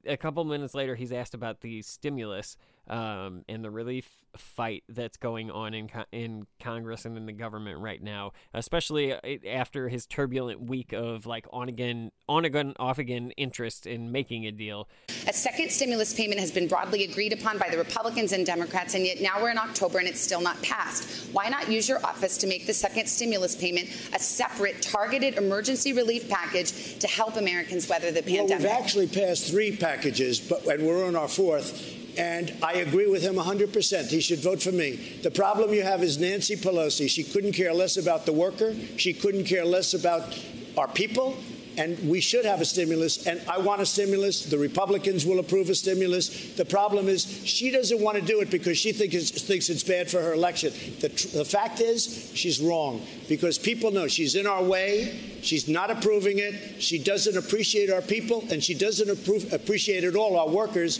a 0.05 0.17
couple 0.17 0.43
minutes 0.45 0.73
later, 0.73 0.95
he's 0.95 1.11
asked 1.11 1.33
about 1.33 1.61
the 1.61 1.81
stimulus 1.81 2.57
um, 2.89 3.43
and 3.47 3.63
the 3.63 3.71
relief 3.71 4.09
fight 4.35 4.83
that's 4.89 5.17
going 5.17 5.51
on 5.51 5.73
in 5.75 5.87
co- 5.87 6.05
in 6.11 6.47
Congress 6.59 7.05
and 7.05 7.15
in 7.17 7.25
the 7.25 7.31
government 7.31 7.79
right 7.79 8.01
now, 8.01 8.31
especially 8.53 9.13
uh, 9.13 9.19
after 9.47 9.89
his 9.89 10.05
turbulent 10.07 10.61
week 10.63 10.91
of 10.91 11.25
like 11.25 11.45
on 11.53 11.69
again, 11.69 12.11
on 12.27 12.43
again, 12.43 12.73
off 12.79 12.97
again 12.97 13.31
interest 13.37 13.85
in 13.85 14.11
making 14.11 14.45
a 14.47 14.51
deal. 14.51 14.89
A 15.27 15.33
second 15.33 15.69
stimulus 15.71 16.13
payment 16.13 16.39
has 16.39 16.51
been 16.51 16.67
broadly 16.67 17.03
agreed 17.03 17.31
upon 17.31 17.57
by 17.57 17.69
the 17.69 17.77
Republicans 17.77 18.31
and 18.31 18.45
Democrats, 18.45 18.95
and 18.95 19.05
yet 19.05 19.21
now 19.21 19.41
we're 19.41 19.51
in 19.51 19.57
October 19.57 19.99
and 19.99 20.07
it's 20.07 20.19
still 20.19 20.41
not 20.41 20.61
passed. 20.63 21.31
Why 21.31 21.47
not 21.49 21.69
use 21.71 21.87
your 21.87 22.03
office 22.05 22.37
to 22.39 22.47
make 22.47 22.65
the 22.65 22.73
second 22.73 23.07
stimulus 23.07 23.55
payment 23.55 23.89
a 24.13 24.19
separate, 24.19 24.81
targeted 24.81 25.35
emergency 25.35 25.93
relief 25.93 26.27
package 26.27 26.97
to 26.99 27.07
help 27.07 27.37
Americans 27.37 27.87
weather 27.87 28.11
the 28.11 28.21
Well, 28.21 28.47
pandemic? 28.47 28.63
we've 28.63 28.71
actually 28.71 29.07
passed 29.07 29.49
three 29.49 29.75
packages, 29.77 30.39
but 30.39 30.65
and 30.65 30.85
we're 30.85 31.05
on 31.05 31.15
our 31.15 31.27
fourth. 31.27 31.99
And 32.17 32.53
I 32.61 32.73
agree 32.73 33.07
with 33.07 33.23
him 33.23 33.35
100%. 33.35 34.09
He 34.09 34.21
should 34.21 34.39
vote 34.39 34.61
for 34.61 34.71
me. 34.71 35.19
The 35.23 35.31
problem 35.31 35.73
you 35.73 35.83
have 35.83 36.03
is 36.03 36.17
Nancy 36.17 36.55
Pelosi. 36.55 37.09
She 37.09 37.23
couldn't 37.23 37.53
care 37.53 37.73
less 37.73 37.97
about 37.97 38.25
the 38.25 38.33
worker. 38.33 38.75
She 38.97 39.13
couldn't 39.13 39.45
care 39.45 39.65
less 39.65 39.93
about 39.93 40.39
our 40.77 40.87
people. 40.87 41.37
And 41.75 41.97
we 42.07 42.21
should 42.21 42.45
have 42.45 42.61
a 42.61 42.65
stimulus. 42.65 43.25
And 43.25 43.41
I 43.49 43.57
want 43.57 43.81
a 43.81 43.85
stimulus. 43.85 44.45
The 44.45 44.57
Republicans 44.57 45.25
will 45.25 45.39
approve 45.39 45.69
a 45.69 45.75
stimulus. 45.75 46.53
The 46.53 46.65
problem 46.65 47.07
is 47.07 47.25
she 47.45 47.71
doesn't 47.71 47.99
want 47.99 48.17
to 48.17 48.23
do 48.23 48.41
it 48.41 48.51
because 48.51 48.77
she 48.77 48.91
thinks 48.91 49.15
it's, 49.15 49.41
thinks 49.41 49.69
it's 49.69 49.83
bad 49.83 50.09
for 50.09 50.21
her 50.21 50.33
election. 50.33 50.71
The, 50.99 51.07
the 51.33 51.45
fact 51.45 51.81
is, 51.81 52.31
she's 52.35 52.61
wrong 52.61 53.01
because 53.27 53.57
people 53.57 53.89
know 53.89 54.07
she's 54.07 54.35
in 54.35 54.45
our 54.45 54.63
way. 54.63 55.19
She's 55.41 55.67
not 55.67 55.89
approving 55.89 56.37
it. 56.37 56.81
She 56.81 56.99
doesn't 56.99 57.37
appreciate 57.37 57.89
our 57.89 58.01
people, 58.01 58.45
and 58.51 58.63
she 58.63 58.75
doesn't 58.75 59.09
appreciate 59.51 60.03
at 60.03 60.15
all 60.15 60.37
our 60.37 60.49
workers. 60.49 60.99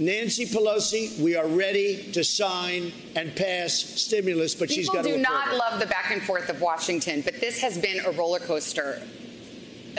Nancy 0.00 0.46
Pelosi, 0.46 1.20
we 1.20 1.36
are 1.36 1.46
ready 1.46 2.10
to 2.12 2.24
sign 2.24 2.90
and 3.16 3.36
pass 3.36 3.74
stimulus, 3.74 4.54
but 4.54 4.70
she's 4.70 4.88
People 4.88 4.94
got 4.94 5.02
to 5.02 5.08
People 5.10 5.18
do 5.18 5.22
not 5.22 5.56
love 5.56 5.78
the 5.78 5.84
back 5.84 6.10
and 6.10 6.22
forth 6.22 6.48
of 6.48 6.62
Washington, 6.62 7.20
but 7.20 7.38
this 7.38 7.60
has 7.60 7.76
been 7.76 8.00
a 8.06 8.10
roller 8.12 8.38
coaster. 8.38 9.02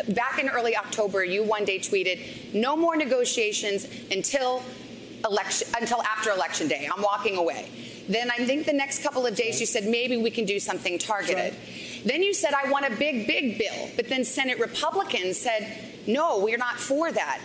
back 0.09 0.39
in 0.39 0.49
early 0.49 0.75
October, 0.75 1.23
you 1.23 1.43
one 1.43 1.65
day 1.65 1.77
tweeted, 1.77 2.53
"No 2.53 2.75
more 2.75 2.95
negotiations 2.95 3.85
until 4.09 4.63
election 5.23 5.67
until 5.79 6.01
after 6.01 6.31
election 6.31 6.67
day. 6.67 6.89
I'm 6.91 7.03
walking 7.03 7.37
away." 7.37 7.69
Then 8.09 8.31
I 8.31 8.43
think 8.45 8.65
the 8.65 8.73
next 8.73 9.03
couple 9.03 9.27
of 9.27 9.35
days 9.35 9.59
you 9.59 9.67
said 9.67 9.85
maybe 9.85 10.17
we 10.17 10.31
can 10.31 10.45
do 10.45 10.59
something 10.59 10.97
targeted. 10.97 11.53
Then 12.05 12.23
you 12.23 12.33
said 12.33 12.55
I 12.55 12.71
want 12.71 12.85
a 12.87 12.95
big 12.95 13.27
big 13.27 13.59
bill, 13.59 13.89
but 13.95 14.09
then 14.09 14.25
Senate 14.25 14.57
Republicans 14.57 15.37
said, 15.37 15.67
"No, 16.07 16.39
we're 16.39 16.57
not 16.57 16.79
for 16.79 17.11
that." 17.11 17.39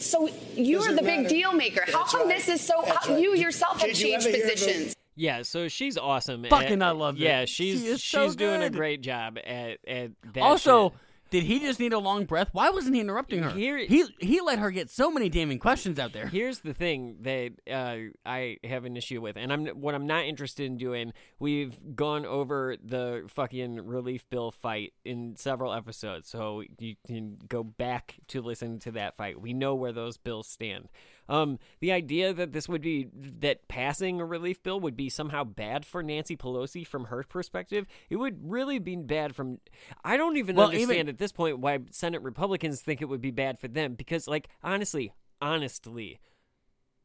So 0.00 0.28
you're 0.56 0.80
Doesn't 0.80 0.96
the 0.96 1.02
big 1.02 1.28
deal 1.28 1.52
maker. 1.52 1.82
How 1.86 2.04
come 2.04 2.28
right. 2.28 2.36
this 2.36 2.48
is 2.48 2.60
so? 2.60 2.82
How, 2.82 3.12
right. 3.12 3.20
You 3.20 3.34
yourself 3.36 3.80
have 3.80 3.88
Did 3.90 3.98
you 4.00 4.06
changed 4.08 4.26
ever 4.26 4.36
hear 4.36 4.44
of 4.46 4.50
a- 4.50 4.54
positions. 4.54 4.96
Yeah, 5.16 5.42
so 5.42 5.68
she's 5.68 5.98
awesome. 5.98 6.44
Fucking 6.48 6.80
at- 6.80 6.88
I 6.88 6.90
love 6.92 7.16
it. 7.16 7.20
Yeah, 7.20 7.44
she's 7.44 7.80
She 7.82 7.88
she's 7.90 8.02
so 8.04 8.32
doing 8.34 8.62
a 8.62 8.70
great 8.70 9.02
job 9.02 9.36
at 9.38 9.78
at 9.86 10.10
that. 10.34 10.42
also, 10.42 10.90
shit. 10.90 10.98
Did 11.30 11.44
he 11.44 11.60
just 11.60 11.80
need 11.80 11.92
a 11.92 11.98
long 11.98 12.24
breath? 12.24 12.48
Why 12.52 12.70
wasn't 12.70 12.94
he 12.94 13.00
interrupting 13.00 13.42
her? 13.42 13.50
Here- 13.50 13.78
he 13.78 14.04
he 14.18 14.40
let 14.40 14.58
her 14.58 14.70
get 14.70 14.90
so 14.90 15.10
many 15.10 15.28
damning 15.28 15.58
questions 15.58 15.98
out 15.98 16.12
there. 16.12 16.26
Here's 16.26 16.60
the 16.60 16.74
thing 16.74 17.16
that 17.22 17.52
uh, 17.70 18.10
I 18.26 18.58
have 18.64 18.84
an 18.84 18.96
issue 18.96 19.20
with, 19.20 19.36
and 19.36 19.52
I'm 19.52 19.66
what 19.68 19.94
I'm 19.94 20.06
not 20.06 20.24
interested 20.24 20.66
in 20.66 20.76
doing. 20.76 21.12
We've 21.38 21.74
gone 21.96 22.26
over 22.26 22.76
the 22.82 23.24
fucking 23.28 23.86
relief 23.86 24.28
bill 24.28 24.50
fight 24.50 24.92
in 25.04 25.36
several 25.36 25.72
episodes, 25.72 26.28
so 26.28 26.62
you 26.78 26.96
can 27.06 27.38
go 27.48 27.62
back 27.62 28.16
to 28.28 28.42
listen 28.42 28.78
to 28.80 28.90
that 28.92 29.16
fight. 29.16 29.40
We 29.40 29.52
know 29.52 29.74
where 29.74 29.92
those 29.92 30.16
bills 30.16 30.48
stand. 30.48 30.88
Um, 31.30 31.60
the 31.78 31.92
idea 31.92 32.32
that 32.34 32.52
this 32.52 32.68
would 32.68 32.82
be 32.82 33.06
that 33.14 33.68
passing 33.68 34.20
a 34.20 34.24
relief 34.26 34.62
bill 34.64 34.80
would 34.80 34.96
be 34.96 35.08
somehow 35.08 35.44
bad 35.44 35.86
for 35.86 36.02
Nancy 36.02 36.36
Pelosi 36.36 36.84
from 36.84 37.04
her 37.04 37.22
perspective, 37.22 37.86
it 38.10 38.16
would 38.16 38.50
really 38.50 38.80
be 38.80 38.96
bad 38.96 39.36
from. 39.36 39.60
I 40.04 40.16
don't 40.16 40.36
even 40.36 40.56
Well, 40.56 40.66
understand 40.66 40.90
even- 40.90 41.08
at 41.08 41.18
this 41.18 41.30
point 41.30 41.60
why 41.60 41.78
Senate 41.92 42.22
Republicans 42.22 42.82
think 42.82 43.00
it 43.00 43.04
would 43.08 43.20
be 43.20 43.30
bad 43.30 43.60
for 43.60 43.68
them 43.68 43.94
because, 43.94 44.26
like, 44.26 44.48
honestly, 44.62 45.12
honestly, 45.40 46.18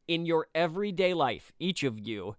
in 0.08 0.26
your 0.26 0.48
everyday 0.56 1.14
life, 1.14 1.52
each 1.60 1.84
of 1.84 1.98
you, 1.98 2.34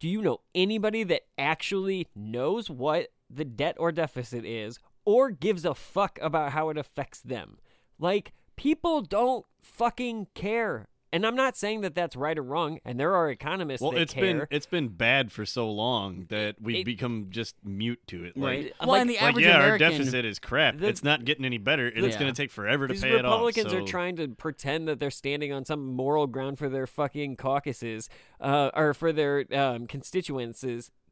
do 0.00 0.08
you 0.08 0.22
know 0.22 0.40
anybody 0.54 1.02
that 1.04 1.22
actually 1.36 2.08
knows 2.14 2.70
what 2.70 3.08
the 3.28 3.44
debt 3.44 3.76
or 3.78 3.92
deficit 3.92 4.44
is 4.46 4.78
or 5.04 5.30
gives 5.30 5.66
a 5.66 5.74
fuck 5.74 6.18
about 6.22 6.52
how 6.52 6.70
it 6.70 6.78
affects 6.78 7.20
them? 7.20 7.58
Like, 7.98 8.32
people 8.56 9.02
don't 9.02 9.44
fucking 9.60 10.28
care. 10.34 10.88
And 11.14 11.24
I'm 11.24 11.36
not 11.36 11.56
saying 11.56 11.82
that 11.82 11.94
that's 11.94 12.16
right 12.16 12.36
or 12.36 12.42
wrong, 12.42 12.80
and 12.84 12.98
there 12.98 13.14
are 13.14 13.30
economists 13.30 13.80
Well, 13.80 13.92
that 13.92 14.00
it's 14.00 14.12
care. 14.14 14.22
been 14.22 14.46
it's 14.50 14.66
been 14.66 14.88
bad 14.88 15.30
for 15.30 15.46
so 15.46 15.70
long 15.70 16.26
that 16.28 16.56
we've 16.60 16.78
It- 16.78 16.84
become 16.84 17.28
just 17.30 17.54
mute 17.64 18.00
to 18.08 18.24
it. 18.24 18.36
Like, 18.36 18.44
Right. 18.58 18.72
Well, 18.80 18.88
Like- 18.88 19.00
and 19.02 19.10
the 19.10 19.14
like 19.20 19.36
yeah, 19.36 19.54
American, 19.56 19.70
our 19.70 19.78
deficit 19.78 20.24
is 20.24 20.40
crap. 20.40 20.78
The- 20.78 20.88
it's 20.88 21.04
not 21.04 21.24
getting 21.24 21.44
any 21.44 21.58
better. 21.58 21.86
and 21.86 22.04
It's 22.04 22.14
Yeah. 22.16 22.20
going 22.22 22.34
to 22.34 22.42
take 22.42 22.50
forever 22.50 22.88
to 22.88 22.94
These 22.94 23.02
pay 23.02 23.10
it 23.16 23.24
off. 23.24 23.32
Republicans 23.46 23.72
are 23.72 23.80
so- 23.80 23.86
trying 23.86 24.16
to 24.16 24.26
pretend 24.28 24.88
that 24.88 24.98
they're 24.98 25.10
standing 25.12 25.52
on 25.52 25.64
some 25.64 25.86
moral 25.86 26.26
ground 26.26 26.58
for 26.58 26.68
their 26.68 26.86
fucking 26.88 27.36
caucuses, 27.36 28.10
uh, 28.40 28.70
or 28.74 28.92
for 28.92 29.12
their 29.12 29.44
um, 29.52 29.86
constituents. 29.86 30.64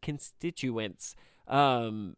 Constituents. 0.03 1.15
Um, 1.47 2.17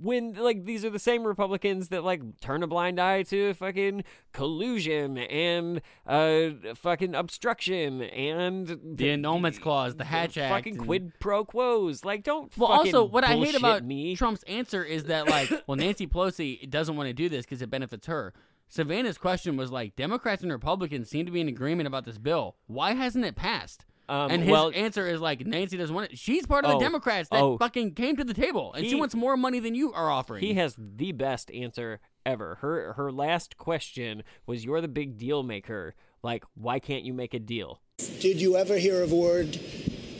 when 0.00 0.34
like 0.34 0.64
these 0.64 0.84
are 0.84 0.90
the 0.90 0.98
same 0.98 1.24
Republicans 1.24 1.88
that 1.88 2.04
like 2.04 2.20
turn 2.40 2.62
a 2.62 2.66
blind 2.66 3.00
eye 3.00 3.22
to 3.24 3.54
fucking 3.54 4.04
collusion 4.32 5.16
and 5.18 5.80
uh 6.06 6.50
fucking 6.74 7.14
obstruction 7.14 8.02
and 8.02 8.78
the 8.96 9.10
emoluments 9.10 9.58
clause, 9.58 9.96
the 9.96 10.04
Hatch 10.04 10.36
Act, 10.36 10.52
fucking 10.52 10.76
and- 10.78 10.86
quid 10.86 11.12
pro 11.20 11.44
quos. 11.44 12.04
Like, 12.04 12.22
don't 12.22 12.56
Well, 12.56 12.76
fucking 12.76 12.94
also, 12.94 13.04
what 13.04 13.24
I 13.24 13.36
hate 13.36 13.54
about 13.54 13.84
me. 13.84 14.14
Trump's 14.16 14.42
answer 14.44 14.84
is 14.84 15.04
that, 15.04 15.28
like, 15.28 15.50
well, 15.66 15.76
Nancy 15.76 16.06
Pelosi 16.06 16.68
doesn't 16.68 16.96
want 16.96 17.08
to 17.08 17.12
do 17.14 17.28
this 17.28 17.44
because 17.44 17.62
it 17.62 17.70
benefits 17.70 18.06
her. 18.06 18.32
Savannah's 18.68 19.18
question 19.18 19.56
was 19.56 19.70
like, 19.70 19.96
Democrats 19.96 20.42
and 20.42 20.50
Republicans 20.50 21.08
seem 21.10 21.26
to 21.26 21.32
be 21.32 21.40
in 21.40 21.48
agreement 21.48 21.86
about 21.86 22.04
this 22.06 22.16
bill. 22.18 22.56
Why 22.66 22.92
hasn't 22.94 23.24
it 23.24 23.36
passed? 23.36 23.84
Um, 24.08 24.30
and 24.30 24.42
his 24.42 24.50
well- 24.50 24.72
answer 24.74 25.06
is 25.06 25.20
like, 25.20 25.46
Nancy 25.46 25.76
doesn't 25.76 25.94
want 25.94 26.12
it. 26.12 26.18
She's 26.18 26.46
part 26.46 26.64
of 26.64 26.70
the 26.72 26.76
Oh, 26.76 26.80
Democrats 26.80 27.28
that 27.30 27.40
oh. 27.40 27.56
fucking 27.58 27.94
came 27.94 28.16
to 28.16 28.24
the 28.24 28.34
table, 28.34 28.72
and 28.74 28.86
she 28.86 28.94
wants 28.94 29.14
more 29.14 29.36
money 29.36 29.60
than 29.60 29.74
you 29.74 29.92
are 29.92 30.10
offering. 30.10 30.42
He 30.42 30.54
has 30.54 30.76
the 30.78 31.12
best 31.12 31.50
answer 31.52 32.00
ever. 32.26 32.56
Her 32.60 32.92
her 32.94 33.10
last 33.12 33.56
question 33.56 34.22
was, 34.46 34.64
"You're 34.64 34.80
the 34.80 34.88
big 34.88 35.16
deal 35.18 35.42
maker. 35.42 35.94
Like, 36.22 36.44
why 36.54 36.78
can't 36.78 37.04
you 37.04 37.12
make 37.12 37.32
a 37.34 37.38
deal?" 37.38 37.80
Did 38.20 38.40
you 38.40 38.56
ever 38.56 38.78
hear 38.78 39.02
of 39.02 39.12
a 39.12 39.16
word 39.16 39.58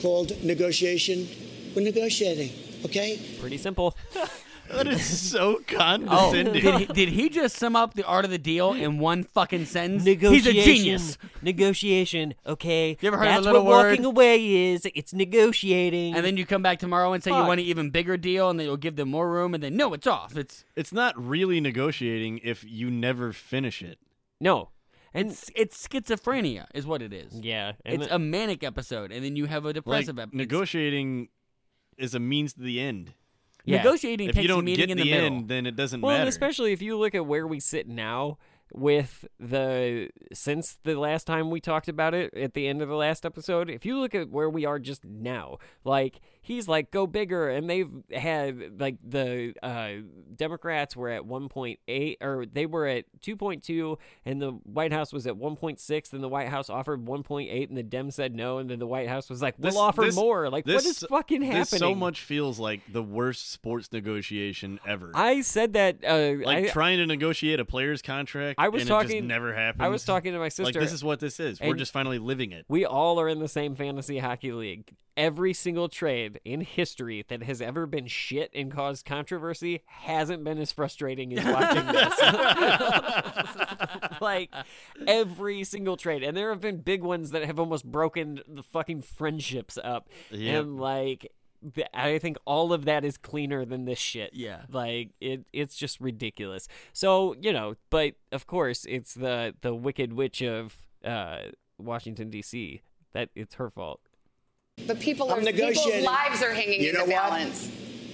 called 0.00 0.42
negotiation? 0.44 1.28
We're 1.74 1.82
negotiating, 1.82 2.50
okay? 2.84 3.18
Pretty 3.40 3.58
simple. 3.58 3.96
that 4.72 4.86
is 4.88 5.30
so 5.30 5.56
Oh, 5.58 5.62
condescending. 5.66 6.54
did 6.62 6.74
he, 6.80 6.86
did 6.86 7.08
he 7.10 7.28
just 7.28 7.56
sum 7.56 7.76
up 7.76 7.94
the 7.94 8.04
art 8.04 8.24
of 8.24 8.30
the 8.30 8.38
deal 8.38 8.72
in 8.72 8.98
one 8.98 9.22
fucking 9.24 9.66
sentence? 9.66 10.04
He's 10.04 10.46
a 10.46 10.52
genius. 10.52 11.18
Negotiation. 11.42 12.34
Okay. 12.46 12.96
You 13.00 13.08
ever 13.08 13.18
heard 13.18 13.26
of 13.26 13.30
a 13.30 13.34
That's 13.34 13.46
little 13.46 13.64
what 13.64 13.70
word? 13.84 13.88
walking 13.90 14.04
away 14.04 14.72
is. 14.72 14.86
It's 14.94 15.12
negotiating. 15.12 16.14
And 16.14 16.24
then 16.24 16.36
you 16.36 16.46
come 16.46 16.62
back 16.62 16.78
tomorrow 16.78 17.12
and 17.12 17.22
say 17.22 17.30
you 17.30 17.36
Fuck. 17.36 17.48
want 17.48 17.60
an 17.60 17.66
even 17.66 17.90
bigger 17.90 18.16
deal, 18.16 18.50
and 18.50 18.58
then 18.58 18.66
you'll 18.66 18.76
give 18.76 18.96
them 18.96 19.08
more 19.10 19.30
room, 19.30 19.54
and 19.54 19.62
then 19.62 19.76
no, 19.76 19.92
it's 19.94 20.06
off. 20.06 20.36
It's 20.36 20.64
it's 20.76 20.92
not 20.92 21.14
really 21.22 21.60
negotiating 21.60 22.40
if 22.42 22.64
you 22.64 22.90
never 22.90 23.32
finish 23.32 23.82
it. 23.82 23.98
no. 24.40 24.70
And 25.14 25.30
it's 25.30 25.50
it's 25.54 25.86
schizophrenia, 25.86 26.64
is 26.72 26.86
what 26.86 27.02
it 27.02 27.12
is. 27.12 27.38
yeah. 27.38 27.72
And 27.84 27.96
It's 28.00 28.08
the- 28.08 28.14
a 28.14 28.18
manic 28.18 28.64
episode, 28.64 29.12
and 29.12 29.22
then 29.22 29.36
you 29.36 29.44
have 29.44 29.64
a 29.64 29.68
Like 29.68 29.74
depressive 29.74 30.18
episode. 30.18 30.34
negotiating 30.38 31.28
is 31.98 32.14
a 32.14 32.18
means 32.18 32.54
to 32.54 32.62
the 32.62 32.80
end. 32.80 33.12
Yeah. 33.64 33.78
Negotiating 33.78 34.28
If 34.28 34.34
takes 34.34 34.42
you 34.42 34.48
don't 34.48 34.60
a 34.60 34.62
meeting 34.62 34.86
get 34.86 34.90
in 34.92 34.96
the, 34.98 35.04
the, 35.04 35.10
middle. 35.10 35.26
end, 35.38 35.48
then 35.48 35.66
it 35.66 35.76
doesn't 35.76 36.00
Well, 36.00 36.12
and 36.12 36.20
matter. 36.20 36.28
especially 36.28 36.72
if 36.72 36.82
you 36.82 36.96
look 36.98 37.14
at 37.14 37.26
where 37.26 37.46
we 37.46 37.60
sit 37.60 37.86
now 37.88 38.38
with 38.74 39.26
the 39.38 40.08
since 40.32 40.78
the 40.82 40.94
last 40.98 41.26
time 41.26 41.50
we 41.50 41.60
talked 41.60 41.88
about 41.88 42.14
it 42.14 42.32
at 42.34 42.54
the 42.54 42.66
end 42.66 42.80
of 42.82 42.88
the 42.88 42.94
last 42.96 43.26
episode, 43.26 43.68
if 43.68 43.84
you 43.84 43.98
look 44.00 44.14
at 44.14 44.30
where 44.30 44.48
we 44.48 44.64
are 44.64 44.78
just 44.78 45.04
now, 45.04 45.58
like 45.84 46.20
he's 46.42 46.66
like 46.68 46.90
go 46.90 47.06
bigger 47.06 47.48
and 47.48 47.70
they've 47.70 47.88
had 48.12 48.78
like 48.80 48.96
the 49.02 49.54
uh 49.62 50.02
Democrats 50.34 50.96
were 50.96 51.08
at 51.08 51.22
1.8 51.22 52.16
or 52.20 52.44
they 52.52 52.66
were 52.66 52.86
at 52.86 53.04
2.2 53.24 53.96
and 54.26 54.42
the 54.42 54.50
White 54.50 54.92
House 54.92 55.12
was 55.12 55.26
at 55.26 55.34
1.6 55.34 56.12
and 56.12 56.22
the 56.22 56.28
White 56.28 56.48
House 56.48 56.68
offered 56.68 57.04
1.8 57.06 57.68
and 57.68 57.76
the 57.76 57.84
Dems 57.84 58.14
said 58.14 58.34
no 58.34 58.58
and 58.58 58.68
then 58.68 58.80
the 58.80 58.86
White 58.86 59.08
House 59.08 59.30
was 59.30 59.40
like 59.40 59.54
we'll 59.58 59.70
This- 59.70 59.78
offer 59.78 60.02
this- 60.02 60.16
more. 60.16 60.50
Like 60.50 60.66
what 60.66 60.82
this- 60.82 61.02
is 61.02 61.08
fucking 61.08 61.42
happening? 61.42 61.60
This 61.60 61.70
so 61.70 61.94
much 61.94 62.20
feels 62.20 62.58
like 62.58 62.80
the 62.92 63.02
worst 63.02 63.52
sports 63.52 63.92
negotiation 63.92 64.80
ever. 64.86 65.12
I 65.14 65.40
said 65.42 65.74
that 65.74 65.98
uh 66.04 66.44
like 66.44 66.64
I, 66.64 66.68
trying 66.68 66.98
to 66.98 67.06
negotiate 67.06 67.60
a 67.60 67.64
player's 67.64 68.02
contract. 68.02 68.56
I 68.58 68.68
was 68.68 68.82
and 68.82 68.88
talking- 68.88 69.10
It 69.10 69.20
just 69.20 69.28
never 69.28 69.54
happened. 69.54 69.84
I 69.84 69.88
was 69.88 70.04
talking 70.04 70.32
to 70.32 70.38
my 70.40 70.48
sister 70.48 70.64
Like 70.64 70.74
this 70.74 70.92
is 70.92 71.04
what 71.04 71.20
this 71.20 71.38
is. 71.38 71.60
We're 71.60 71.74
just 71.74 71.92
finally 71.92 72.18
living 72.18 72.50
it. 72.52 72.64
We 72.68 72.84
all 72.84 73.20
are 73.20 73.28
in 73.28 73.38
the 73.38 73.48
same 73.48 73.76
fantasy 73.76 74.18
hockey 74.18 74.52
league. 74.52 74.92
Every 75.16 75.52
single 75.52 75.88
trade 75.88 76.40
in 76.44 76.62
history 76.62 77.24
that 77.28 77.42
has 77.42 77.60
ever 77.60 77.86
been 77.86 78.06
shit 78.06 78.50
and 78.54 78.72
caused 78.72 79.04
controversy 79.04 79.82
hasn't 79.86 80.42
been 80.44 80.58
as 80.58 80.72
frustrating 80.72 81.36
as 81.38 81.44
watching 81.44 81.86
this. 81.86 82.18
like 84.20 84.50
every 85.06 85.64
single 85.64 85.96
trade, 85.96 86.22
and 86.22 86.36
there 86.36 86.50
have 86.50 86.60
been 86.60 86.78
big 86.78 87.02
ones 87.02 87.30
that 87.32 87.44
have 87.44 87.58
almost 87.58 87.84
broken 87.84 88.40
the 88.48 88.62
fucking 88.62 89.02
friendships 89.02 89.78
up. 89.82 90.08
Yep. 90.30 90.60
And 90.62 90.80
like, 90.80 91.30
I 91.94 92.18
think 92.18 92.38
all 92.44 92.72
of 92.72 92.86
that 92.86 93.04
is 93.04 93.16
cleaner 93.16 93.64
than 93.64 93.84
this 93.84 93.98
shit. 93.98 94.30
Yeah. 94.32 94.62
like 94.70 95.10
it, 95.20 95.44
it's 95.52 95.76
just 95.76 96.00
ridiculous. 96.00 96.68
So 96.92 97.36
you 97.40 97.52
know, 97.52 97.74
but 97.90 98.14
of 98.32 98.46
course, 98.46 98.86
it's 98.88 99.14
the 99.14 99.54
the 99.60 99.74
Wicked 99.74 100.12
Witch 100.14 100.42
of 100.42 100.74
uh, 101.04 101.50
Washington 101.78 102.30
D.C. 102.30 102.80
That 103.12 103.28
it's 103.34 103.56
her 103.56 103.68
fault. 103.70 104.00
But 104.86 105.00
people 105.00 105.30
are 105.30 105.40
people's 105.40 106.02
lives 106.02 106.42
are 106.42 106.52
hanging 106.54 106.80
You 106.80 106.90
in 106.90 106.94
the 106.94 107.00
what? 107.02 107.10
balance. 107.10 107.70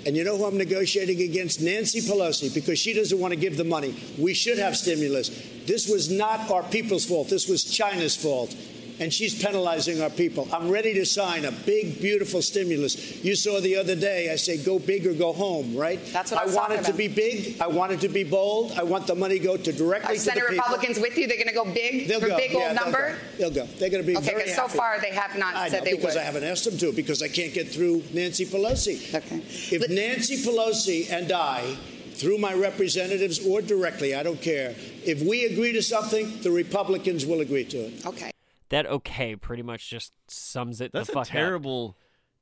And 0.07 0.17
you 0.17 0.25
know 0.25 0.37
who 0.37 0.45
I'm 0.45 0.59
negotiating 0.59 1.23
against? 1.23 1.61
Nancy 1.61 2.01
Pelosi, 2.01 2.53
because 2.53 2.79
she 2.79 2.93
doesn't 2.93 3.19
want 3.19 3.33
to 3.33 3.39
give 3.39 3.57
the 3.57 3.65
money. 3.65 3.95
We 4.19 4.35
should 4.35 4.59
have 4.59 4.77
stimulus. 4.77 5.29
This 5.67 5.89
was 5.89 6.11
not 6.11 6.51
our 6.51 6.63
people's 6.65 7.05
fault. 7.05 7.29
This 7.29 7.49
was 7.49 7.65
China's 7.65 8.17
fault. 8.17 8.55
And 9.01 9.15
she's 9.15 9.41
penalizing 9.41 10.03
our 10.03 10.11
people. 10.11 10.49
I'm 10.53 10.69
ready 10.71 10.93
to 10.95 11.07
sign 11.07 11.45
a 11.45 11.53
big, 11.53 12.01
beautiful 12.01 12.43
stimulus. 12.43 13.23
You 13.25 13.37
saw 13.37 13.61
the 13.61 13.77
other 13.77 13.95
day, 13.95 14.33
I 14.33 14.37
say, 14.37 14.57
go 14.63 14.79
big 14.81 15.07
or 15.07 15.15
go 15.15 15.33
home, 15.33 15.77
right? 15.77 16.01
That's 16.13 16.33
what 16.33 16.43
I 16.43 16.47
was 16.47 16.55
want 16.57 16.73
it 16.73 16.85
to 16.87 16.93
be 16.93 17.07
big. 17.07 17.61
I 17.61 17.69
want 17.69 17.93
it 17.93 18.01
to 18.01 18.09
be 18.09 18.25
bold. 18.25 18.73
I 18.73 18.83
want 18.83 19.07
the 19.07 19.15
money 19.15 19.39
go 19.39 19.57
to 19.57 19.73
directly 19.73 20.11
Are 20.11 20.15
to 20.15 20.21
Senate 20.21 20.43
the 20.43 20.49
people. 20.51 20.65
Republicans 20.65 20.99
with 20.99 21.17
you? 21.17 21.29
They're 21.29 21.37
going 21.37 21.49
to 21.49 21.55
go 21.55 21.65
big 21.65 22.09
They'll 22.09 22.19
for 22.21 22.27
go. 22.29 22.37
big 22.37 22.53
Yeah, 22.53 22.59
old 22.59 22.67
they'll 22.77 22.85
number. 22.85 23.09
go. 23.11 23.39
They'll 23.39 23.51
go. 23.51 23.67
They're 23.79 23.91
going 23.91 24.03
to 24.03 24.07
be 24.07 24.17
Okay, 24.17 24.27
very 24.27 24.49
so 24.49 24.63
happy. 24.63 24.77
far 24.79 25.01
they 25.01 25.11
have 25.13 25.39
not 25.39 25.55
I 25.55 25.69
said 25.69 25.79
know, 25.79 25.85
they 25.85 25.91
because 25.97 26.15
would. 26.15 26.23
I 26.23 26.25
haven't 26.25 26.45
asked 26.45 26.65
them 26.65 26.77
to 26.79 26.93
because 26.93 27.23
I 27.23 27.29
can't 27.29 27.55
get 27.55 27.69
through 27.69 28.03
Nancy 28.13 28.47
Pelosi. 28.47 29.15
Okay. 29.15 29.37
If 29.77 29.89
Nancy 29.91 30.37
Pelosi 30.39 31.09
and 31.13 31.31
I, 31.31 31.77
through 32.15 32.39
my 32.39 32.53
representatives 32.55 33.47
or 33.47 33.63
directly, 33.63 34.17
I 34.17 34.25
don't 34.25 34.41
care, 34.43 34.75
if 35.05 35.23
we 35.23 35.45
agree 35.45 35.73
to 35.75 35.83
something, 35.83 36.41
the 36.43 36.51
Republicans 36.51 37.25
will 37.25 37.41
agree 37.43 37.65
to 37.67 37.77
it. 37.79 38.05
Okay. 38.07 38.33
That 38.71 38.87
okay 38.87 39.35
pretty 39.37 39.63
much 39.63 39.89
just 39.89 40.13
sums 40.29 40.81
it 40.81 40.93
That's 40.93 41.07
the 41.07 41.13
a 41.13 41.15
fuck 41.15 41.23
up. 41.23 41.29
terrible, 41.29 41.97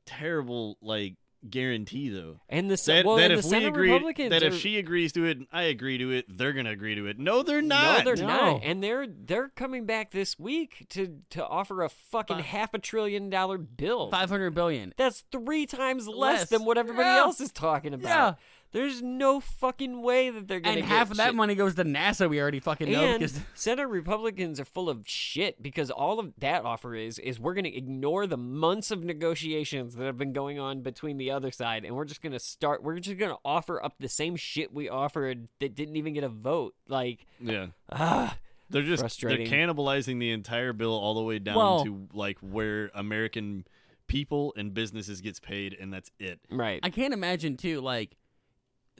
terrible 0.04 0.76
like 0.80 1.14
guarantee 1.48 2.08
though. 2.08 2.40
And 2.48 2.68
the 2.68 2.72
s- 2.74 2.86
that, 2.86 3.04
well, 3.04 3.16
that 3.16 3.30
and 3.30 3.38
if 3.38 3.48
the 3.48 3.58
we 3.58 3.64
agree 3.66 3.92
Republicans 3.92 4.30
that 4.30 4.42
if 4.42 4.56
she 4.58 4.78
agrees 4.78 5.12
to 5.12 5.24
it, 5.26 5.36
and 5.38 5.46
I 5.52 5.64
agree 5.64 5.98
to 5.98 6.10
it, 6.10 6.24
they're 6.28 6.52
gonna 6.52 6.70
agree 6.70 6.94
to 6.96 7.06
it. 7.06 7.18
No, 7.18 7.42
they're 7.42 7.62
not. 7.62 8.04
No, 8.04 8.14
they're 8.14 8.26
not, 8.26 8.62
and 8.64 8.82
they're 8.82 9.06
they're 9.06 9.48
coming 9.50 9.86
back 9.86 10.10
this 10.10 10.38
week 10.38 10.86
to 10.90 11.20
to 11.30 11.46
offer 11.46 11.82
a 11.82 11.88
fucking 11.88 12.40
half 12.40 12.74
a 12.74 12.78
trillion 12.78 13.30
dollar 13.30 13.58
bill. 13.58 14.10
Five 14.10 14.28
hundred 14.30 14.50
billion. 14.54 14.94
That's 14.96 15.22
three 15.30 15.66
times 15.66 16.08
less, 16.08 16.40
Less. 16.40 16.48
than 16.48 16.64
what 16.64 16.78
everybody 16.78 17.08
Yeah. 17.08 17.18
else 17.18 17.40
is 17.40 17.52
talking 17.52 17.94
about. 17.94 18.08
Yeah. 18.08 18.34
There's 18.76 19.00
no 19.00 19.40
fucking 19.40 20.02
way 20.02 20.28
that 20.28 20.46
they're 20.48 20.60
gonna 20.60 20.76
And 20.80 20.86
get 20.86 20.88
half 20.90 21.10
of 21.10 21.16
that 21.16 21.28
shit. 21.28 21.34
money 21.34 21.54
goes 21.54 21.76
to 21.76 21.84
NASA. 21.84 22.28
We 22.28 22.42
already 22.42 22.60
fucking 22.60 22.92
know 22.92 23.02
And 23.04 23.20
because 23.20 23.40
Senate 23.54 23.88
Republicans 23.88 24.60
are 24.60 24.66
full 24.66 24.90
of 24.90 25.00
shit 25.08 25.62
because 25.62 25.90
all 25.90 26.20
of 26.20 26.34
that 26.40 26.64
offer 26.66 26.94
is 26.94 27.18
is 27.18 27.40
we're 27.40 27.54
going 27.54 27.64
to 27.64 27.74
ignore 27.74 28.26
the 28.26 28.36
months 28.36 28.90
of 28.90 29.02
negotiations 29.02 29.94
that 29.96 30.04
have 30.04 30.18
been 30.18 30.34
going 30.34 30.58
on 30.58 30.82
between 30.82 31.16
the 31.16 31.30
other 31.30 31.50
side, 31.50 31.86
and 31.86 31.96
we're 31.96 32.04
just 32.04 32.20
going 32.20 32.32
to 32.34 32.38
start. 32.38 32.82
We're 32.82 32.98
just 32.98 33.16
going 33.16 33.32
to 33.32 33.38
offer 33.46 33.82
up 33.82 33.94
the 33.98 34.10
same 34.10 34.36
shit 34.36 34.74
we 34.74 34.90
offered 34.90 35.48
that 35.60 35.74
didn't 35.74 35.96
even 35.96 36.12
get 36.12 36.22
a 36.24 36.28
vote. 36.28 36.74
Like, 36.86 37.24
Yeah. 37.40 37.68
ah, 37.90 38.36
They're 38.68 38.82
just 38.82 39.20
they're 39.22 39.38
cannibalizing 39.38 40.20
the 40.20 40.32
entire 40.32 40.74
bill 40.74 40.92
all 40.92 41.14
the 41.14 41.22
way 41.22 41.38
down 41.38 41.56
Well- 41.56 41.84
to 41.84 42.08
like 42.12 42.36
where 42.40 42.90
American 42.94 43.64
people 44.06 44.52
and 44.56 44.74
businesses 44.74 45.20
gets 45.22 45.40
paid, 45.40 45.74
and 45.80 45.92
that's 45.92 46.10
it. 46.18 46.40
right. 46.50 46.80
I 46.82 46.90
can't 46.90 47.14
imagine 47.14 47.56
too. 47.56 47.80
Like 47.80 48.16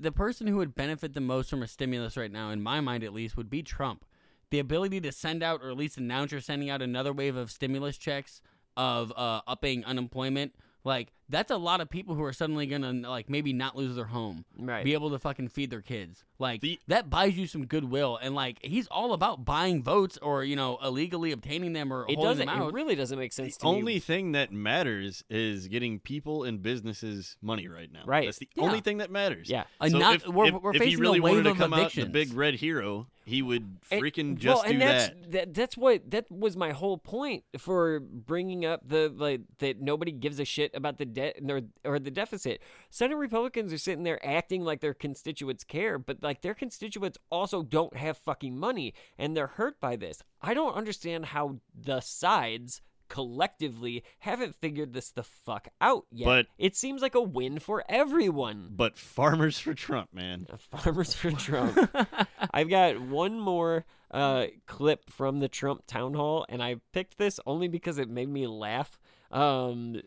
the 0.00 0.12
person 0.12 0.46
who 0.46 0.56
would 0.56 0.74
benefit 0.74 1.14
the 1.14 1.20
most 1.20 1.50
from 1.50 1.62
a 1.62 1.68
stimulus 1.68 2.16
right 2.16 2.30
now, 2.30 2.50
in 2.50 2.62
my 2.62 2.80
mind 2.80 3.02
at 3.04 3.12
least, 3.12 3.36
would 3.36 3.50
be 3.50 3.62
Trump. 3.62 4.04
The 4.50 4.58
ability 4.58 5.00
to 5.00 5.12
send 5.12 5.42
out, 5.42 5.62
or 5.62 5.70
at 5.70 5.76
least 5.76 5.98
announce 5.98 6.32
you're 6.32 6.40
sending 6.40 6.70
out 6.70 6.82
another 6.82 7.12
wave 7.12 7.36
of 7.36 7.50
stimulus 7.50 7.96
checks 7.98 8.40
of 8.76 9.12
uh, 9.16 9.40
upping 9.46 9.84
unemployment. 9.84 10.54
Like 10.86 11.12
that's 11.28 11.50
a 11.50 11.56
lot 11.56 11.80
of 11.80 11.90
people 11.90 12.14
who 12.14 12.22
are 12.22 12.32
suddenly 12.32 12.66
gonna 12.66 12.92
like 12.92 13.28
maybe 13.28 13.52
not 13.52 13.74
lose 13.74 13.96
their 13.96 14.04
home, 14.04 14.44
Right. 14.56 14.84
Be 14.84 14.92
able 14.92 15.10
to 15.10 15.18
fucking 15.18 15.48
feed 15.48 15.70
their 15.70 15.82
kids. 15.82 16.24
Like 16.38 16.60
The- 16.60 16.78
that 16.86 17.10
buys 17.10 17.36
you 17.36 17.48
some 17.48 17.66
goodwill, 17.66 18.16
and 18.22 18.36
like 18.36 18.64
he's 18.64 18.86
all 18.86 19.12
about 19.12 19.44
buying 19.44 19.82
votes 19.82 20.16
or 20.22 20.44
you 20.44 20.54
know 20.54 20.78
illegally 20.82 21.32
obtaining 21.32 21.72
them 21.72 21.92
or 21.92 22.02
it 22.02 22.14
holding 22.14 22.22
doesn't. 22.22 22.46
them 22.46 22.62
out. 22.62 22.68
It 22.68 22.74
really 22.74 22.94
doesn't 22.94 23.18
make 23.18 23.32
sense 23.32 23.56
The 23.56 23.62
to 23.62 23.72
me. 23.72 23.78
only 23.78 23.98
thing 23.98 24.30
that 24.32 24.52
matters 24.52 25.24
is 25.28 25.66
getting 25.66 25.98
people 25.98 26.44
and 26.44 26.62
businesses 26.62 27.36
money 27.42 27.66
right 27.66 27.90
now. 27.92 28.02
Right. 28.06 28.26
That's 28.26 28.38
the 28.38 28.48
Yeah. 28.54 28.62
only 28.62 28.80
thing 28.80 28.98
that 28.98 29.10
matters. 29.10 29.50
Yeah. 29.50 29.64
So 29.88 29.98
not- 29.98 30.14
if, 30.16 30.28
we're- 30.28 30.48
if, 30.54 30.62
we're 30.62 30.70
if 30.70 30.82
he 30.82 30.90
facing 30.90 31.00
a 31.00 31.02
really 31.02 31.18
wanted 31.20 31.42
to 31.42 31.50
of 31.50 31.56
come 31.58 31.74
out 31.74 31.92
the 31.92 32.06
big 32.06 32.32
red 32.32 32.54
hero, 32.54 33.08
he 33.26 33.42
would 33.42 33.78
And- 33.90 34.02
freaking 34.02 34.28
well, 34.28 34.36
just 34.54 34.64
and 34.66 34.72
do 34.74 34.78
that's, 34.78 35.08
that. 35.08 35.32
that. 35.32 35.54
That's 35.54 35.76
what 35.76 36.10
that 36.12 36.30
was 36.30 36.56
my 36.56 36.70
whole 36.70 36.96
point 36.96 37.42
for 37.58 37.98
bringing 38.00 38.64
up 38.64 38.88
the 38.88 39.12
like 39.14 39.40
that 39.58 39.80
nobody 39.80 40.12
gives 40.12 40.38
a 40.38 40.44
shit 40.44 40.70
about 40.74 40.98
the 40.98 41.04
debt 41.06 41.36
or, 41.46 41.62
or 41.84 41.98
the 41.98 42.12
deficit. 42.12 42.62
Senate 42.88 43.16
Republicans 43.16 43.72
are 43.72 43.78
sitting 43.78 44.04
there 44.04 44.24
acting 44.24 44.62
like 44.62 44.80
their 44.80 44.94
constituents 44.94 45.64
care, 45.64 45.98
but 45.98 46.22
like 46.22 46.40
their 46.42 46.54
constituents 46.54 47.18
also 47.28 47.62
don't 47.64 47.96
have 47.96 48.16
fucking 48.16 48.56
money 48.56 48.94
and 49.18 49.36
they're 49.36 49.48
hurt 49.48 49.80
by 49.80 49.96
this. 49.96 50.22
I 50.40 50.54
don't 50.54 50.74
understand 50.76 51.26
how 51.26 51.56
the 51.74 52.00
sides 52.00 52.80
collectively 53.08 54.04
haven't 54.18 54.54
figured 54.56 54.92
this 54.92 55.10
the 55.10 55.22
fuck 55.22 55.68
out 55.80 56.06
yet. 56.10 56.26
But- 56.26 56.46
it 56.58 56.76
seems 56.76 57.02
like 57.02 57.14
a 57.14 57.20
win 57.20 57.58
for 57.58 57.84
everyone. 57.88 58.68
But 58.70 58.98
farmers 58.98 59.58
for 59.58 59.74
Trump, 59.74 60.12
man. 60.12 60.46
Farmers 60.58 61.14
for 61.14 61.30
Trump. 61.32 61.78
I've 62.52 62.70
got 62.70 63.00
one 63.00 63.38
more 63.40 63.84
uh, 64.10 64.46
clip 64.66 65.10
from 65.10 65.40
the 65.40 65.48
Trump 65.48 65.84
town 65.86 66.14
hall, 66.14 66.46
and 66.48 66.62
I 66.62 66.76
picked 66.92 67.18
this 67.18 67.40
only 67.46 67.68
because 67.68 67.98
it 67.98 68.08
made 68.08 68.28
me 68.28 68.46
laugh. 68.46 68.98
Um, 69.30 70.00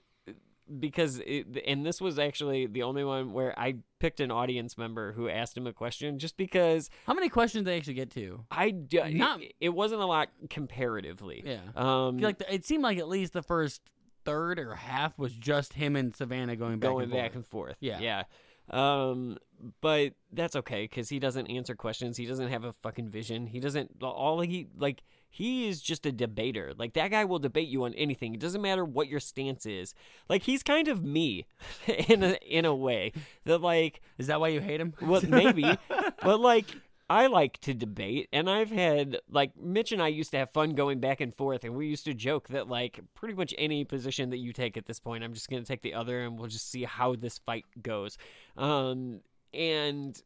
because 0.79 1.19
it, 1.25 1.47
and 1.65 1.85
this 1.85 1.99
was 1.99 2.19
actually 2.19 2.67
the 2.67 2.83
only 2.83 3.03
one 3.03 3.33
where 3.33 3.57
I 3.57 3.75
picked 3.99 4.19
an 4.19 4.31
audience 4.31 4.77
member 4.77 5.13
who 5.13 5.29
asked 5.29 5.57
him 5.57 5.65
a 5.67 5.73
question, 5.73 6.19
just 6.19 6.37
because 6.37 6.89
How 7.05 7.13
many 7.13 7.29
questions 7.29 7.65
they 7.65 7.77
actually 7.77 7.95
get 7.95 8.11
to? 8.11 8.45
I 8.51 8.75
Not- 8.91 9.41
it, 9.41 9.53
it 9.59 9.69
wasn't 9.69 10.01
a 10.01 10.05
lot 10.05 10.29
comparatively. 10.49 11.43
Yeah. 11.45 11.59
Um, 11.75 12.17
like 12.19 12.37
the, 12.39 12.53
it 12.53 12.65
seemed 12.65 12.83
like 12.83 12.97
at 12.97 13.07
least 13.07 13.33
the 13.33 13.43
first 13.43 13.81
third 14.25 14.59
or 14.59 14.75
half 14.75 15.17
was 15.17 15.33
just 15.33 15.73
him 15.73 15.95
and 15.95 16.15
Savannah 16.15 16.55
going 16.55 16.79
back 16.79 16.89
going 16.89 17.03
and 17.03 17.11
back 17.11 17.31
forth. 17.31 17.35
and 17.35 17.45
forth. 17.45 17.75
Yeah. 17.79 17.99
yeah. 17.99 18.23
Um, 18.69 19.37
but 19.81 20.13
that's 20.31 20.55
okay 20.55 20.83
because 20.83 21.09
he 21.09 21.19
doesn't 21.19 21.47
answer 21.47 21.75
questions. 21.75 22.17
He 22.17 22.25
doesn't 22.25 22.49
have 22.49 22.63
a 22.63 22.73
fucking 22.73 23.09
vision. 23.09 23.47
He 23.47 23.59
doesn't. 23.59 24.01
All 24.03 24.41
he 24.41 24.67
like. 24.77 25.01
He 25.29 25.67
is 25.67 25.81
just 25.81 26.05
a 26.05 26.11
debater. 26.11 26.73
Like 26.77 26.93
that 26.93 27.11
guy 27.11 27.25
will 27.25 27.39
debate 27.39 27.67
you 27.67 27.83
on 27.83 27.93
anything. 27.93 28.33
It 28.33 28.39
doesn't 28.39 28.61
matter 28.61 28.83
what 28.83 29.07
your 29.07 29.19
stance 29.19 29.65
is. 29.65 29.93
Like 30.27 30.43
he's 30.43 30.63
kind 30.63 30.87
of 30.87 31.03
me, 31.03 31.45
in 32.07 32.23
a 32.23 32.33
in 32.45 32.65
a 32.65 32.75
way. 32.75 33.13
That 33.45 33.61
like 33.61 34.01
Is 34.17 34.27
that 34.27 34.39
why 34.39 34.49
you 34.49 34.59
hate 34.59 34.81
him? 34.81 34.93
well, 35.01 35.21
maybe, 35.27 35.63
but 36.23 36.39
like 36.39 36.65
I 37.09 37.27
like 37.27 37.59
to 37.61 37.73
debate, 37.73 38.29
and 38.31 38.49
I've 38.49 38.71
had 38.71 39.17
like 39.29 39.55
Mitch 39.57 39.91
and 39.91 40.01
I 40.01 40.09
used 40.09 40.31
to 40.31 40.37
have 40.37 40.51
fun 40.51 40.75
going 40.75 40.99
back 40.99 41.21
and 41.21 41.33
forth, 41.33 41.63
and 41.63 41.75
we 41.75 41.87
used 41.87 42.05
to 42.05 42.13
joke 42.13 42.49
that 42.49 42.67
like 42.67 42.99
pretty 43.15 43.33
much 43.35 43.53
any 43.57 43.83
position 43.83 44.31
that 44.31 44.37
you 44.37 44.51
take 44.53 44.77
at 44.77 44.85
this 44.85 44.99
point, 44.99 45.23
I'm 45.23 45.33
just 45.33 45.49
gonna 45.49 45.63
take 45.63 45.81
the 45.81 45.93
other, 45.93 46.21
and 46.21 46.37
we'll 46.37 46.49
just 46.49 46.69
see 46.69 46.83
how 46.83 47.15
this 47.15 47.39
fight 47.39 47.65
goes. 47.81 48.17
Um, 48.57 49.21
and 49.53 50.21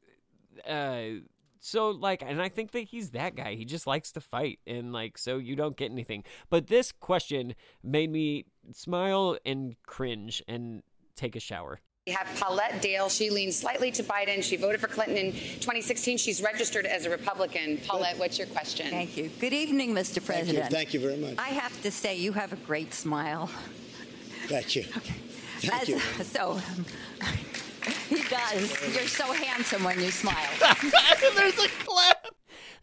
uh. 0.67 1.21
So 1.65 1.91
like, 1.91 2.21
and 2.25 2.41
I 2.41 2.49
think 2.49 2.71
that 2.71 2.81
he's 2.81 3.11
that 3.11 3.35
guy. 3.35 3.55
He 3.55 3.63
just 3.63 3.87
likes 3.87 4.11
to 4.11 4.21
fight, 4.21 4.59
and 4.67 4.91
like, 4.91 5.17
so 5.17 5.37
you 5.37 5.55
don't 5.55 5.77
get 5.77 5.91
anything. 5.91 6.25
But 6.49 6.67
this 6.67 6.91
question 6.91 7.55
made 7.81 8.11
me 8.11 8.45
smile 8.73 9.37
and 9.45 9.77
cringe 9.87 10.43
and 10.45 10.83
take 11.15 11.37
a 11.37 11.39
shower. 11.39 11.79
We 12.05 12.11
have 12.11 12.27
Paulette 12.37 12.81
Dale. 12.81 13.07
She 13.07 13.29
leans 13.29 13.57
slightly 13.57 13.91
to 13.91 14.03
Biden. 14.03 14.43
She 14.43 14.57
voted 14.57 14.81
for 14.81 14.87
Clinton 14.87 15.15
in 15.15 15.31
2016. 15.31 16.17
She's 16.17 16.41
registered 16.41 16.85
as 16.85 17.05
a 17.05 17.09
Republican. 17.09 17.77
Paulette, 17.87 18.19
what's 18.19 18.37
your 18.37 18.47
question? 18.47 18.89
Thank 18.89 19.15
you. 19.15 19.29
Good 19.39 19.53
evening, 19.53 19.93
Mr. 19.93 19.95
Thank 19.95 20.17
you. 20.17 20.21
President. 20.21 20.69
Thank 20.69 20.93
you 20.93 20.99
very 20.99 21.15
much. 21.15 21.35
I 21.37 21.47
have 21.49 21.81
to 21.83 21.91
say, 21.91 22.17
you 22.17 22.33
have 22.33 22.51
a 22.51 22.57
great 22.57 22.93
smile. 22.93 23.49
Thank 24.47 24.75
you. 24.75 24.83
Okay. 24.97 25.15
Thank 25.59 25.83
As- 25.83 25.87
you. 25.87 25.99
So, 26.25 26.59
he 28.09 28.21
does. 28.23 28.95
You're 28.95 29.07
so 29.07 29.31
handsome 29.33 29.83
when 29.83 29.99
you 29.99 30.11
smile. 30.11 30.49
There's 31.35 31.59
a 31.59 31.67
clap. 31.67 32.27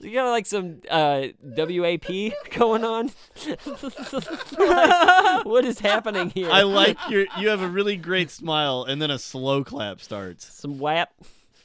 You 0.00 0.14
got 0.14 0.30
like 0.30 0.46
some 0.46 0.80
uh, 0.90 1.26
WAP 1.42 2.06
going 2.56 2.84
on. 2.84 3.10
Like, 3.46 3.60
what 5.44 5.64
is 5.64 5.78
happening 5.78 6.30
here? 6.30 6.50
I 6.50 6.62
like 6.62 6.96
your. 7.10 7.26
You 7.38 7.50
have 7.50 7.60
a 7.60 7.68
really 7.68 7.96
great 7.96 8.30
smile, 8.30 8.84
and 8.88 9.00
then 9.00 9.10
a 9.10 9.18
slow 9.18 9.62
clap 9.62 10.00
starts. 10.00 10.46
some 10.52 10.78
whap. 10.78 11.12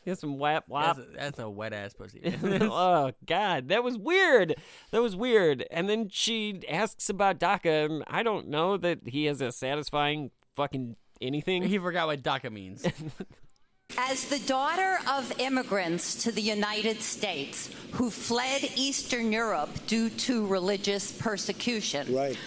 Get 0.03 0.19
some 0.19 0.37
whap 0.37 0.65
That's 0.69 0.99
a, 0.99 1.05
that's 1.15 1.39
a 1.39 1.49
wet 1.49 1.73
ass 1.73 1.93
pussy. 1.93 2.21
oh 2.61 3.11
God, 3.25 3.69
that 3.69 3.83
was 3.83 3.97
weird. 3.97 4.53
That 4.91 5.01
was 5.01 5.15
weird. 5.15 5.65
And 5.71 5.89
then 5.89 6.09
she 6.09 6.61
asks 6.69 7.09
about 7.09 7.39
DACA. 7.39 7.85
and 7.85 8.03
I 8.05 8.21
don't 8.21 8.47
know 8.47 8.77
that 8.77 8.99
he 9.07 9.25
has 9.25 9.41
a 9.41 9.51
satisfying 9.51 10.29
fucking 10.55 10.95
anything. 11.21 11.63
he 11.63 11.77
forgot 11.77 12.07
what 12.07 12.21
DACA 12.23 12.51
means. 12.51 12.85
As 13.97 14.25
the 14.29 14.39
daughter 14.39 14.97
of 15.07 15.31
immigrants 15.39 16.23
to 16.23 16.31
the 16.31 16.41
United 16.41 17.01
States 17.01 17.69
who 17.91 18.09
fled 18.09 18.63
Eastern 18.75 19.31
Europe 19.31 19.69
due 19.87 20.09
to 20.09 20.45
religious 20.47 21.11
persecution, 21.11 22.13
Right. 22.13 22.37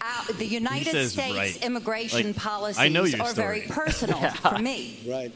uh, 0.00 0.32
the 0.38 0.44
United 0.46 0.90
says 0.90 1.12
States 1.12 1.36
right. 1.36 1.64
immigration 1.64 2.28
Like, 2.28 2.36
policies 2.36 2.80
I 2.80 2.88
know 2.88 3.04
your 3.04 3.22
are 3.22 3.32
very 3.32 3.62
story. 3.62 3.74
personal 3.86 4.18
for 4.32 4.58
me. 4.58 4.98
Right. 5.08 5.32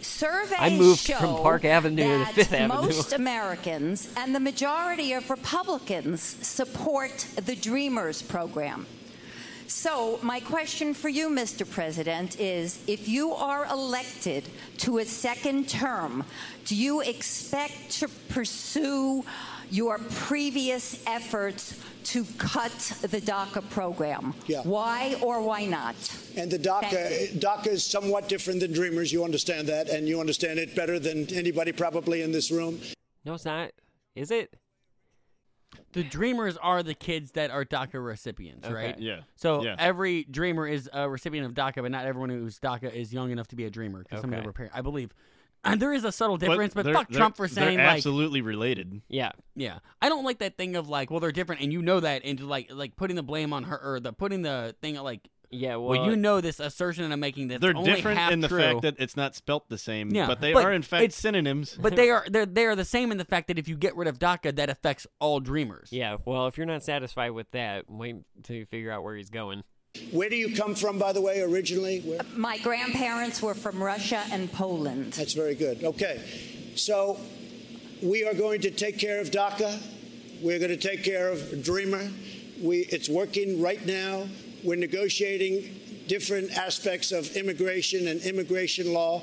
Surveys 0.00 0.54
I 0.58 0.70
moved 0.70 1.00
show 1.00 1.18
from 1.18 1.36
Park 1.36 1.66
Avenue 1.66 2.02
to 2.02 2.18
that 2.24 2.34
Fifth 2.34 2.52
Avenue. 2.54 2.68
Most 2.86 3.12
Americans 3.12 4.08
and 4.16 4.34
the 4.34 4.40
majority 4.40 5.12
of 5.12 5.28
Republicans 5.28 6.22
support 6.22 7.26
the 7.36 7.54
Dreamers 7.54 8.22
program. 8.22 8.86
So, 9.70 10.18
my 10.20 10.40
question 10.40 10.94
for 10.94 11.08
you, 11.08 11.28
Mr. 11.28 11.64
President, 11.64 12.40
is 12.40 12.82
if 12.88 13.08
you 13.08 13.32
are 13.34 13.66
elected 13.66 14.48
to 14.78 14.98
a 14.98 15.04
second 15.04 15.68
term, 15.68 16.24
do 16.64 16.74
you 16.74 17.02
expect 17.02 17.88
to 18.00 18.08
pursue 18.30 19.24
your 19.70 19.98
previous 20.10 21.00
efforts 21.06 21.80
to 22.02 22.24
cut 22.36 22.72
the 23.02 23.20
DACA 23.20 23.70
program? 23.70 24.34
Yeah. 24.48 24.62
Why 24.62 25.16
or 25.22 25.40
why 25.40 25.66
not? 25.66 25.94
And 26.36 26.50
the 26.50 26.58
DACA, 26.58 27.38
DACA 27.38 27.68
is 27.68 27.84
somewhat 27.84 28.28
different 28.28 28.58
than 28.58 28.72
Dreamers. 28.72 29.12
You 29.12 29.22
understand 29.24 29.68
that, 29.68 29.88
and 29.88 30.08
you 30.08 30.18
understand 30.18 30.58
it 30.58 30.74
better 30.74 30.98
than 30.98 31.32
anybody 31.32 31.70
probably 31.70 32.22
in 32.22 32.32
this 32.32 32.50
room. 32.50 32.80
No, 33.24 33.34
it's 33.34 33.44
not. 33.44 33.70
Is 34.16 34.32
it? 34.32 34.52
The 35.92 36.02
dreamers 36.04 36.56
are 36.56 36.82
the 36.82 36.94
kids 36.94 37.32
that 37.32 37.50
are 37.50 37.64
DACA 37.64 38.04
recipients, 38.04 38.64
Okay. 38.66 38.74
right? 38.74 38.98
Yeah. 38.98 39.20
So 39.36 39.64
Yeah. 39.64 39.76
every 39.78 40.24
dreamer 40.24 40.66
is 40.66 40.88
a 40.92 41.08
recipient 41.08 41.46
of 41.46 41.54
DACA, 41.54 41.82
but 41.82 41.90
not 41.90 42.06
everyone 42.06 42.30
who's 42.30 42.58
DACA 42.60 42.92
is 42.92 43.12
young 43.12 43.30
enough 43.30 43.48
to 43.48 43.56
be 43.56 43.64
a 43.64 43.70
dreamer 43.70 44.00
because 44.04 44.20
some 44.20 44.30
of 44.30 44.34
Okay. 44.34 44.40
them 44.42 44.48
are 44.50 44.52
parents. 44.52 44.76
I 44.76 44.82
believe. 44.82 45.12
And 45.64 45.80
there 45.82 45.92
is 45.92 46.04
a 46.04 46.12
subtle 46.12 46.36
difference, 46.36 46.74
but, 46.74 46.84
they're- 46.84 46.94
fuck 46.94 47.10
Trump 47.10 47.36
for 47.36 47.46
saying 47.48 47.76
they're 47.78 47.86
like, 47.86 47.96
absolutely 47.96 48.40
related. 48.40 49.02
Yeah. 49.08 49.32
yeah. 49.54 49.80
I 50.00 50.08
don't 50.08 50.24
like 50.24 50.38
that 50.38 50.56
thing 50.56 50.76
of 50.76 50.88
like, 50.88 51.10
well, 51.10 51.20
they're 51.20 51.32
different, 51.32 51.60
and 51.60 51.72
you 51.72 51.82
know 51.82 52.00
that, 52.00 52.22
and 52.24 52.38
just 52.38 52.48
like 52.48 52.70
like 52.72 52.96
putting 52.96 53.16
the 53.16 53.22
blame 53.22 53.52
on 53.52 53.64
her 53.64 53.78
or 53.82 54.00
the 54.00 54.12
putting 54.12 54.42
the 54.42 54.74
thing 54.80 54.94
like 54.96 55.28
Yeah, 55.50 55.76
well, 55.76 55.98
well, 55.98 56.06
you 56.06 56.14
know 56.14 56.40
this 56.40 56.60
assertion 56.60 57.04
that 57.04 57.12
I'm 57.12 57.18
making 57.18 57.48
that's 57.48 57.60
They're 57.60 57.76
only 57.76 57.92
different 57.92 58.18
half 58.18 58.32
in 58.32 58.40
the 58.40 58.46
true. 58.46 58.60
fact 58.60 58.82
that 58.82 58.94
it's 58.98 59.16
not 59.16 59.34
spelt 59.34 59.68
the 59.68 59.78
same, 59.78 60.10
Yeah, 60.14 60.28
but 60.28 60.40
they 60.40 60.52
but 60.52 60.64
are 60.64 60.72
in 60.72 60.82
fact 60.82 61.12
synonyms. 61.12 61.76
But 61.80 61.96
they 61.96 62.10
are 62.10 62.24
they're 62.28 62.46
they 62.46 62.66
are 62.66 62.76
the 62.76 62.84
same 62.84 63.10
in 63.10 63.18
the 63.18 63.24
fact 63.24 63.48
that 63.48 63.58
if 63.58 63.66
you 63.66 63.76
get 63.76 63.96
rid 63.96 64.06
of 64.06 64.18
DACA, 64.20 64.54
that 64.56 64.70
affects 64.70 65.08
all 65.18 65.40
dreamers. 65.40 65.88
Yeah, 65.90 66.18
well, 66.24 66.46
if 66.46 66.56
you're 66.56 66.66
not 66.66 66.84
satisfied 66.84 67.30
with 67.30 67.50
that, 67.50 67.90
wait 67.90 68.16
till 68.44 68.56
you 68.56 68.64
figure 68.64 68.92
out 68.92 69.02
where 69.02 69.16
he's 69.16 69.30
going. 69.30 69.64
Where 70.12 70.28
do 70.28 70.36
you 70.36 70.54
come 70.54 70.76
from, 70.76 70.98
by 70.98 71.12
the 71.12 71.20
way, 71.20 71.40
originally? 71.40 72.00
Where? 72.00 72.20
My 72.36 72.58
grandparents 72.58 73.42
were 73.42 73.54
from 73.54 73.82
Russia 73.82 74.22
and 74.30 74.52
Poland. 74.52 75.14
That's 75.14 75.32
very 75.34 75.56
good. 75.56 75.82
Okay. 75.82 76.22
So 76.76 77.18
we 78.00 78.24
are 78.24 78.34
going 78.34 78.60
to 78.60 78.70
take 78.70 78.98
care 79.00 79.20
of 79.20 79.32
DACA. 79.32 79.82
We're 80.42 80.60
going 80.60 80.70
to 80.70 80.76
take 80.76 81.02
care 81.02 81.28
of 81.30 81.62
Dreamer. 81.64 82.08
We, 82.62 82.78
it's 82.90 83.08
working 83.08 83.60
right 83.60 83.84
now. 83.84 84.28
We're 84.62 84.76
negotiating 84.76 86.04
different 86.06 86.50
aspects 86.56 87.12
of 87.12 87.34
immigration 87.36 88.08
and 88.08 88.20
immigration 88.22 88.92
law. 88.92 89.22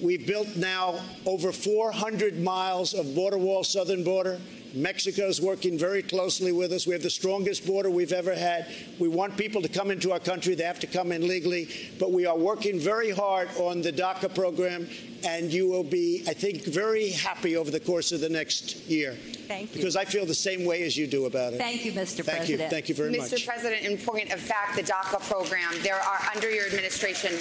We've 0.00 0.26
built 0.26 0.54
now 0.56 1.00
over 1.26 1.50
400 1.50 2.40
miles 2.40 2.94
of 2.94 3.14
border 3.14 3.38
wall, 3.38 3.64
southern 3.64 4.04
border. 4.04 4.38
Mexico's 4.72 5.40
working 5.40 5.76
very 5.76 6.02
closely 6.02 6.52
with 6.52 6.72
us. 6.72 6.86
We 6.86 6.92
have 6.92 7.02
the 7.02 7.10
strongest 7.10 7.66
border 7.66 7.90
we've 7.90 8.12
ever 8.12 8.34
had. 8.34 8.72
We 9.00 9.08
want 9.08 9.36
people 9.36 9.60
to 9.62 9.68
come 9.68 9.90
into 9.90 10.12
our 10.12 10.20
country. 10.20 10.54
They 10.54 10.64
have 10.64 10.80
to 10.80 10.86
come 10.86 11.10
in 11.10 11.26
legally. 11.26 11.68
But 11.98 12.12
we 12.12 12.26
are 12.26 12.38
working 12.38 12.78
very 12.78 13.10
hard 13.10 13.48
on 13.56 13.82
the 13.82 13.92
DACA 13.92 14.32
program, 14.34 14.88
and 15.24 15.52
you 15.52 15.68
will 15.68 15.82
be, 15.82 16.22
I 16.28 16.34
think, 16.34 16.64
very 16.64 17.10
happy 17.10 17.56
over 17.56 17.70
the 17.70 17.80
course 17.80 18.12
of 18.12 18.20
the 18.20 18.28
next 18.28 18.86
year. 18.86 19.16
Thank 19.50 19.74
you. 19.74 19.80
Because 19.80 19.96
I 19.96 20.04
feel 20.04 20.24
the 20.26 20.32
same 20.34 20.64
way 20.64 20.84
as 20.84 20.96
you 20.96 21.08
do 21.08 21.26
about 21.26 21.54
it. 21.54 21.58
Thank 21.58 21.84
you, 21.84 21.90
Mr. 21.90 22.24
Thank 22.24 22.48
you. 22.48 22.56
President. 22.56 22.70
Thank 22.70 22.88
you 22.88 22.94
very 22.94 23.12
Mr. 23.12 23.18
much. 23.18 23.30
Mr. 23.32 23.46
President, 23.46 23.82
in 23.84 23.98
point 23.98 24.32
of 24.32 24.38
fact, 24.38 24.76
the 24.76 24.82
DACA 24.82 25.20
program, 25.28 25.72
there 25.82 25.96
are, 25.96 26.18
under 26.32 26.48
your 26.48 26.66
administration, 26.66 27.32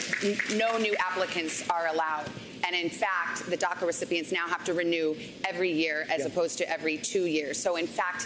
no 0.57 0.79
new 0.79 0.95
applicants 0.95 1.69
are 1.69 1.85
allowed. 1.93 2.25
And 2.65 2.75
in 2.75 2.89
fact, 2.89 3.45
the 3.47 3.55
DACA 3.57 3.85
recipients 3.85 4.31
now 4.31 4.47
have 4.47 4.63
to 4.65 4.73
renew 4.73 5.15
every 5.47 5.71
year 5.71 6.07
as 6.09 6.21
Yeah. 6.21 6.25
opposed 6.25 6.57
to 6.57 6.69
every 6.69 6.97
two 6.97 7.25
years. 7.25 7.59
So 7.61 7.75
in 7.75 7.85
fact, 7.85 8.25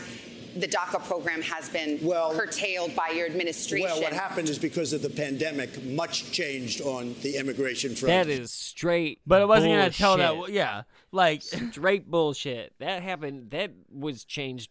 the 0.55 0.67
DACA 0.67 1.03
program 1.05 1.41
has 1.41 1.69
been 1.69 1.99
well, 2.01 2.33
curtailed 2.33 2.95
by 2.95 3.09
your 3.09 3.25
administration. 3.25 3.85
Well, 3.87 4.01
what 4.01 4.13
happened 4.13 4.49
is 4.49 4.57
because 4.59 4.93
of 4.93 5.01
the 5.01 5.09
pandemic, 5.09 5.83
much 5.83 6.31
changed 6.31 6.81
on 6.81 7.15
the 7.21 7.37
immigration 7.37 7.95
front. 7.95 8.07
That 8.07 8.27
is 8.27 8.51
straight. 8.51 9.19
But 9.25 9.41
it 9.41 9.47
wasn't 9.47 9.73
gonna 9.73 9.89
tell 9.89 10.17
that- 10.17 10.49
yeah, 10.51 10.83
like 11.11 11.41
straight 11.41 12.09
bullshit. 12.09 12.73
That 12.79 13.01
happened. 13.03 13.51
That 13.51 13.71
was 13.91 14.23
changed. 14.25 14.69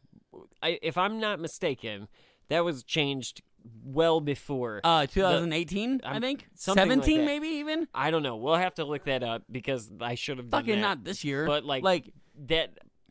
I, 0.62 0.78
if 0.83 0.97
I'm 0.97 1.20
not 1.20 1.41
mistaken, 1.41 2.09
that 2.49 2.64
was 2.64 2.83
changed 2.85 3.43
well 3.85 4.20
before. 4.20 4.80
Uh, 4.83 5.07
2018, 5.07 6.01
I 6.05 6.12
I'm- 6.12 6.20
think? 6.20 6.49
something 6.55 6.89
like 6.89 7.05
17 7.05 7.24
maybe 7.24 7.49
even? 7.49 7.87
I 7.95 8.11
don't 8.11 8.22
know. 8.22 8.37
We'll 8.37 8.55
have 8.57 8.74
to 8.74 8.85
look 8.85 9.05
that 9.05 9.22
up 9.22 9.43
because 9.51 9.91
I 10.01 10.14
should 10.16 10.39
have 10.39 10.51
done 10.51 10.62
Fucking 10.62 10.76
that. 10.76 10.80
not 10.80 11.05
this 11.05 11.24
year. 11.24 11.47
But 11.47 11.64
like, 11.64 11.83
Like- 11.85 12.12
that. 12.47 12.70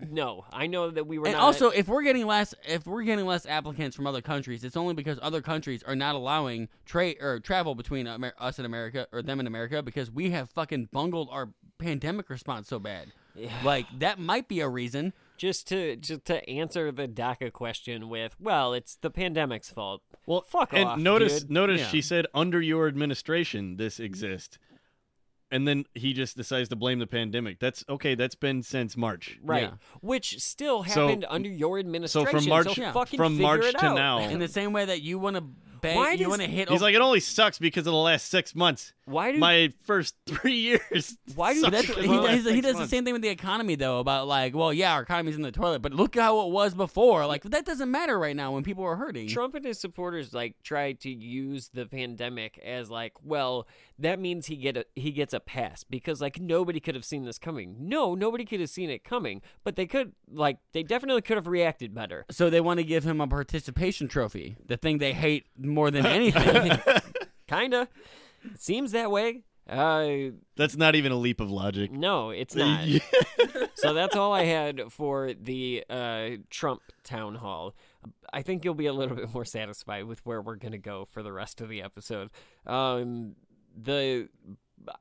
No, 0.09 0.45
I 0.51 0.67
know 0.67 0.89
that 0.89 1.05
we 1.05 1.19
were 1.19 1.27
and 1.27 1.35
not. 1.35 1.43
also, 1.43 1.69
if 1.69 1.87
we're 1.87 2.01
getting 2.03 2.25
less, 2.25 2.53
if 2.67 2.85
we're 2.85 3.03
getting 3.03 3.25
less 3.25 3.45
applicants 3.45 3.95
from 3.95 4.07
other 4.07 4.21
countries, 4.21 4.63
it's 4.63 4.77
only 4.77 4.93
because 4.93 5.19
other 5.21 5.41
countries 5.41 5.83
are 5.83 5.95
not 5.95 6.15
allowing 6.15 6.69
trade 6.85 7.17
or 7.21 7.39
travel 7.39 7.75
between 7.75 8.07
Amer- 8.07 8.33
us 8.39 8.57
and 8.59 8.65
America 8.65 9.07
or 9.11 9.21
them 9.21 9.39
and 9.39 9.47
America 9.47 9.81
because 9.83 10.09
we 10.11 10.31
have 10.31 10.49
fucking 10.49 10.89
bungled 10.91 11.29
our 11.31 11.49
pandemic 11.77 12.29
response 12.29 12.67
so 12.67 12.79
bad. 12.79 13.11
Yeah. 13.35 13.49
Like 13.63 13.85
that 13.99 14.19
might 14.19 14.47
be 14.47 14.59
a 14.59 14.67
reason. 14.67 15.13
just 15.37 15.67
to 15.69 15.95
just 15.95 16.25
to 16.25 16.47
answer 16.49 16.91
the 16.91 17.07
DACA 17.07 17.51
question 17.53 18.09
with, 18.09 18.35
well, 18.39 18.73
it's 18.73 18.95
the 18.95 19.09
pandemic's 19.09 19.69
fault. 19.69 20.01
Well, 20.25 20.41
fuck 20.41 20.73
and 20.73 20.87
off. 20.87 20.99
notice, 20.99 21.41
dude. 21.41 21.51
notice 21.51 21.87
she 21.87 22.01
said 22.01 22.27
under 22.33 22.61
your 22.61 22.87
administration 22.87 23.77
this 23.77 23.99
exists, 23.99 24.59
and 25.51 25.67
then 25.67 25.85
he 25.93 26.13
just 26.13 26.37
decides 26.37 26.69
to 26.69 26.75
blame 26.75 26.99
the 26.99 27.07
pandemic. 27.07 27.59
That's 27.59 27.83
okay. 27.89 28.15
That's 28.15 28.35
been 28.35 28.63
since 28.63 28.95
March, 28.97 29.37
Right. 29.43 29.71
Which 30.01 30.39
still 30.39 30.83
So- 30.85 31.07
happened 31.07 31.25
under 31.29 31.49
your 31.49 31.77
administration. 31.79 32.25
So 32.27 32.31
from 32.39 32.47
March- 32.49 32.73
so 32.75 32.81
Yeah. 32.81 32.91
fucking 32.93 33.17
from 33.17 33.39
March 33.39 33.65
it 33.65 33.77
to 33.79 33.85
out. 33.85 33.95
now. 33.95 34.19
In 34.19 34.39
the 34.39 34.47
same 34.47 34.71
way 34.73 34.85
that 34.85 35.01
you 35.01 35.19
want 35.19 35.35
to 35.35 35.41
bang, 35.81 35.95
Why 35.97 36.11
you 36.13 36.19
does- 36.19 36.27
want 36.27 36.41
to 36.41 36.47
hit. 36.47 36.69
He's 36.69 36.75
over- 36.77 36.85
like, 36.85 36.95
it 36.95 37.01
only 37.01 37.19
sucks 37.19 37.59
because 37.59 37.85
of 37.87 37.91
the 37.91 37.97
last 37.97 38.29
six 38.29 38.53
months. 38.55 38.93
Why 39.05 39.31
do- 39.31 39.39
my 39.39 39.73
first 39.85 40.15
three 40.25 40.55
years? 40.59 41.17
Why 41.35 41.53
do 41.53 41.61
But 41.61 41.65
suck 41.65 41.71
that's, 41.73 41.87
because 41.87 42.05
he, 42.05 42.09
of 42.11 42.15
the 42.17 42.21
last 42.21 42.31
he's- 42.33 42.45
he 42.45 42.51
six 42.61 42.67
does 42.67 42.77
the 42.77 42.87
same 42.87 43.03
thing 43.03 43.13
with 43.13 43.21
the 43.23 43.29
economy 43.29 43.75
though 43.75 43.99
about 43.99 44.27
like 44.27 44.55
well 44.55 44.71
yeah 44.73 44.93
our 44.93 45.01
economy's 45.01 45.35
in 45.35 45.41
the 45.41 45.51
toilet 45.51 45.81
but 45.81 45.93
look 45.93 46.15
how 46.15 46.41
it 46.47 46.51
was 46.51 46.73
before 46.73 47.25
like 47.25 47.43
that 47.43 47.65
doesn't 47.65 47.89
matter 47.91 48.17
right 48.19 48.35
now 48.35 48.51
when 48.51 48.63
people 48.63 48.83
are 48.83 48.95
hurting 48.95 49.27
Trump 49.27 49.55
and 49.55 49.65
his 49.65 49.79
supporters 49.79 50.33
like 50.33 50.55
tried 50.63 50.99
to 51.01 51.09
use 51.09 51.69
the 51.73 51.85
pandemic 51.85 52.57
as 52.63 52.89
like, 52.91 53.13
well, 53.23 53.67
that 53.99 54.19
means 54.19 54.45
he 54.47 54.55
get 54.55 54.77
a, 54.77 54.85
he 54.95 55.11
gets 55.11 55.33
a 55.33 55.39
pass 55.39 55.83
because 55.83 56.21
like 56.21 56.39
nobody 56.39 56.79
could 56.79 56.95
have 56.95 57.05
seen 57.05 57.25
this 57.25 57.37
coming. 57.37 57.75
No, 57.79 58.15
nobody 58.15 58.45
could 58.45 58.59
have 58.59 58.69
seen 58.69 58.89
it 58.89 59.03
coming, 59.03 59.41
but 59.63 59.75
they 59.75 59.85
could 59.85 60.13
like 60.31 60.57
they 60.73 60.83
definitely 60.83 61.21
could 61.21 61.37
have 61.37 61.47
reacted 61.47 61.93
better. 61.93 62.25
so 62.29 62.49
they 62.49 62.61
want 62.61 62.79
to 62.79 62.83
give 62.83 63.03
him 63.03 63.19
a 63.21 63.27
participation 63.27 64.07
trophy 64.07 64.55
the 64.65 64.77
thing 64.77 64.97
they 64.99 65.13
hate 65.13 65.45
more 65.57 65.89
than 65.91 66.05
anything 66.05 66.71
Kinda. 67.47 67.87
It 68.43 68.61
seems 68.61 68.91
that 68.91 69.11
way. 69.11 69.43
Uh, 69.69 70.31
That's 70.57 70.75
not 70.75 70.95
even 70.95 71.11
a 71.11 71.15
leap 71.15 71.39
of 71.39 71.49
logic. 71.49 71.91
no, 71.91 72.31
it's 72.31 72.55
not. 72.55 72.85
so 73.75 73.93
that's 73.93 74.15
all 74.15 74.33
I 74.33 74.43
had 74.43 74.91
for 74.91 75.33
the 75.33 75.85
uh, 75.89 76.29
Trump 76.49 76.81
town 77.03 77.35
hall. 77.35 77.75
I 78.33 78.41
think 78.41 78.65
you'll 78.65 78.73
be 78.73 78.87
a 78.87 78.93
little 78.93 79.15
bit 79.15 79.33
more 79.33 79.45
satisfied 79.45 80.05
with 80.05 80.25
where 80.25 80.41
we're 80.41 80.55
gonna 80.55 80.77
go 80.77 81.07
for 81.11 81.23
the 81.23 81.31
rest 81.31 81.61
of 81.61 81.69
the 81.69 81.83
episode. 81.83 82.31
Um, 82.65 83.35
the 83.81 84.29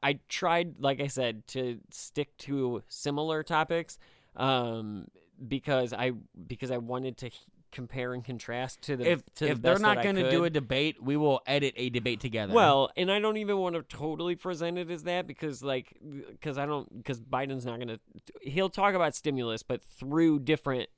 I 0.03 0.19
tried, 0.29 0.75
like 0.79 1.01
I 1.01 1.07
said, 1.07 1.47
to 1.49 1.81
stick 1.91 2.37
to 2.39 2.83
similar 2.89 3.43
topics, 3.43 3.99
um, 4.37 5.09
because 5.49 5.93
I 5.93 6.13
because 6.47 6.71
I 6.71 6.77
wanted 6.77 7.17
to 7.19 7.31
compare 7.71 8.15
and 8.15 8.25
contrast 8.25 8.83
to 8.83 8.97
the 8.97 9.11
if 9.11 9.35
to 9.35 9.49
the 9.49 9.55
they're 9.55 9.79
not 9.79 10.03
going 10.03 10.17
to 10.17 10.31
do 10.31 10.45
a 10.45 10.51
debate 10.51 11.03
we 11.03 11.17
will 11.17 11.41
edit 11.47 11.75
a 11.77 11.91
debate 11.91 12.21
together 12.21 12.53
Well, 12.53 12.91
and 12.97 13.11
I 13.11 13.19
don't 13.21 13.37
even 13.37 13.59
want 13.59 13.75
to 13.77 13.83
totally 13.83 14.37
present 14.37 14.79
it 14.79 14.91
as 14.91 15.05
that 15.05 15.27
because, 15.27 15.63
like, 15.63 15.97
because 16.31 16.59
I 16.59 16.67
don't, 16.67 16.97
because 16.97 17.21
Biden's 17.21 17.65
not 17.65 17.77
going 17.77 17.89
to, 17.89 18.01
he'll 18.43 18.71
talk 18.71 18.95
about 18.95 19.15
stimulus, 19.15 19.63
but 19.63 19.83
through 19.83 20.41
different 20.41 20.89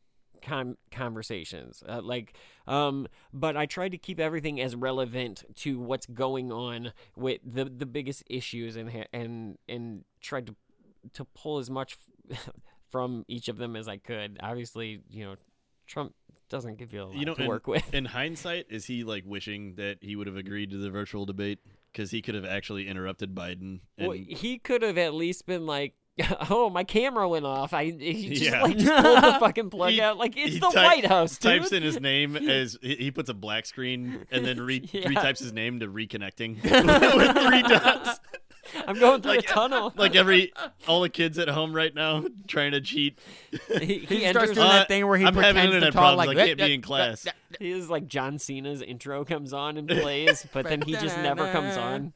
com- 0.42 0.76
conversations. 0.90 1.82
Uh, 1.88 2.00
like, 2.02 2.34
um, 2.66 3.08
but 3.32 3.56
I 3.56 3.66
tried 3.66 3.90
to 3.90 3.98
keep 3.98 4.20
everything 4.20 4.60
as 4.60 4.76
relevant 4.76 5.44
to 5.56 5.78
what's 5.78 6.06
going 6.06 6.52
on 6.52 6.92
with 7.16 7.40
the 7.44 7.64
the 7.64 7.86
biggest 7.86 8.24
issues 8.28 8.76
and 8.76 9.06
and 9.12 9.58
and 9.68 10.04
tried 10.20 10.46
to 10.48 10.56
to 11.14 11.24
pull 11.24 11.58
as 11.58 11.70
much 11.70 11.96
from 12.90 13.24
each 13.28 13.48
of 13.48 13.56
them 13.56 13.76
as 13.76 13.88
I 13.88 13.96
could. 13.96 14.38
Obviously, 14.42 15.00
you 15.10 15.24
know, 15.24 15.36
Trump 15.92 16.14
doesn't 16.48 16.76
give 16.78 16.92
you 16.92 17.02
a 17.02 17.04
lot 17.04 17.14
You 17.16 17.24
know, 17.26 17.34
to 17.34 17.42
in, 17.42 17.48
work 17.48 17.66
with. 17.66 17.92
in 17.94 18.04
hindsight, 18.06 18.66
is 18.70 18.86
he 18.86 19.04
like 19.04 19.24
wishing 19.26 19.74
that 19.76 19.98
he 20.00 20.16
would 20.16 20.26
have 20.26 20.36
agreed 20.36 20.70
to 20.70 20.78
the 20.78 20.90
virtual 20.90 21.24
debate 21.26 21.58
because 21.92 22.10
he 22.10 22.22
could 22.22 22.34
have 22.34 22.44
actually 22.46 22.88
interrupted 22.88 23.34
Biden? 23.34 23.80
And 23.98 24.08
Well, 24.08 24.12
he 24.16 24.58
could 24.58 24.82
have 24.82 24.96
at 24.98 25.14
least 25.14 25.46
been 25.46 25.66
like, 25.66 25.94
"Oh, 26.50 26.68
my 26.70 26.84
camera 26.84 27.26
went 27.28 27.46
off." 27.46 27.72
I 27.72 27.84
he 27.86 28.28
just 28.30 28.42
Yeah. 28.42 28.62
like 28.62 28.76
just 28.76 29.02
pulled 29.02 29.22
the 29.22 29.36
fucking 29.40 29.70
plug 29.70 29.92
He- 29.92 30.00
out. 30.02 30.18
Like 30.18 30.34
it's 30.36 30.54
the 30.60 30.70
type- 30.70 30.74
White 30.74 31.06
House, 31.06 31.38
dude. 31.38 31.60
Types 31.62 31.72
in 31.72 31.82
his 31.82 31.98
name 32.10 32.36
as 32.36 32.76
he 32.82 32.96
he 32.96 33.10
puts 33.10 33.30
a 33.30 33.34
black 33.34 33.64
screen 33.66 34.26
and 34.30 34.44
then 34.44 34.60
re- 34.60 34.86
Yeah. 34.92 35.08
retypes 35.08 35.38
his 35.38 35.52
name 35.54 35.80
to 35.80 35.86
reconnecting 35.88 36.62
with 36.62 37.36
three 37.46 37.62
dots. 37.62 38.20
I'm 38.86 38.98
going 38.98 39.22
through 39.22 39.32
Like- 39.36 39.44
a 39.44 39.52
tunnel. 39.52 39.92
Like 39.96 40.14
every 40.16 40.52
all 40.88 41.00
the 41.00 41.08
kids 41.08 41.38
at 41.38 41.48
home 41.48 41.74
right 41.74 41.94
now 41.94 42.24
trying 42.48 42.72
to 42.72 42.80
cheat. 42.80 43.18
he, 43.78 43.84
he, 43.98 44.16
he 44.16 44.28
starts 44.30 44.52
doing 44.52 44.66
Uh, 44.66 44.72
that 44.72 44.88
thing 44.88 45.06
where 45.06 45.18
he 45.18 45.24
I'm 45.24 45.34
having 45.34 45.42
pretends 45.52 45.74
internet 45.74 45.92
to 45.92 45.98
talk 45.98 46.16
problems. 46.16 46.26
like 46.28 46.38
I 46.38 46.46
can't 46.46 46.58
be 46.58 46.74
in 46.74 46.82
class. 46.82 47.26
he 47.58 47.70
is 47.70 47.88
like 47.90 48.06
John 48.08 48.38
Cena's 48.38 48.82
intro 48.82 49.24
comes 49.24 49.52
on 49.52 49.76
and 49.76 49.88
plays, 49.88 50.46
but 50.52 50.64
then 50.66 50.82
he 50.82 50.92
just 50.94 51.16
never 51.18 51.50
comes 51.52 51.76
on. 51.76 52.12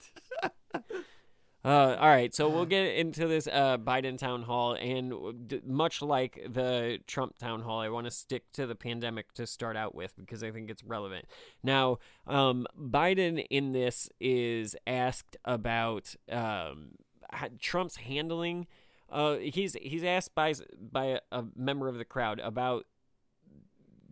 Uh, 1.67 1.97
all 1.99 2.09
right, 2.09 2.33
so 2.33 2.49
we'll 2.49 2.65
get 2.65 2.95
into 2.95 3.27
this 3.27 3.49
uh, 3.49 3.77
Biden 3.77 4.17
town 4.17 4.45
hall, 4.45 4.75
and 4.75 5.49
d- 5.49 5.61
much 5.67 6.01
like 6.01 6.47
the 6.49 7.01
Trump 7.09 7.37
town 7.39 7.63
hall, 7.63 7.81
I 7.81 7.89
want 7.89 8.07
to 8.07 8.11
stick 8.13 8.45
to 8.53 8.69
the 8.69 8.77
pandemic 8.77 9.33
to 9.33 9.49
start 9.49 9.77
out 9.77 9.93
with 9.93 10.15
because 10.17 10.45
I 10.45 10.53
think 10.53 10.71
it's 10.71 10.85
relevant. 10.85 11.25
Now, 11.65 11.99
um, 12.29 12.69
Biden 12.81 13.45
in 13.51 13.73
this 13.73 14.09
is 14.21 14.77
asked 14.87 15.37
about 15.45 16.15
um, 16.31 16.93
ha- 17.33 17.49
Trump's 17.59 17.97
handling. 17.97 18.69
Uh, 19.11 19.39
he's 19.39 19.75
he's 19.83 20.05
asked 20.05 20.37
by 20.37 20.55
by 20.79 21.19
a, 21.33 21.45
member 21.57 21.89
of 21.89 21.99
the 21.99 22.05
crowd 22.05 22.39
about 22.39 22.87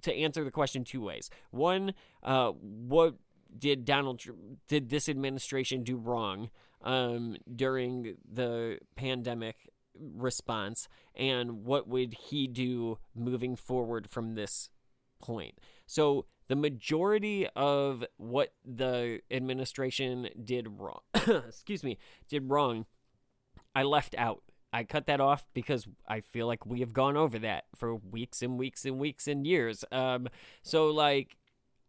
to 0.03 0.13
answer 0.13 0.43
the 0.43 0.51
question 0.51 0.83
two 0.83 1.03
ways. 1.03 1.31
One, 1.53 1.95
uh, 2.25 2.51
what 2.51 3.15
did 3.57 3.85
Donald 3.85 4.21
did 4.67 4.91
this 4.91 5.09
administration 5.09 5.85
do 5.85 5.97
wrong 5.97 6.51
um, 6.85 7.37
during 7.55 8.17
the 8.31 8.79
pandemic 8.95 9.69
response, 9.99 10.89
and 11.15 11.65
what 11.65 11.89
would 11.89 12.15
he 12.15 12.47
do 12.47 12.99
moving 13.15 13.57
forward 13.57 14.09
from 14.09 14.35
this 14.35 14.71
point. 15.25 15.59
So 15.87 16.27
the 16.49 16.57
majority 16.57 17.49
of 17.57 18.05
what 18.19 18.53
the 18.65 19.21
administration 19.31 20.29
did 20.45 20.69
wrong, 20.79 21.01
excuse 21.49 21.83
me, 21.83 21.99
did 22.29 22.51
wrong, 22.51 22.87
I 23.75 23.83
left 23.83 24.15
out. 24.17 24.43
I 24.73 24.85
cut 24.85 25.07
that 25.07 25.21
off 25.21 25.47
because 25.55 25.87
I 26.07 26.21
feel 26.21 26.47
like 26.47 26.67
we 26.67 26.81
have 26.81 26.93
gone 26.93 27.17
over 27.17 27.39
that 27.39 27.65
for 27.77 27.95
weeks 27.95 28.43
and 28.43 28.59
weeks 28.59 28.85
and 28.85 28.99
weeks 28.99 29.27
and 29.29 29.47
years. 29.47 29.85
Um, 29.91 30.29
so 30.63 30.89
like, 30.89 31.37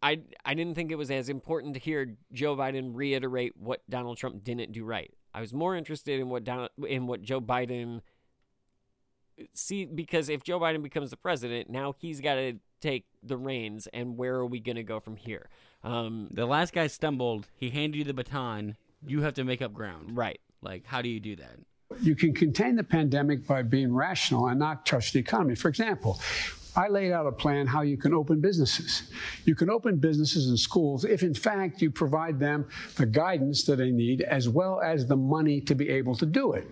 I 0.06 0.20
I 0.44 0.54
didn't 0.54 0.76
think 0.76 0.92
it 0.92 0.96
was 0.96 1.10
as 1.10 1.28
important 1.28 1.74
to 1.74 1.80
hear 1.80 2.16
Joe 2.32 2.56
Biden 2.56 2.92
reiterate 2.94 3.56
what 3.56 3.82
Donald 3.90 4.18
Trump 4.18 4.44
didn't 4.44 4.70
do 4.70 4.84
right. 4.84 5.12
I 5.34 5.40
was 5.40 5.52
more 5.52 5.74
interested 5.74 6.20
in 6.20 6.28
what 6.28 6.44
Donald, 6.44 6.70
in 6.86 7.08
what 7.08 7.22
Joe 7.22 7.40
Biden 7.40 8.02
see 9.52 9.84
because 9.84 10.28
if 10.28 10.44
Joe 10.44 10.60
Biden 10.60 10.82
becomes 10.82 11.10
the 11.10 11.16
president, 11.16 11.68
now 11.68 11.92
he's 11.98 12.20
got 12.20 12.36
to 12.36 12.54
take 12.80 13.06
the 13.20 13.36
reins, 13.36 13.88
and 13.92 14.16
where 14.16 14.36
are 14.36 14.46
we 14.46 14.60
going 14.60 14.76
to 14.76 14.84
go 14.84 15.00
from 15.00 15.16
here? 15.16 15.48
Um, 15.82 16.28
the 16.30 16.46
last 16.46 16.72
guy 16.72 16.86
stumbled. 16.86 17.48
He 17.56 17.70
handed 17.70 17.98
you 17.98 18.04
the 18.04 18.14
baton. 18.14 18.76
You 19.04 19.22
have 19.22 19.34
to 19.34 19.44
make 19.44 19.60
up 19.60 19.72
ground. 19.72 20.16
Right. 20.16 20.40
Like, 20.62 20.86
how 20.86 21.02
do 21.02 21.08
you 21.08 21.18
do 21.18 21.34
that? 21.36 21.58
You 22.00 22.14
can 22.14 22.32
contain 22.32 22.76
the 22.76 22.84
pandemic 22.84 23.46
by 23.46 23.62
being 23.62 23.92
rational 23.92 24.46
and 24.48 24.58
not 24.58 24.86
trust 24.86 25.14
the 25.14 25.20
economy. 25.20 25.54
For 25.56 25.68
example, 25.68 26.20
I 26.76 26.88
laid 26.88 27.10
out 27.10 27.26
a 27.26 27.32
plan 27.32 27.66
how 27.66 27.80
you 27.80 27.96
can 27.96 28.12
open 28.12 28.40
businesses. 28.40 29.10
You 29.46 29.54
can 29.54 29.70
open 29.70 29.96
businesses 29.96 30.48
and 30.48 30.58
schools 30.58 31.04
if, 31.04 31.22
in 31.22 31.32
fact, 31.32 31.80
you 31.80 31.90
provide 31.90 32.38
them 32.38 32.68
the 32.96 33.06
guidance 33.06 33.64
that 33.64 33.76
they 33.76 33.90
need 33.90 34.20
as 34.22 34.48
well 34.48 34.80
as 34.82 35.06
the 35.06 35.16
money 35.16 35.60
to 35.62 35.74
be 35.74 35.88
able 35.88 36.14
to 36.16 36.26
do 36.26 36.52
it. 36.52 36.66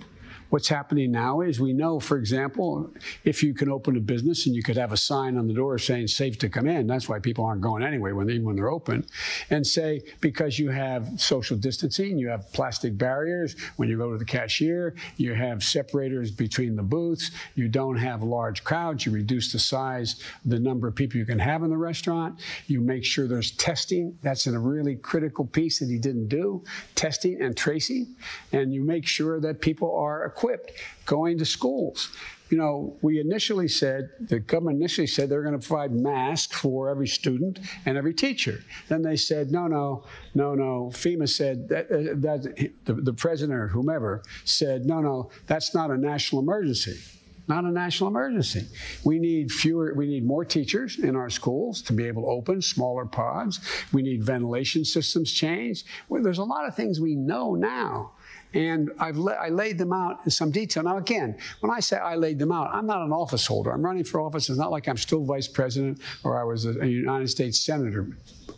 What's 0.54 0.68
happening 0.68 1.10
now 1.10 1.40
is 1.40 1.58
we 1.58 1.72
know, 1.72 1.98
for 1.98 2.16
example, 2.16 2.88
if 3.24 3.42
you 3.42 3.54
can 3.54 3.68
open 3.68 3.96
a 3.96 4.00
business 4.00 4.46
and 4.46 4.54
you 4.54 4.62
could 4.62 4.76
have 4.76 4.92
a 4.92 4.96
sign 4.96 5.36
on 5.36 5.48
the 5.48 5.52
door 5.52 5.78
saying 5.78 6.06
safe 6.06 6.38
to 6.38 6.48
come 6.48 6.68
in, 6.68 6.86
that's 6.86 7.08
why 7.08 7.18
people 7.18 7.44
aren't 7.44 7.60
going 7.60 7.82
anyway 7.82 8.12
when 8.12 8.28
they, 8.28 8.38
when 8.38 8.54
they're 8.54 8.70
open, 8.70 9.04
and 9.50 9.66
say 9.66 10.00
because 10.20 10.56
you 10.56 10.70
have 10.70 11.08
social 11.16 11.56
distancing, 11.56 12.16
you 12.18 12.28
have 12.28 12.52
plastic 12.52 12.96
barriers 12.96 13.56
when 13.78 13.88
you 13.88 13.98
go 13.98 14.12
to 14.12 14.16
the 14.16 14.24
cashier, 14.24 14.94
you 15.16 15.34
have 15.34 15.60
separators 15.60 16.30
between 16.30 16.76
the 16.76 16.84
booths, 16.84 17.32
you 17.56 17.66
don't 17.66 17.96
have 17.96 18.22
large 18.22 18.62
crowds, 18.62 19.04
you 19.04 19.10
reduce 19.10 19.50
the 19.50 19.58
size, 19.58 20.22
the 20.44 20.60
number 20.60 20.86
of 20.86 20.94
people 20.94 21.18
you 21.18 21.26
can 21.26 21.40
have 21.40 21.64
in 21.64 21.68
the 21.68 21.76
restaurant, 21.76 22.38
you 22.68 22.80
make 22.80 23.04
sure 23.04 23.26
there's 23.26 23.50
testing. 23.56 24.16
That's 24.22 24.46
a 24.46 24.56
really 24.56 24.94
critical 24.94 25.46
piece 25.46 25.80
that 25.80 25.88
he 25.88 25.98
didn't 25.98 26.28
do, 26.28 26.62
testing 26.94 27.42
and 27.42 27.56
tracing, 27.56 28.14
and 28.52 28.72
you 28.72 28.84
make 28.84 29.04
sure 29.04 29.40
that 29.40 29.60
people 29.60 29.92
are 29.98 30.22
equipped 30.44 30.72
going 31.06 31.38
to 31.38 31.44
schools. 31.44 32.10
You 32.50 32.58
know, 32.58 32.96
we 33.02 33.18
initially 33.18 33.68
said, 33.68 34.10
the 34.20 34.38
government 34.38 34.76
initially 34.76 35.06
said 35.06 35.28
they're 35.28 35.42
going 35.42 35.58
to 35.58 35.66
provide 35.66 35.92
masks 35.92 36.56
for 36.56 36.90
every 36.90 37.08
student 37.08 37.58
and 37.86 37.96
every 37.96 38.14
teacher. 38.14 38.62
Then 38.88 39.02
they 39.02 39.16
said, 39.16 39.50
no, 39.50 39.66
no, 39.66 40.04
no, 40.34 40.54
no. 40.54 40.90
FEMA 40.92 41.28
said 41.28 41.68
that, 41.70 41.86
uh, 41.90 42.14
that 42.16 42.70
the, 42.84 42.92
the 42.92 43.12
president 43.12 43.58
or 43.58 43.68
whomever 43.68 44.22
said, 44.44 44.84
no, 44.84 45.00
no, 45.00 45.30
that's 45.46 45.74
not 45.74 45.90
a 45.90 45.96
national 45.96 46.42
emergency 46.42 46.98
not 47.46 47.64
a 47.64 47.70
national 47.70 48.08
emergency. 48.08 48.66
We 49.04 49.18
need 49.18 49.52
fewer, 49.52 49.92
we 49.94 50.06
need 50.06 50.24
more 50.24 50.46
teachers 50.46 50.98
in 50.98 51.14
our 51.14 51.28
schools 51.28 51.82
to 51.82 51.92
be 51.92 52.06
able 52.06 52.22
to 52.22 52.28
open 52.28 52.62
smaller 52.62 53.04
pods. 53.04 53.60
We 53.92 54.00
need 54.00 54.24
ventilation 54.24 54.82
systems 54.82 55.30
changed. 55.30 55.86
Well, 56.08 56.22
there's 56.22 56.38
a 56.38 56.44
lot 56.44 56.66
of 56.66 56.74
things 56.74 57.00
we 57.00 57.14
know 57.14 57.54
now 57.54 58.12
and 58.54 58.90
I've 58.98 59.16
la- 59.16 59.32
I 59.32 59.48
laid 59.48 59.78
them 59.78 59.92
out 59.92 60.20
in 60.24 60.30
some 60.30 60.50
detail. 60.50 60.84
Now, 60.84 60.96
again, 60.96 61.36
when 61.60 61.70
I 61.70 61.80
say 61.80 61.96
I 61.96 62.14
laid 62.14 62.38
them 62.38 62.52
out, 62.52 62.70
I'm 62.72 62.86
not 62.86 63.02
an 63.02 63.12
office 63.12 63.46
holder. 63.46 63.72
I'm 63.72 63.82
running 63.82 64.04
for 64.04 64.20
office. 64.20 64.48
It's 64.48 64.58
not 64.58 64.70
like 64.70 64.88
I'm 64.88 64.96
still 64.96 65.24
vice 65.24 65.48
president 65.48 66.00
or 66.22 66.40
I 66.40 66.44
was 66.44 66.64
a, 66.64 66.80
a 66.80 66.86
United 66.86 67.28
States 67.28 67.60
senator 67.60 68.08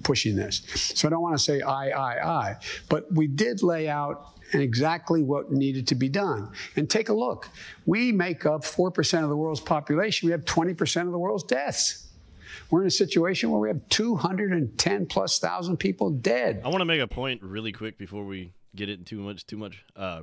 pushing 0.02 0.36
this. 0.36 0.62
So 0.94 1.08
I 1.08 1.10
don't 1.10 1.22
want 1.22 1.36
to 1.36 1.42
say 1.42 1.62
I, 1.62 1.88
I, 1.88 2.28
I. 2.28 2.56
But 2.88 3.10
we 3.12 3.26
did 3.26 3.62
lay 3.62 3.88
out 3.88 4.34
exactly 4.52 5.22
what 5.22 5.50
needed 5.50 5.86
to 5.88 5.94
be 5.94 6.08
done. 6.08 6.52
And 6.76 6.88
take 6.88 7.08
a 7.08 7.14
look. 7.14 7.48
We 7.86 8.12
make 8.12 8.46
up 8.46 8.62
4% 8.62 9.22
of 9.22 9.28
the 9.28 9.36
world's 9.36 9.60
population. 9.60 10.26
We 10.26 10.32
have 10.32 10.44
20% 10.44 11.02
of 11.02 11.12
the 11.12 11.18
world's 11.18 11.44
deaths. 11.44 12.06
We're 12.70 12.82
in 12.82 12.86
a 12.86 12.90
situation 12.90 13.50
where 13.50 13.60
we 13.60 13.68
have 13.68 13.88
210 13.88 15.06
plus 15.06 15.38
thousand 15.38 15.76
people 15.78 16.10
dead. 16.10 16.62
I 16.64 16.68
want 16.68 16.80
to 16.80 16.84
make 16.84 17.00
a 17.00 17.06
point 17.06 17.42
really 17.42 17.72
quick 17.72 17.96
before 17.96 18.24
we 18.24 18.50
get 18.76 18.88
it 18.88 19.04
too 19.06 19.20
much. 19.20 19.46
Too 19.46 19.56
much. 19.56 19.84
Uh, 19.96 20.22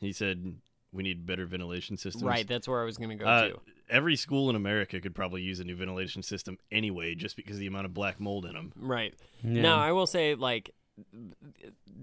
he 0.00 0.12
said 0.12 0.56
we 0.92 1.02
need 1.02 1.24
better 1.24 1.46
ventilation 1.46 1.96
systems. 1.96 2.24
Right, 2.24 2.46
that's 2.46 2.68
where 2.68 2.82
I 2.82 2.84
was 2.84 2.98
going 2.98 3.10
to 3.10 3.14
go 3.16 3.24
Uh, 3.24 3.48
to. 3.48 3.60
every 3.88 4.14
school 4.16 4.50
in 4.50 4.56
America 4.56 5.00
could 5.00 5.14
probably 5.14 5.40
use 5.40 5.58
a 5.58 5.64
new 5.64 5.74
ventilation 5.76 6.22
system 6.22 6.58
anyway, 6.70 7.14
just 7.14 7.34
because 7.36 7.56
of 7.56 7.60
the 7.60 7.66
amount 7.66 7.86
of 7.86 7.94
black 7.94 8.20
mold 8.20 8.44
in 8.44 8.52
them. 8.52 8.72
Right. 8.76 9.14
Yeah. 9.42 9.62
Now, 9.62 9.78
I 9.78 9.92
will 9.92 10.06
say, 10.06 10.34
like, 10.34 10.70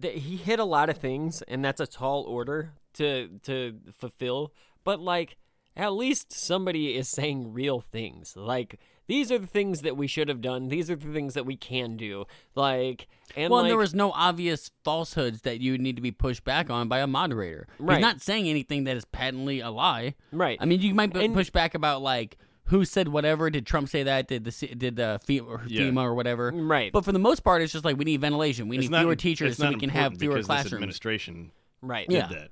th- 0.02 0.24
he 0.24 0.38
hit 0.38 0.60
a 0.60 0.64
lot 0.66 0.90
of 0.90 0.98
things, 0.98 1.42
and 1.44 1.64
that's 1.64 1.80
a 1.80 1.88
tall 1.88 2.24
order 2.24 2.74
to 2.94 3.28
to 3.44 3.80
fulfill. 3.94 4.54
But 4.84 5.00
like, 5.00 5.38
at 5.76 5.94
least 5.94 6.32
somebody 6.34 6.96
is 6.96 7.08
saying 7.08 7.54
real 7.54 7.82
things. 7.82 8.36
Like, 8.36 8.80
these 9.10 9.32
are 9.32 9.38
the 9.40 9.48
things 9.48 9.82
that 9.82 9.98
we 9.98 10.08
should 10.08 10.30
have 10.30 10.40
done. 10.40 10.70
These 10.70 10.90
are 10.90 10.96
the 10.96 11.12
things 11.12 11.34
that 11.34 11.46
we 11.46 11.58
can 11.58 11.98
do. 11.98 12.26
Like, 12.56 13.08
and 13.36 13.52
well, 13.52 13.64
like, 13.64 13.70
there 13.72 13.78
was 13.78 13.94
no 13.94 14.12
obvious 14.12 14.70
falsehoods 14.86 15.42
that 15.42 15.60
you 15.60 15.78
need 15.78 15.96
to 15.98 16.02
be 16.02 16.12
pushed 16.12 16.44
back 16.44 16.70
on 16.70 16.88
by 16.88 17.00
a 17.00 17.08
moderator. 17.08 17.68
Right. 17.80 17.98
He's 17.98 18.02
not 18.02 18.22
saying 18.22 18.48
anything 18.48 18.84
that 18.86 18.96
is 18.96 19.06
patently 19.06 19.60
a 19.60 19.70
lie. 19.72 20.14
Right. 20.32 20.58
I 20.62 20.66
mean, 20.66 20.80
you 20.82 20.94
might 20.94 21.12
be 21.12 21.28
push 21.28 21.50
back 21.50 21.74
about 21.76 22.02
like 22.02 22.38
who 22.66 22.86
said 22.86 23.08
whatever. 23.08 23.50
Did 23.50 23.66
Trump 23.66 23.90
say 23.90 24.04
that? 24.04 24.28
Did 24.28 24.44
the 24.46 24.68
did 24.76 24.96
the 24.96 25.20
FEMA 25.28 25.48
or, 25.48 25.62
Yeah. 25.68 25.82
FEMA 25.82 26.04
or 26.04 26.14
whatever? 26.14 26.52
Right. 26.54 26.92
But 26.92 27.04
for 27.04 27.12
the 27.12 27.18
most 27.20 27.40
part, 27.44 27.64
it's 27.64 27.74
just 27.74 27.84
like 27.84 27.98
we 27.98 28.06
need 28.06 28.22
ventilation. 28.22 28.68
We 28.68 28.78
It's 28.78 28.84
need 28.86 28.92
not- 28.92 29.02
fewer 29.02 29.16
teachers 29.16 29.58
so 29.58 29.70
we 29.70 29.76
can 29.76 29.90
have 29.90 30.18
fewer 30.20 30.36
because 30.36 30.46
this 30.46 30.54
classrooms. 30.56 30.74
administration 30.74 31.52
Right. 31.82 32.08
did 32.08 32.16
Yeah. 32.16 32.28
that. 32.28 32.52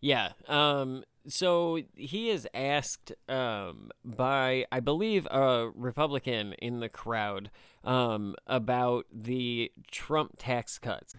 Yeah. 0.00 0.32
Um. 0.46 1.02
So 1.28 1.80
he 1.94 2.30
is 2.30 2.48
asked 2.54 3.12
um, 3.28 3.90
by, 4.04 4.66
I 4.72 4.80
believe, 4.80 5.26
a 5.26 5.70
Republican 5.74 6.54
in 6.54 6.80
the 6.80 6.88
crowd 6.88 7.50
um, 7.84 8.34
about 8.46 9.06
the 9.12 9.70
Trump 9.90 10.36
tax 10.38 10.78
cuts. 10.78 11.14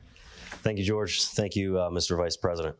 Thank 0.63 0.79
you, 0.79 0.83
George. 0.83 1.23
Thank 1.23 1.55
you, 1.55 1.79
uh, 1.79 1.89
Mr. 1.89 2.17
Vice 2.17 2.37
President. 2.37 2.75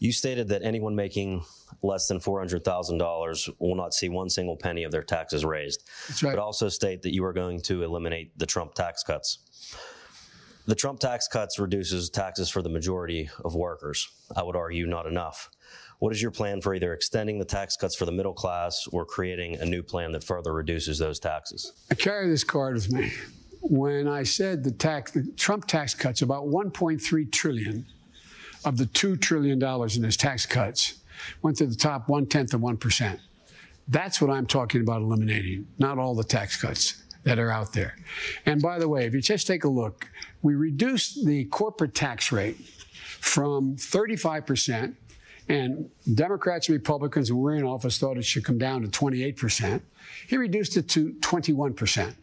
You 0.00 0.12
stated 0.12 0.48
that 0.48 0.62
anyone 0.62 0.94
making 0.94 1.44
less 1.82 2.08
than 2.08 2.20
$400,000 2.20 3.50
will 3.58 3.74
not 3.74 3.94
see 3.94 4.08
one 4.08 4.28
single 4.28 4.56
penny 4.56 4.84
of 4.84 4.92
their 4.92 5.02
taxes 5.02 5.44
raised. 5.44 5.88
That's 6.08 6.22
right. 6.22 6.34
But 6.34 6.40
also 6.40 6.68
state 6.68 7.02
that 7.02 7.14
you 7.14 7.24
are 7.24 7.32
going 7.32 7.62
to 7.62 7.82
eliminate 7.82 8.38
the 8.38 8.46
Trump 8.46 8.74
tax 8.74 9.02
cuts. 9.02 9.38
The 10.66 10.74
Trump 10.74 10.98
tax 10.98 11.28
cuts 11.28 11.58
reduces 11.58 12.10
taxes 12.10 12.50
for 12.50 12.60
the 12.60 12.68
majority 12.68 13.30
of 13.44 13.54
workers. 13.54 14.08
I 14.34 14.42
would 14.42 14.56
argue 14.56 14.86
not 14.86 15.06
enough. 15.06 15.50
What 15.98 16.12
is 16.12 16.20
your 16.20 16.30
plan 16.30 16.60
for 16.60 16.74
either 16.74 16.92
extending 16.92 17.38
the 17.38 17.44
tax 17.44 17.76
cuts 17.76 17.94
for 17.96 18.04
the 18.04 18.12
middle 18.12 18.34
class 18.34 18.86
or 18.92 19.04
creating 19.06 19.56
a 19.56 19.64
new 19.64 19.82
plan 19.82 20.12
that 20.12 20.22
further 20.22 20.52
reduces 20.52 20.98
those 20.98 21.18
taxes? 21.18 21.72
I 21.90 21.94
carry 21.94 22.28
this 22.28 22.44
card 22.44 22.74
with 22.74 22.92
me. 22.92 23.12
When 23.62 24.06
I 24.06 24.22
said 24.22 24.62
the 24.62 24.70
tax, 24.70 25.12
the 25.12 25.26
Trump 25.36 25.66
tax 25.66 25.94
cuts, 25.94 26.22
about 26.22 26.46
1.3 26.46 27.32
trillion 27.32 27.86
of 28.64 28.76
the 28.76 28.86
two 28.86 29.16
trillion 29.16 29.58
dollars 29.58 29.96
in 29.96 30.02
his 30.02 30.16
tax 30.16 30.44
cuts 30.44 31.00
went 31.42 31.56
to 31.58 31.66
the 31.66 31.74
top 31.74 32.08
one 32.08 32.26
tenth 32.26 32.52
of 32.52 32.60
one 32.60 32.76
percent. 32.76 33.20
That's 33.88 34.20
what 34.20 34.30
I'm 34.30 34.46
talking 34.46 34.82
about 34.82 35.02
eliminating, 35.02 35.66
not 35.78 35.98
all 35.98 36.14
the 36.14 36.24
tax 36.24 36.60
cuts 36.60 37.02
that 37.22 37.38
are 37.38 37.50
out 37.50 37.72
there. 37.72 37.96
And 38.44 38.60
by 38.60 38.78
the 38.78 38.88
way, 38.88 39.06
if 39.06 39.14
you 39.14 39.20
just 39.20 39.46
take 39.46 39.64
a 39.64 39.68
look, 39.68 40.08
we 40.42 40.54
reduced 40.54 41.24
the 41.24 41.44
corporate 41.46 41.94
tax 41.94 42.30
rate 42.32 42.56
from 43.20 43.76
35 43.76 44.46
percent 44.46 44.96
and 45.48 45.88
Democrats 46.14 46.68
and 46.68 46.74
Republicans 46.74 47.28
who 47.28 47.36
were 47.36 47.54
in 47.54 47.64
office 47.64 47.98
thought 47.98 48.18
it 48.18 48.24
should 48.24 48.44
come 48.44 48.58
down 48.58 48.82
to 48.82 48.88
28%. 48.88 49.80
He 50.26 50.36
reduced 50.36 50.76
it 50.76 50.88
to 50.90 51.12
21%. 51.20 52.14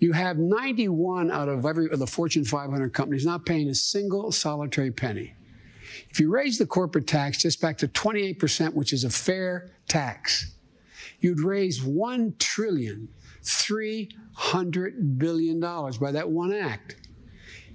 You 0.00 0.12
have 0.12 0.38
91 0.38 1.30
out 1.30 1.48
of 1.48 1.66
every 1.66 1.90
of 1.90 1.98
the 1.98 2.06
Fortune 2.06 2.44
500 2.44 2.92
companies 2.92 3.26
not 3.26 3.44
paying 3.44 3.68
a 3.68 3.74
single 3.74 4.32
solitary 4.32 4.90
penny. 4.90 5.34
If 6.10 6.18
you 6.18 6.30
raise 6.30 6.58
the 6.58 6.66
corporate 6.66 7.06
tax 7.06 7.38
just 7.38 7.60
back 7.60 7.76
to 7.78 7.88
28%, 7.88 8.74
which 8.74 8.92
is 8.92 9.04
a 9.04 9.10
fair 9.10 9.70
tax, 9.88 10.54
you'd 11.20 11.40
raise 11.40 11.80
$1 11.80 12.38
trillion, 12.38 13.08
$300 13.42 15.18
billion 15.18 15.60
by 15.60 16.12
that 16.12 16.28
one 16.28 16.52
act. 16.52 16.96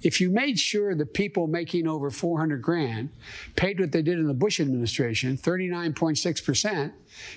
If 0.06 0.22
you 0.22 0.30
made 0.30 0.60
sure 0.60 0.93
that 0.93 1.16
people 1.16 1.47
making 1.47 1.88
over 1.88 2.12
400 2.12 2.62
grand 2.62 3.10
paid 3.56 3.80
what 3.80 3.91
they 3.91 4.03
did 4.03 4.20
in 4.20 4.28
the 4.28 4.36
Bush 4.36 4.60
administration, 4.60 5.36
39.6%, 5.36 6.91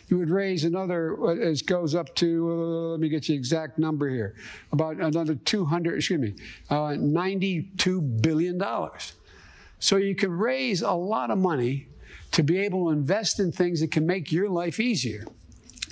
you 0.08 0.18
would 0.18 0.28
raise 0.28 0.64
another, 0.64 1.16
it 1.40 1.64
goes 1.64 1.94
up 1.94 2.14
to, 2.16 2.50
uh, 2.50 2.54
let 2.90 3.00
me 3.00 3.08
get 3.08 3.24
the 3.24 3.32
exact 3.32 3.78
number 3.78 4.10
here, 4.10 4.34
about 4.70 4.98
another 4.98 5.34
200, 5.34 5.96
excuse 5.96 6.20
me, 6.20 6.34
uh, 6.68 6.90
$92 6.90 8.20
billion. 8.20 8.62
So 9.78 9.96
you 9.96 10.14
can 10.14 10.30
raise 10.30 10.82
a 10.82 10.92
lot 10.92 11.30
of 11.30 11.38
money 11.38 11.88
to 12.32 12.42
be 12.42 12.58
able 12.58 12.86
to 12.86 12.90
invest 12.90 13.40
in 13.40 13.50
things 13.50 13.80
that 13.80 13.90
can 13.90 14.06
make 14.06 14.30
your 14.30 14.50
life 14.50 14.78
easier. 14.78 15.24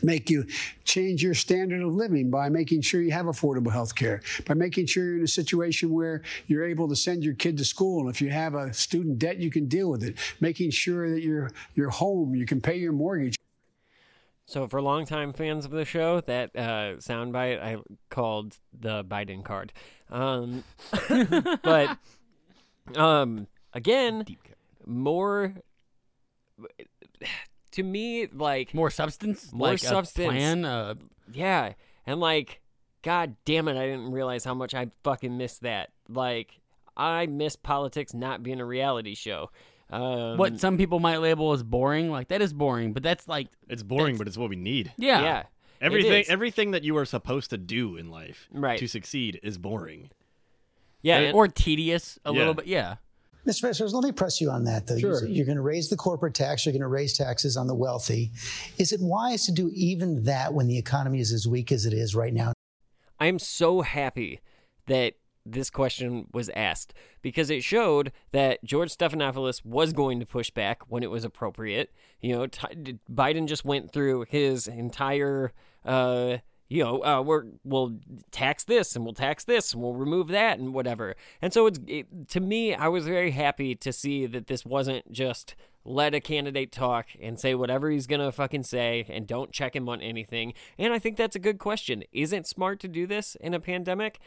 Make 0.03 0.30
you 0.30 0.47
change 0.84 1.22
your 1.22 1.34
standard 1.34 1.82
of 1.82 1.92
living 1.92 2.30
by 2.30 2.49
making 2.49 2.82
sure 2.82 3.01
you 3.01 3.12
have 3.12 3.26
affordable 3.26 3.72
health 3.72 3.94
care, 3.94 4.22
by 4.47 4.55
making 4.55 4.86
sure 4.86 5.05
you're 5.05 5.18
in 5.18 5.24
a 5.24 5.28
situation 5.28 5.90
where 5.90 6.22
you're 6.47 6.64
able 6.64 6.88
to 6.88 6.97
send 6.97 7.24
your 7.24 7.34
kid 7.34 7.57
to 7.59 7.64
school. 7.64 8.01
And 8.01 8.11
if 8.11 8.20
you 8.20 8.30
have 8.30 8.55
a 8.55 8.72
student 8.72 9.18
debt, 9.18 9.38
you 9.38 9.51
can 9.51 9.66
deal 9.66 9.90
with 9.90 10.03
it, 10.03 10.16
making 10.40 10.70
sure 10.70 11.11
that 11.11 11.22
your, 11.22 11.51
your 11.74 11.90
home, 11.90 12.34
you 12.34 12.47
can 12.47 12.61
pay 12.61 12.76
your 12.76 12.92
mortgage. 12.92 13.36
So 14.47 14.68
for 14.68 14.80
longtime 14.80 15.32
fans 15.32 15.64
of 15.64 15.72
the 15.72 15.84
show, 15.84 16.20
that 16.20 16.51
uh, 16.55 16.99
soundbite 16.99 17.61
I 17.61 17.78
called 18.11 18.57
the 18.72 19.05
Biden 19.05 19.44
card. 19.44 19.72
Um, 20.09 20.62
but 21.64 21.99
um, 22.94 23.49
again, 23.72 24.24
more 24.86 25.53
to 27.77 27.83
me 27.83 28.27
like 28.27 28.74
more 28.74 28.91
substance, 28.91 29.53
more 29.53 29.68
Like 29.68 29.77
a 29.83 29.87
substance. 29.87 30.29
plan, 30.29 30.64
uh, 30.64 30.95
yeah, 31.33 31.72
and 32.07 32.20
like, 32.20 32.61
god 33.03 33.37
damn 33.47 33.68
it, 33.68 33.77
I 33.79 33.87
didn't 33.87 34.11
realize 34.12 34.45
how 34.45 34.55
much 34.55 34.74
I 34.74 34.89
fucking 35.05 35.37
missed 35.39 35.62
that. 35.62 35.91
Like, 36.09 36.61
I 36.97 37.27
miss 37.27 37.57
politics 37.57 38.12
not 38.14 38.43
being 38.43 38.61
a 38.61 38.64
reality 38.66 39.14
show. 39.14 39.51
Um, 39.89 40.37
what 40.37 40.59
some 40.59 40.77
people 40.79 40.99
might 40.99 41.18
label 41.18 41.53
as 41.53 41.62
boring. 41.62 42.11
Like 42.11 42.29
that 42.29 42.43
is 42.43 42.53
boring, 42.53 42.93
but 42.93 43.03
that's 43.05 43.29
like 43.29 43.49
It's 43.68 43.85
boring, 43.85 44.16
but 44.16 44.27
it's 44.27 44.37
what 44.37 44.51
we 44.51 44.57
need. 44.57 44.93
Yeah. 44.97 45.20
Yeah. 45.22 45.43
Everything 45.81 46.24
everything 46.29 46.70
that 46.72 46.83
you 46.83 46.97
are 46.97 47.05
supposed 47.05 47.51
to 47.51 47.57
do 47.59 47.97
in 47.97 48.11
life 48.11 48.49
Right. 48.51 48.79
to 48.81 48.89
succeed 48.89 49.39
is 49.45 49.59
boring. 49.59 50.11
Yeah, 51.03 51.31
or 51.33 51.47
tedious 51.47 52.18
a 52.24 52.33
Yeah. 52.33 52.39
little 52.39 52.55
bit. 52.55 52.66
Yeah. 52.66 52.97
Mr. 53.47 53.62
Vice 53.62 53.78
President, 53.78 53.94
let 53.94 54.05
me 54.05 54.12
press 54.12 54.40
you 54.40 54.51
on 54.51 54.64
that, 54.64 54.86
though. 54.86 54.99
Sure. 54.99 55.24
You're 55.24 55.47
going 55.47 55.57
to 55.57 55.62
raise 55.62 55.88
the 55.88 55.97
corporate 55.97 56.34
tax, 56.34 56.66
you're 56.66 56.72
going 56.72 56.80
to 56.80 56.88
raise 56.88 57.16
taxes 57.16 57.57
on 57.57 57.66
the 57.66 57.74
wealthy. 57.74 58.32
Is 58.78 58.92
it 58.92 59.01
wise 59.01 59.47
to 59.47 59.53
do 59.53 59.70
even 59.72 60.24
that 60.24 60.53
when 60.53 60.66
the 60.66 60.76
economy 60.76 61.20
is 61.20 61.32
as 61.32 61.47
weak 61.47 61.70
as 61.70 61.86
it 61.86 61.92
is 61.92 62.14
right 62.16 62.34
now? 62.34 62.53
I'm 63.20 63.38
so 63.38 63.82
happy 63.82 64.40
that 64.86 65.14
this 65.44 65.70
question 65.70 66.26
was 66.32 66.49
asked 66.51 66.92
because 67.22 67.51
it 67.51 67.62
showed 67.62 68.12
that 68.32 68.62
George 68.64 68.94
Stephanopoulos 68.94 69.64
was 69.64 69.92
going 69.92 70.18
to 70.20 70.26
push 70.26 70.51
back 70.51 70.82
when 70.88 71.03
it 71.03 71.11
was 71.11 71.24
appropriate. 71.24 71.92
You 72.20 72.34
know, 72.34 72.47
t- 72.49 72.99
Biden 73.11 73.47
just 73.47 73.64
went 73.64 73.92
through 73.92 74.26
his 74.28 74.66
entire, 74.66 75.53
uh, 75.84 76.38
you 76.68 76.82
know, 76.82 77.04
uh, 77.04 77.22
we're 77.22 77.44
we'll 77.64 77.98
tax 78.30 78.64
this 78.64 78.96
and 78.96 79.04
we'll 79.04 79.14
tax 79.14 79.44
this 79.44 79.72
and 79.72 79.82
we'll 79.82 79.94
remove 79.94 80.28
that 80.28 80.58
and 80.58 80.74
whatever. 80.74 81.14
And 81.40 81.52
so 81.52 81.66
it's 81.66 81.78
it, 81.86 82.28
to 82.30 82.40
me, 82.40 82.74
I 82.74 82.88
was 82.88 83.06
very 83.06 83.30
happy 83.30 83.74
to 83.76 83.92
see 83.92 84.26
that 84.26 84.46
this 84.46 84.64
wasn't 84.64 85.12
just 85.12 85.54
let 85.84 86.14
a 86.14 86.20
candidate 86.20 86.72
talk 86.72 87.06
and 87.22 87.38
say 87.38 87.54
whatever 87.54 87.90
he's 87.90 88.08
gonna 88.08 88.32
fucking 88.32 88.64
say 88.64 89.06
and 89.08 89.26
don't 89.26 89.52
check 89.52 89.76
him 89.76 89.88
on 89.88 90.00
anything. 90.00 90.54
And 90.78 90.92
I 90.92 90.98
think 90.98 91.16
that's 91.16 91.36
a 91.36 91.40
good 91.40 91.58
question. 91.58 92.02
Isn't 92.12 92.46
smart 92.46 92.80
to 92.80 92.88
do 92.88 93.06
this 93.06 93.36
in 93.40 93.54
a 93.54 93.60
pandemic? 93.60 94.18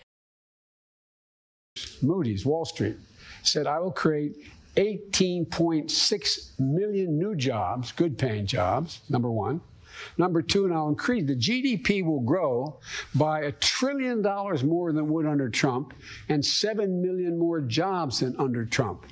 Moody's, 2.02 2.46
Wall 2.46 2.66
Street, 2.66 2.98
said, 3.44 3.68
I 3.68 3.80
will 3.80 3.92
create 3.92 4.36
18.6 4.78 6.60
million 6.60 7.18
new 7.18 7.36
jobs, 7.36 7.92
good 7.92 8.18
paying 8.18 8.46
jobs, 8.46 9.02
number 9.10 9.30
one. 9.30 9.62
Number 10.18 10.42
two, 10.42 10.66
and 10.66 10.74
I'll 10.74 10.90
increase 10.90 11.26
the 11.26 11.36
GDP 11.36 12.04
will 12.04 12.22
grow 12.22 12.80
by 13.16 13.42
a 13.42 13.52
trillion 13.52 14.22
dollars 14.22 14.64
more 14.64 14.92
than 14.92 15.08
would 15.10 15.26
under 15.26 15.50
Trump 15.50 15.94
and 16.28 16.44
7 16.44 17.02
million 17.02 17.38
more 17.38 17.62
jobs 17.62 18.20
than 18.20 18.36
under 18.38 18.66
Trump. 18.66 19.06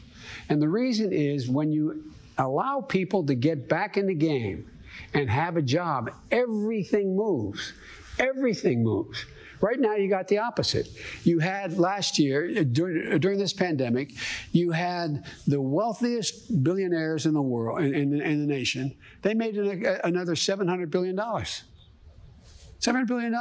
And 0.50 0.62
the 0.62 0.70
reason 0.70 1.12
is 1.14 1.50
when 1.50 1.72
you 1.72 2.12
allow 2.38 2.82
people 2.82 3.26
to 3.26 3.36
get 3.36 3.68
back 3.68 3.98
in 3.98 4.06
the 4.08 4.16
game 4.16 4.70
and 5.14 5.30
have 5.30 5.58
a 5.58 5.62
job, 5.62 6.12
everything 6.32 7.16
moves. 7.16 7.74
Everything 8.20 8.84
moves. 8.84 9.26
Right 9.60 9.80
now, 9.80 9.96
you 9.96 10.10
got 10.10 10.28
the 10.28 10.38
opposite. 10.38 10.88
You 11.24 11.40
had 11.40 11.78
last 11.80 12.20
year, 12.20 12.52
uh, 12.58 12.64
during, 12.64 13.20
during 13.20 13.40
this 13.40 13.54
pandemic, 13.54 14.12
you 14.52 14.72
had 14.72 15.26
the 15.48 15.60
wealthiest 15.60 16.64
billionaires 16.64 17.26
in 17.26 17.34
the 17.34 17.42
world, 17.42 17.82
in, 17.82 17.94
in, 17.94 18.22
in 18.22 18.40
the 18.40 18.48
nation. 18.48 18.96
They 19.22 19.34
made 19.34 19.58
an, 19.58 19.86
another 20.04 20.36
$700 20.36 20.90
billion. 20.92 21.16
$700 21.16 23.08
billion. 23.08 23.36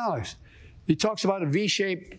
He 0.86 0.96
talks 0.96 1.24
about 1.24 1.42
a 1.42 1.46
V 1.46 1.66
shaped 1.66 2.14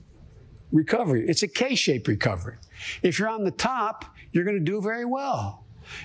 recovery. 0.71 1.27
It's 1.27 1.43
a 1.43 1.47
K 1.47 1.75
shaped 1.75 2.07
recovery. 2.07 2.57
If 3.01 3.17
you're 3.17 3.29
on 3.29 3.43
the 3.43 3.51
top, 3.51 4.05
you're 4.31 4.43
going 4.43 4.57
to 4.57 4.63
do 4.63 4.81
very 4.81 5.05
well. 5.05 5.63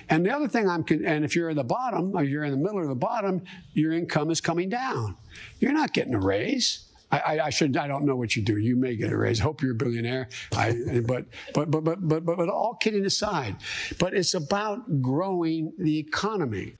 And 0.09 0.25
the 0.25 0.33
other 0.33 0.47
thing 0.47 0.67
I'm, 0.69 0.85
and 0.89 1.25
if 1.25 1.35
you're 1.35 1.49
at 1.49 1.57
the 1.57 1.63
bottom, 1.63 2.15
or 2.15 2.23
you're 2.23 2.45
in 2.45 2.51
the 2.51 2.57
middle 2.57 2.79
or 2.79 2.87
the 2.87 2.95
bottom, 2.95 3.43
your 3.73 3.91
income 3.91 4.31
is 4.31 4.39
coming 4.39 4.69
down. 4.69 5.17
You're 5.59 5.73
not 5.73 5.93
getting 5.93 6.15
a 6.15 6.19
raise. 6.19 6.85
I, 7.17 7.39
I, 7.45 7.49
should. 7.49 7.77
I 7.77 7.87
don't 7.87 8.05
know 8.05 8.15
what 8.15 8.35
you 8.35 8.41
do. 8.41 8.57
You 8.57 8.75
may 8.75 8.95
get 8.95 9.11
a 9.11 9.17
raise. 9.17 9.39
Hope 9.39 9.61
you're 9.61 9.73
a 9.73 9.75
billionaire. 9.75 10.29
I, 10.55 11.01
but, 11.05 11.25
but, 11.53 11.69
but, 11.71 11.83
but, 11.83 12.07
but, 12.07 12.25
but, 12.25 12.37
but 12.37 12.49
all 12.49 12.75
kidding 12.75 13.05
aside, 13.05 13.57
but 13.99 14.13
it's 14.13 14.33
about 14.33 15.01
growing 15.01 15.73
the 15.77 15.97
economy. 15.99 16.77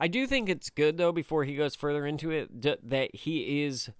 I 0.00 0.08
do 0.08 0.26
think 0.26 0.48
it's 0.48 0.70
good 0.70 0.96
though. 0.96 1.12
Before 1.12 1.44
he 1.44 1.56
goes 1.56 1.74
further 1.74 2.06
into 2.06 2.30
it, 2.30 2.62
that 2.62 3.14
he 3.14 3.64
is 3.64 3.90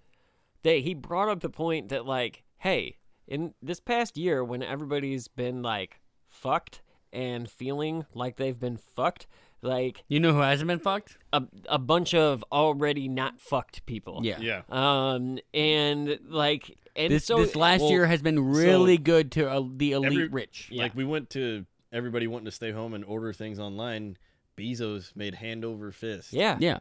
that 0.62 0.78
he 0.78 0.94
brought 0.94 1.28
up 1.28 1.40
the 1.40 1.50
point 1.50 1.88
that 1.88 2.06
like, 2.06 2.44
hey, 2.58 2.98
in 3.26 3.54
this 3.62 3.80
past 3.80 4.16
year 4.16 4.44
when 4.44 4.62
everybody's 4.62 5.28
been 5.28 5.62
like 5.62 6.00
fucked 6.26 6.82
and 7.12 7.50
feeling 7.50 8.06
like 8.14 8.36
they've 8.36 8.58
been 8.58 8.76
fucked, 8.76 9.26
like 9.62 10.04
You 10.08 10.20
know 10.20 10.32
who 10.32 10.40
hasn't 10.40 10.68
been 10.68 10.78
fucked? 10.78 11.16
a 11.32 11.42
a 11.68 11.78
bunch 11.78 12.14
of 12.14 12.44
already 12.52 13.08
not 13.08 13.40
fucked 13.40 13.84
people. 13.86 14.20
Yeah. 14.22 14.38
Yeah. 14.40 14.62
Um, 14.70 15.38
and 15.52 16.18
like, 16.28 16.76
and 16.96 17.12
This 17.12 17.24
so 17.24 17.38
this 17.44 17.54
last 17.56 17.80
well, 17.82 17.90
year 17.90 18.06
has 18.06 18.22
been 18.22 18.36
so 18.36 18.42
really 18.42 18.98
good 18.98 19.32
to 19.32 19.50
uh, 19.50 19.62
the 19.76 19.92
elite 19.92 20.12
Every- 20.12 20.28
rich. 20.28 20.68
Yeah. 20.70 20.82
Like 20.84 20.94
we 20.94 21.04
went 21.04 21.30
to 21.30 21.64
everybody 21.92 22.26
wanting 22.26 22.46
to 22.46 22.52
stay 22.52 22.70
home 22.72 22.94
and 22.94 23.04
order 23.04 23.32
things 23.32 23.58
online. 23.58 24.16
Bezos 24.56 25.14
made 25.14 25.36
hand 25.36 25.64
over 25.64 25.92
fist. 25.92 26.32
yeah, 26.32 26.56
Yeah. 26.60 26.78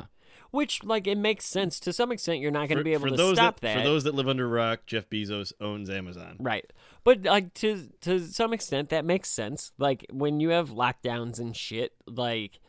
Which 0.52 0.84
like 0.84 1.08
it 1.08 1.18
makes 1.18 1.46
sense 1.46 1.80
to 1.82 1.92
some 1.94 2.12
extent. 2.12 2.40
You're 2.40 2.52
not 2.52 2.70
going 2.70 2.78
to 2.78 2.84
be 2.84 2.94
able 2.94 3.04
for 3.04 3.10
to 3.10 3.16
those 3.18 3.36
stop 3.36 3.60
that, 3.60 3.76
that. 3.76 3.78
For 3.80 3.84
those 3.84 4.06
that 4.06 4.16
live 4.16 4.28
under 4.30 4.46
a 4.46 4.48
rock, 4.48 4.80
Jeff 4.88 5.10
Bezos 5.10 5.52
owns 5.60 5.90
Amazon. 5.90 6.38
Right. 6.40 6.66
But 7.04 7.24
like 7.24 7.54
to 7.56 7.90
to 8.02 8.20
some 8.20 8.54
extent 8.54 8.90
that 8.90 9.04
makes 9.04 9.30
sense. 9.30 9.74
Like 9.78 10.06
when 10.12 10.40
you 10.40 10.50
have 10.50 10.70
lockdowns 10.70 11.40
and 11.40 11.56
shit, 11.56 11.94
like 12.08 12.60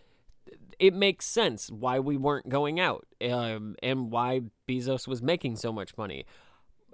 it 0.78 0.94
makes 0.94 1.24
sense 1.26 1.70
why 1.70 1.98
we 1.98 2.16
weren't 2.16 2.48
going 2.48 2.78
out 2.78 3.06
um, 3.30 3.76
and 3.82 4.10
why 4.10 4.42
Bezos 4.68 5.08
was 5.08 5.22
making 5.22 5.56
so 5.56 5.72
much 5.72 5.96
money. 5.96 6.24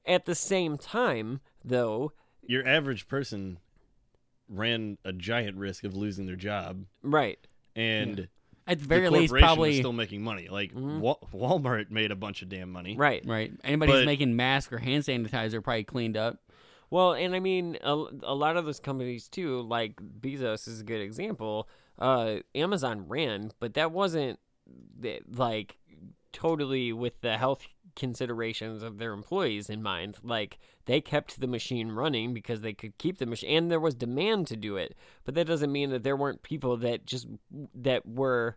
At 0.06 0.26
the 0.26 0.34
same 0.34 0.76
time, 0.76 1.40
though, 1.64 2.12
Your 2.46 2.66
average 2.66 3.08
person 3.08 3.58
ran 4.48 4.98
a 5.04 5.12
giant 5.12 5.56
risk 5.56 5.84
of 5.84 5.96
losing 5.96 6.26
their 6.26 6.36
job, 6.36 6.84
right. 7.02 7.38
and 7.74 8.28
At 8.66 8.80
the 8.80 8.84
very 8.86 9.04
the 9.04 9.10
least, 9.12 9.32
probably 9.32 9.70
was 9.70 9.78
still 9.78 9.92
making 9.92 10.22
money. 10.22 10.48
Like 10.48 10.72
Wa- 10.74 11.16
Walmart 11.32 11.90
made 11.90 12.10
a 12.10 12.16
bunch 12.16 12.42
of 12.42 12.48
damn 12.48 12.70
money. 12.70 12.96
Right. 12.96 13.22
right. 13.26 13.52
Anybody 13.62 13.92
who's 13.92 14.06
making 14.06 14.36
mask 14.36 14.72
or 14.72 14.78
hand 14.78 15.04
sanitizer 15.04 15.62
probably 15.62 15.84
cleaned 15.84 16.16
up. 16.16 16.38
Well, 16.90 17.14
and 17.14 17.34
I 17.34 17.40
mean, 17.40 17.78
a, 17.82 17.92
a 18.22 18.34
lot 18.34 18.56
of 18.56 18.66
those 18.66 18.78
companies 18.80 19.28
too, 19.28 19.62
like 19.62 19.96
Bezos 19.96 20.68
is 20.68 20.80
a 20.80 20.84
good 20.84 21.00
example. 21.00 21.68
Uh, 21.98 22.36
Amazon 22.54 23.06
ran, 23.08 23.52
but 23.60 23.74
that 23.74 23.92
wasn't 23.92 24.38
like 25.36 25.78
totally 26.32 26.92
with 26.92 27.20
the 27.20 27.36
health 27.36 27.66
considerations 27.96 28.82
of 28.82 28.98
their 28.98 29.12
employees 29.12 29.70
in 29.70 29.82
mind. 29.82 30.16
Like 30.22 30.58
they 30.86 31.00
kept 31.00 31.40
the 31.40 31.46
machine 31.46 31.92
running 31.92 32.34
because 32.34 32.60
they 32.60 32.72
could 32.72 32.98
keep 32.98 33.18
the 33.18 33.26
machine, 33.26 33.56
and 33.56 33.70
there 33.70 33.80
was 33.80 33.94
demand 33.94 34.46
to 34.48 34.56
do 34.56 34.76
it. 34.76 34.96
But 35.24 35.34
that 35.36 35.46
doesn't 35.46 35.72
mean 35.72 35.90
that 35.90 36.02
there 36.02 36.16
weren't 36.16 36.42
people 36.42 36.76
that 36.78 37.06
just 37.06 37.26
that 37.74 38.06
were. 38.06 38.56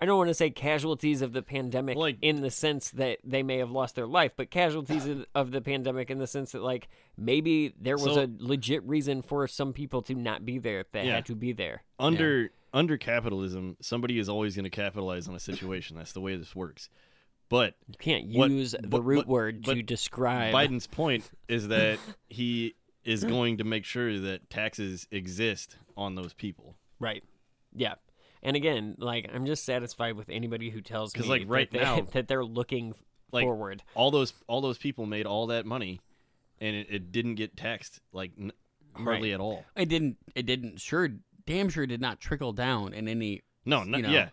I 0.00 0.04
don't 0.04 0.18
want 0.18 0.28
to 0.28 0.34
say 0.34 0.50
casualties 0.50 1.22
of 1.22 1.32
the 1.32 1.42
pandemic 1.42 1.96
Like- 1.96 2.18
in 2.20 2.42
the 2.42 2.50
sense 2.50 2.90
that 2.90 3.18
they 3.24 3.42
may 3.42 3.56
have 3.58 3.70
lost 3.70 3.94
their 3.94 4.06
life, 4.06 4.34
but 4.36 4.50
casualties 4.50 5.06
of- 5.06 5.24
of 5.34 5.50
the 5.52 5.62
pandemic 5.62 6.10
in 6.10 6.18
the 6.18 6.26
sense 6.26 6.52
that 6.52 6.62
like 6.62 6.88
maybe 7.16 7.72
there 7.80 7.96
was 7.96 8.14
So- 8.14 8.24
a 8.24 8.28
legit 8.38 8.82
reason 8.84 9.22
for 9.22 9.46
some 9.48 9.72
people 9.72 10.02
to 10.02 10.14
not 10.14 10.44
be 10.44 10.58
there 10.58 10.84
that 10.92 11.06
Yeah. 11.06 11.14
had 11.14 11.26
to 11.26 11.34
be 11.34 11.52
there. 11.52 11.82
Under 11.98 12.50
under 12.74 12.98
capitalism, 12.98 13.78
somebody 13.80 14.18
is 14.18 14.28
always 14.28 14.54
going 14.54 14.64
to 14.64 14.70
capitalize 14.70 15.28
on 15.28 15.34
a 15.34 15.40
situation. 15.40 15.96
That's 15.96 16.12
the 16.12 16.20
way 16.20 16.36
this 16.36 16.54
works. 16.54 16.90
But 17.48 17.76
You 17.88 17.94
can't 17.98 18.26
what- 18.34 18.50
use 18.50 18.72
the 18.72 18.86
but- 18.88 19.00
root 19.02 19.18
but- 19.20 19.28
word 19.28 19.64
to 19.64 19.82
describe 19.82 20.52
Biden's 20.52 20.86
point 20.86 21.30
is 21.48 21.68
that 21.68 21.98
he 22.28 22.74
is 23.02 23.24
going 23.24 23.56
to 23.58 23.64
make 23.64 23.86
sure 23.86 24.18
that 24.18 24.50
taxes 24.50 25.08
exist 25.10 25.78
on 25.96 26.16
those 26.16 26.34
people. 26.34 26.76
Right. 26.98 27.24
Yeah. 27.74 27.94
And 28.42 28.56
again, 28.56 28.96
like 28.98 29.30
I'm 29.34 29.46
just 29.46 29.64
satisfied 29.64 30.16
with 30.16 30.28
anybody 30.28 30.70
who 30.70 30.80
tells 30.80 31.16
me 31.16 31.26
like, 31.26 31.44
right 31.46 31.70
that, 31.72 31.78
they, 31.78 31.84
now- 31.84 32.00
that 32.12 32.28
they're 32.28 32.44
looking 32.44 32.94
Like 33.32 33.44
forward. 33.44 33.82
all 33.94 34.10
those 34.10 34.32
all 34.46 34.60
those 34.60 34.78
people 34.78 35.06
made 35.06 35.26
all 35.26 35.48
that 35.48 35.66
money, 35.66 36.00
and 36.60 36.76
it, 36.76 36.86
it 36.90 37.12
didn't 37.12 37.34
get 37.36 37.56
taxed 37.56 38.00
like 38.12 38.32
n- 38.38 38.52
hardly 38.94 39.30
Right. 39.30 39.34
at 39.34 39.40
all. 39.40 39.64
It 39.76 39.88
didn't. 39.88 40.16
It 40.34 40.46
didn't. 40.46 40.80
Sure, 40.80 41.08
damn 41.46 41.68
sure 41.68 41.86
did 41.86 42.00
not 42.00 42.20
trickle 42.20 42.52
down 42.52 42.92
in 42.94 43.08
any. 43.08 43.42
No, 43.64 43.82
no 43.82 43.96
you 43.96 44.02
know, 44.04 44.10
yeah. 44.10 44.28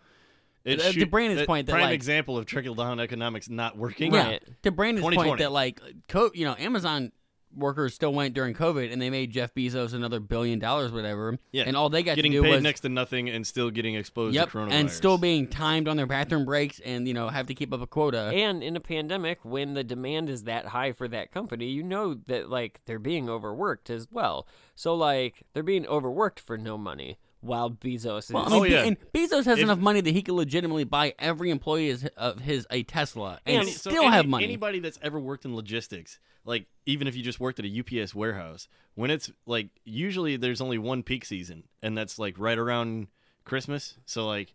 It 0.64 0.80
uh, 0.80 0.92
to 0.92 1.06
Brandon's 1.06 1.40
that 1.40 1.46
point 1.46 1.66
that 1.66 1.72
prime 1.72 1.82
like 1.84 1.94
example 1.94 2.38
of 2.38 2.46
trickle 2.46 2.74
down 2.74 2.98
economics 2.98 3.50
not 3.50 3.76
working. 3.76 4.14
Yeah. 4.14 4.38
To 4.62 4.70
Brandon's 4.70 5.04
point 5.14 5.38
that 5.40 5.52
like 5.52 5.80
co- 6.08 6.30
you 6.32 6.44
know, 6.46 6.54
Amazon 6.58 7.12
workers 7.56 7.94
still 7.94 8.12
went 8.12 8.34
during 8.34 8.54
COVID 8.54 8.92
and 8.92 9.00
they 9.00 9.10
made 9.10 9.30
Jeff 9.30 9.54
Bezos 9.54 9.94
another 9.94 10.20
billion 10.20 10.58
dollars, 10.58 10.92
whatever. 10.92 11.38
Yeah, 11.52 11.64
And 11.66 11.76
all 11.76 11.88
they 11.88 12.02
got 12.02 12.16
getting 12.16 12.32
to 12.32 12.38
do 12.38 12.42
paid 12.42 12.54
was 12.54 12.62
next 12.62 12.80
to 12.80 12.88
nothing 12.88 13.28
and 13.28 13.46
still 13.46 13.70
getting 13.70 13.94
exposed 13.94 14.34
yep, 14.34 14.50
to 14.50 14.58
coronavirus. 14.58 14.72
and 14.72 14.90
still 14.90 15.18
being 15.18 15.46
timed 15.48 15.88
on 15.88 15.96
their 15.96 16.06
bathroom 16.06 16.44
breaks 16.44 16.80
and 16.80 17.06
you 17.06 17.14
know 17.14 17.28
have 17.28 17.46
to 17.46 17.54
keep 17.54 17.72
up 17.72 17.80
a 17.80 17.86
quota. 17.86 18.30
And 18.34 18.62
in 18.62 18.76
a 18.76 18.80
pandemic, 18.80 19.44
when 19.44 19.74
the 19.74 19.84
demand 19.84 20.28
is 20.28 20.44
that 20.44 20.66
high 20.66 20.92
for 20.92 21.08
that 21.08 21.32
company, 21.32 21.66
you 21.66 21.82
know 21.82 22.14
that 22.26 22.50
like 22.50 22.80
they're 22.86 22.98
being 22.98 23.28
overworked 23.28 23.90
as 23.90 24.08
well. 24.10 24.46
So 24.74 24.94
like 24.94 25.44
they're 25.52 25.62
being 25.62 25.86
overworked 25.86 26.40
for 26.40 26.58
no 26.58 26.76
money, 26.76 27.18
while 27.44 27.70
Bezos 27.70 28.18
is. 28.24 28.30
Well, 28.30 28.44
I 28.46 28.48
mean, 28.48 28.60
Oh, 28.60 28.64
yeah. 28.64 28.84
and 28.84 28.96
Bezos 29.12 29.44
has 29.44 29.58
If- 29.58 29.64
enough 29.64 29.78
money 29.78 30.00
that 30.00 30.10
he 30.12 30.22
could 30.22 30.34
legitimately 30.34 30.84
buy 30.84 31.14
every 31.18 31.50
employee 31.50 31.96
of 32.16 32.40
his 32.40 32.66
a 32.70 32.82
Tesla 32.82 33.40
and, 33.46 33.62
Any- 33.62 33.70
so 33.70 33.90
still 33.90 34.02
any- 34.04 34.12
have 34.12 34.26
money. 34.26 34.44
Anybody 34.44 34.78
that's 34.80 34.98
ever 35.02 35.20
worked 35.20 35.44
in 35.44 35.54
logistics, 35.54 36.18
like 36.44 36.66
even 36.86 37.06
if 37.06 37.14
you 37.16 37.22
just 37.22 37.40
worked 37.40 37.58
at 37.58 37.64
a 37.64 37.68
UPS 37.68 38.14
warehouse, 38.14 38.68
when 38.94 39.10
it's 39.10 39.30
like 39.46 39.68
usually 39.84 40.36
there's 40.36 40.60
only 40.60 40.78
one 40.78 41.02
peak 41.02 41.24
season, 41.24 41.64
and 41.82 41.96
that's 41.96 42.18
like 42.18 42.38
right 42.38 42.58
around 42.58 43.08
Christmas. 43.44 43.98
So 44.06 44.26
like 44.26 44.54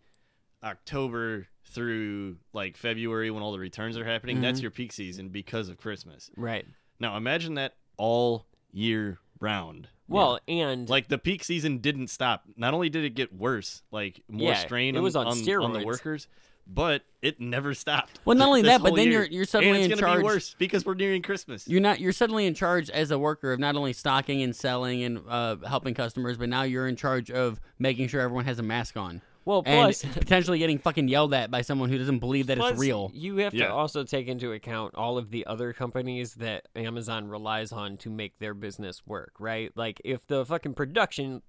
October 0.62 1.46
through 1.64 2.36
like 2.52 2.76
February 2.76 3.30
when 3.30 3.42
all 3.42 3.52
the 3.52 3.58
returns 3.58 3.96
are 3.96 4.04
happening, 4.04 4.40
that's 4.40 4.58
Mhm. 4.58 4.62
your 4.62 4.70
peak 4.70 4.92
season 4.92 5.28
because 5.28 5.68
of 5.68 5.78
Christmas. 5.78 6.30
Right. 6.36 6.66
Now 6.98 7.16
imagine 7.16 7.54
that 7.54 7.76
all 7.96 8.46
year 8.72 9.18
round. 9.40 9.88
Well, 10.14 10.40
and 10.48 10.88
like 10.88 11.08
the 11.08 11.18
peak 11.18 11.44
season 11.44 11.78
didn't 11.78 12.08
stop. 12.08 12.44
Not 12.56 12.74
only 12.74 12.88
did 12.90 13.04
it 13.04 13.14
get 13.14 13.32
worse, 13.34 13.82
like 13.90 14.22
more 14.28 14.50
Yeah, 14.50 14.58
strain 14.58 14.94
it 14.94 14.98
on, 14.98 15.04
was 15.04 15.16
on 15.16 15.26
on, 15.28 15.62
on 15.62 15.72
the 15.72 15.84
workers, 15.84 16.26
but 16.66 17.02
it 17.22 17.40
never 17.40 17.74
stopped. 17.74 18.18
Well, 18.24 18.36
not 18.36 18.48
only 18.48 18.62
that, 18.62 18.82
but 18.82 18.94
then 18.94 19.06
year. 19.08 19.20
you're- 19.22 19.28
you're 19.34 19.44
suddenly 19.44 19.82
in 19.82 19.96
charge- 19.98 20.18
be 20.18 20.24
worse 20.24 20.54
because 20.58 20.84
we're 20.84 20.94
nearing 20.94 21.22
Christmas. 21.22 21.66
You're 21.68 21.80
not. 21.80 22.00
You're 22.00 22.12
suddenly 22.12 22.46
in 22.46 22.54
charge 22.54 22.90
as 22.90 23.10
a 23.10 23.18
worker 23.18 23.52
of 23.52 23.58
not 23.60 23.76
only 23.76 23.92
stocking 23.92 24.42
and 24.42 24.54
selling 24.54 25.02
and 25.02 25.20
uh, 25.28 25.56
helping 25.66 25.94
customers, 25.94 26.36
but 26.36 26.48
now 26.48 26.62
you're 26.62 26.86
in 26.88 26.96
charge 26.96 27.30
of 27.30 27.60
making 27.78 28.08
sure 28.08 28.20
everyone 28.20 28.44
has 28.44 28.58
a 28.58 28.62
mask 28.62 28.96
on. 28.96 29.22
Well, 29.44 29.62
and 29.66 29.84
plus- 29.86 30.02
potentially 30.14 30.58
getting 30.58 30.78
fucking 30.78 31.08
yelled 31.08 31.32
at 31.34 31.50
by 31.50 31.62
someone 31.62 31.88
who 31.88 31.98
doesn't 31.98 32.18
believe 32.18 32.46
that 32.48 32.58
Plus, 32.58 32.72
it's 32.72 32.80
real. 32.80 33.10
You 33.14 33.38
have 33.38 33.54
Yeah. 33.54 33.68
to 33.68 33.72
also 33.72 34.04
take 34.04 34.28
into 34.28 34.52
account 34.52 34.94
all 34.94 35.16
of 35.18 35.30
the 35.30 35.46
other 35.46 35.72
companies 35.72 36.34
that 36.34 36.68
Amazon 36.76 37.28
relies 37.28 37.72
on 37.72 37.96
to 37.98 38.10
make 38.10 38.38
their 38.38 38.54
business 38.54 39.02
work, 39.06 39.32
right? 39.38 39.72
Like 39.76 40.00
if 40.04 40.26
the 40.26 40.44
fucking 40.44 40.74
production 40.74 41.42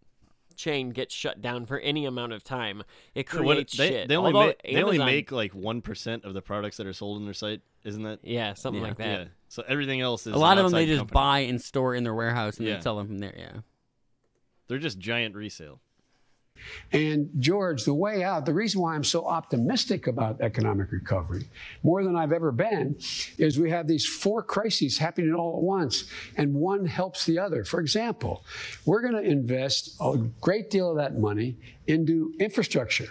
chain 0.56 0.90
gets 0.92 1.14
shut 1.16 1.42
down 1.42 1.66
for 1.66 1.80
any 1.80 2.06
amount 2.06 2.34
of 2.34 2.44
time, 2.44 2.84
it 3.16 3.30
So 3.30 3.42
what- 3.42 3.56
creates 3.56 3.78
they, 3.78 3.90
shit. 3.90 4.08
They 4.08 4.16
only, 4.18 4.34
Although 4.34 4.48
ma- 4.48 4.54
they 4.64 4.84
only 4.84 4.98
make 5.00 5.32
like 5.32 5.54
one 5.54 5.82
percent 5.82 6.24
of 6.26 6.34
the 6.34 6.42
products 6.42 6.78
that 6.78 6.88
are 6.88 6.94
sold 6.94 7.18
on 7.18 7.26
their 7.26 7.34
site, 7.34 7.62
isn't 7.84 8.04
that? 8.04 8.20
Yeah, 8.24 8.54
something 8.54 8.82
Yeah. 8.82 8.88
like 8.88 8.98
that. 8.98 9.20
Yeah. 9.20 9.26
So 9.50 9.64
everything 9.68 10.02
else 10.02 10.28
is 10.28 10.34
A 10.34 10.38
lot 10.38 10.58
of 10.58 10.64
them 10.66 10.72
they 10.74 10.86
just 10.86 11.00
company. 11.00 11.14
buy 11.14 11.40
and 11.40 11.62
store 11.62 11.94
in 11.96 12.04
their 12.04 12.14
warehouse 12.14 12.58
and 12.58 12.68
Yeah. 12.68 12.74
then 12.76 12.82
sell 12.84 12.96
them 12.98 13.08
from 13.08 13.20
there. 13.20 13.34
Yeah. 13.38 13.60
They're 14.68 14.78
just 14.78 14.98
giant 15.00 15.36
resale. 15.36 15.82
And 16.92 17.30
George, 17.40 17.86
the 17.86 17.94
way 17.94 18.24
out, 18.24 18.46
the 18.46 18.54
reason 18.54 18.82
why 18.82 18.96
I'm 18.96 19.04
so 19.04 19.26
optimistic 19.26 20.08
about 20.08 20.42
economic 20.42 20.92
recovery, 20.92 21.48
more 21.84 22.04
than 22.04 22.16
I've 22.16 22.34
ever 22.34 22.52
been, 22.52 22.98
is 23.38 23.58
we 23.58 23.70
have 23.70 23.88
these 23.88 24.06
four 24.06 24.44
crises 24.44 24.98
happening 24.98 25.34
all 25.34 25.58
at 25.58 25.64
once, 25.64 26.06
and 26.38 26.54
one 26.54 26.86
helps 26.86 27.26
the 27.26 27.40
other. 27.40 27.64
For 27.64 27.80
example, 27.80 28.44
we're 28.86 29.02
going 29.02 29.14
to 29.14 29.22
invest 29.22 29.96
a 30.02 30.18
great 30.42 30.70
deal 30.70 30.90
of 30.92 30.98
that 30.98 31.18
money 31.18 31.58
into 31.88 32.34
infrastructure. 32.40 33.10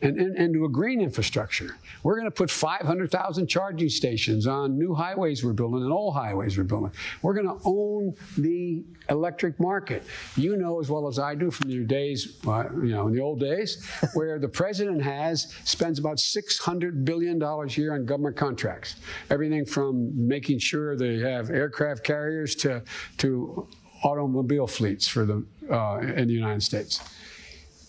And, 0.00 0.16
and, 0.20 0.36
and 0.36 0.54
to 0.54 0.64
a 0.64 0.68
green 0.68 1.00
infrastructure. 1.00 1.74
We're 2.04 2.14
going 2.14 2.28
to 2.28 2.34
put 2.34 2.52
500,000 2.52 3.48
charging 3.48 3.88
stations 3.88 4.46
on 4.46 4.78
new 4.78 4.94
highways 4.94 5.42
we're 5.42 5.54
building 5.54 5.82
and 5.82 5.92
old 5.92 6.14
highways 6.14 6.56
we're 6.56 6.64
building. 6.64 6.92
We're 7.20 7.34
going 7.34 7.48
to 7.48 7.58
own 7.64 8.14
the 8.36 8.84
electric 9.10 9.58
market. 9.58 10.04
You 10.36 10.56
know 10.56 10.80
as 10.80 10.88
well 10.88 11.08
as 11.08 11.18
I 11.18 11.34
do 11.34 11.50
from 11.50 11.70
your 11.70 11.84
days, 11.84 12.38
uh, 12.46 12.64
you 12.74 12.90
know, 12.90 13.08
in 13.08 13.14
the 13.14 13.20
old 13.20 13.40
days, 13.40 13.84
where 14.14 14.38
the 14.38 14.48
president 14.48 15.02
has 15.02 15.52
spends 15.64 15.98
about 15.98 16.20
600 16.20 17.04
billion 17.04 17.38
dollars 17.38 17.76
a 17.76 17.80
year 17.80 17.94
on 17.94 18.04
government 18.04 18.36
contracts. 18.36 18.96
Everything 19.30 19.64
from 19.64 20.28
making 20.28 20.58
sure 20.58 20.96
they 20.96 21.18
have 21.18 21.50
aircraft 21.50 22.04
carriers 22.04 22.54
to 22.56 22.82
to 23.18 23.66
automobile 24.04 24.66
fleets 24.66 25.08
for 25.08 25.24
the 25.24 25.44
uh, 25.70 25.98
in 25.98 26.28
the 26.28 26.34
United 26.34 26.62
States 26.62 27.00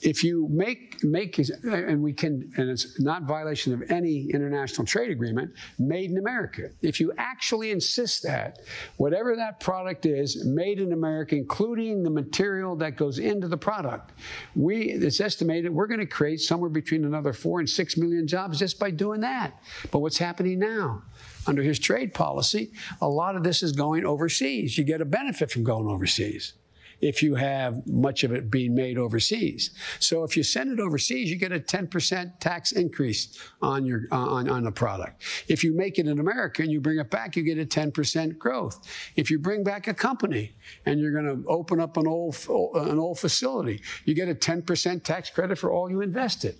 if 0.02 0.24
you 0.24 0.47
make 0.50 1.04
make 1.04 1.39
and 1.64 2.02
we 2.02 2.14
can 2.14 2.52
and 2.58 2.70
it's 2.70 3.00
not 3.00 3.24
violation 3.24 3.74
of 3.74 3.89
any 3.91 4.30
international 4.34 4.86
trade 4.86 5.12
agreement 5.12 5.52
made 5.78 6.12
in 6.12 6.18
america. 6.18 6.70
If 6.82 7.00
you 7.00 7.14
actually 7.18 7.72
insist 7.72 8.24
that 8.24 8.60
whatever 8.97 9.36
that 9.36 9.60
product 9.60 10.06
is 10.06 10.45
made 10.45 10.80
in 10.80 10.93
america 10.93 11.36
including 11.36 12.04
the 12.04 12.10
material 12.10 12.76
that 12.78 12.95
goes 12.97 13.20
into 13.20 13.47
the 13.47 13.58
product 13.58 14.14
we 14.56 14.91
it's 14.91 15.20
estimated 15.20 15.74
we're 15.74 15.88
going 15.88 16.00
to 16.00 16.06
create 16.06 16.39
somewhere 16.39 16.70
between 16.70 17.06
another 17.06 17.34
4 17.34 17.60
and 17.60 17.70
6 17.70 17.97
million 17.97 18.28
jobs 18.28 18.60
just 18.60 18.80
by 18.80 18.91
doing 18.91 19.22
that. 19.22 19.62
But 19.91 20.00
what's 20.00 20.18
happening 20.18 20.60
now? 20.60 21.04
Under 21.47 21.62
his 21.62 21.80
trade 21.80 22.14
policy 22.14 22.72
a 23.02 23.08
lot 23.08 23.36
of 23.36 23.43
this 23.43 23.64
is 23.64 23.72
going 23.72 24.06
overseas. 24.06 24.78
You 24.78 24.84
get 24.84 25.02
a 25.02 25.06
benefit 25.06 25.52
from 25.52 25.64
going 25.64 25.88
overseas 25.88 26.54
if 27.02 27.24
you 27.24 27.36
have 27.36 27.86
much 27.88 28.24
of 28.24 28.32
it 28.32 28.50
being 28.50 28.76
made 28.76 28.97
overseas. 28.97 29.72
So 30.00 30.24
if 30.24 30.36
you 30.36 30.43
send 30.43 30.72
it 30.72 30.80
overseas, 30.80 31.30
you 31.30 31.38
get 31.38 31.52
a 31.52 31.60
10% 31.60 32.39
tax 32.39 32.72
increase 32.72 33.39
on 33.62 33.86
your 33.86 34.04
uh, 34.12 34.18
on, 34.18 34.50
on 34.50 34.68
a 34.68 34.72
product. 34.72 35.24
If 35.47 35.64
you 35.64 35.74
make 35.74 36.00
it 36.00 36.08
in 36.08 36.20
America 36.20 36.62
and 36.62 36.72
you 36.72 36.82
bring 36.82 37.00
it 37.00 37.10
back, 37.10 37.36
you 37.36 37.43
get 37.43 37.58
a 37.58 37.66
10% 37.66 38.38
growth. 38.38 38.88
If 39.16 39.32
you 39.32 39.39
bring 39.39 39.64
back 39.64 39.88
a 39.88 39.93
company 39.93 40.54
and 40.86 41.00
you're 41.00 41.12
going 41.12 41.26
to 41.26 41.47
open 41.47 41.80
up 41.80 41.97
an 41.97 42.08
old 42.08 42.36
an 42.76 43.00
old 43.00 43.20
facility, 43.20 43.82
you 44.06 44.14
get 44.14 44.30
a 44.30 44.36
10% 44.36 45.04
tax 45.04 45.30
credit 45.30 45.58
for 45.58 45.72
all 45.72 45.89
you 45.89 46.02
invested. 46.02 46.56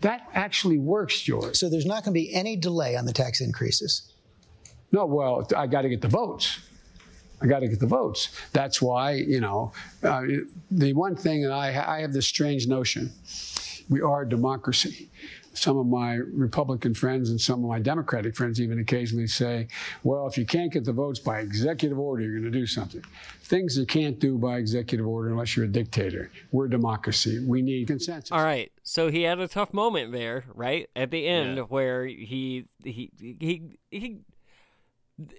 That 0.00 0.28
actually 0.34 0.78
works, 0.78 1.20
George. 1.20 1.56
So 1.56 1.68
there's 1.68 1.86
not 1.86 2.04
going 2.04 2.14
to 2.14 2.20
be 2.20 2.32
any 2.32 2.56
delay 2.56 2.96
on 2.96 3.04
the 3.04 3.12
tax 3.12 3.40
increases. 3.40 4.12
No, 4.92 5.06
well, 5.06 5.46
I 5.56 5.66
got 5.66 5.82
to 5.82 5.88
get 5.88 6.00
the 6.00 6.08
votes. 6.08 6.60
I 7.40 7.46
got 7.46 7.60
to 7.60 7.68
get 7.68 7.80
the 7.80 7.86
votes. 7.86 8.30
That's 8.52 8.82
why, 8.82 9.12
you 9.12 9.40
know, 9.40 9.72
uh, 10.02 10.22
the 10.70 10.92
one 10.92 11.14
thing 11.14 11.42
that 11.42 11.52
I, 11.52 11.68
I 11.96 12.00
have 12.00 12.12
this 12.12 12.26
strange 12.26 12.66
notion 12.66 13.12
we 13.88 14.00
are 14.00 14.22
a 14.22 14.28
democracy. 14.28 15.08
Some 15.54 15.76
of 15.78 15.86
my 15.86 16.14
Republican 16.14 16.94
friends 16.94 17.30
and 17.30 17.40
some 17.40 17.64
of 17.64 17.68
my 17.70 17.80
Democratic 17.80 18.36
friends 18.36 18.60
even 18.60 18.78
occasionally 18.78 19.26
say, 19.26 19.66
well, 20.04 20.26
if 20.26 20.38
you 20.38 20.44
can't 20.44 20.72
get 20.72 20.84
the 20.84 20.92
votes 20.92 21.18
by 21.18 21.40
executive 21.40 21.98
order, 21.98 22.22
you're 22.22 22.38
going 22.38 22.52
to 22.52 22.56
do 22.56 22.66
something. 22.66 23.02
Things 23.42 23.76
you 23.76 23.86
can't 23.86 24.18
do 24.20 24.38
by 24.38 24.58
executive 24.58 25.06
order 25.06 25.30
unless 25.30 25.56
you're 25.56 25.64
a 25.64 25.68
dictator. 25.68 26.30
We're 26.52 26.66
a 26.66 26.70
democracy. 26.70 27.44
We 27.44 27.62
need 27.62 27.88
consensus. 27.88 28.30
All 28.30 28.44
right. 28.44 28.70
So 28.84 29.10
he 29.10 29.22
had 29.22 29.40
a 29.40 29.48
tough 29.48 29.72
moment 29.72 30.12
there, 30.12 30.44
right? 30.54 30.88
At 30.94 31.10
the 31.10 31.26
end 31.26 31.56
Yeah. 31.56 31.62
where 31.64 32.06
he 32.06 32.66
he 32.84 33.10
he 33.18 33.62
he 33.90 34.18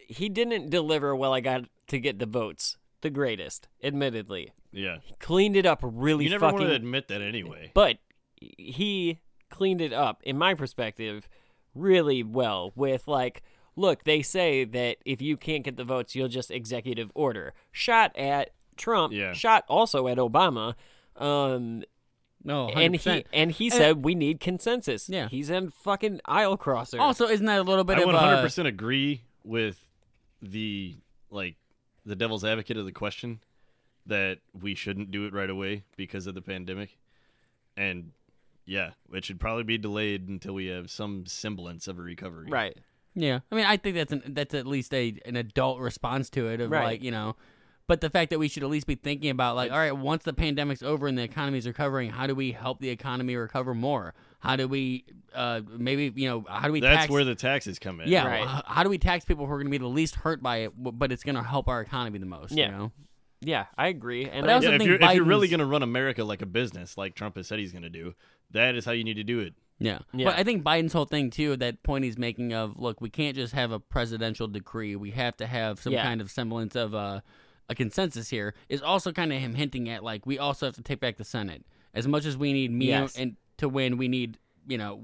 he 0.08 0.28
didn't 0.28 0.70
deliver 0.70 1.16
well 1.16 1.34
I 1.34 1.40
got 1.40 1.64
to 1.90 2.00
get 2.00 2.20
the 2.20 2.26
votes. 2.26 2.78
The 3.02 3.10
greatest, 3.10 3.68
admittedly. 3.84 4.52
Yeah. 4.72 4.98
He 5.04 5.16
cleaned 5.20 5.56
it 5.56 5.66
up 5.66 5.80
really 5.82 6.26
You 6.26 6.32
never 6.32 6.46
fucking 6.48 6.60
want 6.60 6.70
to 6.70 6.76
admit 6.76 7.08
that 7.08 7.22
anyway. 7.22 7.72
But 7.74 7.98
he 8.36 9.20
cleaned 9.50 9.82
it 9.82 9.94
up 9.94 10.22
in 10.24 10.38
my 10.38 10.54
perspective 10.54 11.28
really 11.74 12.24
well 12.24 12.72
with 12.76 13.08
like 13.08 13.42
look, 13.76 14.04
they 14.04 14.22
say 14.22 14.66
that 14.66 14.98
if 15.06 15.22
you 15.22 15.38
can't 15.38 15.64
get 15.64 15.78
the 15.78 15.84
votes, 15.86 16.14
you'll 16.14 16.28
just 16.28 16.52
executive 16.52 17.10
order. 17.16 17.54
Shot 17.72 18.16
at 18.18 18.50
Trump, 18.76 19.14
Yeah. 19.14 19.32
shot 19.34 19.64
also 19.70 20.08
at 20.08 20.18
Obama. 20.18 20.76
Um 21.16 21.84
No, 22.44 22.68
and 22.70 22.96
he 22.96 23.00
100%. 23.10 23.26
and 23.34 23.52
he 23.52 23.66
And- 23.68 23.74
said 23.74 24.04
we 24.06 24.14
need 24.16 24.40
consensus. 24.42 25.08
Yeah. 25.10 25.30
He's 25.30 25.50
a 25.50 25.70
fucking 25.72 26.20
aisle 26.26 26.58
crosser. 26.58 27.00
Also, 27.00 27.28
isn't 27.28 27.46
that 27.46 27.60
a 27.60 27.64
little 27.64 27.84
bit 27.86 27.98
I 27.98 28.06
would 28.06 28.16
100% 28.16 28.66
agree 28.68 29.22
with 29.44 29.88
the 30.42 30.98
like 31.32 31.56
the 32.10 32.16
devil's 32.16 32.44
advocate 32.44 32.76
of 32.76 32.86
the 32.86 32.92
question 32.92 33.40
that 34.06 34.40
we 34.60 34.74
shouldn't 34.74 35.12
do 35.12 35.26
it 35.26 35.34
right 35.34 35.50
away 35.50 35.84
because 35.96 36.26
of 36.26 36.34
the 36.34 36.42
pandemic. 36.42 36.98
And 37.78 38.12
yeah, 38.66 38.92
it 39.14 39.24
should 39.24 39.40
probably 39.40 39.64
be 39.64 39.78
delayed 39.78 40.28
until 40.28 40.54
we 40.56 40.66
have 40.68 40.90
some 40.90 41.26
semblance 41.28 41.88
of 41.88 42.00
a 42.00 42.02
recovery. 42.02 42.48
right. 42.50 42.76
Yeah, 43.16 43.40
I 43.52 43.56
mean, 43.56 43.66
I 43.66 43.76
think 43.78 43.96
that's 43.96 44.14
an, 44.14 44.22
that's 44.28 44.54
at 44.54 44.68
least 44.68 44.94
a 44.94 45.20
an 45.26 45.36
adult 45.36 45.80
response 45.80 46.30
to 46.32 46.48
it 46.48 46.62
of 46.62 46.70
Right. 46.72 46.84
like 46.84 47.04
you 47.04 47.12
know, 47.12 47.36
but 47.90 48.00
the 48.00 48.10
fact 48.10 48.30
that 48.30 48.40
we 48.40 48.48
should 48.48 48.64
at 48.64 48.70
least 48.70 48.88
be 48.88 48.96
thinking 48.96 49.30
about 49.32 49.58
like, 49.58 49.72
all 49.72 49.78
right, 49.78 49.92
once 49.92 50.24
the 50.24 50.32
pandemic's 50.32 50.82
over 50.84 51.08
and 51.08 51.18
the 51.18 51.24
economy's 51.24 51.68
recovering, 51.68 52.10
how 52.12 52.26
do 52.28 52.36
we 52.36 52.54
help 52.54 52.80
the 52.80 52.90
economy 52.90 53.36
recover 53.36 53.74
more? 53.74 54.14
How 54.40 54.56
do 54.56 54.68
we 54.70 55.04
uh 55.36 55.62
maybe 55.78 56.14
you 56.16 56.30
know 56.30 56.46
how 56.48 56.68
do 56.68 56.72
we 56.72 56.80
That's 56.80 57.00
tax, 57.02 57.10
where 57.12 57.26
the 57.26 57.36
taxes 57.36 57.78
come 57.80 58.00
in. 58.00 58.08
yeah 58.08 58.26
Right. 58.26 58.44
h- 58.58 58.64
how 58.66 58.84
do 58.84 58.90
we 58.90 58.98
tax 58.98 59.26
people 59.26 59.46
who 59.46 59.52
are 59.52 59.58
going 59.58 59.68
to 59.68 59.72
be 59.72 59.78
the 59.80 59.88
least 59.88 60.16
hurt 60.16 60.42
by 60.42 60.58
it, 60.58 60.72
but 60.78 61.12
it's 61.12 61.24
going 61.24 61.36
to 61.36 61.44
help 61.44 61.68
our 61.68 61.82
economy 61.82 62.20
the 62.20 62.26
most? 62.26 62.54
Yeah. 62.54 62.68
you 62.68 62.72
know? 62.72 62.92
Yeah, 63.42 63.66
I 63.78 63.88
agree. 63.88 64.26
And 64.30 64.42
But 64.42 64.50
I 64.50 64.54
also 64.54 64.68
Yeah, 64.70 64.76
if 64.76 64.80
think 64.80 64.88
you're 64.90 65.02
if 65.02 65.16
you're 65.16 65.26
really 65.26 65.48
going 65.50 65.60
to 65.60 65.66
run 65.66 65.84
America 65.84 66.24
like 66.24 66.42
a 66.42 66.46
business, 66.46 66.98
like 66.98 67.16
Trump 67.16 67.36
has 67.38 67.48
said 67.48 67.60
he's 67.60 67.72
going 67.72 67.84
to 67.84 67.90
do, 67.90 68.14
that 68.52 68.76
is 68.76 68.86
how 68.86 68.92
you 68.92 69.04
need 69.04 69.16
to 69.16 69.24
do 69.24 69.40
it. 69.40 69.54
Yeah. 69.80 70.00
Yeah. 70.14 70.26
But 70.26 70.38
I 70.38 70.44
think 70.44 70.64
Biden's 70.64 70.92
whole 70.94 71.06
thing 71.06 71.30
too, 71.32 71.56
that 71.58 71.82
point 71.84 72.04
he's 72.04 72.18
making 72.18 72.54
of 72.54 72.78
look, 72.78 73.00
we 73.02 73.10
can't 73.10 73.36
just 73.36 73.54
have 73.54 73.72
a 73.72 73.80
presidential 73.80 74.48
decree. 74.48 74.96
We 74.98 75.12
have 75.12 75.36
to 75.38 75.48
have 75.48 75.80
some 75.82 75.94
Yeah. 75.94 76.04
kind 76.04 76.20
of 76.22 76.30
semblance 76.30 76.76
of 76.76 76.94
uh, 76.94 77.22
a 77.70 77.76
consensus 77.76 78.30
here. 78.30 78.54
Is 78.68 78.82
also 78.82 79.12
kind 79.12 79.32
of 79.32 79.40
him 79.40 79.56
hinting 79.56 79.90
at 79.90 80.04
like 80.04 80.26
we 80.26 80.38
also 80.40 80.66
have 80.66 80.76
to 80.76 80.82
take 80.82 81.00
back 81.00 81.18
the 81.18 81.24
Senate 81.24 81.66
as 81.94 82.08
much 82.08 82.26
as 82.26 82.36
we 82.38 82.52
need 82.54 82.72
me 82.72 82.88
Yes. 82.88 83.16
and 83.18 83.36
to 83.58 83.70
win. 83.70 83.98
We 83.98 84.08
need 84.08 84.38
you 84.68 84.78
know. 84.78 85.02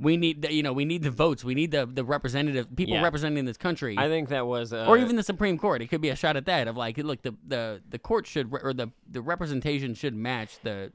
We 0.00 0.16
need 0.16 0.42
the, 0.42 0.52
you 0.54 0.62
know 0.62 0.72
we 0.72 0.84
need 0.84 1.02
the 1.02 1.10
votes. 1.10 1.42
We 1.42 1.56
need 1.56 1.72
the 1.72 1.84
the 1.84 2.04
representative 2.04 2.68
people 2.76 2.94
Yeah. 2.94 3.02
representing 3.02 3.44
this 3.46 3.56
country. 3.56 3.96
I 3.98 4.06
think 4.06 4.28
that 4.28 4.46
was 4.46 4.72
uh, 4.72 4.86
or 4.86 4.96
even 4.96 5.16
the 5.16 5.24
Supreme 5.24 5.58
Court. 5.58 5.82
It 5.82 5.88
could 5.88 6.00
be 6.00 6.10
a 6.10 6.14
shot 6.14 6.36
at 6.36 6.46
that 6.46 6.68
of 6.68 6.76
like, 6.76 6.98
look, 6.98 7.22
the 7.22 7.34
the 7.44 7.82
the 7.88 7.98
court 7.98 8.24
should 8.24 8.52
re- 8.52 8.60
or 8.62 8.72
the 8.72 8.92
the 9.10 9.20
representation 9.20 9.94
should 9.94 10.14
match 10.14 10.60
the 10.62 10.92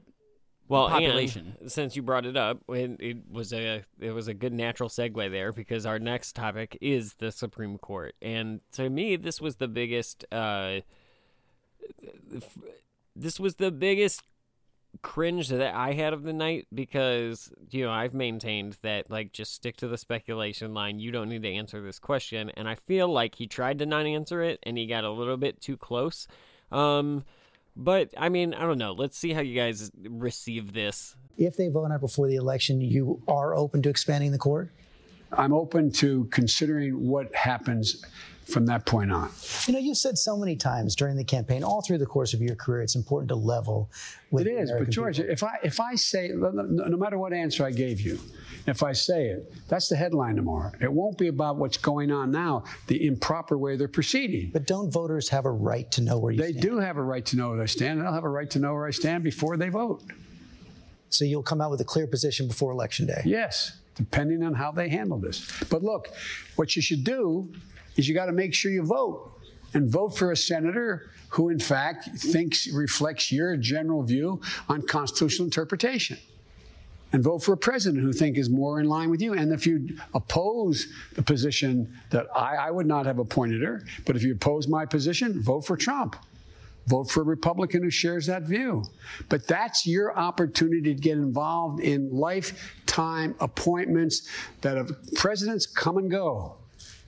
well 0.68 0.88
population. 0.88 1.56
and 1.60 1.70
since 1.70 1.96
you 1.96 2.02
brought 2.02 2.26
it 2.26 2.36
up, 2.36 2.58
it, 2.68 2.96
it 3.00 3.16
was 3.30 3.52
a 3.52 3.84
it 4.00 4.10
was 4.12 4.28
a 4.28 4.34
good 4.34 4.52
natural 4.52 4.88
segue 4.88 5.30
there 5.30 5.52
because 5.52 5.86
our 5.86 5.98
next 5.98 6.34
topic 6.34 6.78
is 6.80 7.14
the 7.14 7.30
Supreme 7.30 7.78
Court, 7.78 8.14
and 8.22 8.60
to 8.72 8.88
me, 8.88 9.16
this 9.16 9.40
was 9.40 9.56
the 9.56 9.68
biggest. 9.68 10.24
Uh, 10.32 10.80
this 13.14 13.38
was 13.38 13.56
the 13.56 13.70
biggest 13.70 14.22
cringe 15.02 15.48
that 15.48 15.74
I 15.74 15.92
had 15.92 16.12
of 16.12 16.22
the 16.22 16.32
night 16.32 16.66
because 16.72 17.52
you 17.70 17.84
know 17.84 17.90
I've 17.90 18.14
maintained 18.14 18.78
that 18.82 19.10
like 19.10 19.32
just 19.32 19.54
stick 19.54 19.76
to 19.78 19.88
the 19.88 19.98
speculation 19.98 20.74
line. 20.74 20.98
You 20.98 21.10
don't 21.10 21.28
need 21.28 21.42
to 21.42 21.52
answer 21.52 21.80
this 21.82 21.98
question, 21.98 22.50
and 22.50 22.68
I 22.68 22.74
feel 22.74 23.08
like 23.08 23.34
he 23.34 23.46
tried 23.46 23.78
to 23.80 23.86
not 23.86 24.06
answer 24.06 24.42
it 24.42 24.60
and 24.62 24.78
he 24.78 24.86
got 24.86 25.04
a 25.04 25.10
little 25.10 25.36
bit 25.36 25.60
too 25.60 25.76
close. 25.76 26.26
Um, 26.70 27.24
but 27.76 28.10
I 28.16 28.28
mean, 28.28 28.54
I 28.54 28.62
don't 28.62 28.78
know. 28.78 28.92
Let's 28.92 29.16
see 29.18 29.32
how 29.32 29.40
you 29.40 29.54
guys 29.54 29.90
receive 30.08 30.72
this. 30.72 31.16
If 31.36 31.56
they 31.56 31.68
vote 31.68 31.90
out 31.90 32.00
before 32.00 32.28
the 32.28 32.36
election, 32.36 32.80
you 32.80 33.20
are 33.26 33.54
open 33.54 33.82
to 33.82 33.88
expanding 33.88 34.30
the 34.30 34.38
court? 34.38 34.70
I'm 35.32 35.52
open 35.52 35.90
to 35.92 36.26
considering 36.26 37.08
what 37.08 37.34
happens 37.34 38.04
from 38.46 38.66
that 38.66 38.86
point 38.86 39.12
on. 39.12 39.30
You 39.66 39.74
know, 39.74 39.78
you 39.78 39.94
said 39.94 40.18
so 40.18 40.36
many 40.36 40.56
times 40.56 40.94
during 40.94 41.16
the 41.16 41.24
campaign, 41.24 41.64
all 41.64 41.82
through 41.82 41.98
the 41.98 42.06
course 42.06 42.34
of 42.34 42.40
your 42.40 42.54
career, 42.56 42.82
it's 42.82 42.94
important 42.94 43.28
to 43.28 43.34
level 43.34 43.90
with 44.30 44.46
It 44.46 44.50
is, 44.50 44.70
American 44.70 44.84
but 44.84 44.92
George, 44.92 45.16
people. 45.16 45.32
if 45.32 45.42
I 45.42 45.58
if 45.62 45.80
I 45.80 45.94
say 45.94 46.30
no 46.34 46.50
no 46.50 46.96
matter 46.96 47.18
what 47.18 47.32
answer 47.32 47.64
I 47.64 47.70
gave 47.70 48.00
you, 48.00 48.18
if 48.66 48.82
I 48.82 48.92
say 48.92 49.26
it, 49.26 49.52
that's 49.68 49.88
the 49.88 49.96
headline 49.96 50.36
tomorrow. 50.36 50.72
It 50.80 50.92
won't 50.92 51.18
be 51.18 51.28
about 51.28 51.56
what's 51.56 51.76
going 51.76 52.10
on 52.10 52.30
now, 52.30 52.64
the 52.86 53.06
improper 53.06 53.58
way 53.58 53.76
they're 53.76 53.88
proceeding. 53.88 54.50
But 54.52 54.66
don't 54.66 54.90
voters 54.90 55.28
have 55.28 55.44
a 55.44 55.50
right 55.50 55.90
to 55.92 56.00
know 56.00 56.18
where 56.18 56.32
you 56.32 56.38
stand? 56.38 56.54
They 56.54 56.58
stand? 56.60 56.74
do 56.74 56.78
have 56.78 56.96
a 56.96 57.02
right 57.02 57.24
to 57.26 57.36
know 57.36 57.50
where 57.50 57.58
they 57.58 57.66
stand. 57.66 57.98
And 57.98 58.06
they'll 58.06 58.14
have 58.14 58.24
a 58.24 58.28
right 58.28 58.50
to 58.50 58.58
know 58.58 58.72
where 58.72 58.86
I 58.86 58.90
stand 58.90 59.24
before 59.24 59.56
they 59.56 59.68
vote. 59.68 60.02
So 61.10 61.24
you'll 61.24 61.42
come 61.42 61.60
out 61.60 61.70
with 61.70 61.80
a 61.80 61.84
clear 61.84 62.06
position 62.06 62.48
before 62.48 62.72
election 62.72 63.06
day. 63.06 63.22
Yes, 63.24 63.78
depending 63.94 64.42
on 64.42 64.54
how 64.54 64.72
they 64.72 64.88
handle 64.88 65.18
this. 65.18 65.48
But 65.70 65.82
look, 65.82 66.08
what 66.56 66.74
you 66.74 66.82
should 66.82 67.04
do 67.04 67.52
is 67.96 68.08
you 68.08 68.14
got 68.14 68.26
to 68.26 68.32
make 68.32 68.54
sure 68.54 68.70
you 68.70 68.82
vote 68.82 69.32
and 69.74 69.88
vote 69.88 70.16
for 70.16 70.32
a 70.32 70.36
senator 70.36 71.10
who, 71.28 71.48
in 71.48 71.58
fact, 71.58 72.08
thinks 72.16 72.68
reflects 72.68 73.32
your 73.32 73.56
general 73.56 74.02
view 74.02 74.40
on 74.68 74.82
constitutional 74.82 75.46
interpretation. 75.46 76.16
And 77.12 77.22
vote 77.22 77.44
for 77.44 77.52
a 77.52 77.56
president 77.56 78.02
who 78.02 78.12
think 78.12 78.36
is 78.36 78.50
more 78.50 78.80
in 78.80 78.88
line 78.88 79.08
with 79.08 79.22
you. 79.22 79.34
And 79.34 79.52
if 79.52 79.66
you 79.66 79.96
oppose 80.14 80.88
the 81.14 81.22
position 81.22 81.96
that 82.10 82.26
I, 82.34 82.56
I 82.56 82.70
would 82.72 82.86
not 82.86 83.06
have 83.06 83.20
appointed 83.20 83.62
her, 83.62 83.84
but 84.04 84.16
if 84.16 84.24
you 84.24 84.32
oppose 84.32 84.66
my 84.66 84.84
position, 84.84 85.40
vote 85.40 85.64
for 85.64 85.76
Trump 85.76 86.16
vote 86.86 87.10
for 87.10 87.20
a 87.20 87.24
Republican 87.24 87.82
who 87.82 87.90
shares 87.90 88.26
that 88.26 88.42
view. 88.42 88.84
But 89.28 89.46
that's 89.46 89.86
your 89.86 90.16
opportunity 90.16 90.94
to 90.94 91.00
get 91.00 91.16
involved 91.16 91.80
in 91.80 92.10
lifetime 92.10 93.34
appointments 93.40 94.28
that 94.60 94.76
have 94.76 94.90
presidents 95.14 95.66
come 95.66 95.96
and 95.96 96.10
go, 96.10 96.56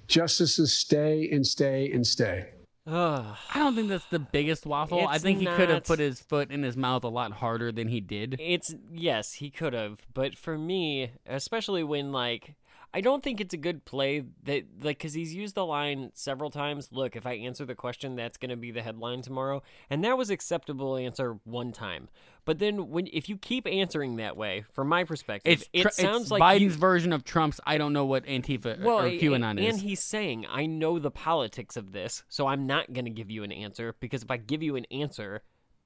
justices 0.07 0.77
stay 0.77 1.29
and 1.31 1.47
stay 1.47 1.91
and 1.91 2.07
stay. 2.07 2.51
I 2.87 3.37
don't 3.55 3.75
think 3.75 3.89
that's 3.89 4.05
the 4.07 4.19
biggest 4.19 4.65
waffle. 4.65 5.07
I 5.09 5.19
think 5.19 5.41
he 5.41 5.47
could 5.47 5.71
have 5.71 5.85
put 5.85 5.99
his 5.99 6.21
foot 6.21 6.51
in 6.51 6.63
his 6.63 6.77
mouth 6.77 7.05
a 7.05 7.09
lot 7.09 7.33
harder 7.33 7.73
than 7.73 7.89
he 7.89 8.01
did. 8.01 8.37
It's 8.39 8.75
yes, 8.93 9.35
he 9.35 9.51
could 9.51 9.73
have, 9.73 10.07
but 10.15 10.37
for 10.37 10.57
me, 10.57 11.11
especially 11.27 11.83
when 11.83 12.13
like 12.13 12.55
I 12.95 13.01
don't 13.01 13.23
think 13.23 13.41
it's 13.41 13.53
a 13.53 13.59
good 13.59 13.85
play 13.85 14.25
that 14.45 14.65
like 14.81 15.01
cuz 15.01 15.15
he's 15.15 15.35
used 15.35 15.57
the 15.57 15.67
line 15.67 16.13
several 16.15 16.51
times, 16.51 16.91
look, 16.93 17.17
if 17.17 17.27
I 17.27 17.33
answer 17.35 17.65
the 17.65 17.75
question, 17.75 18.15
that's 18.15 18.39
going 18.39 18.51
to 18.51 18.57
be 18.57 18.71
the 18.71 18.83
headline 18.83 19.23
tomorrow. 19.23 19.63
And 19.91 20.05
that 20.05 20.17
was 20.17 20.31
acceptable 20.31 20.97
answer 20.97 21.39
one 21.45 21.73
time. 21.73 22.09
But 22.47 22.61
then 22.61 22.91
when 22.91 23.09
if 23.13 23.29
you 23.29 23.37
keep 23.37 23.67
answering 23.67 24.17
that 24.17 24.37
way, 24.37 24.65
from 24.73 24.89
my 24.89 25.05
perspective, 25.05 25.53
It's 25.73 25.89
it 25.89 25.93
sounds 25.93 26.23
it's 26.23 26.31
like 26.31 26.41
Biden's 26.41 26.63
you, 26.63 26.71
version 26.71 27.13
of 27.13 27.25
Trump's. 27.25 27.61
I 27.67 27.77
don't 27.77 27.93
know 27.93 28.07
what 28.07 28.25
Antifa 28.25 28.81
uh, 28.81 28.85
well, 28.85 29.01
or 29.01 29.11
QAnon 29.11 29.61
is. 29.61 29.75
and 29.75 29.83
he's 29.83 30.01
saying, 30.01 30.47
I 30.49 30.65
know 30.65 30.99
the 30.99 31.11
politics 31.11 31.77
of 31.77 31.93
this, 31.93 32.23
so 32.29 32.47
I'm 32.47 32.67
not 32.67 32.93
going 32.93 33.05
to 33.05 33.11
give 33.11 33.31
you 33.31 33.43
an 33.43 33.53
answer 33.53 33.97
because 34.01 34.23
if 34.23 34.31
I 34.31 34.37
give 34.37 34.63
you 34.63 34.77
an 34.77 34.87
answer, 34.93 35.43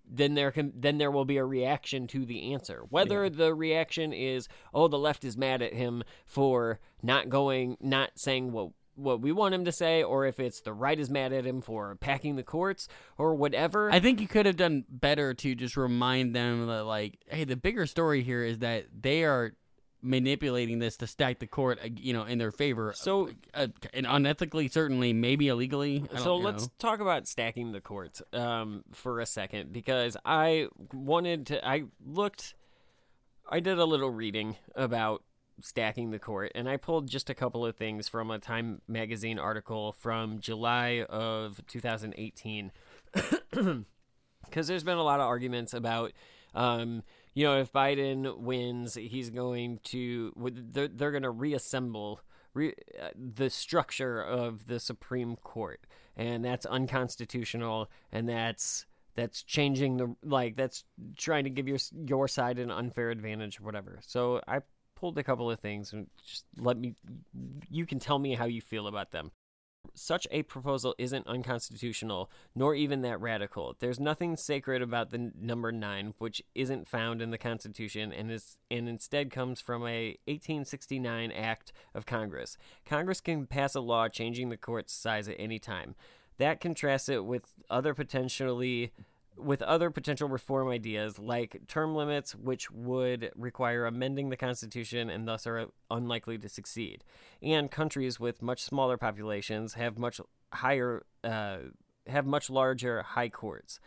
then 0.07 0.35
there 0.35 0.51
can 0.51 0.73
then 0.77 0.99
there 0.99 1.11
will 1.11 1.25
be 1.25 1.39
a 1.39 1.45
reaction 1.45 2.07
to 2.09 2.27
the 2.27 2.53
answer. 2.53 2.83
Whether 2.91 3.31
the 3.31 3.55
reaction 3.55 4.13
is, 4.13 4.47
oh, 4.75 4.87
the 4.87 4.99
left 4.99 5.25
is 5.25 5.39
mad 5.39 5.63
at 5.63 5.73
him 5.73 6.03
for 6.27 6.79
not 7.03 7.31
going, 7.31 7.79
not 7.81 8.11
saying 8.17 8.53
what 8.53 8.71
what 9.01 9.21
we 9.21 9.33
want 9.33 9.55
him 9.55 9.65
to 9.65 9.73
say, 9.73 10.03
or 10.03 10.27
if 10.27 10.39
it's 10.39 10.61
the 10.61 10.73
right 10.73 10.99
is 10.99 11.11
mad 11.11 11.33
at 11.33 11.45
him 11.45 11.61
for 11.61 11.97
packing 11.97 12.37
the 12.37 12.43
courts 12.43 12.89
or 13.19 13.35
whatever. 13.35 13.91
I 13.91 14.01
think 14.01 14.21
you 14.21 14.29
could 14.29 14.47
have 14.47 14.57
done 14.57 14.85
better 14.89 15.35
to 15.35 15.55
just 15.55 15.77
remind 15.77 16.35
them 16.35 16.67
that, 16.67 16.85
like, 16.85 17.19
hey, 17.27 17.45
the 17.45 17.57
bigger 17.57 17.87
story 17.87 18.23
here 18.23 18.45
is 18.45 18.59
that 18.59 18.87
they 18.99 19.25
are 19.25 19.53
manipulating 20.03 20.79
this 20.79 20.97
to 20.99 21.07
stack 21.07 21.39
the 21.39 21.47
court, 21.47 21.79
uh, 21.85 21.89
you 21.95 22.13
know, 22.13 22.25
in 22.25 22.39
their 22.39 22.51
favor. 22.51 22.93
So, 22.97 23.31
uh, 23.55 23.69
and 23.93 24.07
unethically, 24.07 24.71
certainly, 24.71 25.13
maybe 25.13 25.49
illegally. 25.49 26.05
So 26.19 26.37
let's 26.37 26.65
know. 26.65 26.73
talk 26.79 27.01
about 27.01 27.27
stacking 27.27 27.73
the 27.73 27.81
courts 27.81 28.23
um, 28.33 28.85
for 28.93 29.21
a 29.21 29.27
second 29.27 29.73
because 29.73 30.17
I 30.25 30.69
wanted 30.93 31.47
to. 31.49 31.67
I 31.67 31.85
looked. 32.05 32.55
I 33.49 33.61
did 33.61 33.79
a 33.79 33.85
little 33.85 34.11
reading 34.11 34.57
about 34.75 35.23
stacking 35.65 36.11
the 36.11 36.19
court, 36.19 36.53
and 36.55 36.69
I 36.69 36.77
pulled 36.77 37.09
just 37.09 37.31
a 37.31 37.35
couple 37.35 37.65
of 37.65 37.77
things 37.77 38.09
from 38.09 38.31
a 38.31 38.39
Time 38.39 38.81
magazine 38.89 39.39
article 39.39 39.93
from 39.93 40.41
July 40.41 41.05
of 41.09 41.61
2018. 41.67 42.73
Because 43.13 43.85
there's 44.69 44.85
been 44.85 44.99
a 44.99 45.03
lot 45.03 45.21
of 45.21 45.27
arguments 45.27 45.75
about, 45.75 46.13
um, 46.55 47.03
you 47.35 47.45
know, 47.45 47.61
if 47.61 47.73
Biden 47.73 48.39
wins, 48.39 48.95
he's 48.95 49.31
going 49.31 49.81
to 49.85 50.33
they're, 50.73 50.89
they're 50.89 51.11
going 51.11 51.23
to 51.23 51.31
reassemble 51.31 52.21
re, 52.55 52.75
uh, 53.01 53.09
the 53.15 53.51
structure 53.51 54.21
of 54.21 54.67
the 54.67 54.81
Supreme 54.81 55.37
Court, 55.37 55.81
and 56.17 56.45
that's 56.45 56.67
unconstitutional, 56.67 57.91
and 58.13 58.29
that's 58.29 58.87
that's 59.17 59.43
changing 59.43 59.97
the 59.97 60.15
like 60.23 60.57
that's 60.57 60.85
trying 61.17 61.45
to 61.45 61.51
give 61.51 61.69
your 61.69 61.79
your 62.07 62.29
side 62.29 62.59
an 62.59 62.71
unfair 62.71 63.11
advantage 63.11 63.61
or 63.61 63.65
whatever. 63.65 63.99
So 64.03 64.41
I 64.47 64.61
pulled 65.01 65.19
a 65.19 65.25
couple 65.25 65.51
of 65.51 65.59
things 65.61 65.93
and 65.93 66.07
just 66.25 66.45
let 66.59 66.77
me 66.77 66.95
you 67.71 67.87
can 67.87 67.99
tell 67.99 68.19
me 68.19 68.35
how 68.35 68.45
you 68.45 68.61
feel 68.61 68.87
about 68.87 69.11
them. 69.11 69.33
Such 69.95 70.27
a 70.31 70.43
proposal 70.43 70.95
isn't 70.99 71.27
unconstitutional, 71.27 72.31
nor 72.55 72.75
even 72.75 73.01
that 73.03 73.21
radical. 73.21 73.75
There's 73.79 73.99
nothing 73.99 74.37
sacred 74.37 74.83
about 74.83 75.11
the 75.11 75.33
number 75.35 75.73
nine, 75.73 76.13
which 76.19 76.43
isn't 76.55 76.87
found 76.87 77.23
in 77.23 77.31
the 77.31 77.39
Constitution 77.39 78.13
and 78.13 78.31
is 78.31 78.59
and 78.71 78.89
instead 78.89 79.31
comes 79.31 79.61
from 79.61 79.83
a 79.83 80.19
1869 80.27 81.33
Act 81.33 81.73
of 81.95 82.05
Congress. 82.05 82.59
Congress 82.85 83.21
can 83.21 83.47
pass 83.47 83.75
a 83.75 83.81
law 83.81 84.09
changing 84.09 84.51
the 84.51 84.57
court's 84.57 84.93
size 84.93 85.29
at 85.29 85.37
any 85.39 85.59
time. 85.59 85.95
That 86.37 86.61
contrasts 86.61 87.09
it 87.09 87.25
with 87.25 87.53
other 87.69 87.95
potentially 87.95 88.93
with 89.37 89.63
other 89.63 89.91
potential 89.91 90.29
reform 90.29 90.69
ideas 90.69 91.19
like 91.19 91.63
term 91.67 91.95
limits, 91.95 92.35
which 92.35 92.71
would 92.71 93.31
require 93.35 93.87
amending 93.87 94.31
the 94.31 94.37
Constitution 94.37 95.09
and 95.11 95.27
thus 95.27 95.47
are 95.47 95.67
unlikely 95.91 96.39
to 96.39 96.49
succeed. 96.49 97.05
And 97.43 97.71
countries 97.71 98.21
with 98.21 98.43
much 98.43 98.63
smaller 98.63 98.97
populations 98.97 99.75
have 99.75 99.99
much 99.99 100.21
higher, 100.53 101.05
uh, 101.25 101.59
have 102.07 102.27
much 102.27 102.51
larger 102.51 103.03
high 103.03 103.29
courts. 103.29 103.81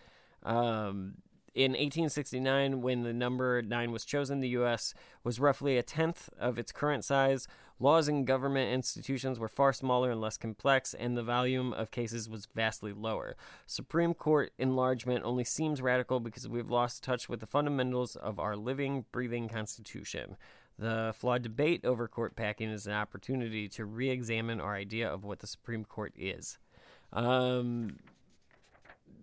Um, 0.43 1.15
in 1.55 1.71
1869, 1.71 2.81
when 2.81 3.03
the 3.03 3.13
number 3.13 3.61
nine 3.61 3.91
was 3.91 4.05
chosen, 4.05 4.39
the 4.39 4.49
U.S. 4.49 4.93
was 5.23 5.39
roughly 5.39 5.77
a 5.77 5.83
tenth 5.83 6.29
of 6.39 6.57
its 6.57 6.71
current 6.71 7.05
size. 7.05 7.47
Laws 7.79 8.07
and 8.07 8.25
government 8.25 8.71
institutions 8.71 9.39
were 9.39 9.47
far 9.47 9.73
smaller 9.73 10.11
and 10.11 10.21
less 10.21 10.37
complex, 10.37 10.93
and 10.93 11.15
the 11.17 11.23
volume 11.23 11.73
of 11.73 11.91
cases 11.91 12.29
was 12.29 12.47
vastly 12.55 12.93
lower. 12.93 13.35
Supreme 13.65 14.13
Court 14.13 14.51
enlargement 14.57 15.25
only 15.25 15.43
seems 15.43 15.81
radical 15.81 16.19
because 16.19 16.47
we've 16.47 16.69
lost 16.69 17.03
touch 17.03 17.29
with 17.29 17.39
the 17.39 17.45
fundamentals 17.45 18.15
of 18.15 18.39
our 18.39 18.55
living, 18.55 19.05
breathing 19.11 19.49
Constitution. 19.49 20.37
The 20.79 21.13
flawed 21.15 21.43
debate 21.43 21.85
over 21.85 22.07
court 22.07 22.35
packing 22.35 22.69
is 22.69 22.87
an 22.87 22.93
opportunity 22.93 23.67
to 23.69 23.85
re 23.85 24.09
examine 24.09 24.59
our 24.59 24.75
idea 24.75 25.07
of 25.07 25.23
what 25.23 25.39
the 25.39 25.47
Supreme 25.47 25.85
Court 25.85 26.13
is. 26.17 26.57
Um, 27.11 27.97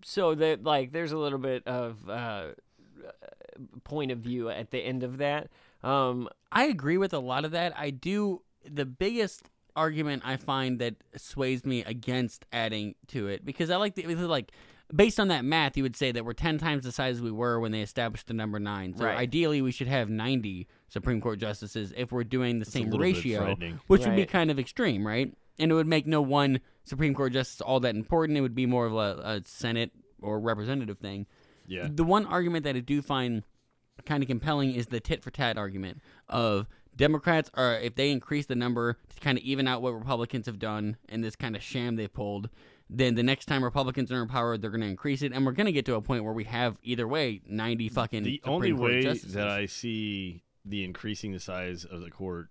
so 0.02 0.34
that 0.34 0.62
like 0.64 0.92
there's 0.92 1.12
a 1.12 1.18
little 1.18 1.38
bit 1.38 1.66
of 1.66 2.08
uh, 2.08 2.48
point 3.84 4.10
of 4.10 4.18
view 4.18 4.48
at 4.50 4.70
the 4.70 4.78
end 4.78 5.02
of 5.02 5.18
that. 5.18 5.48
Um, 5.82 6.28
I 6.52 6.64
agree 6.64 6.98
with 6.98 7.12
a 7.12 7.18
lot 7.18 7.44
of 7.44 7.52
that. 7.52 7.72
I 7.78 7.90
do. 7.90 8.42
The 8.70 8.84
biggest 8.84 9.42
argument 9.76 10.22
I 10.26 10.36
find 10.36 10.78
that 10.80 10.96
sways 11.16 11.64
me 11.64 11.82
against 11.84 12.44
adding 12.52 12.94
to 13.08 13.28
it 13.28 13.44
because 13.44 13.70
I 13.70 13.76
like 13.76 13.94
the 13.94 14.02
because, 14.06 14.26
like 14.26 14.52
based 14.94 15.18
on 15.18 15.28
that 15.28 15.44
math, 15.44 15.76
you 15.76 15.82
would 15.84 15.96
say 15.96 16.12
that 16.12 16.24
we're 16.24 16.32
ten 16.34 16.58
times 16.58 16.84
the 16.84 16.92
size 16.92 17.22
we 17.22 17.30
were 17.30 17.58
when 17.60 17.72
they 17.72 17.80
established 17.80 18.26
the 18.26 18.34
number 18.34 18.58
nine. 18.58 18.94
So 18.96 19.04
Right. 19.06 19.16
ideally, 19.16 19.62
we 19.62 19.72
should 19.72 19.88
have 19.88 20.10
ninety 20.10 20.66
Supreme 20.88 21.20
Court 21.20 21.38
justices 21.38 21.94
if 21.96 22.12
we're 22.12 22.24
doing 22.24 22.58
the 22.58 22.66
a 22.66 22.70
same 22.70 22.90
ratio, 22.90 23.44
frightening. 23.44 23.80
which 23.86 24.04
would 24.04 24.16
be 24.16 24.26
kind 24.26 24.50
of 24.50 24.58
extreme, 24.58 25.06
right? 25.06 25.32
And 25.60 25.70
it 25.70 25.74
would 25.74 25.86
make 25.86 26.06
no 26.06 26.22
one 26.22 26.60
Supreme 26.84 27.14
Court 27.14 27.32
justice 27.32 27.60
all 27.60 27.78
that 27.80 27.94
important. 27.94 28.38
It 28.38 28.40
would 28.40 28.54
be 28.54 28.66
more 28.66 28.86
of 28.86 28.94
a, 28.94 29.22
a 29.22 29.42
Senate 29.44 29.92
or 30.20 30.40
representative 30.40 30.98
thing. 30.98 31.26
Yeah. 31.66 31.88
The 31.88 32.02
one 32.02 32.26
argument 32.26 32.64
that 32.64 32.74
I 32.74 32.80
do 32.80 33.02
find 33.02 33.44
kind 34.06 34.22
of 34.22 34.28
compelling 34.28 34.74
is 34.74 34.86
the 34.86 35.00
tit 35.00 35.22
for 35.22 35.30
tat 35.30 35.58
argument 35.58 36.00
of 36.28 36.66
Democrats 36.96 37.50
are 37.54 37.78
if 37.78 37.94
they 37.94 38.10
increase 38.10 38.46
the 38.46 38.54
number 38.54 38.98
to 39.14 39.20
kind 39.20 39.38
of 39.38 39.44
even 39.44 39.68
out 39.68 39.82
what 39.82 39.94
Republicans 39.94 40.46
have 40.46 40.58
done 40.58 40.96
in 41.08 41.20
this 41.20 41.36
kind 41.36 41.54
of 41.54 41.62
sham 41.62 41.96
they 41.96 42.08
pulled, 42.08 42.48
then 42.88 43.14
the 43.14 43.22
next 43.22 43.46
time 43.46 43.62
Republicans 43.62 44.10
are 44.10 44.20
in 44.20 44.28
power, 44.28 44.58
they're 44.58 44.70
going 44.70 44.80
to 44.80 44.86
increase 44.86 45.22
it, 45.22 45.32
and 45.32 45.46
we're 45.46 45.52
going 45.52 45.66
to 45.66 45.72
get 45.72 45.86
to 45.86 45.94
a 45.94 46.00
point 46.00 46.24
where 46.24 46.32
we 46.32 46.44
have 46.44 46.76
either 46.82 47.06
way 47.06 47.40
ninety 47.46 47.88
fucking. 47.88 48.24
The 48.24 48.40
Supreme 48.42 48.54
only 48.54 48.72
Court 48.72 48.90
way 48.90 49.02
justices. 49.02 49.34
that 49.34 49.48
I 49.48 49.66
see 49.66 50.42
the 50.64 50.84
increasing 50.84 51.32
the 51.32 51.40
size 51.40 51.84
of 51.84 52.00
the 52.00 52.10
court 52.10 52.48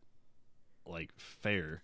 like 0.85 1.11
fair 1.17 1.83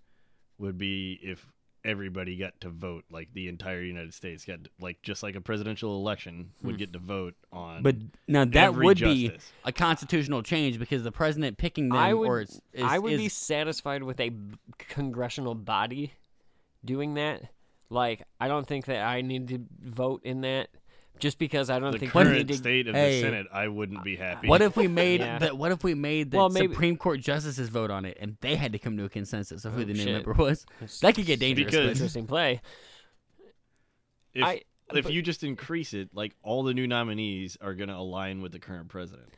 would 0.58 0.78
be 0.78 1.20
if 1.22 1.46
everybody 1.84 2.36
got 2.36 2.60
to 2.62 2.70
vote 2.70 3.04
like 3.12 3.30
the 3.34 3.48
entire 3.48 3.82
United 3.84 4.12
States 4.12 4.44
got 4.44 4.58
like 4.80 5.00
just 5.04 5.22
like 5.22 5.36
a 5.36 5.42
presidential 5.42 5.96
election 5.98 6.50
would 6.64 6.74
Hmm. 6.76 6.78
get 6.80 6.94
to 6.94 7.00
vote 7.00 7.36
on 7.54 7.84
But 7.84 7.98
now 8.28 8.44
that 8.44 8.56
every 8.56 8.86
would 8.88 8.98
justice. 8.98 9.18
be 9.18 9.32
a 9.66 9.72
constitutional 9.72 10.42
change 10.42 10.80
because 10.80 11.04
the 11.04 11.12
president 11.12 11.60
picking 11.60 11.90
them 11.90 11.98
I 12.00 12.12
or 12.14 12.16
would, 12.38 12.50
is, 12.50 12.62
is, 12.74 12.84
I 12.84 12.98
would 12.98 13.18
be 13.18 13.30
satisfied 13.30 14.02
with 14.02 14.20
a 14.20 14.30
b- 14.30 14.58
congressional 14.80 15.54
body 15.54 16.14
doing 16.84 17.14
that. 17.16 17.44
Like, 17.92 18.24
I 18.40 18.48
don't 18.48 18.66
think 18.68 18.86
that 18.86 19.06
I 19.06 19.22
need 19.22 19.48
to 19.50 19.60
vote 19.84 20.22
in 20.24 20.42
that, 20.42 20.70
just 21.20 21.38
because 21.40 21.70
I 21.70 21.80
don't 21.80 21.92
the 21.92 22.00
think 22.00 22.14
we 22.14 22.24
current 22.24 22.38
need 22.38 22.48
to. 22.50 22.54
state 22.56 22.88
of 22.88 22.96
Hey, 22.96 23.22
the 23.22 23.28
Senate 23.28 23.48
I 23.54 23.68
wouldn't 23.68 24.04
be 24.04 24.16
happy. 24.16 24.48
What 24.48 24.62
if 24.62 24.76
we 24.76 24.88
made 24.88 25.22
Yeah. 25.22 25.40
the, 25.40 25.56
What 25.56 25.72
if 25.72 25.84
we 25.84 25.94
made 25.94 26.32
the 26.32 26.38
Well, 26.38 26.50
maybe- 26.50 26.68
Supreme 26.74 26.98
Court 26.98 27.20
justices 27.22 27.70
vote 27.70 27.90
on 27.92 28.06
it, 28.06 28.18
and 28.20 28.38
they 28.42 28.56
had 28.56 28.74
to 28.74 28.80
come 28.80 28.98
to 28.98 29.06
a 29.06 29.10
consensus 29.10 29.64
of 29.66 29.74
who 29.74 29.82
Oh, 29.82 29.86
the 29.86 29.94
new 29.94 30.00
shit. 30.04 30.14
member 30.14 30.34
was? 30.34 30.66
That 31.02 31.16
could 31.16 31.26
get 31.26 31.40
dangerous. 31.40 31.66
Because- 31.72 31.90
Interesting 31.92 32.28
play. 32.28 32.62
if, 34.34 34.44
I- 34.44 34.62
if 34.94 35.06
but- 35.06 35.14
you 35.14 35.22
just 35.22 35.44
increase 35.44 35.94
it, 35.94 36.10
like 36.14 36.36
all 36.44 36.64
the 36.64 36.74
new 36.74 36.88
nominees 36.88 37.58
are 37.62 37.74
going 37.74 37.90
to 37.90 37.96
align 37.96 38.42
with 38.42 38.52
the 38.52 38.60
current 38.60 38.90
president. 38.90 39.30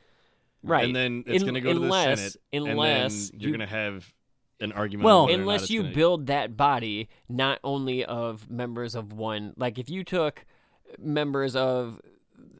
Right. 0.64 0.86
And 0.86 0.96
then 0.96 1.24
it's 1.28 1.44
going 1.44 1.54
to 1.54 1.62
go 1.62 1.74
to 1.74 1.80
the 1.80 1.86
unless- 1.86 2.20
Senate. 2.20 2.38
unless 2.70 3.30
and 3.30 3.34
then 3.36 3.40
you're 3.42 3.52
you- 3.52 3.58
going 3.58 3.68
to 3.70 3.74
have 3.76 4.14
an 4.60 4.72
argument. 4.72 5.06
Well, 5.06 5.20
on 5.20 5.26
whether 5.28 5.34
or 5.36 5.38
not 5.38 5.42
unless 5.44 5.70
you 5.70 5.84
gonna- 5.84 5.94
build 5.94 6.26
that 6.28 6.58
body 6.58 7.10
not 7.30 7.60
only 7.64 8.04
of 8.04 8.50
members 8.50 8.96
of 8.96 9.14
one 9.14 9.54
like 9.56 9.78
if 9.78 9.88
you 9.88 10.04
took 10.04 10.46
members 11.00 11.56
of 11.56 12.00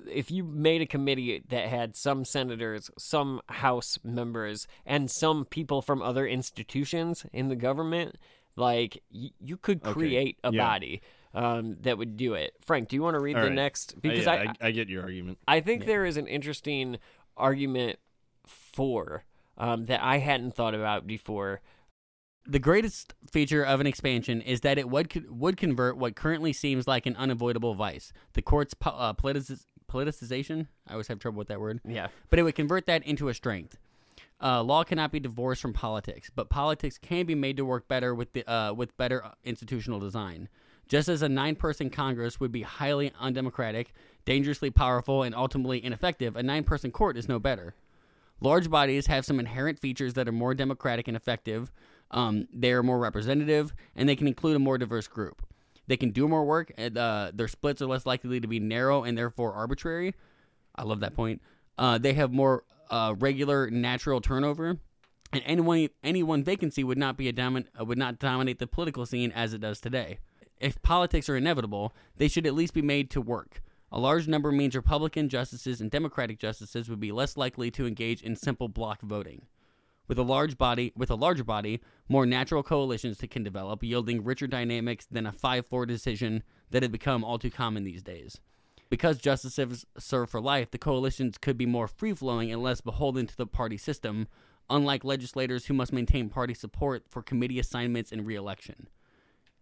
if 0.10 0.32
you 0.32 0.44
made 0.44 0.82
a 0.82 0.86
committee 0.86 1.44
that 1.50 1.68
had 1.68 1.96
some 1.96 2.24
senators 2.26 2.90
some 2.98 3.42
house 3.50 4.00
members 4.04 4.68
and 4.86 5.12
some 5.12 5.46
people 5.46 5.82
from 5.82 6.02
other 6.02 6.26
institutions 6.26 7.26
in 7.34 7.50
the 7.50 7.56
government 7.56 8.16
like 8.56 9.04
y- 9.14 9.32
you 9.40 9.58
could 9.58 9.82
Okay, 9.84 9.92
create 9.92 10.40
a 10.44 10.52
yeah. 10.52 10.64
body 10.66 11.02
um, 11.34 11.78
that 11.82 11.98
would 11.98 12.18
do 12.18 12.34
it 12.34 12.54
frank 12.62 12.88
do 12.90 12.96
you 12.96 13.04
want 13.04 13.16
to 13.16 13.20
read 13.20 13.36
All 13.36 13.42
the 13.44 13.50
right. 13.50 13.56
next 13.56 13.94
Uh, 13.98 14.00
because 14.02 14.26
yeah, 14.26 14.32
I, 14.34 14.38
I, 14.62 14.68
I 14.68 14.72
get 14.72 14.88
your 14.90 15.04
argument. 15.04 15.38
I 15.48 15.60
think 15.60 15.86
there 15.86 16.06
is 16.06 16.18
an 16.18 16.28
interesting 16.28 16.98
argument 17.36 18.00
for 18.46 19.26
um, 19.58 19.86
that 19.86 20.02
i 20.02 20.18
hadn't 20.20 20.54
thought 20.56 20.74
about 20.74 21.06
before 21.06 21.62
The 22.50 22.60
greatest 22.60 23.14
feature 23.30 23.64
of 23.64 23.82
an 23.82 23.88
expansion 23.88 24.42
is 24.42 24.62
that 24.62 24.78
it 24.78 24.90
would 24.90 25.26
would 25.30 25.58
convert 25.58 25.98
what 25.98 26.16
currently 26.16 26.54
seems 26.54 26.88
like 26.88 27.06
an 27.06 27.16
unavoidable 27.18 27.74
vice, 27.74 28.14
the 28.34 28.42
court's 28.42 28.74
po- 28.74 28.92
uh, 28.92 29.14
politiz- 29.14 29.66
politicization. 29.92 30.68
I 30.88 30.94
always 30.94 31.08
have 31.10 31.20
trouble 31.20 31.40
with 31.40 31.50
that 31.50 31.60
word. 31.60 31.82
Yeah. 31.86 32.08
But 32.30 32.40
it 32.40 32.44
would 32.44 32.56
convert 32.56 32.86
that 32.86 33.04
into 33.06 33.28
a 33.28 33.34
strength. 33.34 33.78
Uh, 34.42 34.64
law 34.64 34.84
cannot 34.84 35.12
be 35.12 35.20
divorced 35.20 35.62
from 35.62 35.74
politics, 35.74 36.30
but 36.34 36.50
politics 36.50 36.98
can 36.98 37.26
be 37.26 37.36
made 37.36 37.58
to 37.58 37.66
work 37.66 37.88
better 37.88 38.16
with 38.16 38.32
the 38.32 38.50
uh, 38.50 38.72
with 38.72 38.96
better 38.96 39.24
institutional 39.44 40.00
design. 40.00 40.48
Just 40.88 41.10
as 41.10 41.22
a 41.22 41.28
nine-person 41.28 41.90
Congress 41.90 42.40
would 42.40 42.54
be 42.54 42.62
highly 42.62 43.12
undemocratic, 43.20 43.94
dangerously 44.24 44.70
powerful, 44.70 45.22
and 45.22 45.36
ultimately 45.36 45.84
ineffective, 45.84 46.38
a 46.38 46.44
nine-person 46.44 46.92
court 46.92 47.18
is 47.18 47.28
no 47.28 47.40
better. 47.40 47.76
Large 48.40 48.70
bodies 48.70 49.08
have 49.08 49.26
some 49.26 49.40
inherent 49.40 49.80
features 49.80 50.14
that 50.14 50.30
are 50.30 50.32
more 50.32 50.54
democratic 50.54 51.08
and 51.08 51.18
effective. 51.18 51.72
Um, 52.12 52.48
they 52.54 52.72
are 52.72 52.84
more 52.84 53.00
representative, 53.00 53.74
and 53.96 54.08
they 54.08 54.16
can 54.16 54.28
include 54.28 54.56
a 54.56 54.60
more 54.60 54.78
diverse 54.78 55.08
group. 55.08 55.42
They 55.88 55.98
can 55.98 56.12
do 56.12 56.28
more 56.28 56.46
work, 56.46 56.72
and 56.78 56.98
uh, 56.98 57.32
their 57.34 57.48
splits 57.48 57.82
are 57.82 57.88
less 57.88 58.06
likely 58.06 58.40
to 58.40 58.48
be 58.48 58.60
narrow 58.60 59.04
and 59.04 59.18
therefore 59.18 59.54
arbitrary. 59.54 60.14
I 60.76 60.84
love 60.84 61.00
that 61.00 61.16
point. 61.16 61.42
Uh, 61.78 61.98
they 61.98 62.14
have 62.14 62.32
more 62.32 62.64
uh, 62.90 63.16
regular, 63.18 63.70
natural 63.70 64.22
turnover, 64.22 64.78
and 65.32 65.44
any 65.46 65.62
one, 65.62 65.90
any 66.04 66.24
one 66.24 66.44
vacancy 66.44 66.84
would 66.84 66.98
not 66.98 67.18
be 67.18 67.28
a 67.28 67.34
domin- 67.34 67.68
uh, 67.80 67.86
would 67.86 67.98
not 67.98 68.20
dominate 68.20 68.60
the 68.60 68.68
political 68.68 69.06
scene 69.06 69.32
as 69.32 69.54
it 69.54 69.62
does 69.62 69.80
today. 69.80 70.20
If 70.60 70.82
politics 70.82 71.30
are 71.30 71.38
inevitable, 71.38 71.94
they 72.18 72.28
should 72.28 72.48
at 72.48 72.56
least 72.56 72.74
be 72.74 72.82
made 72.82 73.10
to 73.12 73.22
work. 73.22 73.62
A 73.92 74.00
large 74.00 74.28
number 74.28 74.52
means 74.52 74.76
Republican 74.76 75.30
justices 75.30 75.80
and 75.80 75.90
Democratic 75.90 76.40
justices 76.40 76.90
would 76.90 77.00
be 77.00 77.12
less 77.12 77.38
likely 77.38 77.72
to 77.72 77.86
engage 77.86 78.22
in 78.22 78.36
simple 78.36 78.68
block 78.68 79.02
voting. 79.02 79.44
With 80.08 80.18
a 80.18 80.24
large 80.24 80.58
body, 80.58 80.94
with 80.96 81.12
a 81.12 81.16
larger 81.16 81.44
body, 81.44 81.82
more 82.08 82.26
natural 82.26 82.64
coalitions 82.64 83.22
can 83.30 83.44
develop, 83.44 83.84
yielding 83.84 84.24
richer 84.24 84.48
dynamics 84.48 85.06
than 85.12 85.26
a 85.26 85.34
5-4 85.34 85.86
decision 85.86 86.44
that 86.72 86.82
had 86.82 86.92
become 86.92 87.24
all 87.24 87.38
too 87.38 87.50
common 87.50 87.84
these 87.84 88.04
days. 88.04 88.40
Because 88.90 89.18
justices 89.18 89.86
serve 89.98 90.30
for 90.30 90.40
life, 90.40 90.72
the 90.72 90.78
coalitions 90.78 91.38
could 91.38 91.58
be 91.58 91.66
more 91.66 91.90
free-flowing 91.90 92.52
and 92.52 92.64
less 92.64 92.80
beholden 92.80 93.28
to 93.28 93.36
the 93.36 93.46
party 93.46 93.78
system, 93.78 94.28
unlike 94.70 95.04
legislators 95.04 95.66
who 95.66 95.74
must 95.74 95.92
maintain 95.92 96.30
party 96.30 96.54
support 96.54 97.04
for 97.10 97.22
committee 97.22 97.60
assignments 97.60 98.14
and 98.14 98.26
re-election. 98.26 98.88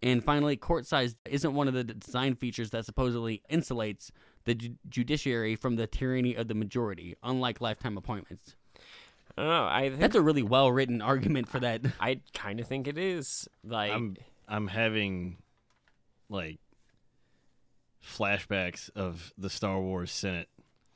And 0.02 0.22
finally, 0.22 0.56
court 0.56 0.86
size 0.86 1.16
isn't 1.24 1.54
one 1.54 1.66
of 1.66 1.74
the 1.74 1.82
design 1.82 2.36
features 2.36 2.70
that 2.70 2.84
supposedly 2.84 3.42
insulates 3.50 4.10
the 4.44 4.54
ju- 4.54 4.76
judiciary 4.88 5.56
from 5.56 5.74
the 5.74 5.88
tyranny 5.88 6.34
of 6.36 6.46
the 6.46 6.54
majority, 6.54 7.16
unlike 7.22 7.60
lifetime 7.60 7.96
appointments. 7.96 8.54
I 9.36 9.42
don't 9.42 9.50
know. 9.50 9.66
I 9.66 9.88
think 9.88 10.00
That's 10.00 10.16
a 10.16 10.22
really 10.22 10.42
well 10.42 10.72
written 10.72 11.02
argument 11.02 11.48
for 11.48 11.60
that. 11.60 11.82
I 12.00 12.20
kind 12.32 12.58
of 12.58 12.66
think 12.66 12.88
it 12.88 12.96
is. 12.96 13.48
Like, 13.62 13.92
I'm 13.92 14.16
I'm 14.48 14.68
having 14.68 15.36
like 16.28 16.58
flashbacks 18.02 18.88
of 18.94 19.32
the 19.36 19.50
Star 19.50 19.80
Wars 19.80 20.10
Senate. 20.10 20.48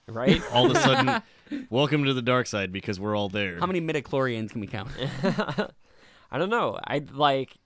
Right? 0.09 0.43
All 0.53 0.67
of 0.67 0.77
a 0.77 0.81
sudden, 0.81 1.23
welcome 1.71 2.05
to 2.05 2.15
the 2.15 2.23
dark 2.23 2.47
side 2.47 2.73
because 2.73 2.99
we're 2.99 3.17
all 3.17 3.29
there. 3.29 3.61
How 3.61 3.67
many 3.67 3.81
midichlorians 3.81 4.51
can 4.51 4.61
we 4.61 4.67
count? 4.67 4.89
I 6.31 6.39
don't 6.39 6.51
know. 6.51 6.79
I 6.85 7.03
like. 7.13 7.57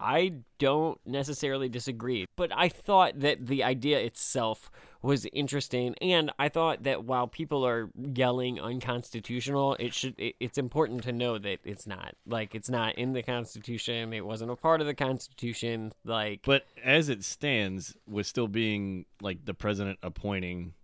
I 0.00 0.32
don't 0.58 0.98
necessarily 1.06 1.68
disagree, 1.68 2.26
but 2.34 2.50
I 2.52 2.68
thought 2.68 3.20
that 3.20 3.46
the 3.46 3.62
idea 3.62 4.00
itself 4.00 4.68
was 5.02 5.26
interesting, 5.32 5.94
and 6.00 6.30
I 6.38 6.48
thought 6.48 6.84
that 6.84 7.04
while 7.04 7.26
people 7.26 7.66
are 7.66 7.90
yelling 7.96 8.60
unconstitutional, 8.60 9.76
it 9.80 9.92
should. 9.94 10.14
It, 10.18 10.36
it's 10.38 10.58
important 10.58 11.02
to 11.04 11.12
know 11.12 11.38
that 11.38 11.58
it's 11.64 11.86
not. 11.86 12.14
Like 12.26 12.54
it's 12.54 12.70
not 12.70 12.96
in 12.96 13.12
the 13.12 13.22
Constitution. 13.22 14.12
It 14.12 14.24
wasn't 14.24 14.50
a 14.52 14.56
part 14.56 14.80
of 14.80 14.86
the 14.86 14.94
Constitution. 14.94 15.92
Like, 16.04 16.42
But 16.44 16.66
as 16.84 17.08
it 17.08 17.24
stands, 17.24 17.96
with 18.06 18.26
still 18.26 18.48
being 18.48 19.06
like 19.20 19.44
the 19.44 19.54
president 19.54 19.98
appointing 20.02 20.74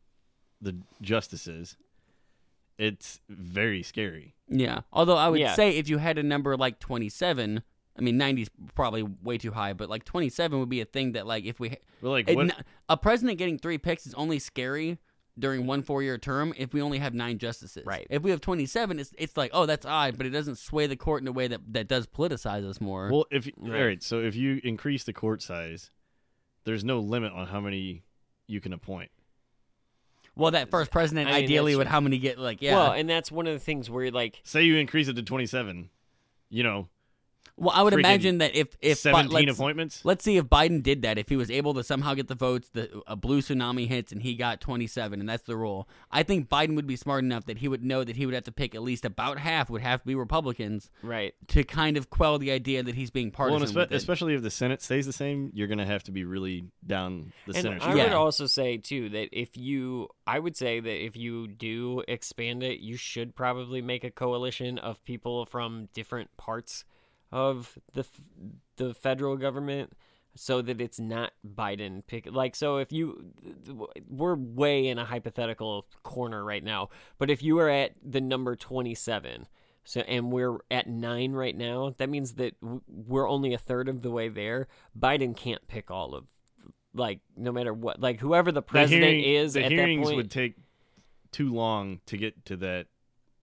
the 0.61 0.77
justices, 1.01 1.77
it's 2.79 3.21
very 3.29 3.83
scary. 3.83 4.35
Yeah. 4.49 4.81
Although 4.93 5.17
I 5.17 5.29
would 5.29 5.41
Yeah. 5.41 5.55
say 5.55 5.77
if 5.77 5.89
you 5.89 5.99
had 5.99 6.19
a 6.19 6.23
number 6.23 6.57
like 6.57 6.79
27, 6.81 7.63
I 7.99 8.03
mean 8.03 8.17
90 8.17 8.43
is 8.43 8.51
probably 8.75 9.03
way 9.03 9.39
too 9.39 9.51
high, 9.51 9.73
but 9.73 9.89
like 9.91 10.05
27 10.05 10.59
would 10.61 10.69
be 10.69 10.81
a 10.81 10.85
thing 10.85 11.13
that 11.13 11.27
like 11.27 11.45
if 11.45 11.59
we 11.61 11.77
Well, 12.01 12.13
like, 12.13 12.29
it- 12.29 12.37
what- 12.37 12.47
n- 12.57 12.65
a 12.89 12.97
president 12.97 13.39
getting 13.39 13.59
3 13.59 13.79
picks 13.79 14.07
is 14.07 14.15
only 14.15 14.39
scary 14.39 14.99
during 15.39 15.67
one 15.67 15.83
4-year 15.85 16.19
term 16.19 16.53
if 16.57 16.73
we 16.73 16.83
only 16.83 16.99
have 16.99 17.15
9 17.15 17.39
justices. 17.39 17.85
Right. 17.87 18.07
If 18.11 18.23
we 18.23 18.31
have 18.33 18.41
27 18.41 18.99
it's 18.99 19.13
it's 19.19 19.37
like, 19.37 19.51
"Oh, 19.55 19.67
that's 19.67 19.87
odd," 19.87 20.17
but 20.17 20.27
it 20.27 20.31
doesn't 20.31 20.57
sway 20.59 20.87
the 20.87 20.97
court 20.97 21.23
in 21.23 21.29
a 21.29 21.33
way 21.33 21.47
that 21.49 21.61
that 21.73 21.87
does 21.89 22.07
politicize 22.07 22.69
us 22.69 22.81
more. 22.81 23.09
Well, 23.11 23.27
if 23.31 23.49
all 23.61 23.71
right, 23.71 24.03
so 24.03 24.21
if 24.21 24.35
you 24.35 24.61
increase 24.65 25.05
the 25.05 25.13
court 25.13 25.43
size, 25.43 25.91
there's 26.65 26.85
no 26.85 26.99
limit 27.01 27.33
on 27.33 27.47
how 27.47 27.61
many 27.61 28.03
you 28.49 28.61
can 28.61 28.73
appoint. 28.73 29.11
well, 30.35 30.51
that 30.53 30.71
first 30.71 30.91
president 30.91 31.29
I 31.29 31.33
mean, 31.35 31.45
ideally 31.45 31.77
would 31.77 31.87
how 31.89 32.01
many 32.01 32.19
get 32.19 32.39
like, 32.39 32.63
yeah. 32.63 32.75
well, 32.77 32.93
and 32.93 33.09
that's 33.11 33.31
one 33.31 33.47
of 33.47 33.53
the 33.53 33.59
things 33.61 33.89
where 33.91 34.11
like 34.11 34.41
Say 34.45 34.63
you 34.65 34.77
increase 34.77 35.09
it 35.09 35.15
to 35.17 35.23
27, 35.23 35.91
you 36.49 36.63
know, 36.63 36.89
Well, 37.59 37.73
I 37.75 37.83
would 37.83 37.93
imagine 37.93 38.39
that 38.39 38.55
if 38.55 38.69
if 38.81 38.99
17 38.99 39.31
let's- 39.47 39.59
appointments? 39.59 40.05
Let's 40.05 40.25
see 40.25 40.37
if 40.37 40.45
Biden 40.45 40.83
did 40.83 41.03
that. 41.03 41.19
If 41.19 41.29
he 41.29 41.37
was 41.37 41.51
able 41.51 41.75
to 41.75 41.83
somehow 41.83 42.15
get 42.15 42.29
the 42.29 42.35
votes, 42.37 42.69
the 42.73 43.03
a 43.07 43.17
blue 43.17 43.41
tsunami 43.43 43.89
hits 43.89 44.13
and 44.13 44.23
he 44.23 44.35
got 44.37 44.61
27, 44.61 45.19
and 45.19 45.29
that's 45.29 45.43
the 45.43 45.57
rule. 45.57 45.89
I 46.13 46.23
think 46.23 46.49
Biden 46.49 46.77
would 46.77 46.87
be 46.87 46.95
smart 46.97 47.25
enough 47.25 47.47
that 47.47 47.59
he 47.59 47.67
would 47.69 47.85
know 47.85 48.05
that 48.05 48.17
he 48.17 48.27
would 48.27 48.35
have 48.35 48.45
to 48.45 48.53
pick 48.53 48.75
at 48.77 48.83
least 48.83 49.05
about 49.05 49.39
half 49.39 49.69
would 49.71 49.83
have 49.83 50.01
to 50.03 50.07
be 50.07 50.15
Republicans, 50.15 50.89
right, 51.03 51.35
to 51.49 51.65
kind 51.65 51.97
of 51.97 52.11
quell 52.11 52.39
the 52.39 52.51
idea 52.53 52.83
that 52.83 52.95
he's 52.95 53.11
being 53.11 53.29
Well, 53.37 53.49
partisan. 53.49 53.69
and 53.69 53.77
with 53.77 53.89
espe- 53.89 53.93
it. 53.93 53.97
especially 53.97 54.35
if 54.35 54.43
the 54.43 54.51
Senate 54.51 54.81
stays 54.81 55.07
the 55.07 55.13
same, 55.13 55.51
you're 55.53 55.67
going 55.69 55.79
to 55.79 55.87
have 55.87 56.05
to 56.05 56.13
be 56.13 56.25
really 56.25 56.65
down 56.87 57.33
the 57.47 57.55
and 57.55 57.63
Senate. 57.63 57.83
I 57.83 57.95
would 57.95 58.13
also 58.13 58.47
say 58.47 58.77
too 58.77 59.09
that 59.09 59.31
if 59.33 59.57
you, 59.57 60.09
I 60.27 60.39
would 60.39 60.57
say 60.57 60.79
that 60.81 61.05
if 61.05 61.17
you 61.17 61.49
do 61.49 62.03
expand 62.07 62.63
it, 62.63 62.81
you 62.81 62.97
should 62.97 63.35
probably 63.35 63.83
make 63.83 64.05
a 64.05 64.11
coalition 64.11 64.79
of 64.79 65.03
people 65.05 65.45
from 65.45 65.89
different 65.93 66.37
parts 66.37 66.85
of 67.33 67.79
the 67.95 68.01
f- 68.01 68.21
the 68.77 68.95
federal 68.95 69.37
government, 69.37 69.93
so 70.35 70.63
that 70.63 70.81
it's 70.81 71.01
not 71.01 71.33
Biden 71.47 72.07
pick. 72.07 72.29
Like, 72.31 72.55
so 72.57 72.79
if 72.79 72.93
you, 72.93 73.33
we're 74.09 74.37
way 74.37 74.87
in 74.89 74.99
a 74.99 75.05
hypothetical 75.05 75.87
corner 76.03 76.45
right 76.45 76.63
now, 76.63 76.91
but 77.19 77.31
if 77.31 77.43
you 77.43 77.59
are 77.59 77.69
at 77.69 77.93
the 78.05 78.21
number 78.21 78.57
twenty 78.57 78.95
seven. 78.95 79.47
So 79.85 80.03
and 80.03 80.31
we're 80.31 80.59
at 80.71 80.87
nine 80.87 81.33
right 81.33 81.57
now. 81.57 81.95
That 81.97 82.11
means 82.11 82.35
that 82.35 82.53
we're 82.87 83.27
only 83.27 83.55
a 83.55 83.59
third 83.59 83.89
of 83.89 84.03
the 84.03 84.11
way 84.11 84.29
there. 84.29 84.69
Biden 84.99 85.35
can't 85.35 85.67
pick 85.67 85.91
all 85.91 86.15
of 86.15 86.27
like 86.93 87.21
no 87.39 87.53
matter 87.53 87.73
what 87.73 87.99
like 87.99 88.21
whoever 88.21 88.53
the 88.53 88.61
president 88.61 89.01
the 89.03 89.19
hearing- 89.23 89.25
is 89.37 89.55
the 89.55 89.61
at 89.65 89.71
that 89.71 89.75
hearings 89.75 90.07
point 90.07 90.17
would 90.17 90.31
take 90.31 90.57
too 91.33 91.55
long 91.55 92.01
to 92.05 92.19
get 92.19 92.45
to 92.47 92.57
that 92.59 92.87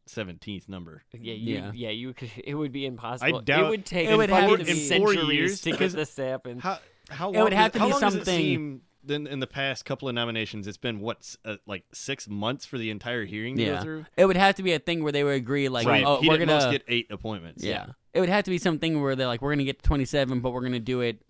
17th 0.10 0.70
number. 0.70 1.04
yeah 1.14 1.34
you, 1.34 1.72
yeah 1.74 1.90
you 1.90 2.14
could 2.14 2.32
it 2.44 2.54
would 2.56 2.72
be 2.72 2.86
impossible 2.86 3.40
I 3.40 3.42
doubt 3.44 3.66
it 3.66 3.70
would 3.70 3.86
take 3.86 4.08
It 4.10 4.16
would 4.16 4.30
four- 4.30 4.58
in 4.60 4.66
four 4.66 5.14
centuries 5.14 5.62
to 5.62 5.72
get 5.72 5.80
because 5.80 5.94
this 5.94 6.16
to 6.16 6.26
happen 6.26 6.60
How 6.60 6.80
how 7.10 7.32
It 7.32 7.42
would 7.42 7.54
have 7.54 7.72
does- 7.72 7.82
to 7.82 7.86
be 7.88 7.92
long 7.92 8.02
does 8.02 8.16
it 8.16 8.26
something- 8.26 8.82
then 9.08 9.28
in 9.28 9.40
the 9.40 9.46
past 9.46 9.86
couple 9.86 10.10
of 10.10 10.16
nominations, 10.16 10.66
it's 10.66 10.78
been 10.78 11.00
what 11.00 11.36
uh, 11.46 11.58
like 11.68 11.84
six 11.94 12.28
months 12.28 12.66
for 12.66 12.80
the 12.80 12.90
entire 12.90 13.24
hearing 13.24 13.56
to 13.56 13.62
yeah, 13.62 13.76
go 13.76 13.82
through. 13.84 14.06
it 14.18 14.26
would 14.26 14.36
have 14.36 14.56
to 14.56 14.64
be 14.64 14.74
a 14.74 14.80
thing 14.80 15.04
where 15.04 15.12
they 15.12 15.24
would 15.24 15.36
agree, 15.36 15.70
like, 15.70 15.86
Right. 15.86 16.04
oh, 16.04 16.22
He'd 16.22 16.28
we're 16.28 16.40
gonna 16.40 16.72
get 16.72 16.82
eight 16.88 17.12
appointments. 17.12 17.64
Yeah. 17.64 17.86
it 18.16 18.20
would 18.20 18.30
have 18.30 18.46
to 18.46 18.50
be 18.50 18.58
something 18.58 19.00
where 19.04 19.16
they're 19.16 19.28
like, 19.28 19.44
we're 19.44 19.52
gonna 19.54 19.64
get 19.64 19.78
to 19.84 19.88
27, 19.88 20.40
but 20.40 20.50
we're 20.54 20.62
gonna 20.64 20.80
do 20.80 21.02
it 21.02 21.22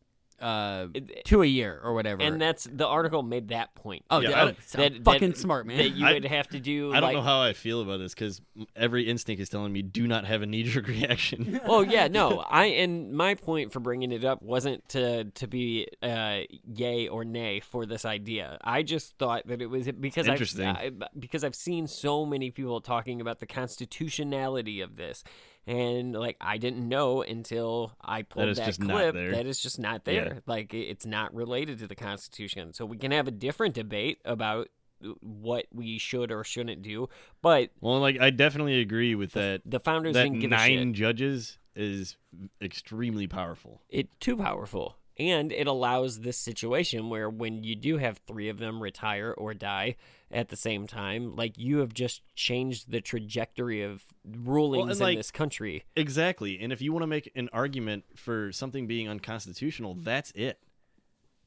uh 0.41 0.87
two 1.23 1.41
a 1.41 1.45
year 1.45 1.79
or 1.81 1.93
whatever. 1.93 2.21
and 2.21 2.41
that's 2.41 2.65
the 2.71 2.85
article 2.85 3.23
made 3.23 3.47
that 3.47 3.73
point 3.73 4.03
Oh, 4.09 4.19
Yeah, 4.19 4.29
yeah, 4.31 4.43
I 4.43 4.49
oh, 4.49 4.53
sound 4.65 5.05
fucking 5.05 5.33
smart, 5.35 5.65
man. 5.65 5.77
that 5.77 5.89
you 5.91 6.05
I- 6.05 6.11
would 6.13 6.25
have 6.25 6.49
to 6.49 6.59
do 6.59 6.91
I 6.91 6.95
don't 6.99 7.03
like, 7.03 7.15
know 7.15 7.21
how 7.21 7.39
I 7.41 7.53
feel 7.53 7.79
about 7.81 7.99
this 7.99 8.13
because 8.13 8.41
every 8.75 9.03
instinct 9.09 9.41
is 9.41 9.47
telling 9.47 9.71
me 9.71 9.81
do 9.81 10.07
not 10.07 10.25
have 10.25 10.41
a 10.41 10.45
knee 10.45 10.63
jerk 10.63 10.87
reaction. 10.89 11.61
oh 11.65 11.81
yeah, 11.83 12.07
no. 12.09 12.39
I 12.49 12.65
and 12.65 13.13
my 13.13 13.35
point 13.35 13.71
for 13.71 13.79
bringing 13.79 14.11
it 14.11 14.25
up 14.25 14.41
wasn't 14.41 14.87
to 14.89 15.23
to 15.23 15.47
be 15.47 15.87
uh, 16.03 16.39
yay 16.73 17.07
or 17.07 17.23
nay 17.23 17.61
for 17.61 17.85
this 17.85 18.03
idea. 18.03 18.57
I 18.61 18.83
just 18.83 19.17
thought 19.17 19.47
that 19.47 19.61
it 19.61 19.67
was 19.67 19.87
because 19.89 20.27
Interesting. 20.27 20.67
I've, 20.67 21.01
I, 21.01 21.07
because 21.17 21.45
I've 21.45 21.55
seen 21.55 21.87
so 21.87 22.25
many 22.25 22.51
people 22.51 22.81
talking 22.81 23.21
about 23.21 23.39
the 23.39 23.45
constitutionality 23.47 24.81
of 24.81 24.97
this, 24.97 25.23
and 25.67 26.13
like 26.13 26.37
I 26.39 26.57
didn't 26.57 26.87
know 26.87 27.21
until 27.21 27.93
I 28.01 28.21
pulled 28.21 28.55
that 28.55 28.79
clip 28.79 29.15
that 29.15 29.45
it's 29.45 29.61
just 29.61 29.79
not 29.79 30.01
Yeah. 30.05 30.13
there. 30.13 30.41
Like 30.45 30.73
it's 30.73 31.05
not 31.05 31.33
related 31.33 31.79
to 31.79 31.87
the 31.87 31.95
Constitution. 31.95 32.73
So 32.73 32.85
we 32.85 32.97
can 32.97 33.11
have 33.11 33.27
a 33.27 33.31
different 33.31 33.73
debate 33.75 34.19
about 34.25 34.69
uh, 35.03 35.09
what 35.21 35.65
we 35.73 35.97
should 35.97 36.31
or 36.31 36.43
shouldn't 36.43 36.81
do, 36.81 37.09
but 37.41 37.71
well, 37.81 37.99
like 37.99 38.19
I 38.19 38.29
definitely 38.29 38.79
agree 38.79 39.15
with 39.15 39.31
that. 39.33 39.61
the 39.65 39.79
founders 39.79 40.13
that 40.13 40.23
didn't 40.23 40.39
give 40.39 40.49
nine 40.51 40.93
judges 40.93 41.57
is 41.75 42.15
extremely 42.61 43.27
powerful. 43.27 43.81
it 43.89 44.07
too 44.19 44.37
powerful 44.37 44.95
and 45.17 45.51
it 45.51 45.67
allows 45.67 46.19
this 46.21 46.37
situation 46.37 47.09
where 47.09 47.29
when 47.29 47.63
you 47.63 47.75
do 47.75 47.97
have 47.97 48.17
three 48.27 48.49
of 48.49 48.57
them 48.59 48.81
retire 48.83 49.33
or 49.37 49.53
die 49.53 49.95
at 50.31 50.49
the 50.49 50.55
same 50.55 50.87
time 50.87 51.35
like 51.35 51.57
you 51.57 51.77
have 51.77 51.93
just 51.93 52.21
changed 52.35 52.91
the 52.91 52.99
trajectory 52.99 53.81
of 53.83 54.03
rulings 54.25 54.99
in 54.99 55.03
like, 55.03 55.17
this 55.17 55.31
country 55.31 55.83
Exactly. 55.95 56.59
And 56.59 56.73
if 56.73 56.81
you 56.81 56.91
want 56.91 57.03
to 57.03 57.07
make 57.07 57.31
an 57.35 57.49
argument 57.53 58.05
for 58.15 58.51
something 58.51 58.87
being 58.87 59.07
unconstitutional, 59.07 59.95
that's 59.95 60.31
it. 60.31 60.59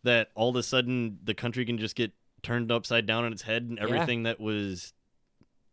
That 0.04 0.28
all 0.34 0.50
of 0.50 0.56
a 0.56 0.62
sudden 0.62 1.18
the 1.24 1.34
country 1.34 1.64
can 1.64 1.78
just 1.78 1.96
get 1.96 2.12
turned 2.42 2.70
upside 2.70 3.04
down 3.04 3.24
on 3.24 3.32
its 3.32 3.42
head 3.42 3.62
and 3.64 3.78
Yeah. 3.78 3.84
everything 3.84 4.22
that 4.22 4.38
was 4.38 4.92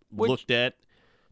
Which- 0.10 0.30
looked 0.30 0.52
at 0.52 0.77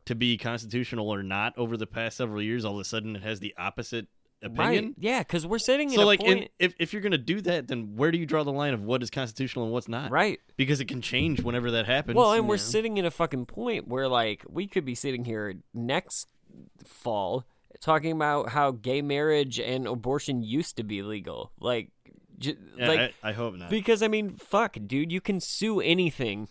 to 0.05 0.15
be 0.15 0.37
constitutional 0.37 1.09
or 1.09 1.23
not 1.23 1.57
over 1.57 1.75
the 1.75 1.87
past 1.87 2.17
several 2.17 2.41
years, 2.41 2.63
all 2.65 2.75
of 2.75 2.81
a 2.81 2.85
sudden 2.85 3.15
it 3.15 3.23
has 3.23 3.39
the 3.39 3.53
opposite 3.57 4.07
opinion. 4.43 4.85
right 4.85 4.93
yeah 4.97 5.19
because 5.19 5.45
we're 5.47 5.57
sitting 5.59 5.89
So 5.89 6.01
at 6.01 6.05
like 6.05 6.19
a 6.19 6.23
point 6.23 6.39
in, 6.43 6.47
if 6.59 6.73
if 6.79 6.93
you're 6.93 7.01
going 7.01 7.11
to 7.13 7.17
do 7.17 7.41
that, 7.41 7.67
then 7.67 7.95
where 7.95 8.11
do 8.11 8.17
you 8.17 8.25
draw 8.25 8.43
the 8.43 8.51
line 8.51 8.73
of 8.73 8.83
what 8.83 9.01
is 9.01 9.09
constitutional 9.09 9.65
and 9.65 9.73
what's 9.73 9.87
not? 9.87 10.11
Right. 10.11 10.39
Because 10.57 10.79
it 10.79 10.85
can 10.85 11.01
change 11.01 11.41
whenever 11.41 11.71
that 11.71 11.85
happens. 11.85 12.15
well 12.15 12.33
and 12.33 12.47
we're 12.47 12.57
sitting 12.57 12.97
in 12.97 13.05
a 13.05 13.11
fucking 13.11 13.45
point 13.45 13.87
where 13.87 14.07
like 14.07 14.43
we 14.49 14.67
could 14.67 14.85
be 14.85 14.95
sitting 14.95 15.25
here 15.25 15.55
next 15.73 16.27
fall 16.85 17.45
talking 17.79 18.11
about 18.11 18.49
how 18.49 18.71
gay 18.71 19.01
marriage 19.01 19.59
and 19.59 19.87
abortion 19.87 20.43
used 20.43 20.77
to 20.77 20.83
be 20.83 21.01
legal 21.01 21.51
like 21.59 21.89
j- 22.37 22.55
Yeah, 22.77 22.87
like 22.87 22.99
I, 23.23 23.29
I 23.29 23.31
hope 23.33 23.55
not. 23.55 23.69
Because 23.69 24.03
I 24.03 24.07
mean, 24.07 24.35
fuck, 24.35 24.77
dude, 24.85 25.11
you 25.11 25.21
can 25.21 25.39
sue 25.39 25.79
anything 25.79 26.49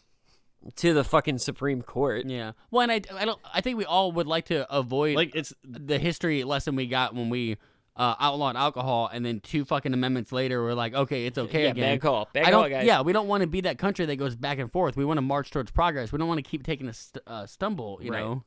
to 0.77 0.93
the 0.95 1.03
fucking 1.05 1.39
Supreme 1.39 1.83
Court. 1.83 2.27
Yeah. 2.27 2.53
Well, 2.71 2.83
and 2.83 2.93
I, 2.93 3.01
I 3.21 3.25
don't. 3.25 3.41
I 3.53 3.61
think 3.61 3.79
we 3.79 3.85
all 3.85 4.13
would 4.13 4.27
like 4.27 4.47
to 4.47 4.71
avoid 4.73 5.17
like 5.17 5.35
it's 5.35 5.53
the 5.65 5.99
history 5.99 6.45
lesson 6.45 6.77
we 6.77 6.87
got 6.87 7.15
when 7.15 7.31
we 7.31 7.57
uh, 7.97 8.15
outlawed 8.19 8.57
alcohol, 8.57 9.11
and 9.13 9.25
then 9.25 9.41
two 9.41 9.65
fucking 9.65 9.93
amendments 9.93 10.33
later, 10.33 10.63
we're 10.63 10.73
like, 10.75 10.95
okay, 10.95 11.27
it's 11.27 11.37
okay 11.39 11.65
Yeah, 11.65 11.71
again. 11.71 11.95
bad 11.97 12.01
call. 12.01 12.29
Bad 12.33 12.47
I 12.47 12.51
call, 12.51 12.63
don't. 12.63 12.71
guys. 12.71 12.87
Yeah, 12.87 13.03
we 13.03 13.13
don't 13.13 13.29
want 13.29 13.43
to 13.43 13.47
be 13.47 13.61
that 13.63 13.77
country 13.79 14.07
that 14.07 14.17
goes 14.17 14.35
back 14.35 14.59
and 14.59 14.73
forth. 14.73 14.97
We 14.97 15.05
want 15.05 15.19
to 15.19 15.23
march 15.23 15.51
towards 15.51 15.71
progress. 15.71 16.11
We 16.13 16.19
don't 16.19 16.29
want 16.29 16.39
to 16.43 16.49
keep 16.51 16.63
taking 16.65 16.89
a 16.89 16.93
st- 16.95 17.23
uh, 17.27 17.47
stumble. 17.47 17.99
You 18.03 18.13
Right. 18.13 18.21
know. 18.21 18.45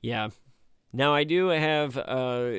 Yeah. 0.00 0.28
Now 0.92 1.14
I 1.14 1.24
do 1.24 1.48
have 1.48 1.98
uh, 1.98 2.50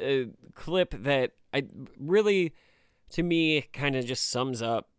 a 0.00 0.28
clip 0.54 0.90
that 1.02 1.32
I 1.54 1.64
really, 1.98 2.54
to 3.10 3.22
me, 3.22 3.62
kind 3.72 3.96
of 3.96 4.04
just 4.04 4.30
sums 4.30 4.60
up. 4.60 4.90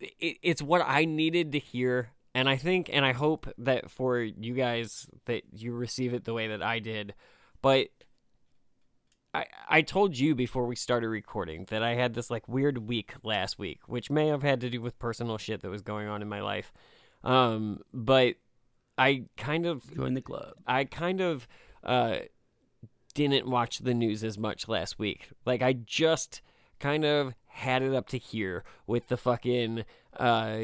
It, 0.00 0.38
it's 0.42 0.60
what 0.60 0.82
I 0.86 1.04
needed 1.04 1.52
to 1.52 1.58
hear, 1.58 2.10
and 2.34 2.48
I 2.48 2.56
think, 2.56 2.90
and 2.92 3.04
I 3.04 3.12
hope 3.12 3.46
that 3.58 3.90
for 3.90 4.18
you 4.20 4.52
guys 4.54 5.06
that 5.26 5.44
you 5.54 5.72
receive 5.72 6.12
it 6.12 6.24
the 6.24 6.34
way 6.34 6.48
that 6.48 6.62
I 6.62 6.80
did. 6.80 7.14
But 7.62 7.88
I 9.34 9.46
I 9.68 9.82
told 9.82 10.18
you 10.18 10.34
before 10.34 10.66
we 10.66 10.76
started 10.76 11.08
recording 11.08 11.66
that 11.70 11.82
I 11.82 11.94
had 11.94 12.14
this 12.14 12.30
like 12.30 12.48
weird 12.48 12.78
week 12.88 13.14
last 13.22 13.58
week, 13.58 13.80
which 13.86 14.10
may 14.10 14.28
have 14.28 14.42
had 14.42 14.60
to 14.60 14.70
do 14.70 14.80
with 14.80 14.98
personal 14.98 15.38
shit 15.38 15.62
that 15.62 15.70
was 15.70 15.82
going 15.82 16.08
on 16.08 16.22
in 16.22 16.28
my 16.28 16.40
life. 16.40 16.72
Um, 17.24 17.80
but 17.92 18.34
I 18.98 19.24
kind 19.36 19.66
of 19.66 19.94
join 19.94 20.14
the 20.14 20.20
club. 20.20 20.54
I 20.66 20.84
kind 20.84 21.20
of 21.20 21.48
uh 21.82 22.16
didn't 23.14 23.46
watch 23.46 23.78
the 23.78 23.94
news 23.94 24.24
as 24.24 24.38
much 24.38 24.68
last 24.68 24.98
week. 24.98 25.30
Like 25.44 25.62
I 25.62 25.74
just 25.74 26.40
kind 26.78 27.04
of 27.04 27.34
had 27.52 27.82
it 27.82 27.94
up 27.94 28.08
to 28.08 28.18
here 28.18 28.64
with 28.86 29.08
the 29.08 29.16
fucking 29.16 29.84
uh 30.16 30.56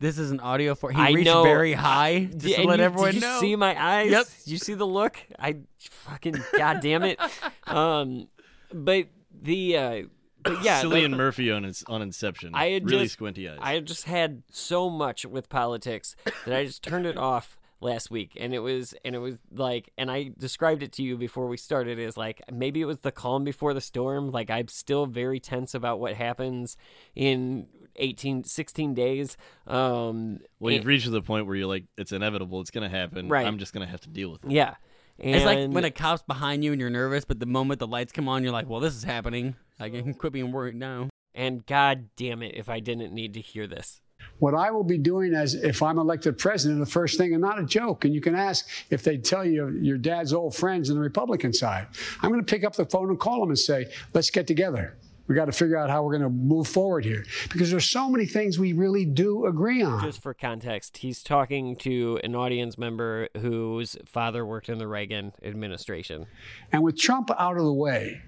This 0.00 0.18
is 0.18 0.30
an 0.30 0.40
audio 0.40 0.74
for. 0.74 0.90
He 0.90 1.00
I 1.00 1.10
reached 1.10 1.26
know, 1.26 1.42
very 1.42 1.72
high. 1.74 2.24
Just 2.32 2.44
yeah, 2.46 2.56
to 2.56 2.60
and 2.62 2.68
let 2.70 2.78
you- 2.78 2.84
everyone 2.84 3.12
did 3.12 3.14
you 3.16 3.20
know. 3.28 3.40
see 3.40 3.56
my 3.56 3.80
eyes? 3.80 4.10
Yep. 4.10 4.26
Did 4.44 4.50
you 4.50 4.58
see 4.58 4.74
the 4.74 4.86
look? 4.86 5.18
I 5.38 5.56
fucking 5.90 6.36
goddamn 6.56 7.02
it. 7.04 7.18
Um, 7.66 8.28
but 8.72 9.06
the 9.42 9.76
uh, 9.76 10.02
but 10.42 10.62
yeah, 10.62 10.82
Cillian 10.82 11.10
like- 11.10 11.16
Murphy 11.18 11.50
on 11.50 11.64
its 11.64 11.82
on 11.88 12.02
Inception. 12.02 12.50
I 12.54 12.66
had 12.70 12.90
really 12.90 13.04
just, 13.04 13.14
squinty 13.14 13.48
eyes. 13.48 13.58
I 13.60 13.72
had 13.74 13.86
just 13.86 14.04
had 14.04 14.42
so 14.50 14.90
much 14.90 15.24
with 15.24 15.48
politics 15.48 16.14
that 16.44 16.54
I 16.54 16.64
just 16.66 16.82
turned 16.82 17.06
it 17.06 17.16
off 17.16 17.56
last 17.80 18.10
week, 18.10 18.32
and 18.38 18.54
it 18.54 18.60
was 18.60 18.94
and 19.04 19.14
it 19.14 19.18
was 19.18 19.36
like, 19.52 19.90
and 19.98 20.10
I 20.10 20.30
described 20.38 20.82
it 20.82 20.92
to 20.92 21.02
you 21.02 21.16
before 21.16 21.46
we 21.46 21.56
started 21.56 21.98
as 21.98 22.16
like 22.16 22.42
maybe 22.52 22.80
it 22.80 22.86
was 22.86 23.00
the 23.00 23.12
calm 23.12 23.44
before 23.44 23.74
the 23.74 23.80
storm. 23.80 24.30
Like 24.30 24.50
I'm 24.50 24.68
still 24.68 25.06
very 25.06 25.40
tense 25.40 25.74
about 25.74 26.00
what 26.00 26.14
happens 26.14 26.76
in 27.14 27.66
18, 27.96 28.44
16 28.44 28.94
days. 28.94 29.36
Um, 29.66 30.40
well, 30.58 30.72
you've 30.72 30.80
and- 30.80 30.86
reached 30.86 31.10
the 31.10 31.22
point 31.22 31.46
where 31.46 31.56
you're 31.56 31.66
like, 31.66 31.84
it's 31.96 32.12
inevitable. 32.12 32.60
It's 32.60 32.70
going 32.70 32.88
to 32.88 32.96
happen. 32.96 33.28
Right. 33.28 33.46
I'm 33.46 33.58
just 33.58 33.72
going 33.72 33.86
to 33.86 33.90
have 33.90 34.00
to 34.02 34.08
deal 34.08 34.30
with 34.30 34.44
it. 34.44 34.50
yeah. 34.50 34.74
it's 35.18 35.44
like 35.44 35.68
when 35.70 35.84
a 35.84 35.90
cop's 35.90 36.22
behind 36.22 36.64
you 36.64 36.72
and 36.72 36.80
you're 36.80 36.90
nervous, 36.90 37.24
but 37.24 37.38
the 37.38 37.46
moment 37.46 37.78
the 37.80 37.86
lights 37.86 38.12
come 38.12 38.28
on, 38.28 38.42
you're 38.42 38.52
like, 38.52 38.68
"Well, 38.68 38.80
this 38.80 38.94
is 38.94 39.04
happening. 39.04 39.54
I 39.78 39.88
can 39.88 40.14
quit 40.14 40.32
being 40.32 40.50
worried 40.52 40.74
now." 40.74 41.08
And 41.34 41.66
god 41.66 42.08
damn 42.16 42.42
it, 42.42 42.54
if 42.54 42.68
I 42.68 42.80
didn't 42.80 43.12
need 43.12 43.34
to 43.34 43.40
hear 43.40 43.66
this. 43.66 44.00
What 44.38 44.54
I 44.54 44.70
will 44.70 44.84
be 44.84 44.98
doing 44.98 45.34
as 45.34 45.54
if 45.54 45.82
I'm 45.82 45.98
elected 45.98 46.38
president, 46.38 46.80
the 46.80 46.86
first 46.86 47.16
thing, 47.18 47.32
and 47.32 47.40
not 47.40 47.58
a 47.58 47.64
joke, 47.64 48.04
and 48.04 48.14
you 48.14 48.20
can 48.20 48.34
ask 48.34 48.68
if 48.90 49.02
they 49.02 49.16
tell 49.16 49.44
you 49.44 49.68
your 49.68 49.96
dad's 49.96 50.32
old 50.32 50.54
friends 50.54 50.90
on 50.90 50.96
the 50.96 51.02
Republican 51.02 51.52
side. 51.52 51.86
I'm 52.20 52.30
going 52.30 52.44
to 52.44 52.50
pick 52.50 52.64
up 52.64 52.74
the 52.74 52.84
phone 52.84 53.10
and 53.10 53.18
call 53.18 53.40
them 53.40 53.50
and 53.50 53.58
say, 53.58 53.86
let's 54.12 54.30
get 54.30 54.46
together. 54.46 54.96
We 55.26 55.34
got 55.34 55.46
to 55.46 55.52
figure 55.52 55.78
out 55.78 55.88
how 55.88 56.02
we're 56.02 56.18
going 56.18 56.22
to 56.22 56.28
move 56.28 56.68
forward 56.68 57.04
here 57.04 57.24
because 57.50 57.70
there's 57.70 57.88
so 57.88 58.10
many 58.10 58.26
things 58.26 58.58
we 58.58 58.74
really 58.74 59.06
do 59.06 59.46
agree 59.46 59.82
on. 59.82 60.02
Just 60.02 60.20
for 60.20 60.34
context, 60.34 60.98
he's 60.98 61.22
talking 61.22 61.76
to 61.76 62.20
an 62.22 62.34
audience 62.34 62.76
member 62.76 63.28
whose 63.38 63.96
father 64.04 64.44
worked 64.44 64.68
in 64.68 64.78
the 64.78 64.86
Reagan 64.86 65.32
administration. 65.42 66.26
And 66.72 66.82
with 66.82 66.98
Trump 66.98 67.30
out 67.38 67.56
of 67.56 67.64
the 67.64 67.72
way, 67.72 68.20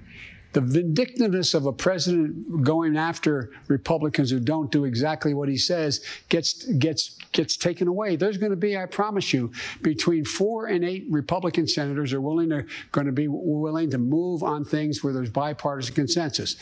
the 0.57 0.63
vindictiveness 0.63 1.53
of 1.53 1.67
a 1.67 1.73
president 1.73 2.65
going 2.65 2.97
after 2.97 3.53
Republicans 3.69 4.31
who 4.31 4.41
don't 4.41 4.73
do 4.73 4.87
exactly 4.87 5.35
what 5.35 5.51
he 5.51 5.59
says 5.59 6.03
gets 6.31 6.65
gets 6.79 7.19
gets 7.33 7.59
taken 7.59 7.89
away. 7.89 8.17
There's 8.17 8.39
going 8.39 8.53
to 8.53 8.57
be, 8.57 8.75
I 8.75 8.87
promise 8.87 9.35
you, 9.35 9.53
between 9.83 10.25
four 10.25 10.69
and 10.69 10.83
eight 10.83 11.05
Republican 11.11 11.69
senators 11.69 12.15
are 12.15 12.23
willing 12.23 12.49
to 12.49 12.65
going 12.91 13.07
to 13.07 13.13
be 13.13 13.29
willing 13.29 13.91
to 13.91 13.99
move 13.99 14.43
on 14.43 14.65
things 14.65 15.05
where 15.05 15.13
there's 15.13 15.29
bipartisan 15.29 15.95
consensus. 15.95 16.57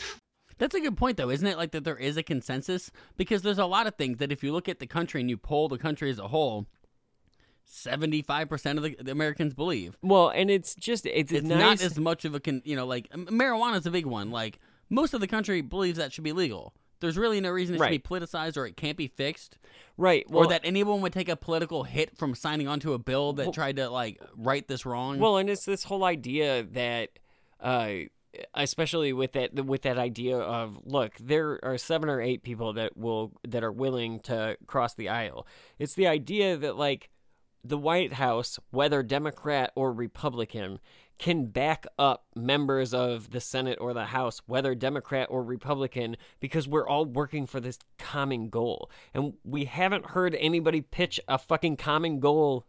That's 0.57 0.75
a 0.75 0.81
good 0.81 0.97
point, 0.97 1.15
though, 1.15 1.29
isn't 1.29 1.47
it? 1.47 1.55
Like 1.55 1.71
that 1.71 1.85
there 1.85 1.95
is 1.95 2.17
a 2.17 2.23
consensus 2.23 2.91
because 3.15 3.43
there's 3.43 3.59
a 3.59 3.65
lot 3.65 3.87
of 3.87 3.95
things 3.95 4.17
that 4.17 4.29
if 4.29 4.43
you 4.43 4.51
look 4.51 4.67
at 4.67 4.79
the 4.79 4.87
country 4.87 5.21
and 5.21 5.29
you 5.29 5.37
poll 5.37 5.69
the 5.69 5.77
country 5.77 6.09
as 6.09 6.19
a 6.19 6.27
whole, 6.27 6.67
seventy-five 7.65 8.47
percent 8.49 8.77
of 8.79 8.83
the, 8.83 8.95
the 9.01 9.11
Americans 9.11 9.53
believe. 9.53 9.97
Well, 10.01 10.29
and 10.29 10.49
it's 10.49 10.75
just 10.75 11.05
it's, 11.05 11.31
It's 11.31 11.47
nice. 11.47 11.59
not 11.59 11.81
as 11.81 11.99
much 11.99 12.25
of 12.25 12.33
a 12.35 12.39
con, 12.39 12.61
you 12.65 12.75
know, 12.75 12.85
like 12.85 13.07
m- 13.11 13.27
marijuana's 13.27 13.85
a 13.85 13.91
big 13.91 14.05
one. 14.05 14.31
Like 14.31 14.59
most 14.89 15.13
of 15.13 15.21
the 15.21 15.27
country 15.27 15.61
believes 15.61 15.97
that 15.97 16.13
should 16.13 16.23
be 16.23 16.31
legal. 16.31 16.73
There's 17.01 17.17
really 17.17 17.41
no 17.41 17.51
reason 17.51 17.75
it 17.75 17.79
Right. 17.81 17.93
should 17.93 18.03
be 18.03 18.07
politicized 18.07 18.55
or 18.57 18.65
it 18.65 18.77
can't 18.77 18.97
be 18.97 19.07
fixed. 19.07 19.57
Right. 19.97 20.25
or 20.31 20.47
that 20.47 20.61
anyone 20.63 21.01
would 21.01 21.13
take 21.13 21.29
a 21.29 21.35
political 21.35 21.83
hit 21.83 22.17
from 22.17 22.35
signing 22.35 22.67
onto 22.67 22.93
a 22.93 22.97
bill 22.99 23.33
that 23.33 23.53
tried 23.53 23.75
to 23.77 23.89
like 23.89 24.19
right 24.35 24.65
this 24.67 24.85
wrong. 24.85 25.19
Well, 25.19 25.37
and 25.37 25.49
it's 25.49 25.65
this 25.65 25.83
whole 25.83 26.03
idea 26.03 26.63
that, 26.71 27.09
uh, 27.59 27.89
especially 28.53 29.13
with 29.13 29.33
that 29.33 29.65
with 29.65 29.83
that 29.83 29.97
idea 29.97 30.37
of 30.37 30.79
look, 30.85 31.13
there 31.19 31.59
are 31.63 31.77
seven 31.77 32.09
or 32.09 32.21
eight 32.21 32.43
people 32.43 32.73
that 32.73 32.97
will 32.97 33.31
that 33.47 33.63
are 33.63 33.71
willing 33.71 34.19
to 34.21 34.57
cross 34.67 34.93
the 34.93 35.09
aisle. 35.09 35.47
It's 35.79 35.93
the 35.95 36.07
idea 36.07 36.57
that 36.57 36.75
like 36.77 37.09
the 37.67 37.77
White 37.77 38.13
House, 38.13 38.59
whether 38.71 39.01
Democrat 39.01 39.71
or 39.75 39.91
Republican, 39.91 40.79
can 41.17 41.45
back 41.45 41.85
up 41.97 42.25
members 42.35 42.93
of 42.93 43.31
the 43.31 43.39
Senate 43.39 43.77
or 43.79 43.93
the 43.93 44.05
House, 44.05 44.41
whether 44.45 44.75
Democrat 44.75 45.27
or 45.31 45.43
Republican, 45.43 46.17
because 46.39 46.67
we're 46.67 46.87
all 46.87 47.05
working 47.05 47.47
for 47.47 47.59
this 47.59 47.79
common 47.97 48.49
goal. 48.49 48.89
And 49.13 49.33
we 49.43 49.65
haven't 49.65 50.07
heard 50.07 50.35
anybody 50.35 50.81
pitch 50.81 51.19
a 51.27 51.37
fucking 51.37 51.77
common 51.77 52.19
goal 52.19 52.65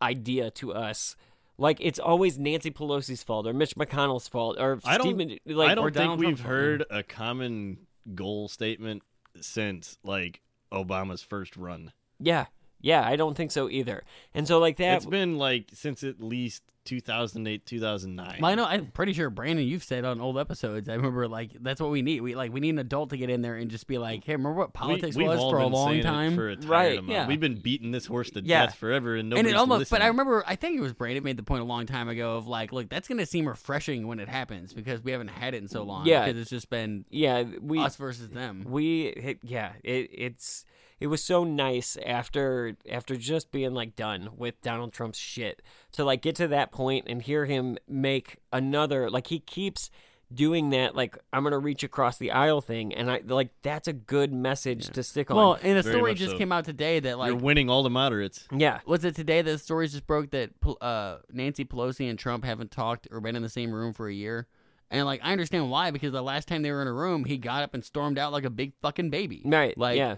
idea 0.00 0.50
to 0.52 0.72
us. 0.72 1.16
Like 1.58 1.78
it's 1.80 1.98
always 1.98 2.38
Nancy 2.38 2.70
Pelosi's 2.70 3.22
fault 3.22 3.46
or 3.46 3.52
Mitch 3.52 3.76
McConnell's 3.76 4.28
fault 4.28 4.56
or 4.58 4.80
I 4.84 4.96
don't. 4.96 5.06
Stephen. 5.06 5.38
Like 5.44 5.70
I 5.70 5.74
don't 5.74 5.94
think 5.94 6.18
we've 6.18 6.40
heard 6.40 6.84
a 6.90 7.02
common 7.02 7.78
goal 8.14 8.48
statement 8.48 9.02
since 9.40 9.98
like 10.02 10.40
Obama's 10.72 11.22
first 11.22 11.56
run. 11.56 11.92
Yeah, 12.18 12.46
yeah, 12.82 13.06
I 13.06 13.16
don't 13.16 13.34
think 13.36 13.50
so 13.50 13.70
either. 13.70 14.02
And 14.34 14.46
so 14.46 14.58
like 14.58 14.76
that. 14.76 14.96
It's 14.96 15.06
been 15.06 15.38
like 15.38 15.70
since 15.72 16.02
at 16.04 16.20
least 16.20 16.62
2008, 16.84 17.64
2009. 17.64 18.38
Well, 18.40 18.50
I 18.50 18.54
know. 18.56 18.64
I'm 18.64 18.86
pretty 18.86 19.12
sure 19.12 19.30
Brandon, 19.30 19.64
you've 19.64 19.84
said 19.84 20.04
on 20.04 20.20
old 20.20 20.36
episodes. 20.36 20.88
I 20.88 20.94
remember 20.94 21.28
like 21.28 21.52
that's 21.60 21.80
what 21.80 21.90
we 21.92 22.02
need. 22.02 22.22
We 22.22 22.34
like 22.34 22.52
we 22.52 22.58
need 22.58 22.70
an 22.70 22.80
adult 22.80 23.10
to 23.10 23.16
get 23.16 23.30
in 23.30 23.40
there 23.40 23.54
and 23.54 23.70
just 23.70 23.86
be 23.86 23.98
like, 23.98 24.24
"Hey, 24.24 24.32
remember 24.32 24.58
what 24.58 24.72
politics 24.72 25.14
we, 25.16 25.22
we've 25.22 25.38
was 25.38 25.38
for 25.52 25.58
a 25.58 25.62
been 25.62 25.72
long 25.72 26.00
time?" 26.00 26.34
For 26.34 26.50
a 26.50 26.56
right? 26.66 26.98
amount. 26.98 27.08
Yeah. 27.12 27.28
We've 27.28 27.38
been 27.38 27.60
beating 27.60 27.92
this 27.92 28.06
horse 28.06 28.30
to 28.30 28.40
Yeah. 28.42 28.66
death 28.66 28.74
forever, 28.74 29.14
and 29.14 29.32
and 29.32 29.46
it 29.46 29.54
almost, 29.54 29.78
listening. 29.78 30.00
but 30.00 30.04
I 30.04 30.08
remember, 30.08 30.42
I 30.44 30.56
think 30.56 30.76
it 30.76 30.80
was 30.80 30.92
Brandon 30.92 31.22
made 31.22 31.36
the 31.36 31.44
point 31.44 31.62
a 31.62 31.66
long 31.66 31.86
time 31.86 32.08
ago 32.08 32.36
of 32.36 32.48
like, 32.48 32.72
look, 32.72 32.88
that's 32.88 33.06
gonna 33.06 33.26
seem 33.26 33.46
refreshing 33.46 34.08
when 34.08 34.18
it 34.18 34.28
happens 34.28 34.72
because 34.74 35.02
we 35.04 35.12
haven't 35.12 35.28
had 35.28 35.54
it 35.54 35.58
in 35.62 35.68
so 35.68 35.84
long. 35.84 36.04
Yeah. 36.06 36.24
because 36.26 36.40
it's 36.40 36.50
just 36.50 36.68
been 36.68 37.04
yeah 37.10 37.44
we 37.60 37.78
us 37.78 37.94
versus 37.94 38.28
them. 38.30 38.64
we 38.68 39.06
it- 39.06 39.38
yeah 39.44 39.72
it, 39.84 40.10
it's 40.12 40.64
it 41.02 41.08
was 41.08 41.22
so 41.22 41.44
nice 41.44 41.96
after 42.06 42.76
after 42.90 43.16
just 43.16 43.50
being 43.52 43.74
like 43.74 43.96
done 43.96 44.30
with 44.36 44.60
donald 44.62 44.92
trump's 44.92 45.18
shit 45.18 45.60
to 45.92 46.04
like 46.04 46.22
get 46.22 46.34
to 46.36 46.48
that 46.48 46.70
point 46.72 47.04
and 47.08 47.22
hear 47.22 47.44
him 47.46 47.76
make 47.88 48.36
another 48.52 49.10
like 49.10 49.26
he 49.26 49.38
keeps 49.40 49.90
doing 50.32 50.70
that 50.70 50.96
like 50.96 51.18
i'm 51.32 51.42
gonna 51.42 51.58
reach 51.58 51.82
across 51.82 52.16
the 52.16 52.30
aisle 52.30 52.62
thing 52.62 52.94
and 52.94 53.10
i 53.10 53.20
like 53.26 53.50
that's 53.62 53.86
a 53.86 53.92
good 53.92 54.32
message 54.32 54.88
to 54.88 55.02
stick 55.02 55.30
on 55.30 55.36
Well, 55.36 55.58
and 55.62 55.76
a 55.76 55.82
Very 55.82 55.94
story 55.96 56.14
just 56.14 56.30
so. 56.32 56.38
came 56.38 56.52
out 56.52 56.64
today 56.64 57.00
that 57.00 57.18
like 57.18 57.28
You're 57.28 57.36
winning 57.36 57.68
all 57.68 57.82
the 57.82 57.90
moderates. 57.90 58.46
yeah 58.50 58.80
was 58.86 59.04
it 59.04 59.14
today 59.14 59.42
that 59.42 59.50
the 59.50 59.58
stories 59.58 59.92
just 59.92 60.06
broke 60.06 60.30
that 60.30 60.50
uh, 60.80 61.18
Nancy 61.30 61.66
Pelosi 61.66 62.08
and 62.08 62.18
Trump 62.18 62.44
haven't 62.44 62.70
talked 62.70 63.08
or 63.10 63.20
been 63.20 63.36
in 63.36 63.42
the 63.42 63.50
same 63.50 63.72
room 63.72 63.92
for 63.92 64.08
a 64.08 64.14
year? 64.14 64.46
And 64.90 65.04
like 65.06 65.20
I 65.22 65.32
understand 65.32 65.70
why 65.70 65.90
because 65.90 66.12
the 66.12 66.22
last 66.22 66.48
time 66.48 66.62
they 66.62 66.70
were 66.70 66.80
in 66.82 66.88
a 66.88 66.92
room, 66.92 67.24
he 67.26 67.36
got 67.38 67.62
up 67.62 67.72
and 67.74 67.82
stormed 67.84 68.18
out 68.18 68.32
like 68.32 68.44
a 68.44 68.50
big 68.50 68.72
fucking 68.82 69.10
baby. 69.10 69.42
right 69.44 69.76
Like 69.76 69.96
yeah 69.98 70.16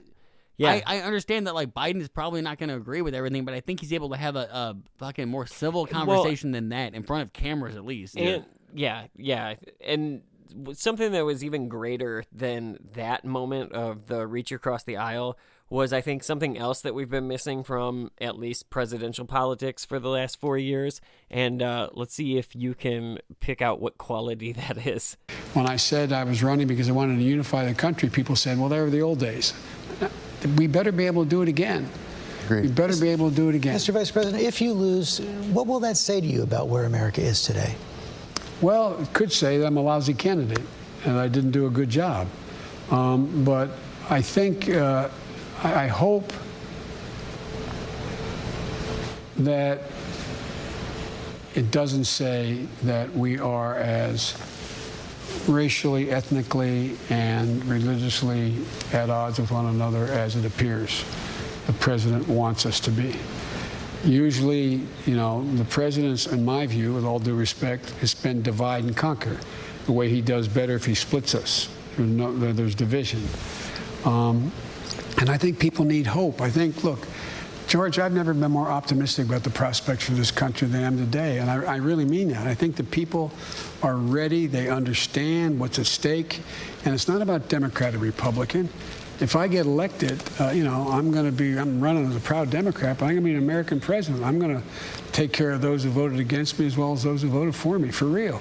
yeah 0.56 0.80
I, 0.86 0.98
I 0.98 1.00
understand 1.00 1.46
that 1.46 1.54
like 1.54 1.74
Biden 1.74 2.00
is 2.00 2.08
probably 2.08 2.42
not 2.42 2.58
going 2.58 2.68
to 2.68 2.76
agree 2.76 3.02
with 3.02 3.14
everything, 3.14 3.44
but 3.44 3.54
I 3.54 3.60
think 3.60 3.80
he's 3.80 3.92
able 3.92 4.10
to 4.10 4.16
have 4.16 4.36
a, 4.36 4.40
a 4.40 4.76
fucking 4.98 5.28
more 5.28 5.46
civil 5.46 5.86
conversation 5.86 6.52
than 6.52 6.70
that 6.70 6.94
in 6.94 7.02
front 7.02 7.22
of 7.22 7.32
cameras 7.32 7.76
at 7.76 7.84
least. 7.84 8.16
And 8.16 8.44
yeah, 8.74 9.06
yeah, 9.16 9.54
and 9.80 10.22
something 10.72 11.12
that 11.12 11.24
was 11.24 11.44
even 11.44 11.68
greater 11.68 12.24
than 12.32 12.78
that 12.94 13.24
moment 13.24 13.72
of 13.72 14.06
the 14.06 14.26
reach 14.26 14.52
across 14.52 14.84
the 14.84 14.96
aisle 14.96 15.38
was, 15.70 15.92
I 15.92 16.00
think, 16.00 16.22
something 16.22 16.58
else 16.58 16.82
that 16.82 16.94
we've 16.94 17.08
been 17.08 17.26
missing 17.26 17.64
from 17.64 18.10
at 18.20 18.38
least 18.38 18.70
presidential 18.70 19.24
politics 19.24 19.84
for 19.84 19.98
the 19.98 20.08
last 20.08 20.38
four 20.38 20.58
years. 20.58 21.00
And 21.30 21.62
uh, 21.62 21.88
let's 21.94 22.14
see 22.14 22.36
if 22.36 22.54
you 22.54 22.74
can 22.74 23.18
pick 23.40 23.62
out 23.62 23.80
what 23.80 23.98
quality 23.98 24.52
that 24.68 24.86
is. 24.86 25.16
When 25.54 25.66
I 25.66 25.76
said 25.76 26.12
I 26.12 26.24
was 26.24 26.42
running 26.42 26.66
because 26.66 26.88
I 26.88 26.92
wanted 26.92 27.16
to 27.16 27.22
unify 27.22 27.64
the 27.64 27.74
country, 27.74 28.08
people 28.08 28.36
said, 28.36 28.58
well, 28.58 28.68
they 28.68 28.80
were 28.80 28.90
the 28.90 29.02
old 29.02 29.18
days. 29.18 29.54
We 30.56 30.66
better 30.66 30.92
be 30.92 31.06
able 31.06 31.24
to 31.24 31.30
do 31.30 31.42
it 31.42 31.48
again. 31.48 31.88
We 32.50 32.68
better 32.68 32.96
be 32.96 33.08
able 33.08 33.30
to 33.30 33.36
do 33.36 33.48
it 33.48 33.54
again. 33.54 33.74
Mr. 33.74 33.94
Vice 33.94 34.10
President, 34.10 34.42
if 34.42 34.60
you 34.60 34.74
lose, 34.74 35.20
what 35.52 35.66
will 35.66 35.80
that 35.80 35.96
say 35.96 36.20
to 36.20 36.26
you 36.26 36.42
about 36.42 36.68
where 36.68 36.84
America 36.84 37.22
is 37.22 37.42
today? 37.42 37.74
Well, 38.60 39.00
it 39.00 39.12
could 39.14 39.32
say 39.32 39.58
that 39.58 39.66
I'm 39.66 39.78
a 39.78 39.82
lousy 39.82 40.12
candidate 40.12 40.64
and 41.04 41.18
I 41.18 41.28
didn't 41.28 41.52
do 41.52 41.66
a 41.66 41.70
good 41.70 41.88
job. 41.88 42.28
Um, 42.90 43.44
but 43.44 43.70
I 44.10 44.20
think, 44.20 44.68
uh, 44.68 45.08
I, 45.62 45.84
I 45.84 45.86
hope 45.86 46.32
that 49.38 49.82
it 51.54 51.70
doesn't 51.70 52.04
say 52.04 52.66
that 52.82 53.12
we 53.14 53.38
are 53.38 53.76
as 53.76 54.32
racially, 55.48 56.10
ethnically, 56.10 56.96
and 57.10 57.64
religiously 57.66 58.54
at 58.92 59.10
odds 59.10 59.38
with 59.38 59.50
one 59.50 59.66
another 59.66 60.04
as 60.06 60.36
it 60.36 60.44
appears 60.44 61.04
the 61.66 61.72
president 61.74 62.26
wants 62.28 62.66
us 62.66 62.80
to 62.80 62.90
be. 62.90 63.14
Usually, 64.04 64.80
you 65.06 65.16
know, 65.16 65.44
the 65.54 65.64
president's, 65.64 66.26
in 66.26 66.44
my 66.44 66.66
view, 66.66 66.92
with 66.92 67.04
all 67.04 67.18
due 67.18 67.34
respect, 67.34 67.90
has 68.00 68.14
been 68.14 68.42
divide 68.42 68.84
and 68.84 68.96
conquer. 68.96 69.38
The 69.86 69.92
way 69.92 70.08
he 70.08 70.20
does 70.20 70.46
better 70.46 70.74
if 70.74 70.84
he 70.84 70.94
splits 70.94 71.34
us. 71.34 71.68
There's, 71.96 72.08
no, 72.08 72.52
there's 72.52 72.74
division. 72.74 73.22
Um, 74.04 74.52
and 75.18 75.30
I 75.30 75.38
think 75.38 75.58
people 75.58 75.84
need 75.84 76.06
hope. 76.06 76.40
I 76.40 76.50
think, 76.50 76.84
look, 76.84 77.06
George, 77.74 77.98
I've 77.98 78.12
never 78.12 78.32
been 78.32 78.52
more 78.52 78.68
optimistic 78.68 79.26
about 79.26 79.42
the 79.42 79.50
prospects 79.50 80.04
for 80.04 80.12
this 80.12 80.30
country 80.30 80.68
than 80.68 80.84
I 80.84 80.86
am 80.86 80.96
today. 80.96 81.38
And 81.38 81.50
I, 81.50 81.56
I 81.64 81.76
really 81.78 82.04
mean 82.04 82.28
that. 82.28 82.46
I 82.46 82.54
think 82.54 82.76
the 82.76 82.84
people 82.84 83.32
are 83.82 83.96
ready, 83.96 84.46
they 84.46 84.68
understand 84.68 85.58
what's 85.58 85.80
at 85.80 85.86
stake. 85.86 86.40
And 86.84 86.94
it's 86.94 87.08
not 87.08 87.20
about 87.20 87.48
Democrat 87.48 87.96
or 87.96 87.98
Republican. 87.98 88.68
If 89.18 89.34
I 89.34 89.48
get 89.48 89.66
elected, 89.66 90.22
uh, 90.38 90.50
you 90.50 90.62
know, 90.62 90.86
I'm 90.88 91.10
going 91.10 91.26
to 91.26 91.32
be, 91.32 91.58
I'm 91.58 91.80
running 91.80 92.06
as 92.06 92.14
a 92.14 92.20
proud 92.20 92.48
Democrat, 92.48 92.96
but 92.96 93.06
I'm 93.06 93.14
going 93.14 93.24
to 93.24 93.30
be 93.30 93.34
an 93.34 93.42
American 93.42 93.80
president. 93.80 94.22
I'm 94.22 94.38
going 94.38 94.56
to 94.56 94.62
take 95.10 95.32
care 95.32 95.50
of 95.50 95.60
those 95.60 95.82
who 95.82 95.90
voted 95.90 96.20
against 96.20 96.60
me 96.60 96.66
as 96.66 96.76
well 96.76 96.92
as 96.92 97.02
those 97.02 97.22
who 97.22 97.28
voted 97.28 97.56
for 97.56 97.80
me, 97.80 97.90
for 97.90 98.04
real. 98.04 98.40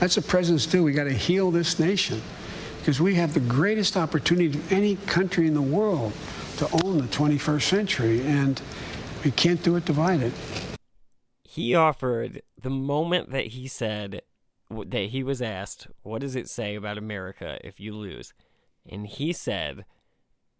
That's 0.00 0.16
what 0.16 0.26
presidents 0.26 0.64
do. 0.64 0.82
We 0.82 0.92
got 0.92 1.04
to 1.04 1.12
heal 1.12 1.50
this 1.50 1.78
nation 1.78 2.22
because 2.78 3.02
we 3.02 3.16
have 3.16 3.34
the 3.34 3.40
greatest 3.40 3.98
opportunity 3.98 4.46
of 4.46 4.72
any 4.72 4.96
country 4.96 5.46
in 5.46 5.52
the 5.52 5.60
world 5.60 6.14
to 6.62 6.84
own 6.84 6.98
the 6.98 7.08
21st 7.08 7.62
century, 7.62 8.20
and 8.22 8.62
we 9.24 9.32
can't 9.32 9.62
do 9.64 9.74
it 9.74 9.84
divided. 9.84 10.32
He 11.42 11.74
offered 11.74 12.42
the 12.60 12.70
moment 12.70 13.30
that 13.32 13.48
he 13.48 13.66
said 13.66 14.22
that 14.70 15.10
he 15.10 15.24
was 15.24 15.42
asked, 15.42 15.88
What 16.02 16.20
does 16.20 16.36
it 16.36 16.48
say 16.48 16.76
about 16.76 16.98
America 16.98 17.58
if 17.64 17.80
you 17.80 17.94
lose? 17.94 18.32
And 18.88 19.08
he 19.08 19.32
said, 19.32 19.84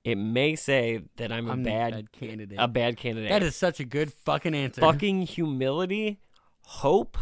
It 0.04 0.16
may 0.16 0.56
say 0.56 1.02
that 1.16 1.30
I'm 1.30 1.48
a 1.48 1.52
I'm 1.52 1.60
a 1.60 1.64
bad, 1.64 1.92
bad 1.92 2.12
candidate." 2.12 2.58
A 2.60 2.68
bad 2.68 2.96
candidate. 2.96 3.30
That 3.30 3.44
is 3.44 3.54
such 3.54 3.78
a 3.78 3.84
good 3.84 4.12
fucking 4.12 4.54
answer. 4.54 4.80
fucking 4.80 5.22
humility, 5.22 6.18
hope, 6.62 7.16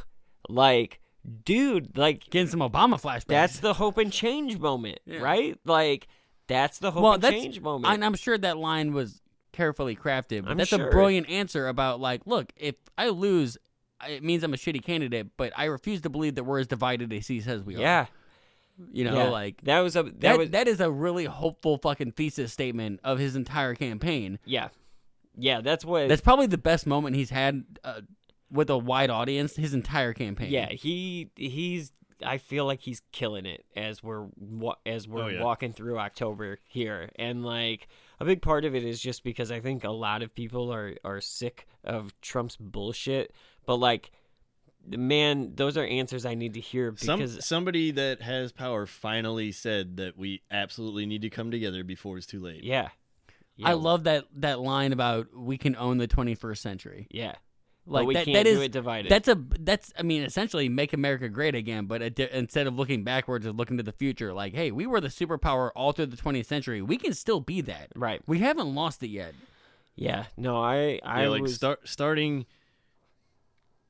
like, 0.48 1.00
dude, 1.44 1.98
like 1.98 2.30
getting 2.30 2.48
some 2.48 2.60
Obama 2.60 3.00
flashbacks. 3.00 3.26
That's 3.26 3.60
the 3.60 3.74
hope 3.74 3.98
and 3.98 4.10
change 4.10 4.58
moment, 4.58 5.00
right? 5.06 5.58
Like, 5.66 6.08
that's 6.50 6.78
the 6.78 6.90
hope 6.90 7.02
well, 7.02 7.18
that's, 7.18 7.32
change 7.32 7.60
moment. 7.60 7.94
And 7.94 8.04
I'm 8.04 8.14
sure 8.14 8.36
that 8.36 8.58
line 8.58 8.92
was 8.92 9.22
carefully 9.52 9.96
crafted, 9.96 10.42
but 10.42 10.50
I'm 10.52 10.56
that's 10.58 10.70
sure. 10.70 10.88
a 10.88 10.90
brilliant 10.90 11.30
answer 11.30 11.66
about 11.68 12.00
like, 12.00 12.26
look, 12.26 12.52
if 12.56 12.74
I 12.98 13.08
lose, 13.08 13.56
it 14.08 14.22
means 14.22 14.42
I'm 14.42 14.52
a 14.52 14.56
shitty 14.56 14.82
candidate, 14.82 15.28
but 15.36 15.52
I 15.56 15.64
refuse 15.66 16.00
to 16.02 16.10
believe 16.10 16.34
that 16.34 16.44
we're 16.44 16.58
as 16.60 16.66
divided 16.66 17.12
as 17.12 17.26
he 17.26 17.40
says 17.40 17.62
we 17.62 17.76
are. 17.76 17.80
yeah, 17.80 18.06
You 18.92 19.04
know, 19.04 19.14
Yeah. 19.16 19.28
like 19.28 19.60
That 19.64 19.80
was 19.80 19.94
a- 19.96 20.02
that 20.04 20.20
that, 20.20 20.38
was- 20.38 20.50
that 20.50 20.68
is 20.68 20.80
a 20.80 20.90
really 20.90 21.24
hopeful 21.26 21.78
fucking 21.78 22.12
thesis 22.12 22.52
statement 22.52 23.00
of 23.04 23.18
his 23.18 23.36
entire 23.36 23.74
campaign. 23.74 24.38
Yeah, 24.44 24.68
yeah, 25.36 25.60
that's 25.60 25.84
what. 25.84 26.08
That's 26.08 26.20
probably 26.22 26.46
the 26.46 26.58
best 26.58 26.86
moment 26.86 27.14
he's 27.16 27.30
had 27.30 27.64
uh, 27.84 28.00
with 28.50 28.68
a 28.70 28.76
wide 28.78 29.10
audience 29.10 29.54
his 29.56 29.74
entire 29.74 30.12
campaign. 30.12 30.50
Yeah, 30.50 30.70
he 30.72 31.30
he's. 31.36 31.92
I 32.24 32.38
feel 32.38 32.66
like 32.66 32.80
he's 32.80 33.02
killing 33.12 33.46
it 33.46 33.64
as 33.76 34.02
we're 34.02 34.26
as 34.86 35.08
we're 35.08 35.24
Oh, 35.24 35.28
yeah. 35.28 35.42
walking 35.42 35.72
through 35.72 35.98
October 35.98 36.58
here, 36.66 37.10
and 37.16 37.44
like 37.44 37.88
a 38.18 38.24
big 38.24 38.42
part 38.42 38.64
of 38.64 38.74
it 38.74 38.84
is 38.84 39.00
just 39.00 39.24
because 39.24 39.50
I 39.50 39.60
think 39.60 39.84
a 39.84 39.90
lot 39.90 40.22
of 40.22 40.34
people 40.34 40.72
are 40.72 40.94
are 41.04 41.20
sick 41.20 41.66
of 41.84 42.12
Trump's 42.20 42.56
bullshit. 42.56 43.32
But 43.66 43.76
like, 43.76 44.10
man, 44.86 45.52
those 45.54 45.76
are 45.76 45.84
answers 45.84 46.24
I 46.26 46.34
need 46.34 46.54
to 46.54 46.60
hear 46.60 46.92
Some 46.96 47.18
because 47.18 47.44
somebody 47.44 47.90
that 47.92 48.22
has 48.22 48.52
power 48.52 48.86
finally 48.86 49.52
said 49.52 49.96
that 49.98 50.16
we 50.16 50.42
absolutely 50.50 51.06
need 51.06 51.22
to 51.22 51.30
come 51.30 51.50
together 51.50 51.84
before 51.84 52.16
it's 52.18 52.26
too 52.26 52.40
late. 52.40 52.64
yeah, 52.64 52.88
I 53.62 53.74
love 53.74 54.04
that 54.04 54.24
that 54.36 54.60
line 54.60 54.92
about 54.92 55.28
we 55.36 55.58
can 55.58 55.76
own 55.76 55.98
the 55.98 56.08
21st 56.08 56.58
century. 56.58 57.06
yeah. 57.10 57.34
Like 57.86 58.02
but 58.02 58.06
we 58.06 58.14
that, 58.14 58.24
can't 58.26 58.34
that 58.36 58.42
do 58.44 58.50
is 58.50 58.60
it 58.62 58.72
divided. 58.72 59.10
that's 59.10 59.26
a 59.26 59.42
that's 59.60 59.92
I 59.98 60.02
mean 60.02 60.22
essentially 60.22 60.68
make 60.68 60.92
America 60.92 61.28
great 61.28 61.54
again, 61.54 61.86
but 61.86 62.14
di- 62.14 62.28
instead 62.32 62.66
of 62.66 62.74
looking 62.76 63.02
backwards 63.04 63.46
and 63.46 63.56
looking 63.58 63.78
to 63.78 63.82
the 63.82 63.92
future, 63.92 64.32
like 64.32 64.54
hey, 64.54 64.70
we 64.70 64.86
were 64.86 65.00
the 65.00 65.08
superpower 65.08 65.70
all 65.74 65.92
through 65.92 66.06
the 66.06 66.16
20th 66.16 66.46
century. 66.46 66.82
We 66.82 66.96
can 66.98 67.14
still 67.14 67.40
be 67.40 67.60
that. 67.62 67.88
Right. 67.96 68.20
We 68.26 68.38
haven't 68.40 68.74
lost 68.74 69.02
it 69.02 69.08
yet. 69.08 69.34
yeah. 69.96 70.26
No, 70.36 70.62
I 70.62 71.00
I 71.02 71.22
yeah, 71.22 71.28
like 71.30 71.42
was 71.42 71.54
start 71.54 71.88
starting 71.88 72.46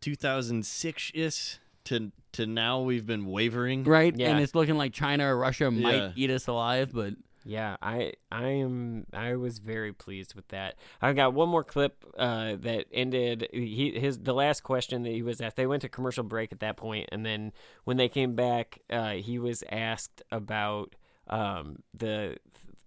2006 0.00 1.12
ish 1.14 1.58
to 1.84 2.12
to 2.32 2.46
now 2.46 2.80
we've 2.80 3.06
been 3.06 3.26
wavering. 3.26 3.84
Right? 3.84 4.16
Yeah. 4.16 4.30
And 4.30 4.40
it's 4.40 4.54
looking 4.54 4.76
like 4.76 4.92
China 4.92 5.26
or 5.34 5.36
Russia 5.36 5.70
might 5.70 5.94
Yeah. 5.94 6.12
eat 6.14 6.30
us 6.30 6.46
alive, 6.46 6.90
but 6.94 7.14
Yeah, 7.44 7.76
I 7.80 8.12
I 8.30 8.48
am 8.48 9.06
I 9.12 9.36
was 9.36 9.58
very 9.58 9.92
pleased 9.92 10.34
with 10.34 10.48
that. 10.48 10.76
I've 11.00 11.16
got 11.16 11.32
one 11.32 11.48
more 11.48 11.64
clip 11.64 12.04
uh, 12.18 12.56
that 12.60 12.86
ended 12.92 13.48
he 13.52 13.98
his 13.98 14.18
the 14.18 14.34
last 14.34 14.62
question 14.62 15.02
that 15.04 15.10
he 15.12 15.22
was 15.22 15.40
asked. 15.40 15.56
They 15.56 15.66
went 15.66 15.82
to 15.82 15.88
commercial 15.88 16.24
break 16.24 16.52
at 16.52 16.60
that 16.60 16.76
point, 16.76 17.08
and 17.12 17.24
then 17.24 17.52
when 17.84 17.96
they 17.96 18.08
came 18.08 18.34
back, 18.34 18.80
uh, 18.90 19.12
he 19.12 19.38
was 19.38 19.64
asked 19.70 20.22
about 20.30 20.94
um, 21.28 21.82
the 21.96 22.36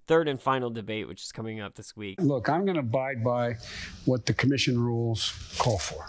third 0.07 0.27
and 0.27 0.39
final 0.39 0.69
debate, 0.69 1.07
which 1.07 1.23
is 1.23 1.31
coming 1.31 1.59
up 1.59 1.75
this 1.75 1.95
week. 1.95 2.21
Look, 2.21 2.49
I'm 2.49 2.65
going 2.65 2.75
to 2.75 2.81
abide 2.81 3.23
by 3.23 3.55
what 4.05 4.25
the 4.25 4.33
commission 4.33 4.79
rules 4.79 5.31
call 5.57 5.77
for. 5.79 6.07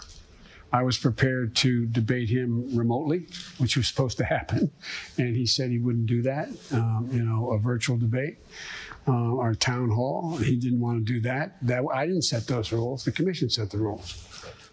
I 0.75 0.83
was 0.83 0.97
prepared 0.97 1.55
to 1.57 1.85
debate 1.85 2.29
him 2.29 2.75
remotely, 2.75 3.27
which 3.59 3.77
was 3.77 3.87
supposed 3.87 4.17
to 4.17 4.25
happen, 4.25 4.69
and 5.17 5.33
he 5.33 5.45
said 5.45 5.69
he 5.69 5.79
wouldn't 5.79 6.05
do 6.05 6.21
that. 6.23 6.49
Um, 6.73 7.07
you 7.13 7.23
know, 7.23 7.51
a 7.51 7.57
virtual 7.57 7.95
debate 7.95 8.39
uh, 9.07 9.31
or 9.39 9.51
a 9.51 9.55
town 9.55 9.89
hall. 9.89 10.35
He 10.35 10.57
didn't 10.57 10.81
want 10.81 10.97
to 10.99 11.13
do 11.13 11.21
that. 11.21 11.55
That 11.65 11.85
I 11.93 12.05
didn't 12.05 12.23
set 12.23 12.45
those 12.45 12.73
rules. 12.73 13.05
The 13.05 13.13
commission 13.13 13.49
set 13.49 13.69
the 13.69 13.77
rules. 13.77 14.07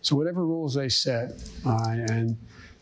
So 0.00 0.16
whatever 0.16 0.44
rules 0.44 0.74
they 0.74 0.88
set, 0.88 1.40
uh, 1.64 1.78
and 1.86 2.36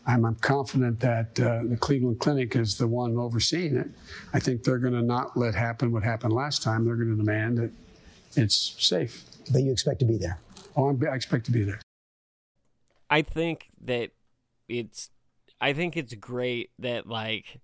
I'm, 0.07 0.25
I'm 0.25 0.35
confident 0.35 0.99
that 1.01 1.39
uh, 1.39 1.61
the 1.65 1.77
Cleveland 1.77 2.19
Clinic 2.19 2.55
is 2.55 2.75
the 2.75 2.87
one 2.87 3.15
overseeing 3.17 3.75
it. 3.75 3.89
I 4.33 4.39
think 4.39 4.63
they're 4.63 4.79
going 4.79 4.95
to 4.95 5.03
not 5.03 5.37
let 5.37 5.53
happen 5.53 5.91
what 5.91 6.01
happened 6.01 6.33
last 6.33 6.63
time. 6.63 6.85
They're 6.85 6.95
going 6.95 7.15
to 7.15 7.23
demand 7.23 7.59
that 7.59 7.71
it's 8.35 8.75
safe. 8.79 9.25
But 9.51 9.61
you 9.61 9.71
expect 9.71 9.99
to 9.99 10.05
be 10.05 10.17
there. 10.17 10.39
Oh, 10.75 10.89
I'm, 10.89 10.99
I 11.07 11.13
expect 11.13 11.45
to 11.45 11.51
be 11.51 11.61
there. 11.61 11.79
I 13.11 13.21
think 13.21 13.67
that 13.83 14.11
it's 14.69 15.09
I 15.59 15.73
think 15.73 15.97
it's 15.97 16.15
great 16.15 16.71
that 16.79 17.05
like 17.05 17.59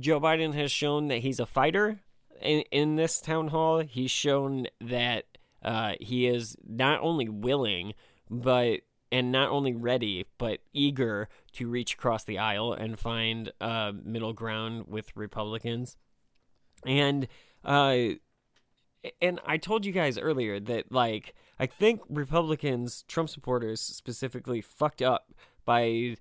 Joe 0.00 0.18
Biden 0.18 0.54
has 0.54 0.72
shown 0.72 1.08
that 1.08 1.18
he's 1.18 1.38
a 1.38 1.46
fighter 1.46 2.00
in 2.40 2.64
in 2.72 2.96
this 2.96 3.20
town 3.20 3.48
hall. 3.48 3.80
He's 3.80 4.10
shown 4.10 4.66
that 4.80 5.24
uh, 5.62 5.92
he 6.00 6.26
is 6.26 6.56
not 6.66 7.00
only 7.02 7.28
willing 7.28 7.92
but 8.30 8.80
and 9.12 9.30
not 9.30 9.50
only 9.50 9.74
ready 9.74 10.24
but 10.38 10.60
eager 10.72 11.28
to 11.52 11.68
reach 11.68 11.94
across 11.94 12.24
the 12.24 12.38
aisle 12.38 12.72
and 12.72 12.98
find 12.98 13.52
uh, 13.60 13.92
middle 14.02 14.32
ground 14.32 14.86
with 14.88 15.14
Republicans. 15.14 15.96
And 16.86 17.28
uh 17.64 18.14
and 19.20 19.40
I 19.46 19.56
told 19.56 19.84
you 19.86 19.92
guys 19.92 20.18
earlier 20.18 20.58
that 20.60 20.90
like 20.92 21.34
I 21.58 21.66
think 21.66 22.00
Republicans, 22.08 23.04
Trump 23.08 23.28
supporters 23.28 23.80
specifically, 23.80 24.60
fucked 24.60 25.02
up 25.02 25.32
by 25.64 26.16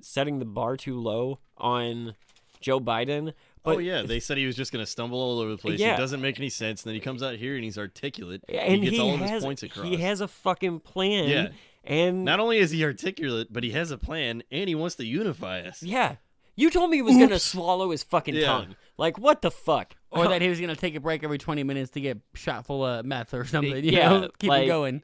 setting 0.00 0.38
the 0.38 0.44
bar 0.44 0.76
too 0.76 0.98
low 1.00 1.40
on 1.56 2.14
Joe 2.60 2.80
Biden. 2.80 3.32
But 3.62 3.76
oh 3.76 3.78
yeah, 3.78 4.02
they 4.02 4.20
said 4.20 4.38
he 4.38 4.46
was 4.46 4.56
just 4.56 4.72
going 4.72 4.84
to 4.84 4.90
stumble 4.90 5.20
all 5.20 5.38
over 5.40 5.50
the 5.50 5.58
place. 5.58 5.80
Yeah. 5.80 5.94
It 5.94 5.98
doesn't 5.98 6.20
make 6.20 6.38
any 6.38 6.48
sense. 6.48 6.82
And 6.82 6.88
then 6.90 6.94
he 6.94 7.00
comes 7.00 7.22
out 7.22 7.36
here 7.36 7.54
and 7.56 7.64
he's 7.64 7.76
articulate. 7.78 8.42
and 8.48 8.82
he 8.82 8.90
gets 8.90 9.00
all 9.02 9.14
of 9.14 9.20
has 9.20 9.30
his 9.30 9.44
points 9.44 9.62
across. 9.62 9.84
he 9.84 9.96
has 9.98 10.20
a 10.20 10.28
fucking 10.28 10.80
plan. 10.80 11.28
Yeah. 11.28 11.48
and 11.84 12.24
Not 12.24 12.40
only 12.40 12.58
is 12.58 12.70
he 12.70 12.82
articulate, 12.84 13.48
but 13.52 13.62
he 13.62 13.72
has 13.72 13.90
a 13.90 13.98
plan 13.98 14.42
and 14.50 14.68
he 14.68 14.74
wants 14.74 14.94
to 14.96 15.04
unify 15.04 15.60
us. 15.60 15.82
yeah. 15.82 16.16
You 16.56 16.68
told 16.68 16.90
me 16.90 16.98
he 16.98 17.02
was 17.02 17.16
gonna 17.16 17.38
swallow 17.38 17.90
his 17.90 18.02
fucking 18.02 18.34
Yeah. 18.34 18.46
tongue. 18.46 18.76
Like 19.00 19.18
what 19.18 19.40
the 19.40 19.50
fuck? 19.50 19.96
or 20.12 20.28
that 20.28 20.42
he 20.42 20.48
was 20.48 20.60
gonna 20.60 20.76
take 20.76 20.94
a 20.94 21.00
break 21.00 21.24
every 21.24 21.38
20 21.38 21.62
minutes 21.62 21.92
to 21.92 22.00
get 22.00 22.18
shot 22.34 22.66
full 22.66 22.84
of 22.84 23.04
meth 23.06 23.32
or 23.32 23.44
something. 23.46 23.72
You 23.84 23.92
yeah, 23.92 24.08
know, 24.08 24.28
keep 24.38 24.50
like, 24.50 24.64
it 24.64 24.66
going. 24.66 25.02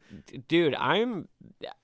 dude. 0.48 0.74
I'm, 0.74 1.28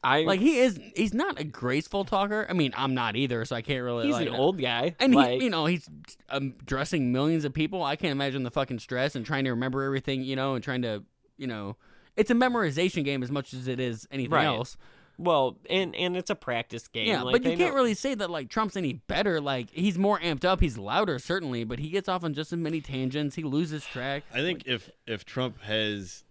I 0.04 0.22
Like 0.24 0.40
he 0.40 0.58
is, 0.58 0.78
he's 0.94 1.14
not 1.14 1.40
a 1.40 1.44
graceful 1.44 2.04
talker. 2.04 2.46
I 2.50 2.52
mean, 2.52 2.72
I'm 2.76 2.92
not 2.94 3.16
either, 3.16 3.44
so 3.46 3.56
I 3.56 3.62
can't 3.62 3.82
really. 3.82 4.06
He's 4.06 4.14
like, 4.16 4.28
an 4.28 4.34
old 4.34 4.60
guy, 4.60 4.94
and 5.00 5.14
like- 5.14 5.38
he, 5.40 5.44
you 5.44 5.50
know, 5.50 5.64
he's 5.64 5.88
um, 6.28 6.54
addressing 6.60 7.12
millions 7.12 7.44
of 7.46 7.54
people. 7.54 7.82
I 7.82 7.96
can't 7.96 8.12
imagine 8.12 8.42
the 8.42 8.50
fucking 8.50 8.80
stress 8.80 9.14
and 9.16 9.24
trying 9.24 9.44
to 9.44 9.50
remember 9.50 9.82
everything, 9.82 10.22
you 10.22 10.36
know, 10.36 10.54
and 10.54 10.62
trying 10.62 10.82
to, 10.82 11.02
you 11.38 11.46
know, 11.46 11.76
it's 12.16 12.30
a 12.30 12.34
memorization 12.34 13.04
game 13.04 13.22
as 13.22 13.30
much 13.30 13.54
as 13.54 13.68
it 13.68 13.80
is 13.80 14.06
anything 14.10 14.32
Right. 14.32 14.44
else. 14.44 14.76
Well, 15.22 15.56
and 15.70 15.94
and 15.94 16.16
it's 16.16 16.30
a 16.30 16.34
practice 16.34 16.88
game. 16.88 17.06
Yeah, 17.06 17.22
like, 17.22 17.32
but 17.32 17.44
you 17.44 17.56
can't 17.56 17.70
know- 17.70 17.76
really 17.76 17.94
say 17.94 18.14
that 18.16 18.28
like 18.28 18.48
Trump's 18.48 18.76
any 18.76 18.94
better. 18.94 19.40
Like 19.40 19.70
he's 19.70 19.96
more 19.96 20.18
amped 20.18 20.44
up, 20.44 20.60
he's 20.60 20.76
louder 20.76 21.20
certainly, 21.20 21.62
but 21.62 21.78
he 21.78 21.90
gets 21.90 22.08
off 22.08 22.24
on 22.24 22.34
just 22.34 22.52
as 22.52 22.58
many 22.58 22.80
tangents. 22.80 23.36
He 23.36 23.44
loses 23.44 23.84
track. 23.84 24.24
I 24.34 24.40
think 24.40 24.64
if 24.66 24.90
if 25.06 25.24
Trump 25.24 25.60
has 25.62 26.24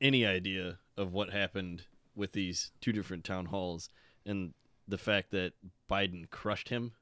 any 0.00 0.24
idea 0.24 0.78
of 0.96 1.12
what 1.12 1.30
happened 1.30 1.84
with 2.14 2.32
these 2.32 2.70
two 2.80 2.92
different 2.92 3.24
town 3.24 3.46
halls 3.46 3.90
and 4.24 4.54
the 4.88 4.98
fact 4.98 5.30
that 5.32 5.52
Biden 5.90 6.28
crushed 6.30 6.70
him, 6.70 6.92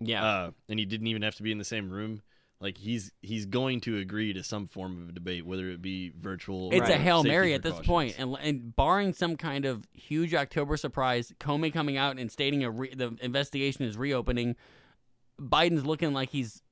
yeah, 0.00 0.24
uh, 0.24 0.50
and 0.68 0.80
he 0.80 0.84
didn't 0.84 1.06
even 1.06 1.22
have 1.22 1.36
to 1.36 1.44
be 1.44 1.52
in 1.52 1.58
the 1.58 1.64
same 1.64 1.90
room, 1.90 2.22
like 2.62 2.78
he's 2.78 3.10
he's 3.20 3.44
going 3.44 3.80
to 3.82 3.98
agree 3.98 4.32
to 4.32 4.44
some 4.44 4.68
form 4.68 5.02
of 5.02 5.08
a 5.08 5.12
debate, 5.12 5.44
whether 5.44 5.68
it 5.68 5.82
be 5.82 6.12
virtual. 6.18 6.70
It's 6.72 6.88
or 6.88 6.92
a 6.92 6.96
hail 6.96 7.24
mary 7.24 7.54
at 7.54 7.62
this 7.62 7.78
point, 7.80 8.14
and, 8.18 8.36
and 8.40 8.74
barring 8.74 9.12
some 9.12 9.36
kind 9.36 9.64
of 9.64 9.84
huge 9.92 10.32
October 10.32 10.76
surprise, 10.76 11.32
Comey 11.40 11.72
coming 11.72 11.96
out 11.96 12.18
and 12.18 12.30
stating 12.30 12.62
a 12.62 12.70
re- 12.70 12.94
the 12.94 13.16
investigation 13.20 13.84
is 13.84 13.96
reopening, 13.96 14.54
Biden's 15.40 15.84
looking 15.84 16.12
like 16.12 16.30
he's 16.30 16.62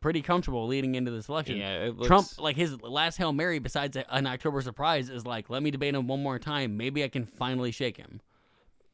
pretty 0.00 0.22
comfortable 0.22 0.66
leading 0.66 0.94
into 0.94 1.10
this 1.10 1.28
election. 1.28 1.58
Yeah, 1.58 1.88
it 1.88 2.02
Trump, 2.04 2.26
like 2.38 2.56
his 2.56 2.80
last 2.80 3.18
hail 3.18 3.34
mary, 3.34 3.58
besides 3.58 3.98
an 4.08 4.26
October 4.26 4.62
surprise, 4.62 5.10
is 5.10 5.26
like, 5.26 5.50
let 5.50 5.62
me 5.62 5.70
debate 5.70 5.94
him 5.94 6.06
one 6.06 6.22
more 6.22 6.38
time. 6.38 6.78
Maybe 6.78 7.04
I 7.04 7.08
can 7.08 7.26
finally 7.26 7.70
shake 7.70 7.98
him. 7.98 8.22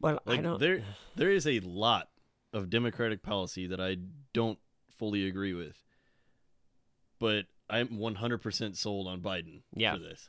But 0.01 0.27
Like 0.27 0.41
I 0.41 0.43
don't. 0.43 0.59
there 0.59 0.83
there 1.15 1.31
is 1.31 1.47
a 1.47 1.61
lot 1.61 2.09
of 2.53 2.71
democratic 2.71 3.23
policy 3.23 3.69
that 3.69 3.81
I 3.81 3.99
don't 4.33 4.59
fully 4.99 5.29
agree 5.29 5.55
with. 5.55 5.77
But 7.21 7.47
I'm 7.69 7.89
100% 7.99 8.77
sold 8.77 9.07
on 9.07 9.21
Biden 9.21 9.61
Yeah. 9.77 9.93
for 9.95 10.01
this. 10.01 10.29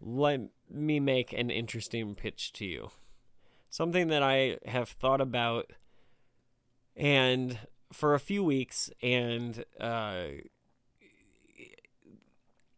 let 0.00 0.40
me 0.70 1.00
make 1.00 1.32
an 1.32 1.50
interesting 1.50 2.14
pitch 2.14 2.52
to 2.54 2.64
you. 2.64 2.90
Something 3.68 4.08
that 4.08 4.22
I 4.22 4.58
have 4.64 4.88
thought 4.90 5.20
about 5.20 5.72
and 6.96 7.58
for 7.92 8.14
a 8.14 8.20
few 8.20 8.42
weeks 8.44 8.90
and 9.02 9.64
uh 9.80 10.26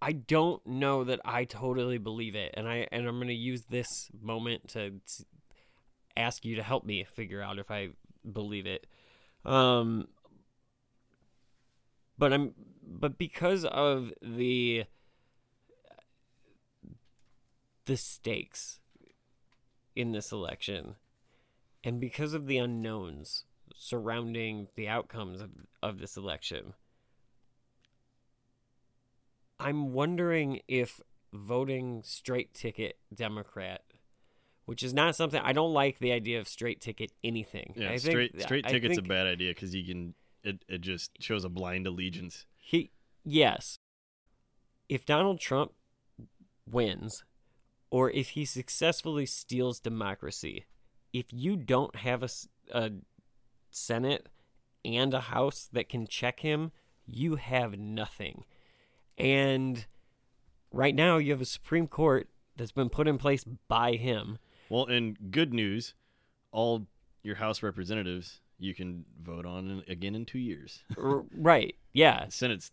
I 0.01 0.13
don't 0.13 0.67
know 0.67 1.05
that 1.05 1.21
I 1.25 1.45
totally 1.45 1.99
believe 1.99 2.35
it 2.35 2.55
and 2.57 2.67
I 2.69 2.89
and 2.91 3.07
I'm 3.07 3.17
going 3.19 3.29
to 3.29 3.35
use 3.35 3.63
this 3.71 4.11
moment 4.21 4.69
to 4.71 5.01
ask 6.17 6.45
you 6.45 6.57
to 6.57 6.63
help 6.63 6.85
me 6.85 7.05
figure 7.05 7.41
out 7.41 7.59
if 7.59 7.71
I 7.71 7.91
believe 8.31 8.67
it. 8.67 8.87
Um 9.45 10.09
but 12.19 12.33
I'm 12.33 12.55
but 13.01 13.19
because 13.19 13.65
of 13.65 14.13
the 14.23 14.85
the 17.87 17.97
stakes 17.97 18.81
in 19.97 20.13
this 20.13 20.31
election 20.33 20.95
and 21.85 22.01
because 22.01 22.33
of 22.33 22.47
the 22.47 22.59
unknowns 22.59 23.45
surrounding 23.75 24.69
the 24.77 24.89
outcomes 24.89 25.41
of, 25.41 25.51
of 25.83 25.99
this 25.99 26.17
election 26.17 26.75
i'm 29.59 29.93
wondering 29.93 30.61
if 30.69 31.01
voting 31.33 32.03
straight 32.05 32.53
ticket 32.55 32.97
democrat 33.15 33.83
which 34.67 34.83
is 34.83 34.95
not 34.95 35.17
something 35.17 35.41
i 35.43 35.53
don't 35.53 35.73
like 35.73 35.99
the 35.99 36.13
idea 36.13 36.39
of 36.39 36.47
straight 36.47 36.81
ticket 36.81 37.11
anything 37.25 37.73
Yeah, 37.77 37.91
I 37.91 37.97
straight 37.97 38.33
think, 38.33 38.43
straight 38.45 38.67
ticket's 38.67 38.97
think- 38.97 39.07
a 39.07 39.09
bad 39.09 39.27
idea 39.27 39.51
because 39.51 39.75
you 39.75 39.85
can 39.85 40.15
it 40.45 40.65
it 40.69 40.81
just 40.81 41.11
shows 41.23 41.45
a 41.45 41.49
blind 41.49 41.87
allegiance. 41.87 42.47
He 42.65 42.93
yes. 43.25 43.79
If 44.89 45.05
Donald 45.05 45.41
Trump 45.41 45.73
wins 46.71 47.25
or 47.91 48.11
if 48.11 48.31
he 48.31 48.45
successfully 48.45 49.27
steals 49.27 49.81
democracy, 49.81 50.67
if 51.13 51.27
you 51.31 51.57
don't 51.57 51.97
have 51.97 52.23
a, 52.23 52.29
a 52.73 52.93
Senate 53.71 54.29
and 54.85 55.13
a 55.13 55.21
House 55.21 55.69
that 55.73 55.89
can 55.89 56.07
check 56.07 56.41
him, 56.41 56.71
you 57.05 57.37
have 57.37 57.77
nothing. 57.77 58.45
And 59.19 59.85
right 60.73 60.95
now 60.95 61.19
you 61.19 61.33
have 61.33 61.41
a 61.41 61.47
Supreme 61.47 61.89
Court 61.89 62.29
that's 62.57 62.73
been 62.73 62.89
put 62.89 63.09
in 63.09 63.19
place 63.19 63.45
by 63.45 63.95
him. 63.95 64.39
Well, 64.69 64.87
and 64.87 65.33
good 65.33 65.53
news, 65.53 65.95
all 66.53 66.87
your 67.25 67.37
House 67.37 67.63
representatives 67.63 68.41
you 68.59 68.75
can 68.75 69.05
vote 69.21 69.45
on 69.45 69.83
again 69.89 70.15
in 70.15 70.25
two 70.25 70.39
years. 70.39 70.85
Right. 70.97 71.75
Yeah. 71.93 72.27
Senate's 72.29 72.71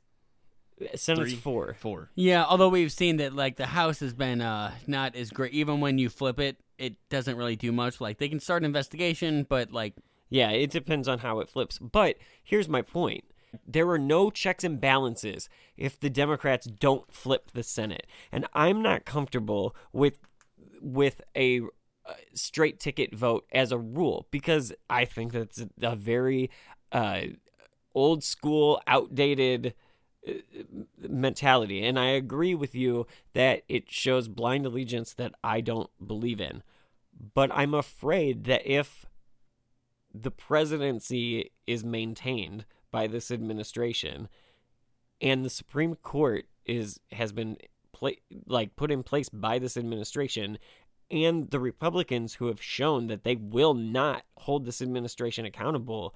Senate's 0.95 1.31
three, 1.31 1.39
four. 1.39 1.75
Four. 1.79 2.09
Yeah, 2.15 2.45
although 2.45 2.69
we've 2.69 2.91
seen 2.91 3.17
that 3.17 3.35
like 3.35 3.57
the 3.57 3.65
House 3.65 3.99
has 3.99 4.13
been 4.13 4.41
uh 4.41 4.73
not 4.87 5.15
as 5.15 5.29
great. 5.29 5.53
Even 5.53 5.81
when 5.81 5.97
you 5.97 6.09
flip 6.09 6.39
it, 6.39 6.57
it 6.77 6.95
doesn't 7.09 7.35
really 7.35 7.55
do 7.55 7.71
much. 7.71 7.99
Like 7.99 8.17
they 8.17 8.29
can 8.29 8.39
start 8.39 8.61
an 8.61 8.65
investigation, 8.65 9.45
but 9.47 9.71
like 9.71 9.95
Yeah, 10.29 10.51
it 10.51 10.71
depends 10.71 11.07
on 11.07 11.19
how 11.19 11.39
it 11.39 11.49
flips. 11.49 11.79
But 11.79 12.15
here's 12.43 12.69
my 12.69 12.81
point. 12.81 13.25
There 13.67 13.89
are 13.89 13.97
no 13.99 14.29
checks 14.29 14.63
and 14.63 14.79
balances 14.79 15.49
if 15.75 15.99
the 15.99 16.09
Democrats 16.09 16.67
don't 16.67 17.11
flip 17.11 17.51
the 17.51 17.63
Senate. 17.63 18.05
And 18.31 18.45
I'm 18.53 18.81
not 18.81 19.05
comfortable 19.05 19.75
with 19.91 20.19
with 20.81 21.21
a 21.35 21.61
uh, 22.05 22.13
straight 22.33 22.79
ticket 22.79 23.13
vote 23.13 23.45
as 23.51 23.71
a 23.71 23.77
rule 23.77 24.27
because 24.31 24.71
I 24.89 25.05
think 25.05 25.33
that's 25.33 25.59
a, 25.59 25.69
a 25.81 25.95
very 25.95 26.49
uh, 26.91 27.21
old 27.99 28.23
school, 28.23 28.81
outdated 28.87 29.73
uh, 30.27 30.33
mentality. 30.97 31.83
And 31.83 31.99
I 31.99 32.07
agree 32.07 32.55
with 32.55 32.75
you 32.75 33.07
that 33.33 33.63
it 33.67 33.91
shows 33.91 34.27
blind 34.27 34.65
allegiance 34.65 35.13
that 35.13 35.33
I 35.43 35.61
don't 35.61 35.89
believe 36.05 36.41
in. 36.41 36.63
But 37.33 37.51
I'm 37.53 37.73
afraid 37.73 38.45
that 38.45 38.65
if 38.65 39.05
the 40.13 40.31
presidency 40.31 41.51
is 41.67 41.83
maintained 41.83 42.65
by 42.91 43.07
this 43.07 43.29
administration 43.29 44.27
and 45.21 45.45
the 45.45 45.49
Supreme 45.49 45.95
Court 45.95 46.45
is 46.65 46.99
has 47.11 47.31
been 47.31 47.57
pla- 47.91 48.11
like 48.45 48.75
put 48.75 48.91
in 48.91 49.03
place 49.03 49.29
by 49.29 49.59
this 49.59 49.77
administration 49.77 50.57
and 51.11 51.49
the 51.49 51.59
Republicans 51.59 52.35
who 52.35 52.47
have 52.47 52.61
shown 52.61 53.07
that 53.07 53.23
they 53.23 53.35
will 53.35 53.73
not 53.73 54.23
hold 54.37 54.65
this 54.65 54.81
administration 54.81 55.45
accountable 55.45 56.15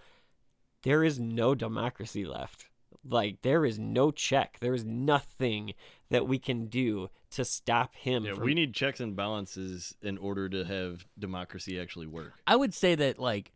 there 0.84 1.04
is 1.04 1.20
no 1.20 1.56
democracy 1.56 2.26
left. 2.26 2.68
Like 3.06 3.42
there 3.42 3.66
is 3.66 3.80
no 3.80 4.12
check. 4.12 4.58
There 4.62 4.74
is 4.74 4.86
nothing 4.86 5.74
that 6.10 6.28
we 6.28 6.40
can 6.40 6.68
do 6.68 7.10
to 7.32 7.44
stop 7.44 7.96
him 7.96 8.26
Yeah, 8.26 8.34
from 8.34 8.44
we 8.44 8.54
need 8.54 8.74
checks 8.74 9.00
and 9.00 9.16
balances 9.16 9.96
in 10.02 10.18
order 10.18 10.48
to 10.50 10.64
have 10.64 11.06
democracy 11.18 11.80
actually 11.80 12.08
work. 12.08 12.34
I 12.46 12.56
would 12.56 12.74
say 12.74 12.96
that 12.96 13.20
like 13.20 13.52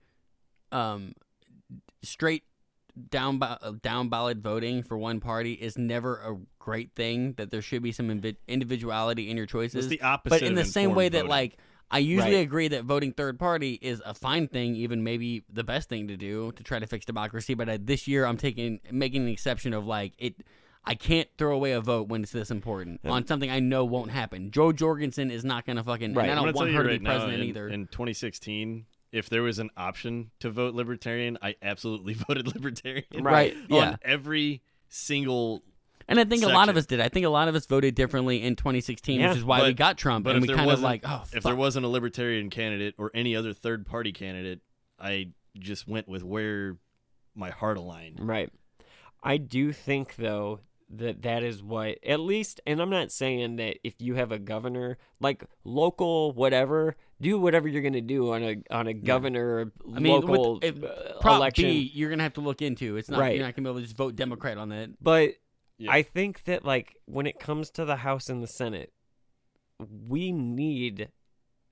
um 0.72 1.14
straight 2.02 2.44
down 3.10 3.40
ba- 3.40 3.60
uh, 3.62 3.74
down 3.82 4.10
ballot 4.10 4.40
voting 4.40 4.84
for 4.84 4.98
one 4.98 5.20
party 5.20 5.54
is 5.54 5.78
never 5.78 6.16
a 6.16 6.38
great 6.60 6.96
thing 6.96 7.34
that 7.34 7.52
there 7.52 7.62
should 7.62 7.84
be 7.84 7.92
some 7.92 8.10
invi- 8.10 8.38
individuality 8.48 9.30
in 9.30 9.38
your 9.38 9.46
choices. 9.46 9.86
It's 9.86 9.88
the 9.88 10.02
opposite 10.02 10.42
but 10.42 10.44
in 10.44 10.54
of 10.58 10.58
the 10.58 10.66
same 10.66 10.96
way 10.96 11.06
informed 11.06 11.26
that 11.26 11.30
like 11.30 11.58
I 11.90 12.00
usually 12.00 12.36
Right. 12.36 12.42
agree 12.42 12.68
that 12.70 12.84
voting 12.84 13.14
third 13.14 13.40
party 13.40 13.80
is 13.82 14.02
a 14.06 14.14
fine 14.14 14.48
thing, 14.48 14.76
even 14.76 15.04
maybe 15.04 15.44
the 15.52 15.64
best 15.64 15.88
thing 15.88 16.08
to 16.10 16.18
do 16.18 16.52
to 16.54 16.64
try 16.64 16.80
to 16.80 16.86
fix 16.88 17.06
democracy. 17.06 17.54
But 17.54 17.70
uh, 17.70 17.78
this 17.80 18.08
year, 18.08 18.26
I'm 18.26 18.38
taking 18.38 18.80
making 18.92 19.22
an 19.24 19.30
exception 19.30 19.74
of 19.74 19.86
like 19.88 20.14
it. 20.18 20.36
I 20.90 20.96
can't 20.96 21.28
throw 21.38 21.54
away 21.54 21.74
a 21.74 21.82
vote 21.82 22.08
when 22.08 22.24
it's 22.24 22.32
this 22.32 22.50
important 22.50 23.02
on 23.04 23.28
something 23.28 23.50
I 23.52 23.60
know 23.60 23.84
won't 23.84 24.12
happen. 24.12 24.52
Jo 24.52 24.72
Jorgensen 24.72 25.32
is 25.32 25.44
not 25.44 25.66
going 25.66 25.76
to 25.76 25.84
fucking. 25.84 26.14
Right. 26.14 26.30
And 26.30 26.40
I 26.40 26.44
don't 26.44 26.56
want 26.56 26.72
her 26.72 26.78
you 26.78 26.84
to 26.84 26.90
right 26.90 27.00
be 27.00 27.04
now, 27.04 27.12
president 27.12 27.42
in, 27.44 27.50
either. 27.50 27.68
In 27.68 27.88
2016, 27.88 28.86
if 29.12 29.30
there 29.30 29.44
was 29.44 29.60
an 29.60 29.70
option 29.76 30.32
to 30.40 30.50
vote 30.50 30.76
libertarian, 30.76 31.38
I 31.42 31.56
absolutely 31.62 32.14
voted 32.28 32.48
libertarian. 32.54 33.06
Right, 33.22 33.54
On 33.70 33.78
yeah. 33.78 33.96
every 34.02 34.62
single. 34.90 35.64
And 36.08 36.20
I 36.20 36.24
think 36.26 36.44
a 36.44 36.48
lot 36.48 36.70
of 36.70 36.78
us 36.78 36.86
did. 36.86 37.00
I 37.02 37.10
think 37.10 37.26
a 37.26 37.30
lot 37.30 37.48
of 37.48 37.56
us 37.56 37.66
voted 37.66 37.94
differently 37.96 38.42
in 38.42 38.56
2016, 38.56 39.20
Yeah, 39.20 39.30
which 39.30 39.38
is 39.40 39.44
why 39.44 39.62
we 39.64 39.74
got 39.74 39.98
Trump, 39.98 40.24
But 40.26 40.36
and 40.36 40.38
if 40.38 40.42
we 40.44 40.48
there 40.48 40.56
kind 40.56 40.70
of 40.70 40.74
wasn't- 40.74 40.84
like, 40.86 41.02
oh, 41.06 41.22
if 41.26 41.30
fuck. 41.30 41.44
there 41.44 41.56
wasn't 41.56 41.86
a 41.86 41.90
libertarian 41.90 42.50
candidate 42.50 42.96
or 42.98 43.12
any 43.14 43.36
other 43.36 43.52
third 43.54 43.86
party 43.86 44.12
candidate, 44.14 44.62
I 45.00 45.30
just 45.60 45.88
went 45.88 46.08
with 46.08 46.24
where 46.24 46.78
my 47.36 47.50
heart 47.50 47.78
aligned. 47.78 48.20
Right. 48.22 48.50
I 49.24 49.38
do 49.38 49.72
think 49.74 50.16
though 50.16 50.62
that 50.90 51.24
that 51.24 51.44
is 51.44 51.62
what 51.62 51.98
at 52.06 52.20
least 52.22 52.62
and 52.66 52.82
I'm 52.82 52.90
not 52.90 53.12
saying 53.12 53.58
that 53.58 53.78
if 53.84 53.96
you 54.00 54.16
have 54.16 54.32
a 54.32 54.40
governor 54.40 54.98
like 55.20 55.44
local 55.66 56.32
whatever 56.32 56.96
do 57.20 57.38
whatever 57.38 57.68
you're 57.68 57.82
going 57.82 57.92
to 57.92 58.00
do 58.02 58.32
on 58.32 58.42
a 58.42 58.56
on 58.72 58.88
a 58.88 58.94
governor 58.94 59.74
I 59.94 60.00
mean, 60.00 60.14
local 60.14 60.54
with, 60.62 60.64
if, 60.64 60.84
uh, 60.84 61.20
Prop 61.20 61.36
election 61.40 61.66
B, 61.66 61.92
you're 61.94 62.10
gonna 62.10 62.24
have 62.24 62.36
to 62.36 62.42
look 62.42 62.62
into. 62.62 62.96
It's 62.96 63.10
not 63.10 63.20
Right. 63.20 63.36
you're 63.36 63.46
not 63.46 63.54
gonna 63.54 63.68
be 63.68 63.70
able 63.70 63.80
to 63.82 63.86
just 63.86 63.98
vote 63.98 64.16
Democrat 64.16 64.58
on 64.58 64.70
that. 64.70 64.92
but 65.04 65.34
Yeah. 65.78 65.92
I 65.92 66.02
think 66.02 66.44
that 66.46 66.66
like 66.66 66.96
when 67.06 67.28
it 67.28 67.40
comes 67.40 67.70
to 67.72 67.86
the 67.86 67.98
House 67.98 68.30
and 68.30 68.42
the 68.42 68.48
Senate 68.48 68.92
we 69.80 70.32
need 70.32 71.10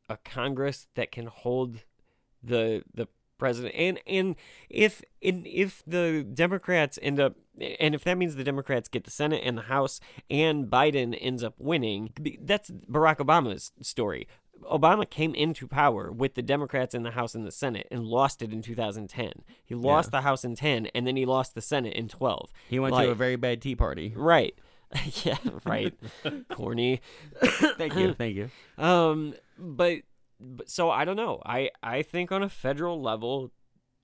a 0.09 0.17
Congress 0.17 0.87
that 0.95 1.11
can 1.11 1.25
hold 1.27 1.83
the 2.43 2.83
the 2.93 3.07
president 3.37 3.75
and 3.75 3.99
and 4.07 4.35
if 4.69 5.01
and 5.21 5.45
if 5.45 5.83
the 5.85 6.25
Democrats 6.33 6.97
end 7.01 7.19
up 7.19 7.35
and 7.79 7.93
if 7.93 8.03
that 8.03 8.17
means 8.17 8.35
the 8.35 8.43
Democrats 8.43 8.87
get 8.87 9.03
the 9.03 9.11
Senate 9.11 9.41
and 9.43 9.57
the 9.57 9.63
House 9.63 9.99
and 10.29 10.67
Biden 10.67 11.17
ends 11.19 11.43
up 11.43 11.55
winning 11.57 12.13
that's 12.41 12.71
Barack 12.71 13.17
Obama's 13.17 13.71
story 13.81 14.27
Obama 14.71 15.09
came 15.09 15.35
into 15.35 15.67
power 15.67 16.11
with 16.11 16.33
the 16.35 16.41
Democrats 16.41 16.93
in 16.95 17.03
the 17.03 17.11
House 17.11 17.35
and 17.35 17.45
the 17.45 17.51
Senate 17.51 17.87
and 17.91 18.03
lost 18.05 18.41
it 18.41 18.51
in 18.51 18.61
2010 18.61 19.31
he 19.63 19.75
lost 19.75 20.11
the 20.11 20.21
House 20.21 20.43
in 20.43 20.55
10 20.55 20.87
and 20.95 21.05
then 21.05 21.15
he 21.15 21.25
lost 21.25 21.55
the 21.55 21.61
Senate 21.61 21.93
in 21.93 22.07
12 22.07 22.51
He 22.69 22.79
went 22.79 22.93
Like- 22.95 23.05
to 23.05 23.11
a 23.11 23.15
very 23.15 23.35
bad 23.35 23.61
Tea 23.61 23.75
Party. 23.75 24.13
right 24.15 24.55
yeah 25.23 25.37
right 25.65 25.93
corny 26.49 27.01
Thank 27.41 27.95
you, 27.95 28.13
thank 28.13 28.35
you. 28.35 28.49
um, 28.83 29.33
but, 29.57 29.99
but 30.39 30.69
so 30.69 30.89
I 30.89 31.05
don't 31.05 31.15
know. 31.15 31.41
I 31.45 31.69
I 31.81 32.01
think 32.01 32.31
on 32.31 32.43
a 32.43 32.49
federal 32.49 33.01
level, 33.01 33.51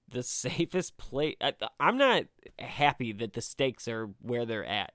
the 0.09 0.23
safest 0.23 0.97
place. 0.97 1.35
I'm 1.79 1.97
not 1.97 2.23
happy 2.59 3.11
that 3.13 3.33
the 3.33 3.41
stakes 3.41 3.87
are 3.87 4.09
where 4.21 4.45
they're 4.45 4.65
at, 4.65 4.93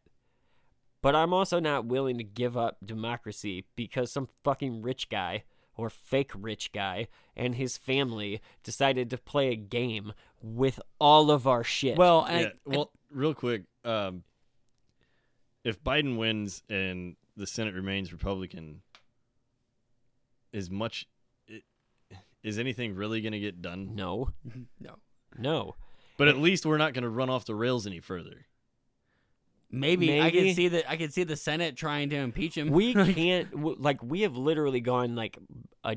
but 1.03 1.15
I'm 1.15 1.33
also 1.33 1.61
not 1.61 1.87
willing 1.87 2.19
to 2.19 2.25
give 2.25 2.57
up 2.57 2.79
democracy 2.85 3.65
because 3.77 4.11
some 4.13 4.29
fucking 4.45 4.83
rich 4.83 5.09
guy 5.09 5.45
or 5.77 5.91
fake 5.91 6.33
rich 6.35 6.73
guy 6.73 7.09
and 7.37 7.55
his 7.57 7.77
family 7.77 8.41
decided 8.63 9.11
to 9.11 9.19
play 9.19 9.49
a 9.53 9.57
game 9.57 10.13
with 10.43 10.81
all 10.99 11.31
of 11.31 11.47
our 11.47 11.63
shit. 11.65 11.97
Well, 11.97 12.25
and 12.25 12.41
Yeah, 12.43 12.51
well, 12.65 12.91
real 13.11 13.35
quick, 13.35 13.63
um, 13.85 14.23
if 15.65 15.83
Biden 15.83 16.17
wins 16.17 16.63
and 16.71 17.17
the 17.37 17.47
Senate 17.47 17.75
remains 17.75 18.13
Republican, 18.13 18.83
is 20.53 20.71
much 20.71 21.07
i- 21.51 21.63
is 22.43 22.59
anything 22.59 22.95
really 22.95 23.21
going 23.21 23.33
to 23.33 23.41
get 23.41 23.61
done? 23.61 23.95
no, 23.95 24.31
no, 24.81 24.97
no. 25.39 25.75
But 26.17 26.29
at 26.29 26.39
least 26.39 26.65
we're 26.65 26.79
not 26.79 26.95
going 26.95 27.03
to 27.03 27.11
run 27.11 27.29
off 27.29 27.45
the 27.45 27.55
rails 27.55 27.87
any 27.87 28.01
further. 28.01 28.47
Maybe, 29.71 30.21
I 30.21 30.31
can 30.31 30.55
see 30.55 30.69
that. 30.69 30.89
I 30.91 30.97
can 30.97 31.11
see 31.11 31.25
the 31.25 31.37
Senate 31.37 31.77
trying 31.77 32.11
to 32.11 32.17
impeach 32.17 32.57
him. 32.57 32.71
we 32.71 32.95
can't 33.15 33.81
like 33.81 34.03
we 34.03 34.23
have 34.23 34.37
literally 34.37 34.81
gone 34.81 35.15
like 35.15 35.39
a 35.85 35.97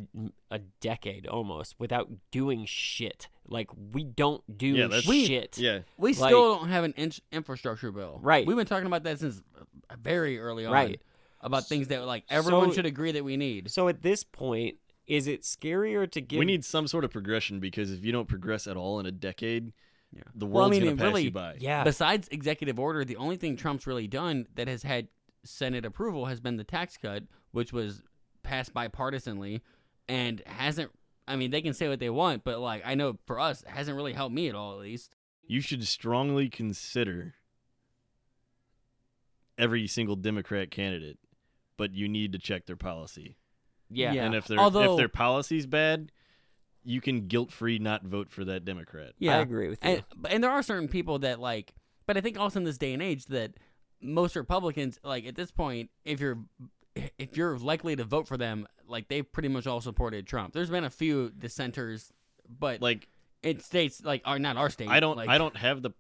a 0.52 0.60
decade 0.82 1.28
almost 1.28 1.76
without 1.80 2.10
doing 2.32 2.66
shit. 2.66 3.28
Like 3.48 3.70
we 3.94 4.04
don't 4.04 4.44
do 4.58 4.68
Yeah, 4.68 4.88
that's- 4.88 5.08
We- 5.08 5.26
shit. 5.26 5.58
Yeah, 5.58 5.80
We 5.98 6.10
Like- 6.14 6.30
still 6.30 6.56
don't 6.60 6.70
have 6.70 6.84
an 6.84 6.94
in- 6.98 7.12
infrastructure 7.32 7.92
bill. 7.92 8.20
Right. 8.22 8.46
We've 8.46 8.56
been 8.58 8.66
talking 8.68 8.86
about 8.88 9.04
that 9.04 9.20
since 9.20 9.42
very 10.00 10.40
early 10.40 10.66
on. 10.66 10.72
Right. 10.74 11.02
About 11.42 11.66
things 11.68 11.88
that 11.88 12.06
like 12.06 12.26
everyone 12.30 12.70
So- 12.70 12.76
should 12.76 12.86
agree 12.86 13.12
that 13.14 13.24
we 13.24 13.38
need. 13.38 13.72
So 13.72 13.88
at 13.88 14.02
this 14.02 14.24
point, 14.24 14.78
is 15.08 15.26
it 15.26 15.42
scarier 15.42 16.10
to 16.12 16.22
give? 16.22 16.38
we 16.38 16.46
need 16.46 16.64
some 16.64 16.86
sort 16.88 17.04
of 17.04 17.10
progression 17.12 17.60
because 17.60 17.92
if 17.92 18.06
you 18.06 18.12
don't 18.12 18.28
progress 18.28 18.68
at 18.68 18.78
all 18.78 19.00
in 19.00 19.08
a 19.08 19.12
decade, 19.12 19.74
the 20.36 20.46
Well, 20.46 20.64
I 20.64 20.68
world's 20.68 20.72
mean, 20.72 20.84
going 20.86 20.98
to 20.98 21.04
pass 21.04 21.08
really, 21.10 21.24
you 21.24 21.32
by. 21.32 21.56
Yeah. 21.60 21.84
Besides 21.84 22.28
executive 22.32 22.80
order, 22.80 23.04
the 23.06 23.16
only 23.18 23.38
thing 23.38 23.56
Trump's 23.56 23.86
really 23.88 24.08
done 24.08 24.48
that 24.56 24.68
has 24.68 24.84
had 24.84 25.08
Senate 25.44 25.86
approval 25.86 26.26
has 26.26 26.40
been 26.40 26.58
the 26.58 26.64
tax 26.64 26.98
cut, 26.98 27.24
which 27.52 27.72
was 27.72 28.04
passed 28.44 28.74
bipartisanly 28.74 29.62
and 30.08 30.42
hasn't. 30.46 30.92
I 31.28 31.36
mean, 31.36 31.52
they 31.52 31.62
can 31.62 31.74
say 31.74 31.88
what 31.88 32.00
they 32.00 32.10
want, 32.10 32.44
but 32.44 32.60
like 32.60 32.82
I 32.86 32.96
know 32.96 33.18
for 33.28 33.40
us, 33.40 33.62
it 33.62 33.70
hasn't 33.70 33.96
really 33.96 34.14
helped 34.14 34.34
me 34.34 34.50
at 34.50 34.56
all. 34.56 34.74
At 34.74 34.80
least. 34.80 35.16
You 35.46 35.62
should 35.62 35.86
strongly 35.88 36.50
consider 36.50 37.36
every 39.58 39.88
single 39.88 40.16
Democrat 40.16 40.72
candidate, 40.72 41.18
but 41.78 41.94
you 41.94 42.08
need 42.08 42.32
to 42.34 42.40
check 42.40 42.66
their 42.66 42.76
policy. 42.76 43.38
yeah. 43.90 44.14
Yeah. 44.14 44.26
And 44.26 44.36
if 44.36 44.48
their 44.48 44.60
Although- 44.60 44.94
if 44.94 44.98
their 44.98 45.10
policy's 45.10 45.66
bad, 45.66 46.12
you 46.90 47.02
can 47.02 47.28
guilt 47.28 47.52
free 47.52 47.78
not 47.78 48.04
vote 48.04 48.32
for 48.32 48.44
that 48.46 48.66
Democrat. 48.66 49.14
Yeah, 49.20 49.38
I 49.38 49.42
agree 49.42 49.70
with 49.70 49.78
you. 49.86 49.92
And, 49.92 50.04
and 50.28 50.44
there 50.44 50.50
are 50.50 50.64
certain 50.64 50.88
people 50.88 51.20
that 51.20 51.40
like, 51.40 51.76
but 52.08 52.18
I 52.18 52.22
think 52.22 52.40
also 52.40 52.60
in 52.60 52.64
this 52.64 52.80
day 52.80 52.94
and 52.94 53.02
age 53.02 53.26
that 53.26 53.52
most 54.02 54.36
Republicans, 54.36 55.00
like 55.04 55.28
at 55.28 55.36
this 55.36 55.52
point, 55.52 55.92
if 56.04 56.20
you're 56.20 56.40
if 57.20 57.38
you're 57.38 57.60
likely 57.60 57.96
to 57.96 58.04
vote 58.04 58.28
for 58.28 58.38
them, 58.38 58.68
like 58.88 59.08
they've 59.08 59.32
pretty 59.32 59.50
much 59.50 59.68
all 59.68 59.82
supported 59.82 60.26
Trump. 60.26 60.52
There's 60.54 60.72
been 60.72 60.84
a 60.84 60.90
few 60.90 61.30
dissenters, 61.30 62.12
but 62.50 62.82
Like 62.82 63.08
in 63.44 63.60
states 63.60 64.04
like 64.04 64.24
are 64.26 64.40
not 64.40 64.58
our 64.58 64.72
state. 64.72 64.90
I 64.90 65.00
don't 65.00 65.16
Like, 65.16 65.30
I 65.30 65.38
don't 65.38 65.56
have 65.58 65.84
the 65.84 65.92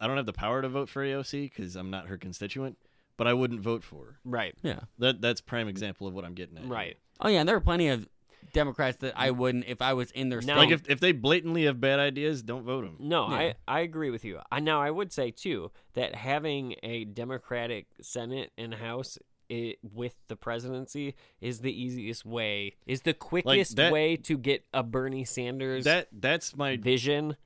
I 0.00 0.06
don't 0.06 0.16
have 0.16 0.26
the 0.26 0.32
power 0.32 0.62
to 0.62 0.68
vote 0.70 0.88
for 0.88 1.04
AOC 1.04 1.50
because 1.54 1.76
I'm 1.76 1.90
not 1.90 2.06
her 2.06 2.16
constituent, 2.16 2.78
but 3.18 3.26
I 3.26 3.34
wouldn't 3.34 3.60
vote 3.60 3.84
for 3.84 4.06
her. 4.06 4.18
Right. 4.24 4.54
Yeah. 4.62 4.80
That 4.98 5.20
that's 5.20 5.42
prime 5.42 5.68
example 5.68 6.06
of 6.06 6.14
what 6.14 6.24
I'm 6.24 6.34
getting 6.34 6.56
at. 6.56 6.66
Right. 6.66 6.96
Oh 7.20 7.28
yeah, 7.28 7.40
and 7.40 7.48
there 7.48 7.56
are 7.56 7.60
plenty 7.60 7.88
of 7.88 8.08
Democrats 8.52 8.98
that 8.98 9.14
I 9.16 9.30
wouldn't 9.30 9.64
if 9.66 9.80
I 9.82 9.94
was 9.94 10.10
in 10.10 10.28
their 10.28 10.42
state. 10.42 10.56
Like 10.56 10.70
if 10.70 10.88
if 10.88 11.00
they 11.00 11.12
blatantly 11.12 11.64
have 11.64 11.80
bad 11.80 11.98
ideas, 11.98 12.42
don't 12.42 12.64
vote 12.64 12.84
them. 12.84 12.96
No, 13.00 13.28
Yeah. 13.28 13.34
I, 13.36 13.54
I 13.68 13.80
agree 13.80 14.10
with 14.10 14.24
you. 14.24 14.40
I 14.50 14.60
now 14.60 14.80
I 14.80 14.90
would 14.90 15.12
say 15.12 15.30
too 15.30 15.70
that 15.94 16.14
having 16.14 16.76
a 16.82 17.04
Democratic 17.04 17.86
Senate 18.00 18.52
and 18.56 18.74
House 18.74 19.18
i 19.50 19.74
with 19.82 20.14
the 20.28 20.36
presidency 20.36 21.14
is 21.40 21.60
the 21.60 21.72
easiest 21.72 22.24
way, 22.24 22.74
is 22.86 23.02
the 23.02 23.12
quickest 23.12 23.76
that- 23.76 23.92
way 23.92 24.16
to 24.16 24.38
get 24.38 24.64
a 24.72 24.82
Bernie 24.82 25.24
Sanders 25.24 25.84
That 25.84 26.08
that's 26.12 26.56
my 26.56 26.76
vision 26.76 27.36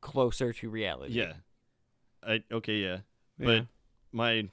closer 0.00 0.52
to 0.52 0.70
reality. 0.70 1.14
Yeah. 1.14 1.32
I 2.22 2.42
okay, 2.52 2.76
yeah. 2.76 2.98
Yeah. 3.38 3.46
But 3.46 3.66
my 4.12 4.48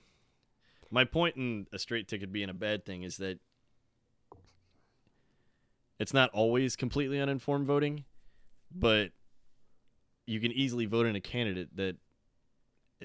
my 0.89 1.03
point 1.03 1.35
in 1.35 1.67
a 1.73 1.79
straight 1.79 2.07
ticket 2.07 2.31
being 2.31 2.49
a 2.49 2.53
bad 2.53 2.85
thing 2.85 3.03
is 3.03 3.17
that 3.17 3.39
it's 5.99 6.13
not 6.13 6.29
always 6.31 6.75
completely 6.75 7.19
uninformed 7.19 7.65
voting, 7.67 8.03
but 8.73 9.11
you 10.25 10.39
can 10.39 10.51
easily 10.51 10.85
vote 10.85 11.05
in 11.05 11.15
a 11.15 11.21
candidate 11.21 11.69
that 11.77 11.97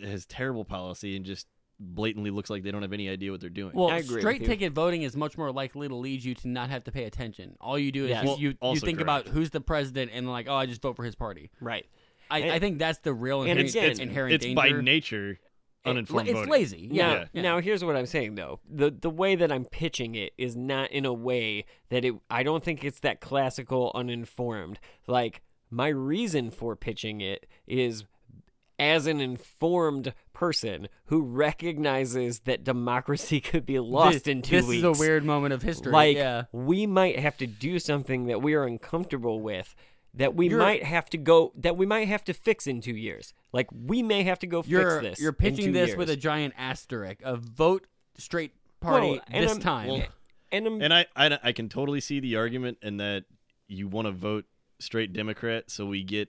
has 0.02 0.24
terrible 0.26 0.64
policy 0.64 1.16
and 1.16 1.24
just 1.24 1.46
blatantly 1.78 2.30
looks 2.30 2.50
like 2.50 2.62
they 2.62 2.70
don't 2.70 2.82
have 2.82 2.92
any 2.92 3.08
idea 3.08 3.30
what 3.30 3.40
they're 3.40 3.48
doing. 3.50 3.72
Well, 3.74 4.02
straight 4.02 4.44
ticket 4.44 4.72
voting 4.72 5.02
is 5.02 5.16
much 5.16 5.38
more 5.38 5.50
likely 5.50 5.88
to 5.88 5.94
lead 5.94 6.22
you 6.22 6.34
to 6.36 6.48
not 6.48 6.70
have 6.70 6.84
to 6.84 6.92
pay 6.92 7.04
attention. 7.04 7.56
All 7.60 7.78
you 7.78 7.90
do 7.92 8.04
is 8.04 8.10
Yes. 8.10 8.22
you, 8.24 8.28
Well, 8.28 8.38
you, 8.38 8.48
you 8.50 8.56
also 8.60 8.86
think 8.86 8.98
correct. 8.98 9.26
about 9.26 9.34
who's 9.34 9.50
the 9.50 9.60
president 9.60 10.10
and 10.14 10.30
like, 10.30 10.46
oh, 10.48 10.54
I 10.54 10.66
just 10.66 10.82
vote 10.82 10.96
for 10.96 11.04
his 11.04 11.14
party. 11.14 11.50
Right. 11.60 11.86
I, 12.30 12.38
And- 12.40 12.52
I 12.52 12.58
think 12.58 12.78
that's 12.78 12.98
the 12.98 13.12
real 13.14 13.42
and 13.42 13.50
inherent, 13.58 13.74
again, 13.74 14.00
inherent 14.00 14.34
it's 14.34 14.44
danger. 14.44 14.56
by 14.56 14.70
nature 14.82 15.38
uninformed 15.84 16.28
it's 16.28 16.34
voting. 16.36 16.52
lazy. 16.52 16.88
Now, 16.90 17.24
Yeah. 17.32 17.42
now 17.42 17.60
here's 17.60 17.84
what 17.84 17.96
I'm 17.96 18.06
saying 18.06 18.34
though. 18.34 18.60
The 18.68 18.90
the 18.90 19.10
way 19.10 19.34
that 19.34 19.50
I'm 19.50 19.64
pitching 19.64 20.14
it 20.14 20.32
is 20.36 20.56
not 20.56 20.90
in 20.92 21.04
a 21.06 21.12
way 21.12 21.64
that 21.88 22.04
it 22.04 22.14
I 22.30 22.42
don't 22.42 22.62
think 22.64 22.84
it's 22.84 23.00
that 23.00 23.20
classical 23.20 23.90
uninformed. 23.94 24.78
Like 25.06 25.42
my 25.70 25.88
reason 25.88 26.50
for 26.50 26.76
pitching 26.76 27.20
it 27.20 27.46
is 27.66 28.04
as 28.78 29.06
an 29.06 29.20
informed 29.20 30.14
person 30.32 30.88
who 31.06 31.20
recognizes 31.22 32.40
that 32.40 32.64
democracy 32.64 33.40
could 33.40 33.66
be 33.66 33.78
lost 33.78 34.24
This- 34.24 34.26
in 34.26 34.42
two 34.42 34.56
this 34.56 34.66
weeks. 34.66 34.82
This 34.82 34.92
is 34.92 35.00
a 35.00 35.02
weird 35.02 35.24
moment 35.24 35.52
of 35.54 35.62
history, 35.62 35.92
Like 35.92 36.16
yeah. 36.16 36.44
we 36.52 36.86
might 36.86 37.18
have 37.18 37.36
to 37.38 37.46
do 37.46 37.78
something 37.78 38.26
that 38.26 38.40
we 38.42 38.54
are 38.54 38.64
uncomfortable 38.64 39.40
with. 39.40 39.74
That 40.14 40.34
we 40.34 40.48
You're- 40.48 40.58
might 40.62 40.82
have 40.82 41.08
to 41.10 41.18
go. 41.18 41.52
That 41.56 41.76
we 41.76 41.86
might 41.86 42.08
have 42.08 42.24
to 42.24 42.32
fix 42.34 42.66
in 42.66 42.80
two 42.80 42.96
years. 42.96 43.32
Like 43.52 43.68
we 43.72 44.02
may 44.02 44.24
have 44.24 44.38
to 44.40 44.46
go 44.46 44.64
You're 44.66 45.00
fix 45.00 45.10
this. 45.10 45.20
you're 45.20 45.30
in 45.30 45.34
pitching 45.36 45.66
two 45.66 45.72
this 45.72 45.94
with 45.96 46.10
a 46.10 46.16
giant 46.16 46.54
asterisk 46.56 47.20
of 47.22 47.40
vote 47.42 47.86
straight 48.16 48.52
party 48.80 49.10
Well, 49.12 49.20
and 49.28 49.44
this 49.44 49.52
I'm- 49.52 49.60
time. 49.60 49.88
Well, 49.88 50.02
and 50.52 50.66
I'm, 50.66 50.82
and 50.82 50.92
I, 50.92 51.06
I 51.14 51.38
I 51.44 51.52
can 51.52 51.68
totally 51.68 52.00
see 52.00 52.18
the 52.18 52.34
argument 52.36 52.78
in 52.82 52.96
that 52.96 53.24
you 53.68 53.86
want 53.86 54.06
to 54.06 54.12
vote 54.12 54.46
straight 54.80 55.12
Democrat 55.12 55.70
so 55.70 55.86
we 55.86 56.02
get 56.02 56.28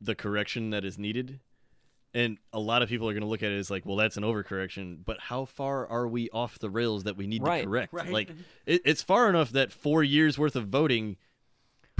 the 0.00 0.14
correction 0.14 0.70
that 0.70 0.84
is 0.84 0.96
needed. 0.98 1.40
And 2.14 2.36
a 2.52 2.60
lot 2.60 2.82
of 2.82 2.88
people 2.90 3.08
are 3.08 3.12
going 3.14 3.22
to 3.22 3.28
look 3.28 3.42
at 3.42 3.50
it 3.50 3.58
as 3.58 3.70
like, 3.70 3.86
well, 3.86 3.96
that's 3.96 4.16
an 4.18 4.22
overcorrection. 4.22 4.98
But 5.04 5.18
how 5.18 5.44
far 5.46 5.86
are 5.86 6.06
we 6.06 6.28
off 6.30 6.58
the 6.58 6.68
rails 6.68 7.04
that 7.04 7.16
we 7.16 7.26
need 7.26 7.42
Right, 7.42 7.62
to 7.62 7.66
correct? 7.66 7.92
right. 7.94 8.10
Like, 8.12 8.28
it, 8.66 8.82
it's 8.84 9.02
far 9.02 9.30
enough 9.30 9.50
that 9.52 9.72
four 9.72 10.04
years 10.04 10.38
worth 10.38 10.54
of 10.54 10.68
voting 10.68 11.16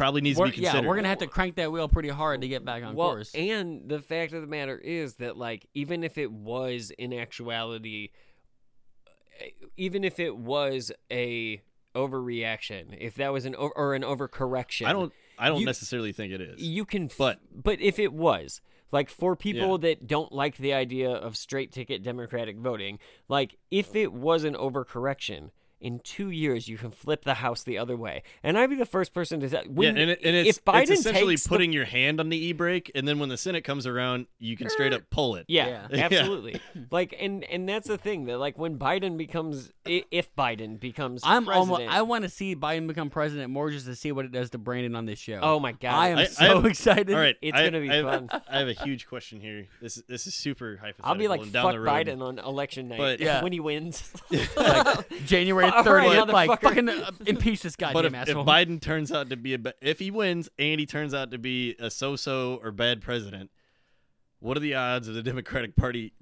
probably 0.02 0.20
needs 0.20 0.38
We're- 0.38 0.50
to 0.50 0.56
be 0.56 0.62
considered. 0.62 0.82
yeah, 0.84 0.88
we're 0.88 0.96
gonna 0.96 1.08
have 1.08 1.18
to 1.18 1.26
crank 1.26 1.54
that 1.56 1.70
wheel 1.72 1.88
pretty 1.88 2.08
hard 2.08 2.40
to 2.42 2.48
get 2.48 2.64
back 2.64 2.82
on 2.82 2.94
well, 2.94 3.10
course. 3.10 3.34
and 3.34 3.88
the 3.88 4.00
fact 4.00 4.32
of 4.32 4.40
the 4.40 4.46
matter 4.46 4.76
is 4.76 5.14
that, 5.16 5.36
like, 5.36 5.66
even 5.74 6.02
if 6.04 6.18
it 6.18 6.30
was 6.32 6.90
in 6.98 7.12
actuality, 7.12 8.10
eh, 9.40 9.50
even 9.76 10.04
if 10.04 10.18
it 10.18 10.36
was 10.36 10.92
a 11.10 11.62
overreaction, 11.94 12.96
if 12.98 13.14
that 13.16 13.32
was 13.32 13.44
an 13.44 13.54
o- 13.56 13.72
or 13.76 13.94
an 13.94 14.02
overcorrection, 14.02 14.86
I 14.86 14.92
don't. 14.92 15.12
I 15.38 15.48
don't 15.48 15.60
you- 15.60 15.66
necessarily 15.66 16.12
think 16.12 16.32
it 16.32 16.40
is. 16.40 16.60
You 16.62 16.84
can, 16.84 17.10
but 17.18 17.40
but 17.52 17.80
if 17.80 17.98
it 17.98 18.12
was 18.12 18.60
like 18.90 19.08
for 19.08 19.34
people 19.36 19.72
Yeah. 19.72 19.88
that 19.88 20.06
don't 20.06 20.32
like 20.32 20.56
the 20.58 20.72
idea 20.72 21.10
of 21.10 21.36
straight 21.36 21.72
ticket 21.72 22.02
Democratic 22.02 22.56
voting, 22.58 22.98
like 23.28 23.56
if 23.70 23.94
it 23.96 24.12
was 24.12 24.44
an 24.44 24.54
overcorrection. 24.54 25.50
In 25.82 25.98
two 25.98 26.30
years, 26.30 26.68
you 26.68 26.78
can 26.78 26.90
flip 26.92 27.24
the 27.24 27.34
House 27.34 27.62
the 27.64 27.76
other 27.76 27.96
way, 27.96 28.22
and 28.42 28.56
I'd 28.56 28.70
be 28.70 28.76
the 28.76 28.86
first 28.86 29.12
person 29.12 29.40
to 29.40 29.48
say. 29.50 29.64
When, 29.68 29.96
yeah, 29.96 30.02
and, 30.02 30.10
it, 30.12 30.20
and 30.24 30.36
it's, 30.36 30.58
if 30.58 30.64
Biden 30.64 30.82
it's 30.82 30.90
essentially 31.00 31.34
takes 31.34 31.42
the 31.42 31.48
putting 31.48 31.72
your 31.72 31.84
hand 31.84 32.20
on 32.20 32.28
the 32.28 32.36
e 32.36 32.52
brake, 32.52 32.90
and 32.94 33.06
then 33.06 33.18
when 33.18 33.28
the 33.28 33.36
Senate 33.36 33.64
comes 33.64 33.86
around, 33.86 34.26
you 34.38 34.56
can 34.56 34.68
straight 34.70 34.92
up 34.92 35.02
pull 35.10 35.34
it. 35.36 35.44
Yeah, 35.48 35.86
Yeah. 35.90 36.04
absolutely. 36.10 36.60
like, 36.90 37.14
and 37.20 37.42
and 37.44 37.68
that's 37.68 37.88
the 37.88 37.98
thing 37.98 38.26
that 38.26 38.38
like 38.38 38.56
when 38.56 38.78
Biden 38.78 39.16
becomes, 39.16 39.72
if 39.84 40.34
Biden 40.36 40.78
becomes, 40.78 41.22
I'm 41.24 41.48
almost. 41.48 41.82
I 41.82 42.02
want 42.02 42.22
to 42.22 42.28
see 42.30 42.54
Biden 42.54 42.86
become 42.86 43.10
president 43.10 43.50
more 43.50 43.70
just 43.70 43.86
to 43.86 43.96
see 43.96 44.12
what 44.12 44.24
it 44.24 44.30
does 44.32 44.50
to 44.50 44.58
Brandon 44.58 44.94
on 44.94 45.04
this 45.06 45.18
show. 45.18 45.40
Oh 45.42 45.58
my 45.58 45.72
God. 45.72 45.94
I 45.94 46.08
am 46.10 46.18
I- 46.18 46.22
I 46.22 46.26
so 46.26 46.44
have- 46.56 46.66
excited. 46.66 47.12
All 47.12 47.18
right, 47.20 47.36
It's 47.42 47.58
I- 47.58 47.64
gonna 47.64 47.80
be 47.80 47.90
I 47.90 47.94
have, 47.96 48.04
fun. 48.04 48.28
I 48.48 48.58
have 48.60 48.68
a 48.68 48.72
huge 48.72 49.08
question 49.08 49.40
here. 49.40 49.66
This 49.80 49.96
is 49.96 50.04
this 50.04 50.26
is 50.28 50.34
super 50.34 50.76
hypothetical. 50.76 51.08
I'll 51.10 51.18
be 51.18 51.26
like 51.26 51.42
and 51.42 51.52
down 51.52 51.64
fuck 51.64 51.72
the 51.74 51.80
road. 51.80 52.06
Biden 52.06 52.22
on 52.22 52.38
election 52.38 52.88
night 52.88 52.98
But- 52.98 53.18
Yeah. 53.20 53.42
when 53.42 53.50
he 53.52 53.58
wins. 53.60 54.08
January 55.26 55.71
All 55.72 55.84
right, 55.84 56.08
thirtieth, 56.08 56.28
like 56.28 56.50
motherfucker. 56.50 56.60
fucking 56.62 56.88
uh, 56.88 57.10
impeach 57.26 57.62
this 57.62 57.76
goddamn 57.76 58.12
But 58.12 58.28
if, 58.28 58.28
if. 58.28 58.36
Biden 58.36 58.80
turns 58.80 59.10
out 59.12 59.30
to 59.30 59.36
be 59.36 59.54
a 59.54 59.58
ba- 59.58 59.74
if 59.80 59.98
he 59.98 60.10
wins 60.10 60.48
and 60.58 60.78
he 60.80 60.86
turns 60.86 61.14
out 61.14 61.30
to 61.30 61.38
be 61.38 61.74
a 61.78 61.90
so-so 61.90 62.60
or 62.62 62.70
bad 62.72 63.00
president, 63.00 63.50
what 64.40 64.56
are 64.56 64.60
the 64.60 64.74
odds 64.74 65.08
of 65.08 65.14
the 65.14 65.22
Democratic 65.22 65.76
Party 65.76 66.12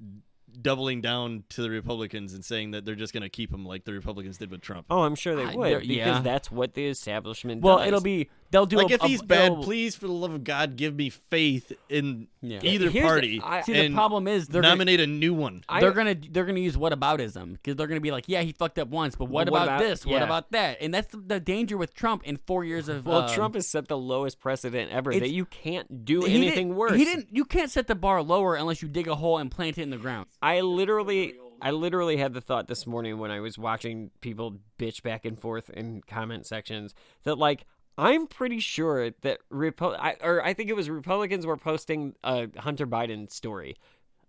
doubling 0.60 1.00
down 1.00 1.44
to 1.48 1.62
the 1.62 1.70
Republicans 1.70 2.34
and 2.34 2.44
saying 2.44 2.72
that 2.72 2.84
they're 2.84 2.94
just 2.96 3.12
going 3.12 3.22
to 3.22 3.28
keep 3.28 3.52
him 3.52 3.64
like 3.64 3.84
the 3.84 3.92
Republicans 3.92 4.36
did 4.38 4.50
with 4.50 4.60
Trump? 4.60 4.86
oh, 4.90 5.02
I'm 5.02 5.14
sure 5.14 5.36
they 5.36 5.44
I- 5.44 5.54
would 5.54 5.70
they're- 5.70 5.80
because 5.80 5.96
yeah. 5.96 6.20
that's 6.20 6.50
what 6.50 6.74
the 6.74 6.86
establishment. 6.86 7.62
well, 7.62 7.78
does. 7.78 7.86
it'll 7.88 8.00
be 8.00 8.28
they'll 8.50 8.66
do 8.66 8.76
like 8.76 8.90
a, 8.90 8.94
if 8.94 9.02
a- 9.02 9.06
he's 9.08 9.22
bad, 9.22 9.62
please 9.62 9.94
for 9.96 10.06
the 10.06 10.12
love 10.12 10.32
of 10.32 10.44
God, 10.44 10.76
give 10.76 10.94
me 10.96 11.10
faith 11.10 11.72
in 11.88 12.28
Yeah. 12.42 12.60
either 12.62 12.90
Here's 12.90 12.94
the- 13.04 13.08
party. 13.08 13.40
I- 13.42 13.62
See, 13.62 13.72
the 13.88 13.94
problem 13.94 14.26
is 14.28 14.48
they're 14.48 14.62
gonna- 14.62 14.74
nominate 14.74 15.00
a 15.00 15.06
new 15.06 15.34
one. 15.34 15.62
I- 15.68 15.80
they're 15.80 15.92
gonna 15.92 16.14
they're 16.14 16.44
gonna 16.44 16.60
use 16.60 16.76
whataboutism 16.76 17.52
because 17.54 17.76
they're 17.76 17.86
gonna 17.86 18.00
be 18.00 18.10
like, 18.10 18.24
yeah, 18.26 18.42
he 18.42 18.52
fucked 18.52 18.78
up 18.78 18.88
once, 18.88 19.14
but 19.16 19.26
what, 19.26 19.32
what 19.32 19.48
about, 19.48 19.62
about- 19.68 19.80
this? 19.80 20.04
What 20.06 20.22
about 20.22 20.50
that? 20.52 20.78
And 20.80 20.92
that's 20.92 21.08
the, 21.12 21.18
the 21.18 21.40
danger 21.40 21.76
with 21.76 21.94
Trump 21.94 22.24
in 22.24 22.38
four 22.46 22.64
years 22.64 22.88
of 22.88 23.06
well, 23.06 23.22
um, 23.22 23.34
Trump 23.34 23.54
has 23.54 23.68
set 23.68 23.88
the 23.88 23.98
lowest 23.98 24.40
precedent 24.40 24.90
ever 24.90 25.12
that 25.12 25.30
you 25.30 25.44
can't 25.44 26.04
do 26.04 26.24
anything 26.24 26.68
didn't- 26.68 26.76
worse. 26.76 26.92
He 26.96 27.04
didn't. 27.04 27.28
You 27.30 27.44
can't 27.44 27.70
set 27.70 27.86
the 27.86 27.94
bar 27.94 28.22
lower 28.22 28.54
unless 28.56 28.82
you 28.82 28.88
dig 28.88 29.08
a 29.08 29.14
hole 29.16 29.38
and 29.38 29.50
plant 29.50 29.78
it 29.78 29.82
in 29.82 29.90
the 29.90 29.96
ground. 29.98 30.26
I 30.42 30.60
literally 30.60 31.34
I 31.62 31.72
literally 31.72 32.16
had 32.16 32.32
the 32.32 32.40
thought 32.40 32.68
this 32.68 32.86
morning 32.86 33.18
when 33.18 33.30
I 33.30 33.40
was 33.40 33.58
watching 33.58 34.10
people 34.22 34.56
bitch 34.78 35.02
back 35.02 35.26
and 35.26 35.38
forth 35.38 35.68
in 35.68 36.00
comment 36.06 36.46
sections 36.46 36.94
that 37.24 37.36
like 37.36 37.66
I'm 37.98 38.26
pretty 38.26 38.60
sure 38.60 39.10
that 39.22 39.40
Repu- 39.52 39.96
I, 39.98 40.16
or 40.22 40.42
I 40.44 40.54
think 40.54 40.70
it 40.70 40.76
was 40.76 40.88
Republicans 40.88 41.44
were 41.46 41.56
posting 41.56 42.14
a 42.24 42.48
Hunter 42.58 42.86
Biden 42.86 43.30
story. 43.30 43.76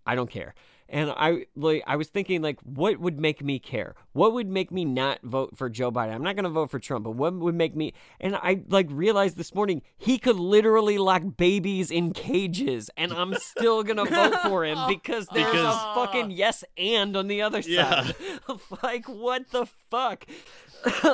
I 0.05 0.15
don't 0.15 0.29
care. 0.29 0.53
And 0.93 1.09
I 1.15 1.45
like 1.55 1.83
I 1.88 1.95
was 1.95 2.09
thinking 2.09 2.41
like 2.41 2.59
what 2.63 2.99
would 2.99 3.17
make 3.17 3.41
me 3.41 3.59
care? 3.59 3.95
What 4.11 4.33
would 4.33 4.47
make 4.49 4.71
me 4.73 4.83
not 4.83 5.19
vote 5.23 5.55
for 5.57 5.69
Joe 5.69 5.89
Biden? 5.89 6.13
I'm 6.13 6.21
not 6.21 6.35
going 6.35 6.43
to 6.43 6.49
vote 6.49 6.69
for 6.69 6.79
Trump, 6.79 7.05
but 7.05 7.11
what 7.11 7.33
would 7.33 7.55
make 7.55 7.77
me 7.77 7.93
and 8.19 8.35
I 8.35 8.63
like 8.67 8.88
realized 8.89 9.38
this 9.38 9.55
morning 9.55 9.83
he 9.97 10.17
could 10.17 10.35
literally 10.35 10.97
lock 10.97 11.21
babies 11.38 11.91
in 11.91 12.11
cages 12.11 12.89
and 12.97 13.13
I'm 13.13 13.33
still 13.35 13.83
going 13.83 14.05
to 14.05 14.13
vote 14.13 14.41
for 14.43 14.65
him 14.65 14.79
because 14.89 15.27
there's 15.33 15.55
a 15.55 15.71
fucking 15.95 16.31
yes 16.31 16.65
and 16.77 17.15
on 17.15 17.27
the 17.29 17.41
other 17.41 17.59
Yeah. 17.59 18.03
side. 18.11 18.15
like 18.83 19.07
what 19.07 19.49
the 19.51 19.67
fuck? 19.89 20.25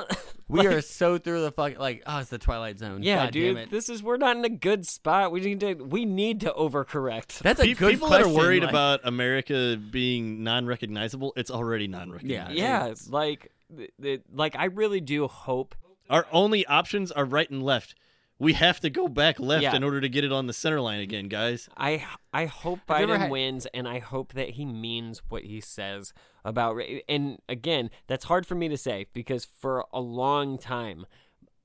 We 0.49 0.65
are 0.65 0.82
so 0.82 1.18
through 1.18 1.41
the 1.41 1.52
fuck. 1.52 1.78
Like, 1.78 2.03
oh, 2.07 2.19
it's 2.19 2.30
the 2.30 2.38
Twilight 2.38 2.80
Zone. 2.80 3.03
Yeah, 3.03 3.26
God 3.26 3.34
dude, 3.34 3.56
Damn 3.56 3.64
it. 3.65 3.72
this 3.72 3.90
is 3.90 4.02
we're 4.02 4.18
not 4.18 4.38
in 4.38 4.45
a 4.45 4.49
good 4.49 4.86
spot. 4.88 5.32
We 5.32 5.41
need 5.41 5.60
to 5.60 5.74
we 5.74 6.06
need 6.06 6.41
to 6.41 6.52
overcorrect. 6.52 7.40
That's 7.40 7.60
a 7.60 7.64
Pe- 7.64 7.74
good 7.74 7.91
people 7.91 8.07
question. 8.07 8.32
that 8.32 8.34
are 8.34 8.38
worried 8.41 8.61
like- 8.64 8.69
about 8.69 9.02
America 9.03 9.76
being 9.78 10.44
non-recognizable, 10.44 11.34
it's 11.36 11.52
already 11.52 11.88
non-recognizable. 11.88 12.56
yeah, 12.56 12.86
it's 12.88 13.10
like 13.10 13.52
th- 13.76 13.91
th- 14.02 14.22
like 14.34 14.56
I 14.56 14.65
really 14.65 15.02
do 15.02 15.28
hope 15.28 15.76
Our 16.10 16.26
only 16.32 16.65
options 16.65 17.11
are 17.11 17.26
right 17.26 17.49
and 17.49 17.61
left. 17.61 17.95
We 18.39 18.53
have 18.53 18.80
to 18.81 18.89
go 18.89 19.07
back 19.07 19.39
left 19.39 19.64
Yeah. 19.64 19.76
in 19.76 19.84
order 19.84 19.99
to 19.99 20.09
get 20.09 20.23
it 20.23 20.31
on 20.31 20.45
the 20.47 20.53
center 20.53 20.80
line 20.80 20.99
again, 20.99 21.27
guys. 21.27 21.68
I 21.76 22.05
I 22.31 22.45
hope 22.45 22.80
Have 22.88 22.99
you 23.01 23.07
Biden 23.07 23.18
had- 23.18 23.31
wins, 23.31 23.65
and 23.68 23.88
I 23.88 23.99
hope 23.99 24.34
that 24.34 24.51
he 24.51 24.65
means 24.65 25.22
what 25.30 25.43
he 25.43 25.59
says 25.59 26.14
about. 26.45 26.80
And 27.09 27.39
again, 27.49 27.89
that's 28.05 28.26
hard 28.26 28.45
for 28.45 28.53
me 28.55 28.68
to 28.69 28.77
say 28.77 29.07
because 29.14 29.45
for 29.45 29.85
a 29.91 29.99
long 30.01 30.57
time, 30.59 31.07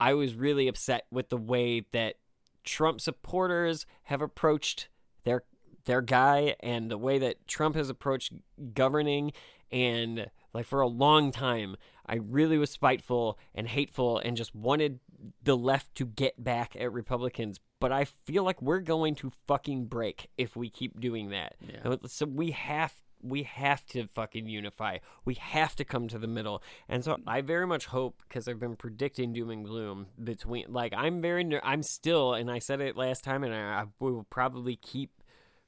I 0.01 0.15
was 0.15 0.35
really 0.35 0.67
upset 0.67 1.07
with 1.11 1.29
the 1.29 1.37
way 1.37 1.81
that 1.93 2.17
Trump 2.65 3.01
supporters 3.01 3.85
have 4.05 4.23
approached 4.23 4.89
their 5.25 5.45
their 5.85 6.01
guy 6.01 6.55
and 6.61 6.91
the 6.91 6.97
way 6.99 7.19
that 7.19 7.47
Trump 7.49 7.75
has 7.75 7.91
approached 7.91 8.33
governing 8.73 9.33
and 9.71 10.31
like 10.55 10.65
for 10.65 10.81
a 10.81 10.87
long 10.87 11.33
time 11.33 11.77
I 12.07 12.17
really 12.17 12.59
was 12.59 12.71
spiteful 12.71 13.39
and 13.55 13.69
hateful 13.69 14.19
and 14.19 14.37
just 14.37 14.55
wanted 14.55 15.01
the 15.43 15.57
left 15.57 15.95
to 15.97 16.07
get 16.07 16.43
back 16.43 16.75
at 16.77 16.93
Republicans 16.93 17.61
but 17.83 17.91
I 17.91 18.05
feel 18.05 18.45
like 18.45 18.63
we're 18.63 18.79
going 18.79 19.17
to 19.17 19.33
fucking 19.49 19.87
break 19.87 20.31
if 20.39 20.55
we 20.55 20.71
keep 20.71 21.01
doing 21.01 21.31
that. 21.31 21.57
Yeah. 21.61 21.97
So 22.07 22.27
we 22.27 22.53
have 22.53 22.95
we 23.23 23.43
have 23.45 23.85
to 23.87 24.07
fucking 24.07 24.49
unify. 24.49 24.99
We 25.25 25.35
have 25.35 25.75
to 25.77 25.85
come 25.85 26.07
to 26.09 26.19
the 26.19 26.29
middle. 26.29 26.63
And 26.89 27.05
so 27.05 27.19
I 27.27 27.41
very 27.41 27.67
much 27.67 27.87
hope 27.87 28.23
because 28.29 28.47
I've 28.47 28.61
been 28.61 28.77
predicting 28.77 29.33
doom 29.33 29.51
and 29.51 29.65
gloom 29.65 30.07
between 30.23 30.67
like 30.69 30.93
I'm 30.97 31.21
very 31.21 31.43
ner- 31.43 31.61
I'm 31.65 31.83
still 31.83 32.35
and 32.35 32.51
I 32.51 32.61
said 32.61 32.81
it 32.81 32.97
last 32.97 33.25
time 33.25 33.43
and 33.43 33.53
I, 33.53 33.59
I 33.59 33.85
will 33.99 34.27
probably 34.31 34.77
keep 34.77 35.11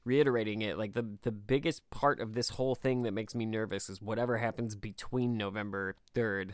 reiterating 0.05 0.61
it 0.61 0.77
like 0.77 0.93
the 0.93 1.17
the 1.23 1.31
biggest 1.31 1.89
part 1.89 2.19
of 2.19 2.33
this 2.33 2.49
whole 2.49 2.75
thing 2.75 3.01
that 3.03 3.11
makes 3.11 3.35
me 3.35 3.45
nervous 3.45 3.89
is 3.89 4.01
whatever 4.01 4.37
happens 4.37 4.75
between 4.75 5.35
November 5.35 5.95
3rd 6.13 6.51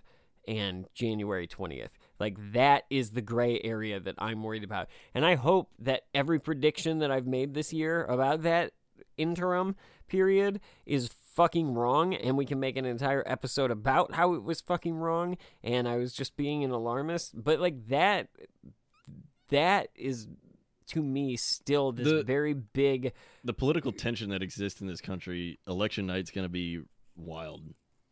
and 0.47 0.87
January 0.93 1.47
20th. 1.47 1.89
Like 2.19 2.35
that 2.53 2.85
is 2.89 3.11
the 3.11 3.21
gray 3.21 3.59
area 3.63 3.99
that 3.99 4.15
I'm 4.17 4.41
worried 4.43 4.63
about. 4.63 4.87
And 5.13 5.25
I 5.25 5.35
hope 5.35 5.69
that 5.79 6.03
every 6.13 6.39
prediction 6.39 6.99
that 6.99 7.11
I've 7.11 7.27
made 7.27 7.53
this 7.53 7.73
year 7.73 8.05
about 8.05 8.41
that 8.43 8.71
interim 9.17 9.75
period 10.07 10.59
is 10.85 11.09
fucking 11.33 11.73
wrong 11.73 12.13
and 12.13 12.37
we 12.37 12.45
can 12.45 12.59
make 12.59 12.75
an 12.75 12.85
entire 12.85 13.23
episode 13.25 13.71
about 13.71 14.13
how 14.13 14.33
it 14.33 14.43
was 14.43 14.59
fucking 14.61 14.95
wrong 14.95 15.37
and 15.63 15.87
I 15.87 15.97
was 15.97 16.13
just 16.13 16.35
being 16.35 16.63
an 16.63 16.71
alarmist. 16.71 17.43
But 17.43 17.59
like 17.59 17.87
that 17.87 18.29
that 19.49 19.89
is 19.95 20.27
to 20.93 21.01
me 21.01 21.35
still 21.37 21.91
this 21.91 22.07
The- 22.07 22.23
very 22.23 22.53
big 22.53 23.13
The 23.43 23.53
political 23.53 23.91
tension 23.91 24.29
that 24.29 24.41
exists 24.41 24.79
in 24.81 24.87
this 24.87 25.01
country, 25.01 25.59
election 25.67 26.05
night's 26.07 26.31
going 26.31 26.45
to 26.45 26.49
be 26.49 26.81
wild. 27.15 27.61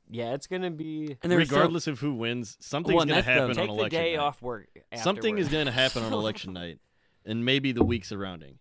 yeah, 0.09 0.33
it's 0.33 0.47
gonna 0.47 0.71
be 0.71 1.15
And 1.21 1.31
there's 1.31 1.49
so- 1.49 1.55
Regardless 1.55 1.85
of 1.87 1.99
who 1.99 2.13
wins, 2.15 2.57
something's 2.59 2.95
Well, 2.95 3.01
and 3.03 3.09
going 3.11 3.21
to 3.21 3.25
that's 3.25 3.27
the- 3.27 3.41
happen 3.41 3.55
take 3.55 3.61
on 3.69 3.75
the 3.75 3.79
election 3.81 3.99
day 4.01 4.11
night. 4.15 4.19
off 4.21 4.41
work. 4.41 4.69
Something 4.95 5.37
is 5.37 5.49
going 5.49 5.67
to 5.67 5.71
happen 5.71 6.03
on 6.03 6.13
election 6.13 6.51
night, 6.63 6.79
and 7.25 7.45
maybe 7.45 7.71
the 7.71 7.83
week 7.83 8.05
surrounding. 8.05 8.57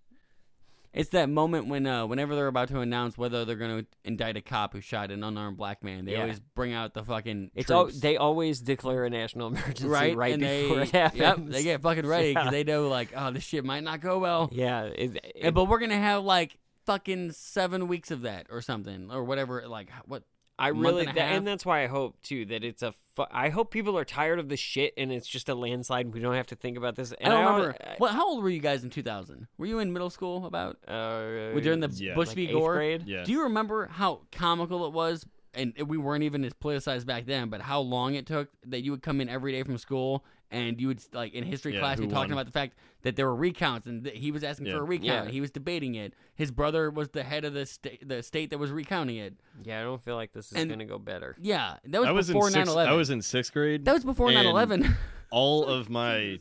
It's 0.99 1.11
that 1.11 1.29
moment 1.29 1.69
when, 1.69 1.87
uh, 1.87 2.07
whenever 2.07 2.35
they're 2.35 2.49
about 2.49 2.69
to 2.69 2.81
announce 2.81 3.17
whether 3.17 3.45
they're 3.45 3.57
going 3.57 3.85
to 3.85 3.87
indict 4.05 4.37
a 4.37 4.41
cop 4.43 4.73
who 4.73 4.81
shot 4.81 5.11
an 5.11 5.23
unarmed 5.23 5.57
black 5.57 5.83
man, 5.83 6.05
they 6.05 6.13
Yeah. 6.13 6.23
always 6.23 6.41
bring 6.41 6.73
out 6.75 6.93
the 6.93 7.05
fucking. 7.05 7.53
It's 7.55 7.71
all, 7.71 7.85
troops, 7.85 8.01
they 8.01 8.17
always 8.17 8.61
declare 8.61 9.05
a 9.05 9.11
national 9.11 9.47
emergency 9.49 9.87
right, 9.87 10.17
right, 10.17 10.35
and 10.35 10.43
before 10.43 10.77
they, 10.77 10.83
it 10.83 10.91
happens. 10.91 11.21
Yep, 11.21 11.39
they 11.47 11.63
get 11.63 11.83
fucking 11.83 12.07
ready 12.07 12.31
because 12.33 12.47
Yeah. 12.47 12.51
they 12.51 12.65
know 12.65 12.89
like, 12.89 13.11
oh, 13.17 13.31
this 13.31 13.45
shit 13.45 13.65
might 13.65 13.85
not 13.85 14.01
go 14.01 14.19
well. 14.19 14.49
Yeah, 14.53 14.85
it, 14.85 15.19
And- 15.41 15.55
but 15.55 15.67
we're 15.67 15.79
gonna 15.79 15.97
have 15.99 16.25
like 16.25 16.59
fucking 16.85 17.31
seven 17.33 17.87
weeks 17.87 18.11
of 18.11 18.23
that 18.23 18.47
or 18.51 18.61
something 18.61 19.11
or 19.13 19.23
whatever. 19.23 19.69
Like 19.69 19.91
what? 20.07 20.25
I 20.59 20.73
month 20.73 20.85
really, 20.87 21.01
and 21.03 21.11
a 21.11 21.15
that, 21.15 21.21
half? 21.29 21.37
and 21.39 21.47
that's 21.47 21.65
why 21.65 21.85
I 21.85 21.87
hope 21.87 22.21
too 22.23 22.45
that 22.47 22.65
it's 22.65 22.83
a. 22.83 22.93
Fu- 23.15 23.25
I 23.31 23.49
hope 23.49 23.71
people 23.71 23.97
are 23.99 24.05
tired 24.05 24.39
of 24.39 24.49
the 24.49 24.57
shit 24.57 24.93
and 24.97 25.11
it's 25.13 25.27
just 25.27 25.49
a 25.49 25.55
landslide. 25.55 26.07
and 26.07 26.15
We 26.15 26.21
don't 26.21 26.35
have 26.35 26.47
to 26.49 26.57
think 26.57 26.77
about 26.77 26.95
this. 26.97 27.13
I 27.13 27.17
And 27.21 27.33
don't 27.33 27.45
al- 27.45 27.53
remember. 27.57 27.77
What? 27.99 28.13
How 28.13 28.29
old 28.29 28.43
were 28.43 28.51
you 28.51 28.61
guys 28.61 28.85
in 28.85 28.91
2000? 28.91 29.47
Were 29.59 29.67
you 29.67 29.79
in 29.81 29.93
middle 29.93 30.11
school? 30.11 30.47
About 30.47 30.77
Uh, 30.87 31.51
during 31.61 31.81
the 31.81 31.89
yeah. 31.95 32.15
Bush 32.15 32.29
like 32.29 32.37
v 32.37 32.47
Gore? 32.53 32.75
grade? 32.75 33.05
Yeah. 33.07 33.25
Do 33.25 33.33
you 33.33 33.43
remember 33.45 33.87
how 33.87 34.23
comical 34.33 34.87
it 34.87 34.93
was? 34.93 35.27
And 35.55 35.73
we 35.87 35.97
weren't 35.97 36.23
even 36.25 36.45
as 36.45 36.53
politicized 36.53 37.07
back 37.07 37.27
then, 37.27 37.49
but 37.49 37.61
how 37.63 37.81
long 37.81 38.15
it 38.15 38.27
took 38.27 38.49
that 38.67 38.83
you 38.83 38.91
would 38.93 39.03
come 39.03 39.21
in 39.21 39.29
every 39.29 39.53
day 39.53 39.63
from 39.63 39.79
school 39.79 40.25
and 40.51 40.81
you 40.81 40.89
would 40.89 41.01
like 41.13 41.35
in 41.35 41.45
history 41.45 41.75
Yeah, 41.75 41.81
class 41.81 41.99
who 41.99 42.07
be 42.07 42.13
talking 42.13 42.31
won? 42.31 42.39
about 42.39 42.47
the 42.47 42.53
fact 42.53 42.75
that 43.03 43.17
there 43.17 43.27
were 43.27 43.35
recounts 43.37 43.87
and 43.87 44.05
that 44.05 44.15
he 44.17 44.31
was 44.33 44.43
asking 44.43 44.67
Yeah. 44.67 44.75
for 44.77 44.81
a 44.81 44.85
recount. 44.85 45.27
Yeah. 45.27 45.31
He 45.31 45.41
was 45.41 45.51
debating 45.51 45.95
it. 45.95 46.15
His 46.35 46.51
brother 46.51 46.91
was 46.91 47.11
the 47.11 47.23
head 47.23 47.45
of 47.45 47.53
the 47.55 47.67
state, 47.67 48.07
the 48.09 48.23
state 48.23 48.51
that 48.51 48.59
was 48.59 48.71
recounting 48.71 49.17
it. 49.17 49.35
Yeah, 49.63 49.81
I 49.81 49.83
don't 49.85 50.03
feel 50.03 50.17
like 50.17 50.33
this 50.33 50.51
is 50.51 50.59
And- 50.59 50.71
gonna 50.71 50.85
go 50.87 50.99
better. 50.99 51.37
Yeah, 51.41 51.77
that 51.85 52.01
was 52.01 52.09
I 52.09 52.13
was 52.13 52.27
before 52.29 52.49
in 52.49 52.55
9/11. 52.55 52.89
I 52.89 52.93
was 52.95 53.11
in 53.11 53.23
sixth 53.23 53.53
grade. 53.53 53.85
That 53.85 53.93
was 53.95 54.05
before 54.05 54.29
and 54.31 54.37
9/11. 54.37 54.95
all 55.31 55.65
of 55.67 55.89
my, 55.91 56.41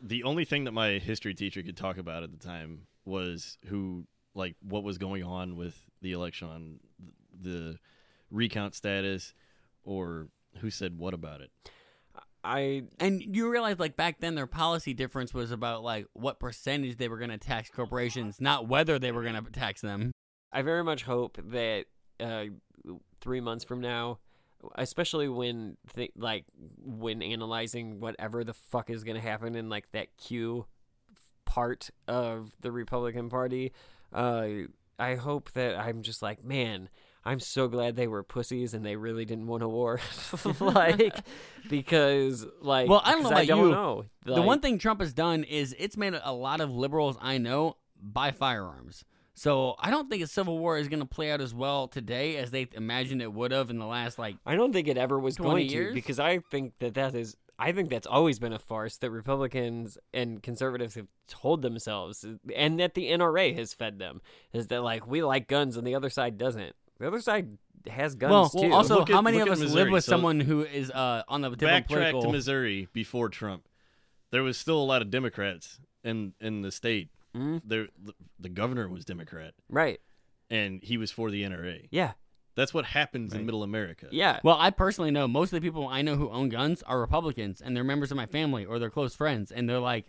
the 0.00 0.24
only 0.24 0.44
thing 0.44 0.64
that 0.64 0.72
my 0.72 0.98
history 0.98 1.34
teacher 1.34 1.62
could 1.62 1.76
talk 1.76 1.96
about 1.98 2.22
at 2.22 2.32
the 2.32 2.38
time 2.44 2.86
was 3.04 3.56
who, 3.66 4.06
like, 4.34 4.56
what 4.60 4.82
was 4.82 4.98
going 4.98 5.22
on 5.22 5.56
with 5.56 5.76
the 6.02 6.12
election 6.12 6.48
on 6.48 6.80
the 7.40 7.78
recount 8.30 8.74
status, 8.74 9.32
or 9.84 10.28
who 10.58 10.70
said 10.70 10.98
what 10.98 11.14
about 11.14 11.40
it. 11.40 11.50
I 12.48 12.84
And 12.98 13.22
you 13.36 13.50
realize, 13.50 13.78
like 13.78 13.96
back 13.96 14.20
then, 14.20 14.34
their 14.34 14.46
policy 14.46 14.94
difference 14.94 15.34
was 15.34 15.50
about 15.50 15.82
like 15.82 16.06
what 16.14 16.40
percentage 16.40 16.96
they 16.96 17.08
were 17.08 17.18
going 17.18 17.30
to 17.30 17.38
tax 17.38 17.70
corporations, 17.70 18.40
not 18.40 18.66
whether 18.66 18.98
they 18.98 19.12
were 19.12 19.22
going 19.22 19.42
to 19.42 19.50
tax 19.50 19.82
them. 19.82 20.12
I 20.50 20.62
very 20.62 20.82
much 20.82 21.02
hope 21.02 21.38
that 21.50 21.84
uh, 22.18 22.44
three 23.20 23.40
months 23.40 23.64
from 23.64 23.80
now, 23.80 24.18
especially 24.76 25.28
when 25.28 25.76
th- 25.94 26.12
like 26.16 26.46
when 26.82 27.22
analyzing 27.22 28.00
whatever 28.00 28.44
the 28.44 28.54
fuck 28.54 28.90
is 28.90 29.04
gonna 29.04 29.20
happen 29.20 29.54
in 29.54 29.68
like 29.68 29.90
that 29.92 30.16
Q 30.16 30.66
part 31.44 31.90
of 32.06 32.56
the 32.60 32.72
Republican 32.72 33.28
Party, 33.28 33.72
uh, 34.12 34.48
I 34.98 35.14
hope 35.14 35.52
that 35.52 35.76
I'm 35.76 36.02
just 36.02 36.22
like, 36.22 36.42
man, 36.42 36.88
I'm 37.28 37.40
so 37.40 37.68
glad 37.68 37.94
they 37.94 38.06
were 38.06 38.22
pussies 38.22 38.72
and 38.72 38.84
they 38.84 38.96
really 38.96 39.26
didn't 39.26 39.46
want 39.46 39.62
a 39.62 39.68
war, 39.68 40.00
like 40.60 41.18
because 41.68 42.46
like 42.60 42.88
Well, 42.88 43.02
I 43.04 43.12
don't 43.12 43.22
know 43.22 43.28
about 43.28 43.46
don't 43.46 43.66
you. 43.66 43.70
know. 43.70 44.04
the 44.24 44.40
one 44.40 44.60
thing 44.60 44.78
Trump 44.78 45.00
has 45.00 45.12
done 45.12 45.44
is 45.44 45.74
it's 45.78 45.96
made 45.96 46.18
a 46.22 46.32
lot 46.32 46.60
of 46.62 46.70
liberals 46.70 47.18
I 47.20 47.36
know 47.36 47.76
buy 48.00 48.30
firearms. 48.30 49.04
So 49.34 49.76
I 49.78 49.90
don't 49.90 50.08
think 50.10 50.22
a 50.22 50.26
civil 50.26 50.58
war 50.58 50.78
is 50.78 50.88
going 50.88 51.00
to 51.00 51.06
play 51.06 51.30
out 51.30 51.40
as 51.40 51.54
well 51.54 51.86
today 51.86 52.38
as 52.38 52.50
they 52.50 52.66
imagined 52.72 53.22
it 53.22 53.32
would 53.32 53.52
have 53.52 53.70
in 53.70 53.78
the 53.78 53.86
last 53.86 54.18
like. 54.18 54.36
I 54.46 54.56
don't 54.56 54.72
think 54.72 54.88
it 54.88 54.96
ever 54.96 55.18
was 55.18 55.36
20 55.36 55.50
going 55.50 55.68
years? 55.70 55.90
to 55.90 55.94
because 55.94 56.18
I 56.18 56.38
think 56.50 56.72
that 56.80 56.94
that 56.94 57.14
is 57.14 57.36
I 57.58 57.72
think 57.72 57.90
that's 57.90 58.06
always 58.06 58.38
been 58.38 58.52
a 58.52 58.58
farce 58.58 58.96
that 58.98 59.10
Republicans 59.10 59.98
and 60.14 60.42
conservatives 60.42 60.94
have 60.94 61.08
told 61.26 61.60
themselves 61.62 62.24
and 62.56 62.80
that 62.80 62.94
the 62.94 63.10
NRA 63.10 63.54
has 63.56 63.74
fed 63.74 63.98
them 63.98 64.22
is 64.52 64.68
that 64.68 64.82
like 64.82 65.06
we 65.06 65.22
like 65.22 65.46
guns 65.48 65.76
and 65.76 65.86
the 65.86 65.94
other 65.94 66.10
side 66.10 66.38
doesn't. 66.38 66.74
The 66.98 67.06
other 67.06 67.20
side 67.20 67.58
has 67.88 68.14
guns 68.14 68.30
Well, 68.30 68.48
too. 68.48 68.60
well, 68.68 68.74
also, 68.74 68.98
Look 68.98 69.08
how 69.08 69.18
at- 69.18 69.24
many 69.24 69.38
of 69.38 69.48
at 69.48 69.52
us 69.52 69.60
live 69.72 69.90
with 69.90 70.04
So- 70.04 70.10
someone 70.10 70.40
who 70.40 70.62
is 70.62 70.90
uh, 70.90 71.22
on 71.28 71.40
the 71.42 71.50
different 71.50 71.86
Backtrack 71.86 71.88
political? 71.88 72.22
to 72.22 72.28
Missouri 72.32 72.88
before 72.92 73.28
Trump. 73.28 73.68
There 74.30 74.42
was 74.42 74.58
still 74.58 74.78
a 74.78 74.84
lot 74.84 75.00
of 75.02 75.10
Democrats 75.10 75.80
in 76.04 76.34
in 76.40 76.62
the 76.62 76.70
state. 76.72 77.08
Mhm. 77.34 77.62
There, 77.64 77.88
the, 78.02 78.14
the 78.38 78.48
governor 78.48 78.88
was 78.88 79.04
Democrat, 79.04 79.54
right. 79.68 80.00
and 80.50 80.82
he 80.82 80.96
was 80.96 81.10
for 81.10 81.30
the 81.30 81.42
NRA. 81.44 81.88
Yeah. 81.90 82.12
That's 82.56 82.74
what 82.74 82.86
happens 82.86 83.34
in 83.34 83.46
Middle 83.46 83.62
America. 83.62 84.08
Yeah. 84.10 84.40
Well, 84.42 84.56
I 84.58 84.70
personally 84.70 85.12
know 85.12 85.28
most 85.28 85.52
of 85.52 85.60
the 85.60 85.64
people 85.66 85.86
I 85.86 86.02
know 86.02 86.16
who 86.16 86.28
own 86.30 86.48
guns 86.48 86.82
are 86.82 86.98
Republicans, 86.98 87.60
and 87.60 87.76
they're 87.76 87.84
members 87.84 88.10
of 88.10 88.16
my 88.16 88.26
family 88.26 88.64
or 88.66 88.80
they're 88.80 88.90
close 88.90 89.14
friends, 89.14 89.52
and 89.52 89.68
they're 89.68 89.78
like, 89.78 90.06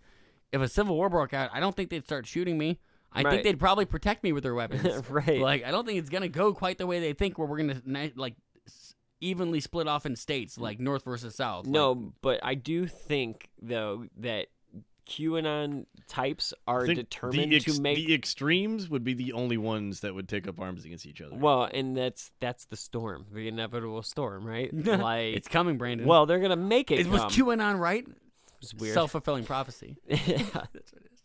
if 0.52 0.60
a 0.60 0.68
civil 0.68 0.96
war 0.96 1.10
broke 1.10 1.32
out, 1.32 1.52
I 1.54 1.60
don't 1.60 1.76
think 1.76 1.92
they'd 1.92 2.04
start 2.04 2.26
shooting 2.26 2.58
me. 2.58 2.80
I 3.12 3.24
Right. 3.24 3.32
think 3.32 3.44
they'd 3.44 3.60
probably 3.60 3.86
protect 3.86 4.24
me 4.24 4.32
with 4.32 4.44
their 4.44 4.54
weapons. 4.54 4.86
Right. 5.10 5.40
Like, 5.40 5.64
I 5.64 5.72
don't 5.72 5.86
think 5.86 6.00
it's 6.00 6.10
gonna 6.10 6.30
go 6.30 6.54
quite 6.54 6.78
the 6.78 6.88
way 6.88 7.00
they 7.00 7.14
think, 7.14 7.38
where 7.38 7.48
we're 7.48 7.58
gonna 7.58 8.12
like 8.16 8.36
evenly 9.22 9.60
split 9.60 9.88
off 9.88 10.06
in 10.06 10.16
states, 10.16 10.58
mm. 10.58 10.62
like 10.62 10.80
North 10.80 11.04
versus 11.04 11.36
South. 11.36 11.66
Like, 11.66 11.74
No, 11.74 12.14
but 12.22 12.40
I 12.44 12.56
do 12.56 12.88
think 12.88 13.50
though 13.62 14.06
that 14.18 14.48
QAnon 15.10 15.86
types 16.08 16.54
are 16.68 16.86
determined 16.86 17.52
the 17.52 17.56
ex- 17.56 17.66
to 17.66 17.82
make 17.82 17.98
the 17.98 18.14
extremes 18.14 18.90
would 18.90 19.04
be 19.04 19.16
the 19.16 19.34
only 19.34 19.58
ones 19.58 20.02
that 20.02 20.14
would 20.14 20.30
take 20.30 20.48
up 20.48 20.60
arms 20.60 20.86
against 20.86 21.06
each 21.06 21.20
other. 21.20 21.36
well, 21.36 21.64
and 21.74 21.98
that's 21.98 22.32
that's 22.40 22.66
the 22.66 22.78
storm, 22.78 23.26
the 23.34 23.48
inevitable 23.48 24.04
storm, 24.04 24.46
right? 24.46 24.70
like 24.86 25.36
it's 25.36 25.48
coming, 25.48 25.78
Brandon. 25.78 26.08
Well, 26.08 26.26
they're 26.26 26.40
gonna 26.40 26.56
make 26.56 26.92
it. 26.92 27.00
it 27.00 27.08
was. 27.08 27.22
QAnon 27.22 27.80
right? 27.80 28.08
It's 28.62 28.74
weird. 28.74 28.94
Self 28.94 29.12
fulfilling 29.12 29.46
prophecy. 29.46 29.98
yeah. 30.08 30.18
That's 30.28 30.94
what 30.94 31.02
it 31.02 31.12
is. 31.14 31.19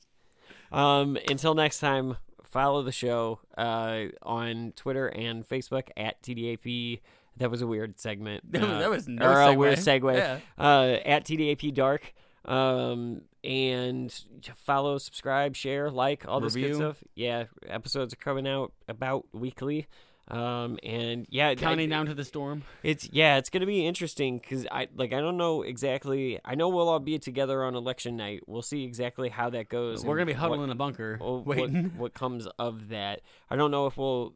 Um, 0.74 1.16
until 1.28 1.54
next 1.54 1.80
time, 1.80 2.16
follow 2.42 2.82
the 2.82 2.92
show 2.92 3.40
uh, 3.56 4.04
on 4.22 4.72
Twitter 4.76 5.08
and 5.08 5.48
Facebook 5.48 5.88
at 5.96 6.22
TDAP. 6.22 7.00
That 7.38 7.50
was 7.50 7.62
a 7.62 7.66
weird 7.66 7.98
segment. 7.98 8.44
That 8.52 8.62
was- 8.62 8.70
uh, 8.70 8.78
that 8.78 8.90
was 8.90 9.08
no 9.08 9.26
or 9.26 9.40
a 9.40 9.54
weird 9.54 9.78
segue. 9.78 10.16
Yeah. 10.16 10.38
Uh, 10.58 10.98
at 11.04 11.24
TDAP 11.24 11.74
Dark. 11.74 12.12
Um, 12.44 13.22
and 13.42 14.14
follow, 14.54 14.98
subscribe, 14.98 15.56
share, 15.56 15.90
like 15.90 16.26
all 16.28 16.40
this 16.40 16.54
good 16.54 16.74
stuff. 16.76 16.96
Yeah, 17.14 17.44
episodes 17.66 18.12
are 18.12 18.16
coming 18.18 18.46
out 18.46 18.72
about 18.88 19.26
weekly. 19.32 19.86
Um, 20.28 20.78
and 20.82 21.26
yeah, 21.28 21.48
I- 21.48 21.54
Counting 21.54 21.90
down 21.90 22.06
to 22.06 22.14
the 22.14 22.24
storm. 22.24 22.62
it's 22.82 23.08
yeah, 23.12 23.36
it's 23.36 23.50
gonna 23.50 23.66
be 23.66 23.86
interesting 23.86 24.38
because 24.38 24.66
I 24.70 24.88
like 24.96 25.12
I 25.12 25.20
don't 25.20 25.36
know 25.36 25.62
exactly. 25.62 26.40
I 26.44 26.54
know 26.54 26.68
we'll 26.70 26.88
all 26.88 26.98
be 26.98 27.18
together 27.18 27.62
on 27.64 27.74
election 27.74 28.16
night. 28.16 28.40
We'll 28.46 28.62
see 28.62 28.84
exactly 28.84 29.28
how 29.28 29.50
that 29.50 29.68
goes. 29.68 30.04
We're 30.04 30.16
gonna 30.16 30.26
be 30.26 30.32
huddled 30.32 30.60
what- 30.60 30.64
in 30.64 30.70
a 30.70 30.74
bunker 30.74 31.18
what, 31.20 31.44
waiting. 31.46 31.92
what 31.98 32.14
comes 32.14 32.46
of 32.58 32.88
that. 32.88 33.20
I 33.50 33.56
don't 33.56 33.70
know 33.70 33.86
if 33.86 33.96
we'll 33.98 34.34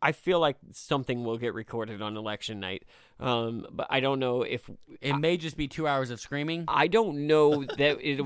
I 0.00 0.12
feel 0.12 0.40
like 0.40 0.56
something 0.72 1.24
will 1.24 1.38
get 1.38 1.54
recorded 1.54 2.00
on 2.02 2.16
election 2.16 2.60
night. 2.60 2.84
Um, 3.18 3.66
but 3.70 3.86
I 3.88 4.00
don't 4.00 4.18
know 4.18 4.42
if 4.42 4.68
it 5.00 5.16
may 5.16 5.36
just 5.36 5.56
be 5.56 5.68
two 5.68 5.88
hours 5.88 6.10
of 6.10 6.20
screaming. 6.20 6.64
I 6.68 6.86
don't 6.86 7.26
know 7.26 7.64
that 7.64 7.98
it 8.00 8.20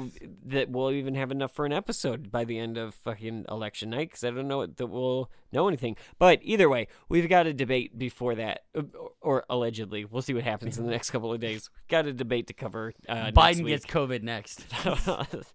that 0.46 0.70
we'll 0.70 0.90
even 0.90 1.14
have 1.14 1.30
enough 1.30 1.52
for 1.52 1.64
an 1.64 1.72
episode 1.72 2.30
by 2.32 2.44
the 2.44 2.58
end 2.58 2.76
of 2.76 2.94
fucking 2.94 3.46
election 3.48 3.90
night 3.90 4.10
because 4.10 4.24
I 4.24 4.30
don't 4.30 4.48
know 4.48 4.66
that 4.66 4.86
we'll 4.86 5.30
know 5.52 5.68
anything. 5.68 5.96
But 6.18 6.40
either 6.42 6.68
way, 6.68 6.88
we've 7.08 7.28
got 7.28 7.46
a 7.46 7.52
debate 7.52 7.96
before 7.98 8.34
that, 8.36 8.64
or, 8.74 9.12
or 9.20 9.44
allegedly, 9.48 10.04
we'll 10.04 10.22
see 10.22 10.34
what 10.34 10.44
happens 10.44 10.76
in 10.76 10.84
the 10.84 10.90
next 10.90 11.10
couple 11.10 11.32
of 11.32 11.40
days. 11.40 11.70
got 11.88 12.06
a 12.06 12.12
debate 12.12 12.48
to 12.48 12.52
cover. 12.52 12.92
Uh, 13.08 13.30
Biden 13.30 13.66
gets 13.66 13.86
COVID 13.86 14.22
next. 14.22 14.64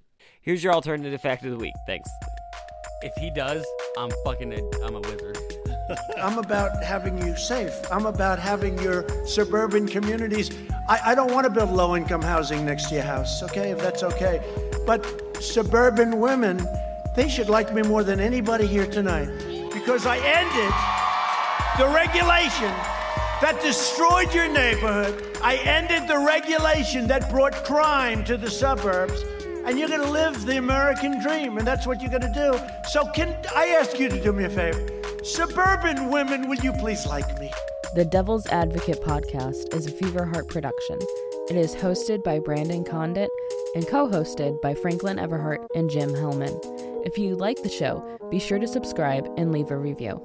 Here's 0.41 0.63
your 0.63 0.73
alternative 0.73 1.19
fact 1.21 1.43
of 1.43 1.51
the 1.51 1.57
week. 1.57 1.73
Thanks. 1.87 2.09
If 3.01 3.13
he 3.15 3.31
does, 3.31 3.65
I'm 3.97 4.11
fucking 4.23 4.53
a, 4.53 4.85
I'm 4.85 4.95
a 4.95 4.99
wizard. 5.01 5.37
I'm 6.17 6.37
about 6.37 6.83
having 6.83 7.17
you 7.19 7.35
safe. 7.35 7.73
I'm 7.91 8.05
about 8.05 8.39
having 8.39 8.77
your 8.79 9.05
suburban 9.27 9.87
communities. 9.87 10.51
I, 10.87 11.11
I 11.11 11.15
don't 11.15 11.31
want 11.31 11.45
to 11.45 11.51
build 11.51 11.71
low 11.71 11.95
income 11.95 12.21
housing 12.21 12.65
next 12.65 12.89
to 12.89 12.95
your 12.95 13.03
house, 13.03 13.43
okay, 13.43 13.71
if 13.71 13.79
that's 13.79 14.03
okay. 14.03 14.41
But 14.85 15.05
suburban 15.41 16.19
women, 16.19 16.65
they 17.15 17.29
should 17.29 17.49
like 17.49 17.73
me 17.73 17.81
more 17.83 18.03
than 18.03 18.19
anybody 18.19 18.65
here 18.65 18.87
tonight 18.87 19.27
because 19.73 20.05
I 20.05 20.17
ended 20.17 20.73
the 21.77 21.93
regulation 21.93 22.73
that 23.41 23.59
destroyed 23.61 24.33
your 24.33 24.47
neighborhood. 24.47 25.37
I 25.43 25.57
ended 25.57 26.07
the 26.07 26.17
regulation 26.17 27.05
that 27.07 27.29
brought 27.29 27.53
crime 27.65 28.23
to 28.25 28.37
the 28.37 28.49
suburbs. 28.49 29.23
And 29.65 29.79
you're 29.79 29.89
going 29.89 30.01
to 30.01 30.11
live 30.11 30.45
the 30.45 30.57
American 30.57 31.19
dream, 31.19 31.57
and 31.57 31.65
that's 31.65 31.87
what 31.87 31.99
you're 31.99 32.11
going 32.11 32.21
to 32.21 32.27
do. 32.29 32.87
So, 32.87 33.07
can 33.07 33.35
I 33.55 33.69
ask 33.69 33.99
you 33.99 34.09
to 34.09 34.21
do 34.21 34.31
me 34.31 34.43
a 34.43 34.49
favor? 34.49 35.04
Suburban 35.25 36.11
women, 36.11 36.47
will 36.47 36.57
you 36.57 36.71
please 36.71 37.07
like 37.07 37.39
me? 37.39 37.51
The 37.95 38.05
Devil's 38.05 38.45
Advocate 38.45 39.01
podcast 39.01 39.73
is 39.73 39.87
a 39.87 39.91
Fever 39.91 40.23
Heart 40.23 40.49
production. 40.49 40.99
It 41.49 41.55
is 41.55 41.73
hosted 41.75 42.23
by 42.23 42.37
Brandon 42.37 42.83
Condit 42.83 43.31
and 43.73 43.87
co 43.87 44.07
hosted 44.07 44.61
by 44.61 44.75
Franklin 44.75 45.17
Everhart 45.17 45.65
and 45.73 45.89
Jim 45.89 46.11
Hellman. 46.11 46.55
If 47.07 47.17
you 47.17 47.35
like 47.35 47.63
the 47.63 47.69
show, 47.69 48.19
be 48.29 48.37
sure 48.37 48.59
to 48.59 48.67
subscribe 48.67 49.27
and 49.35 49.51
leave 49.51 49.71
a 49.71 49.77
review. 49.77 50.21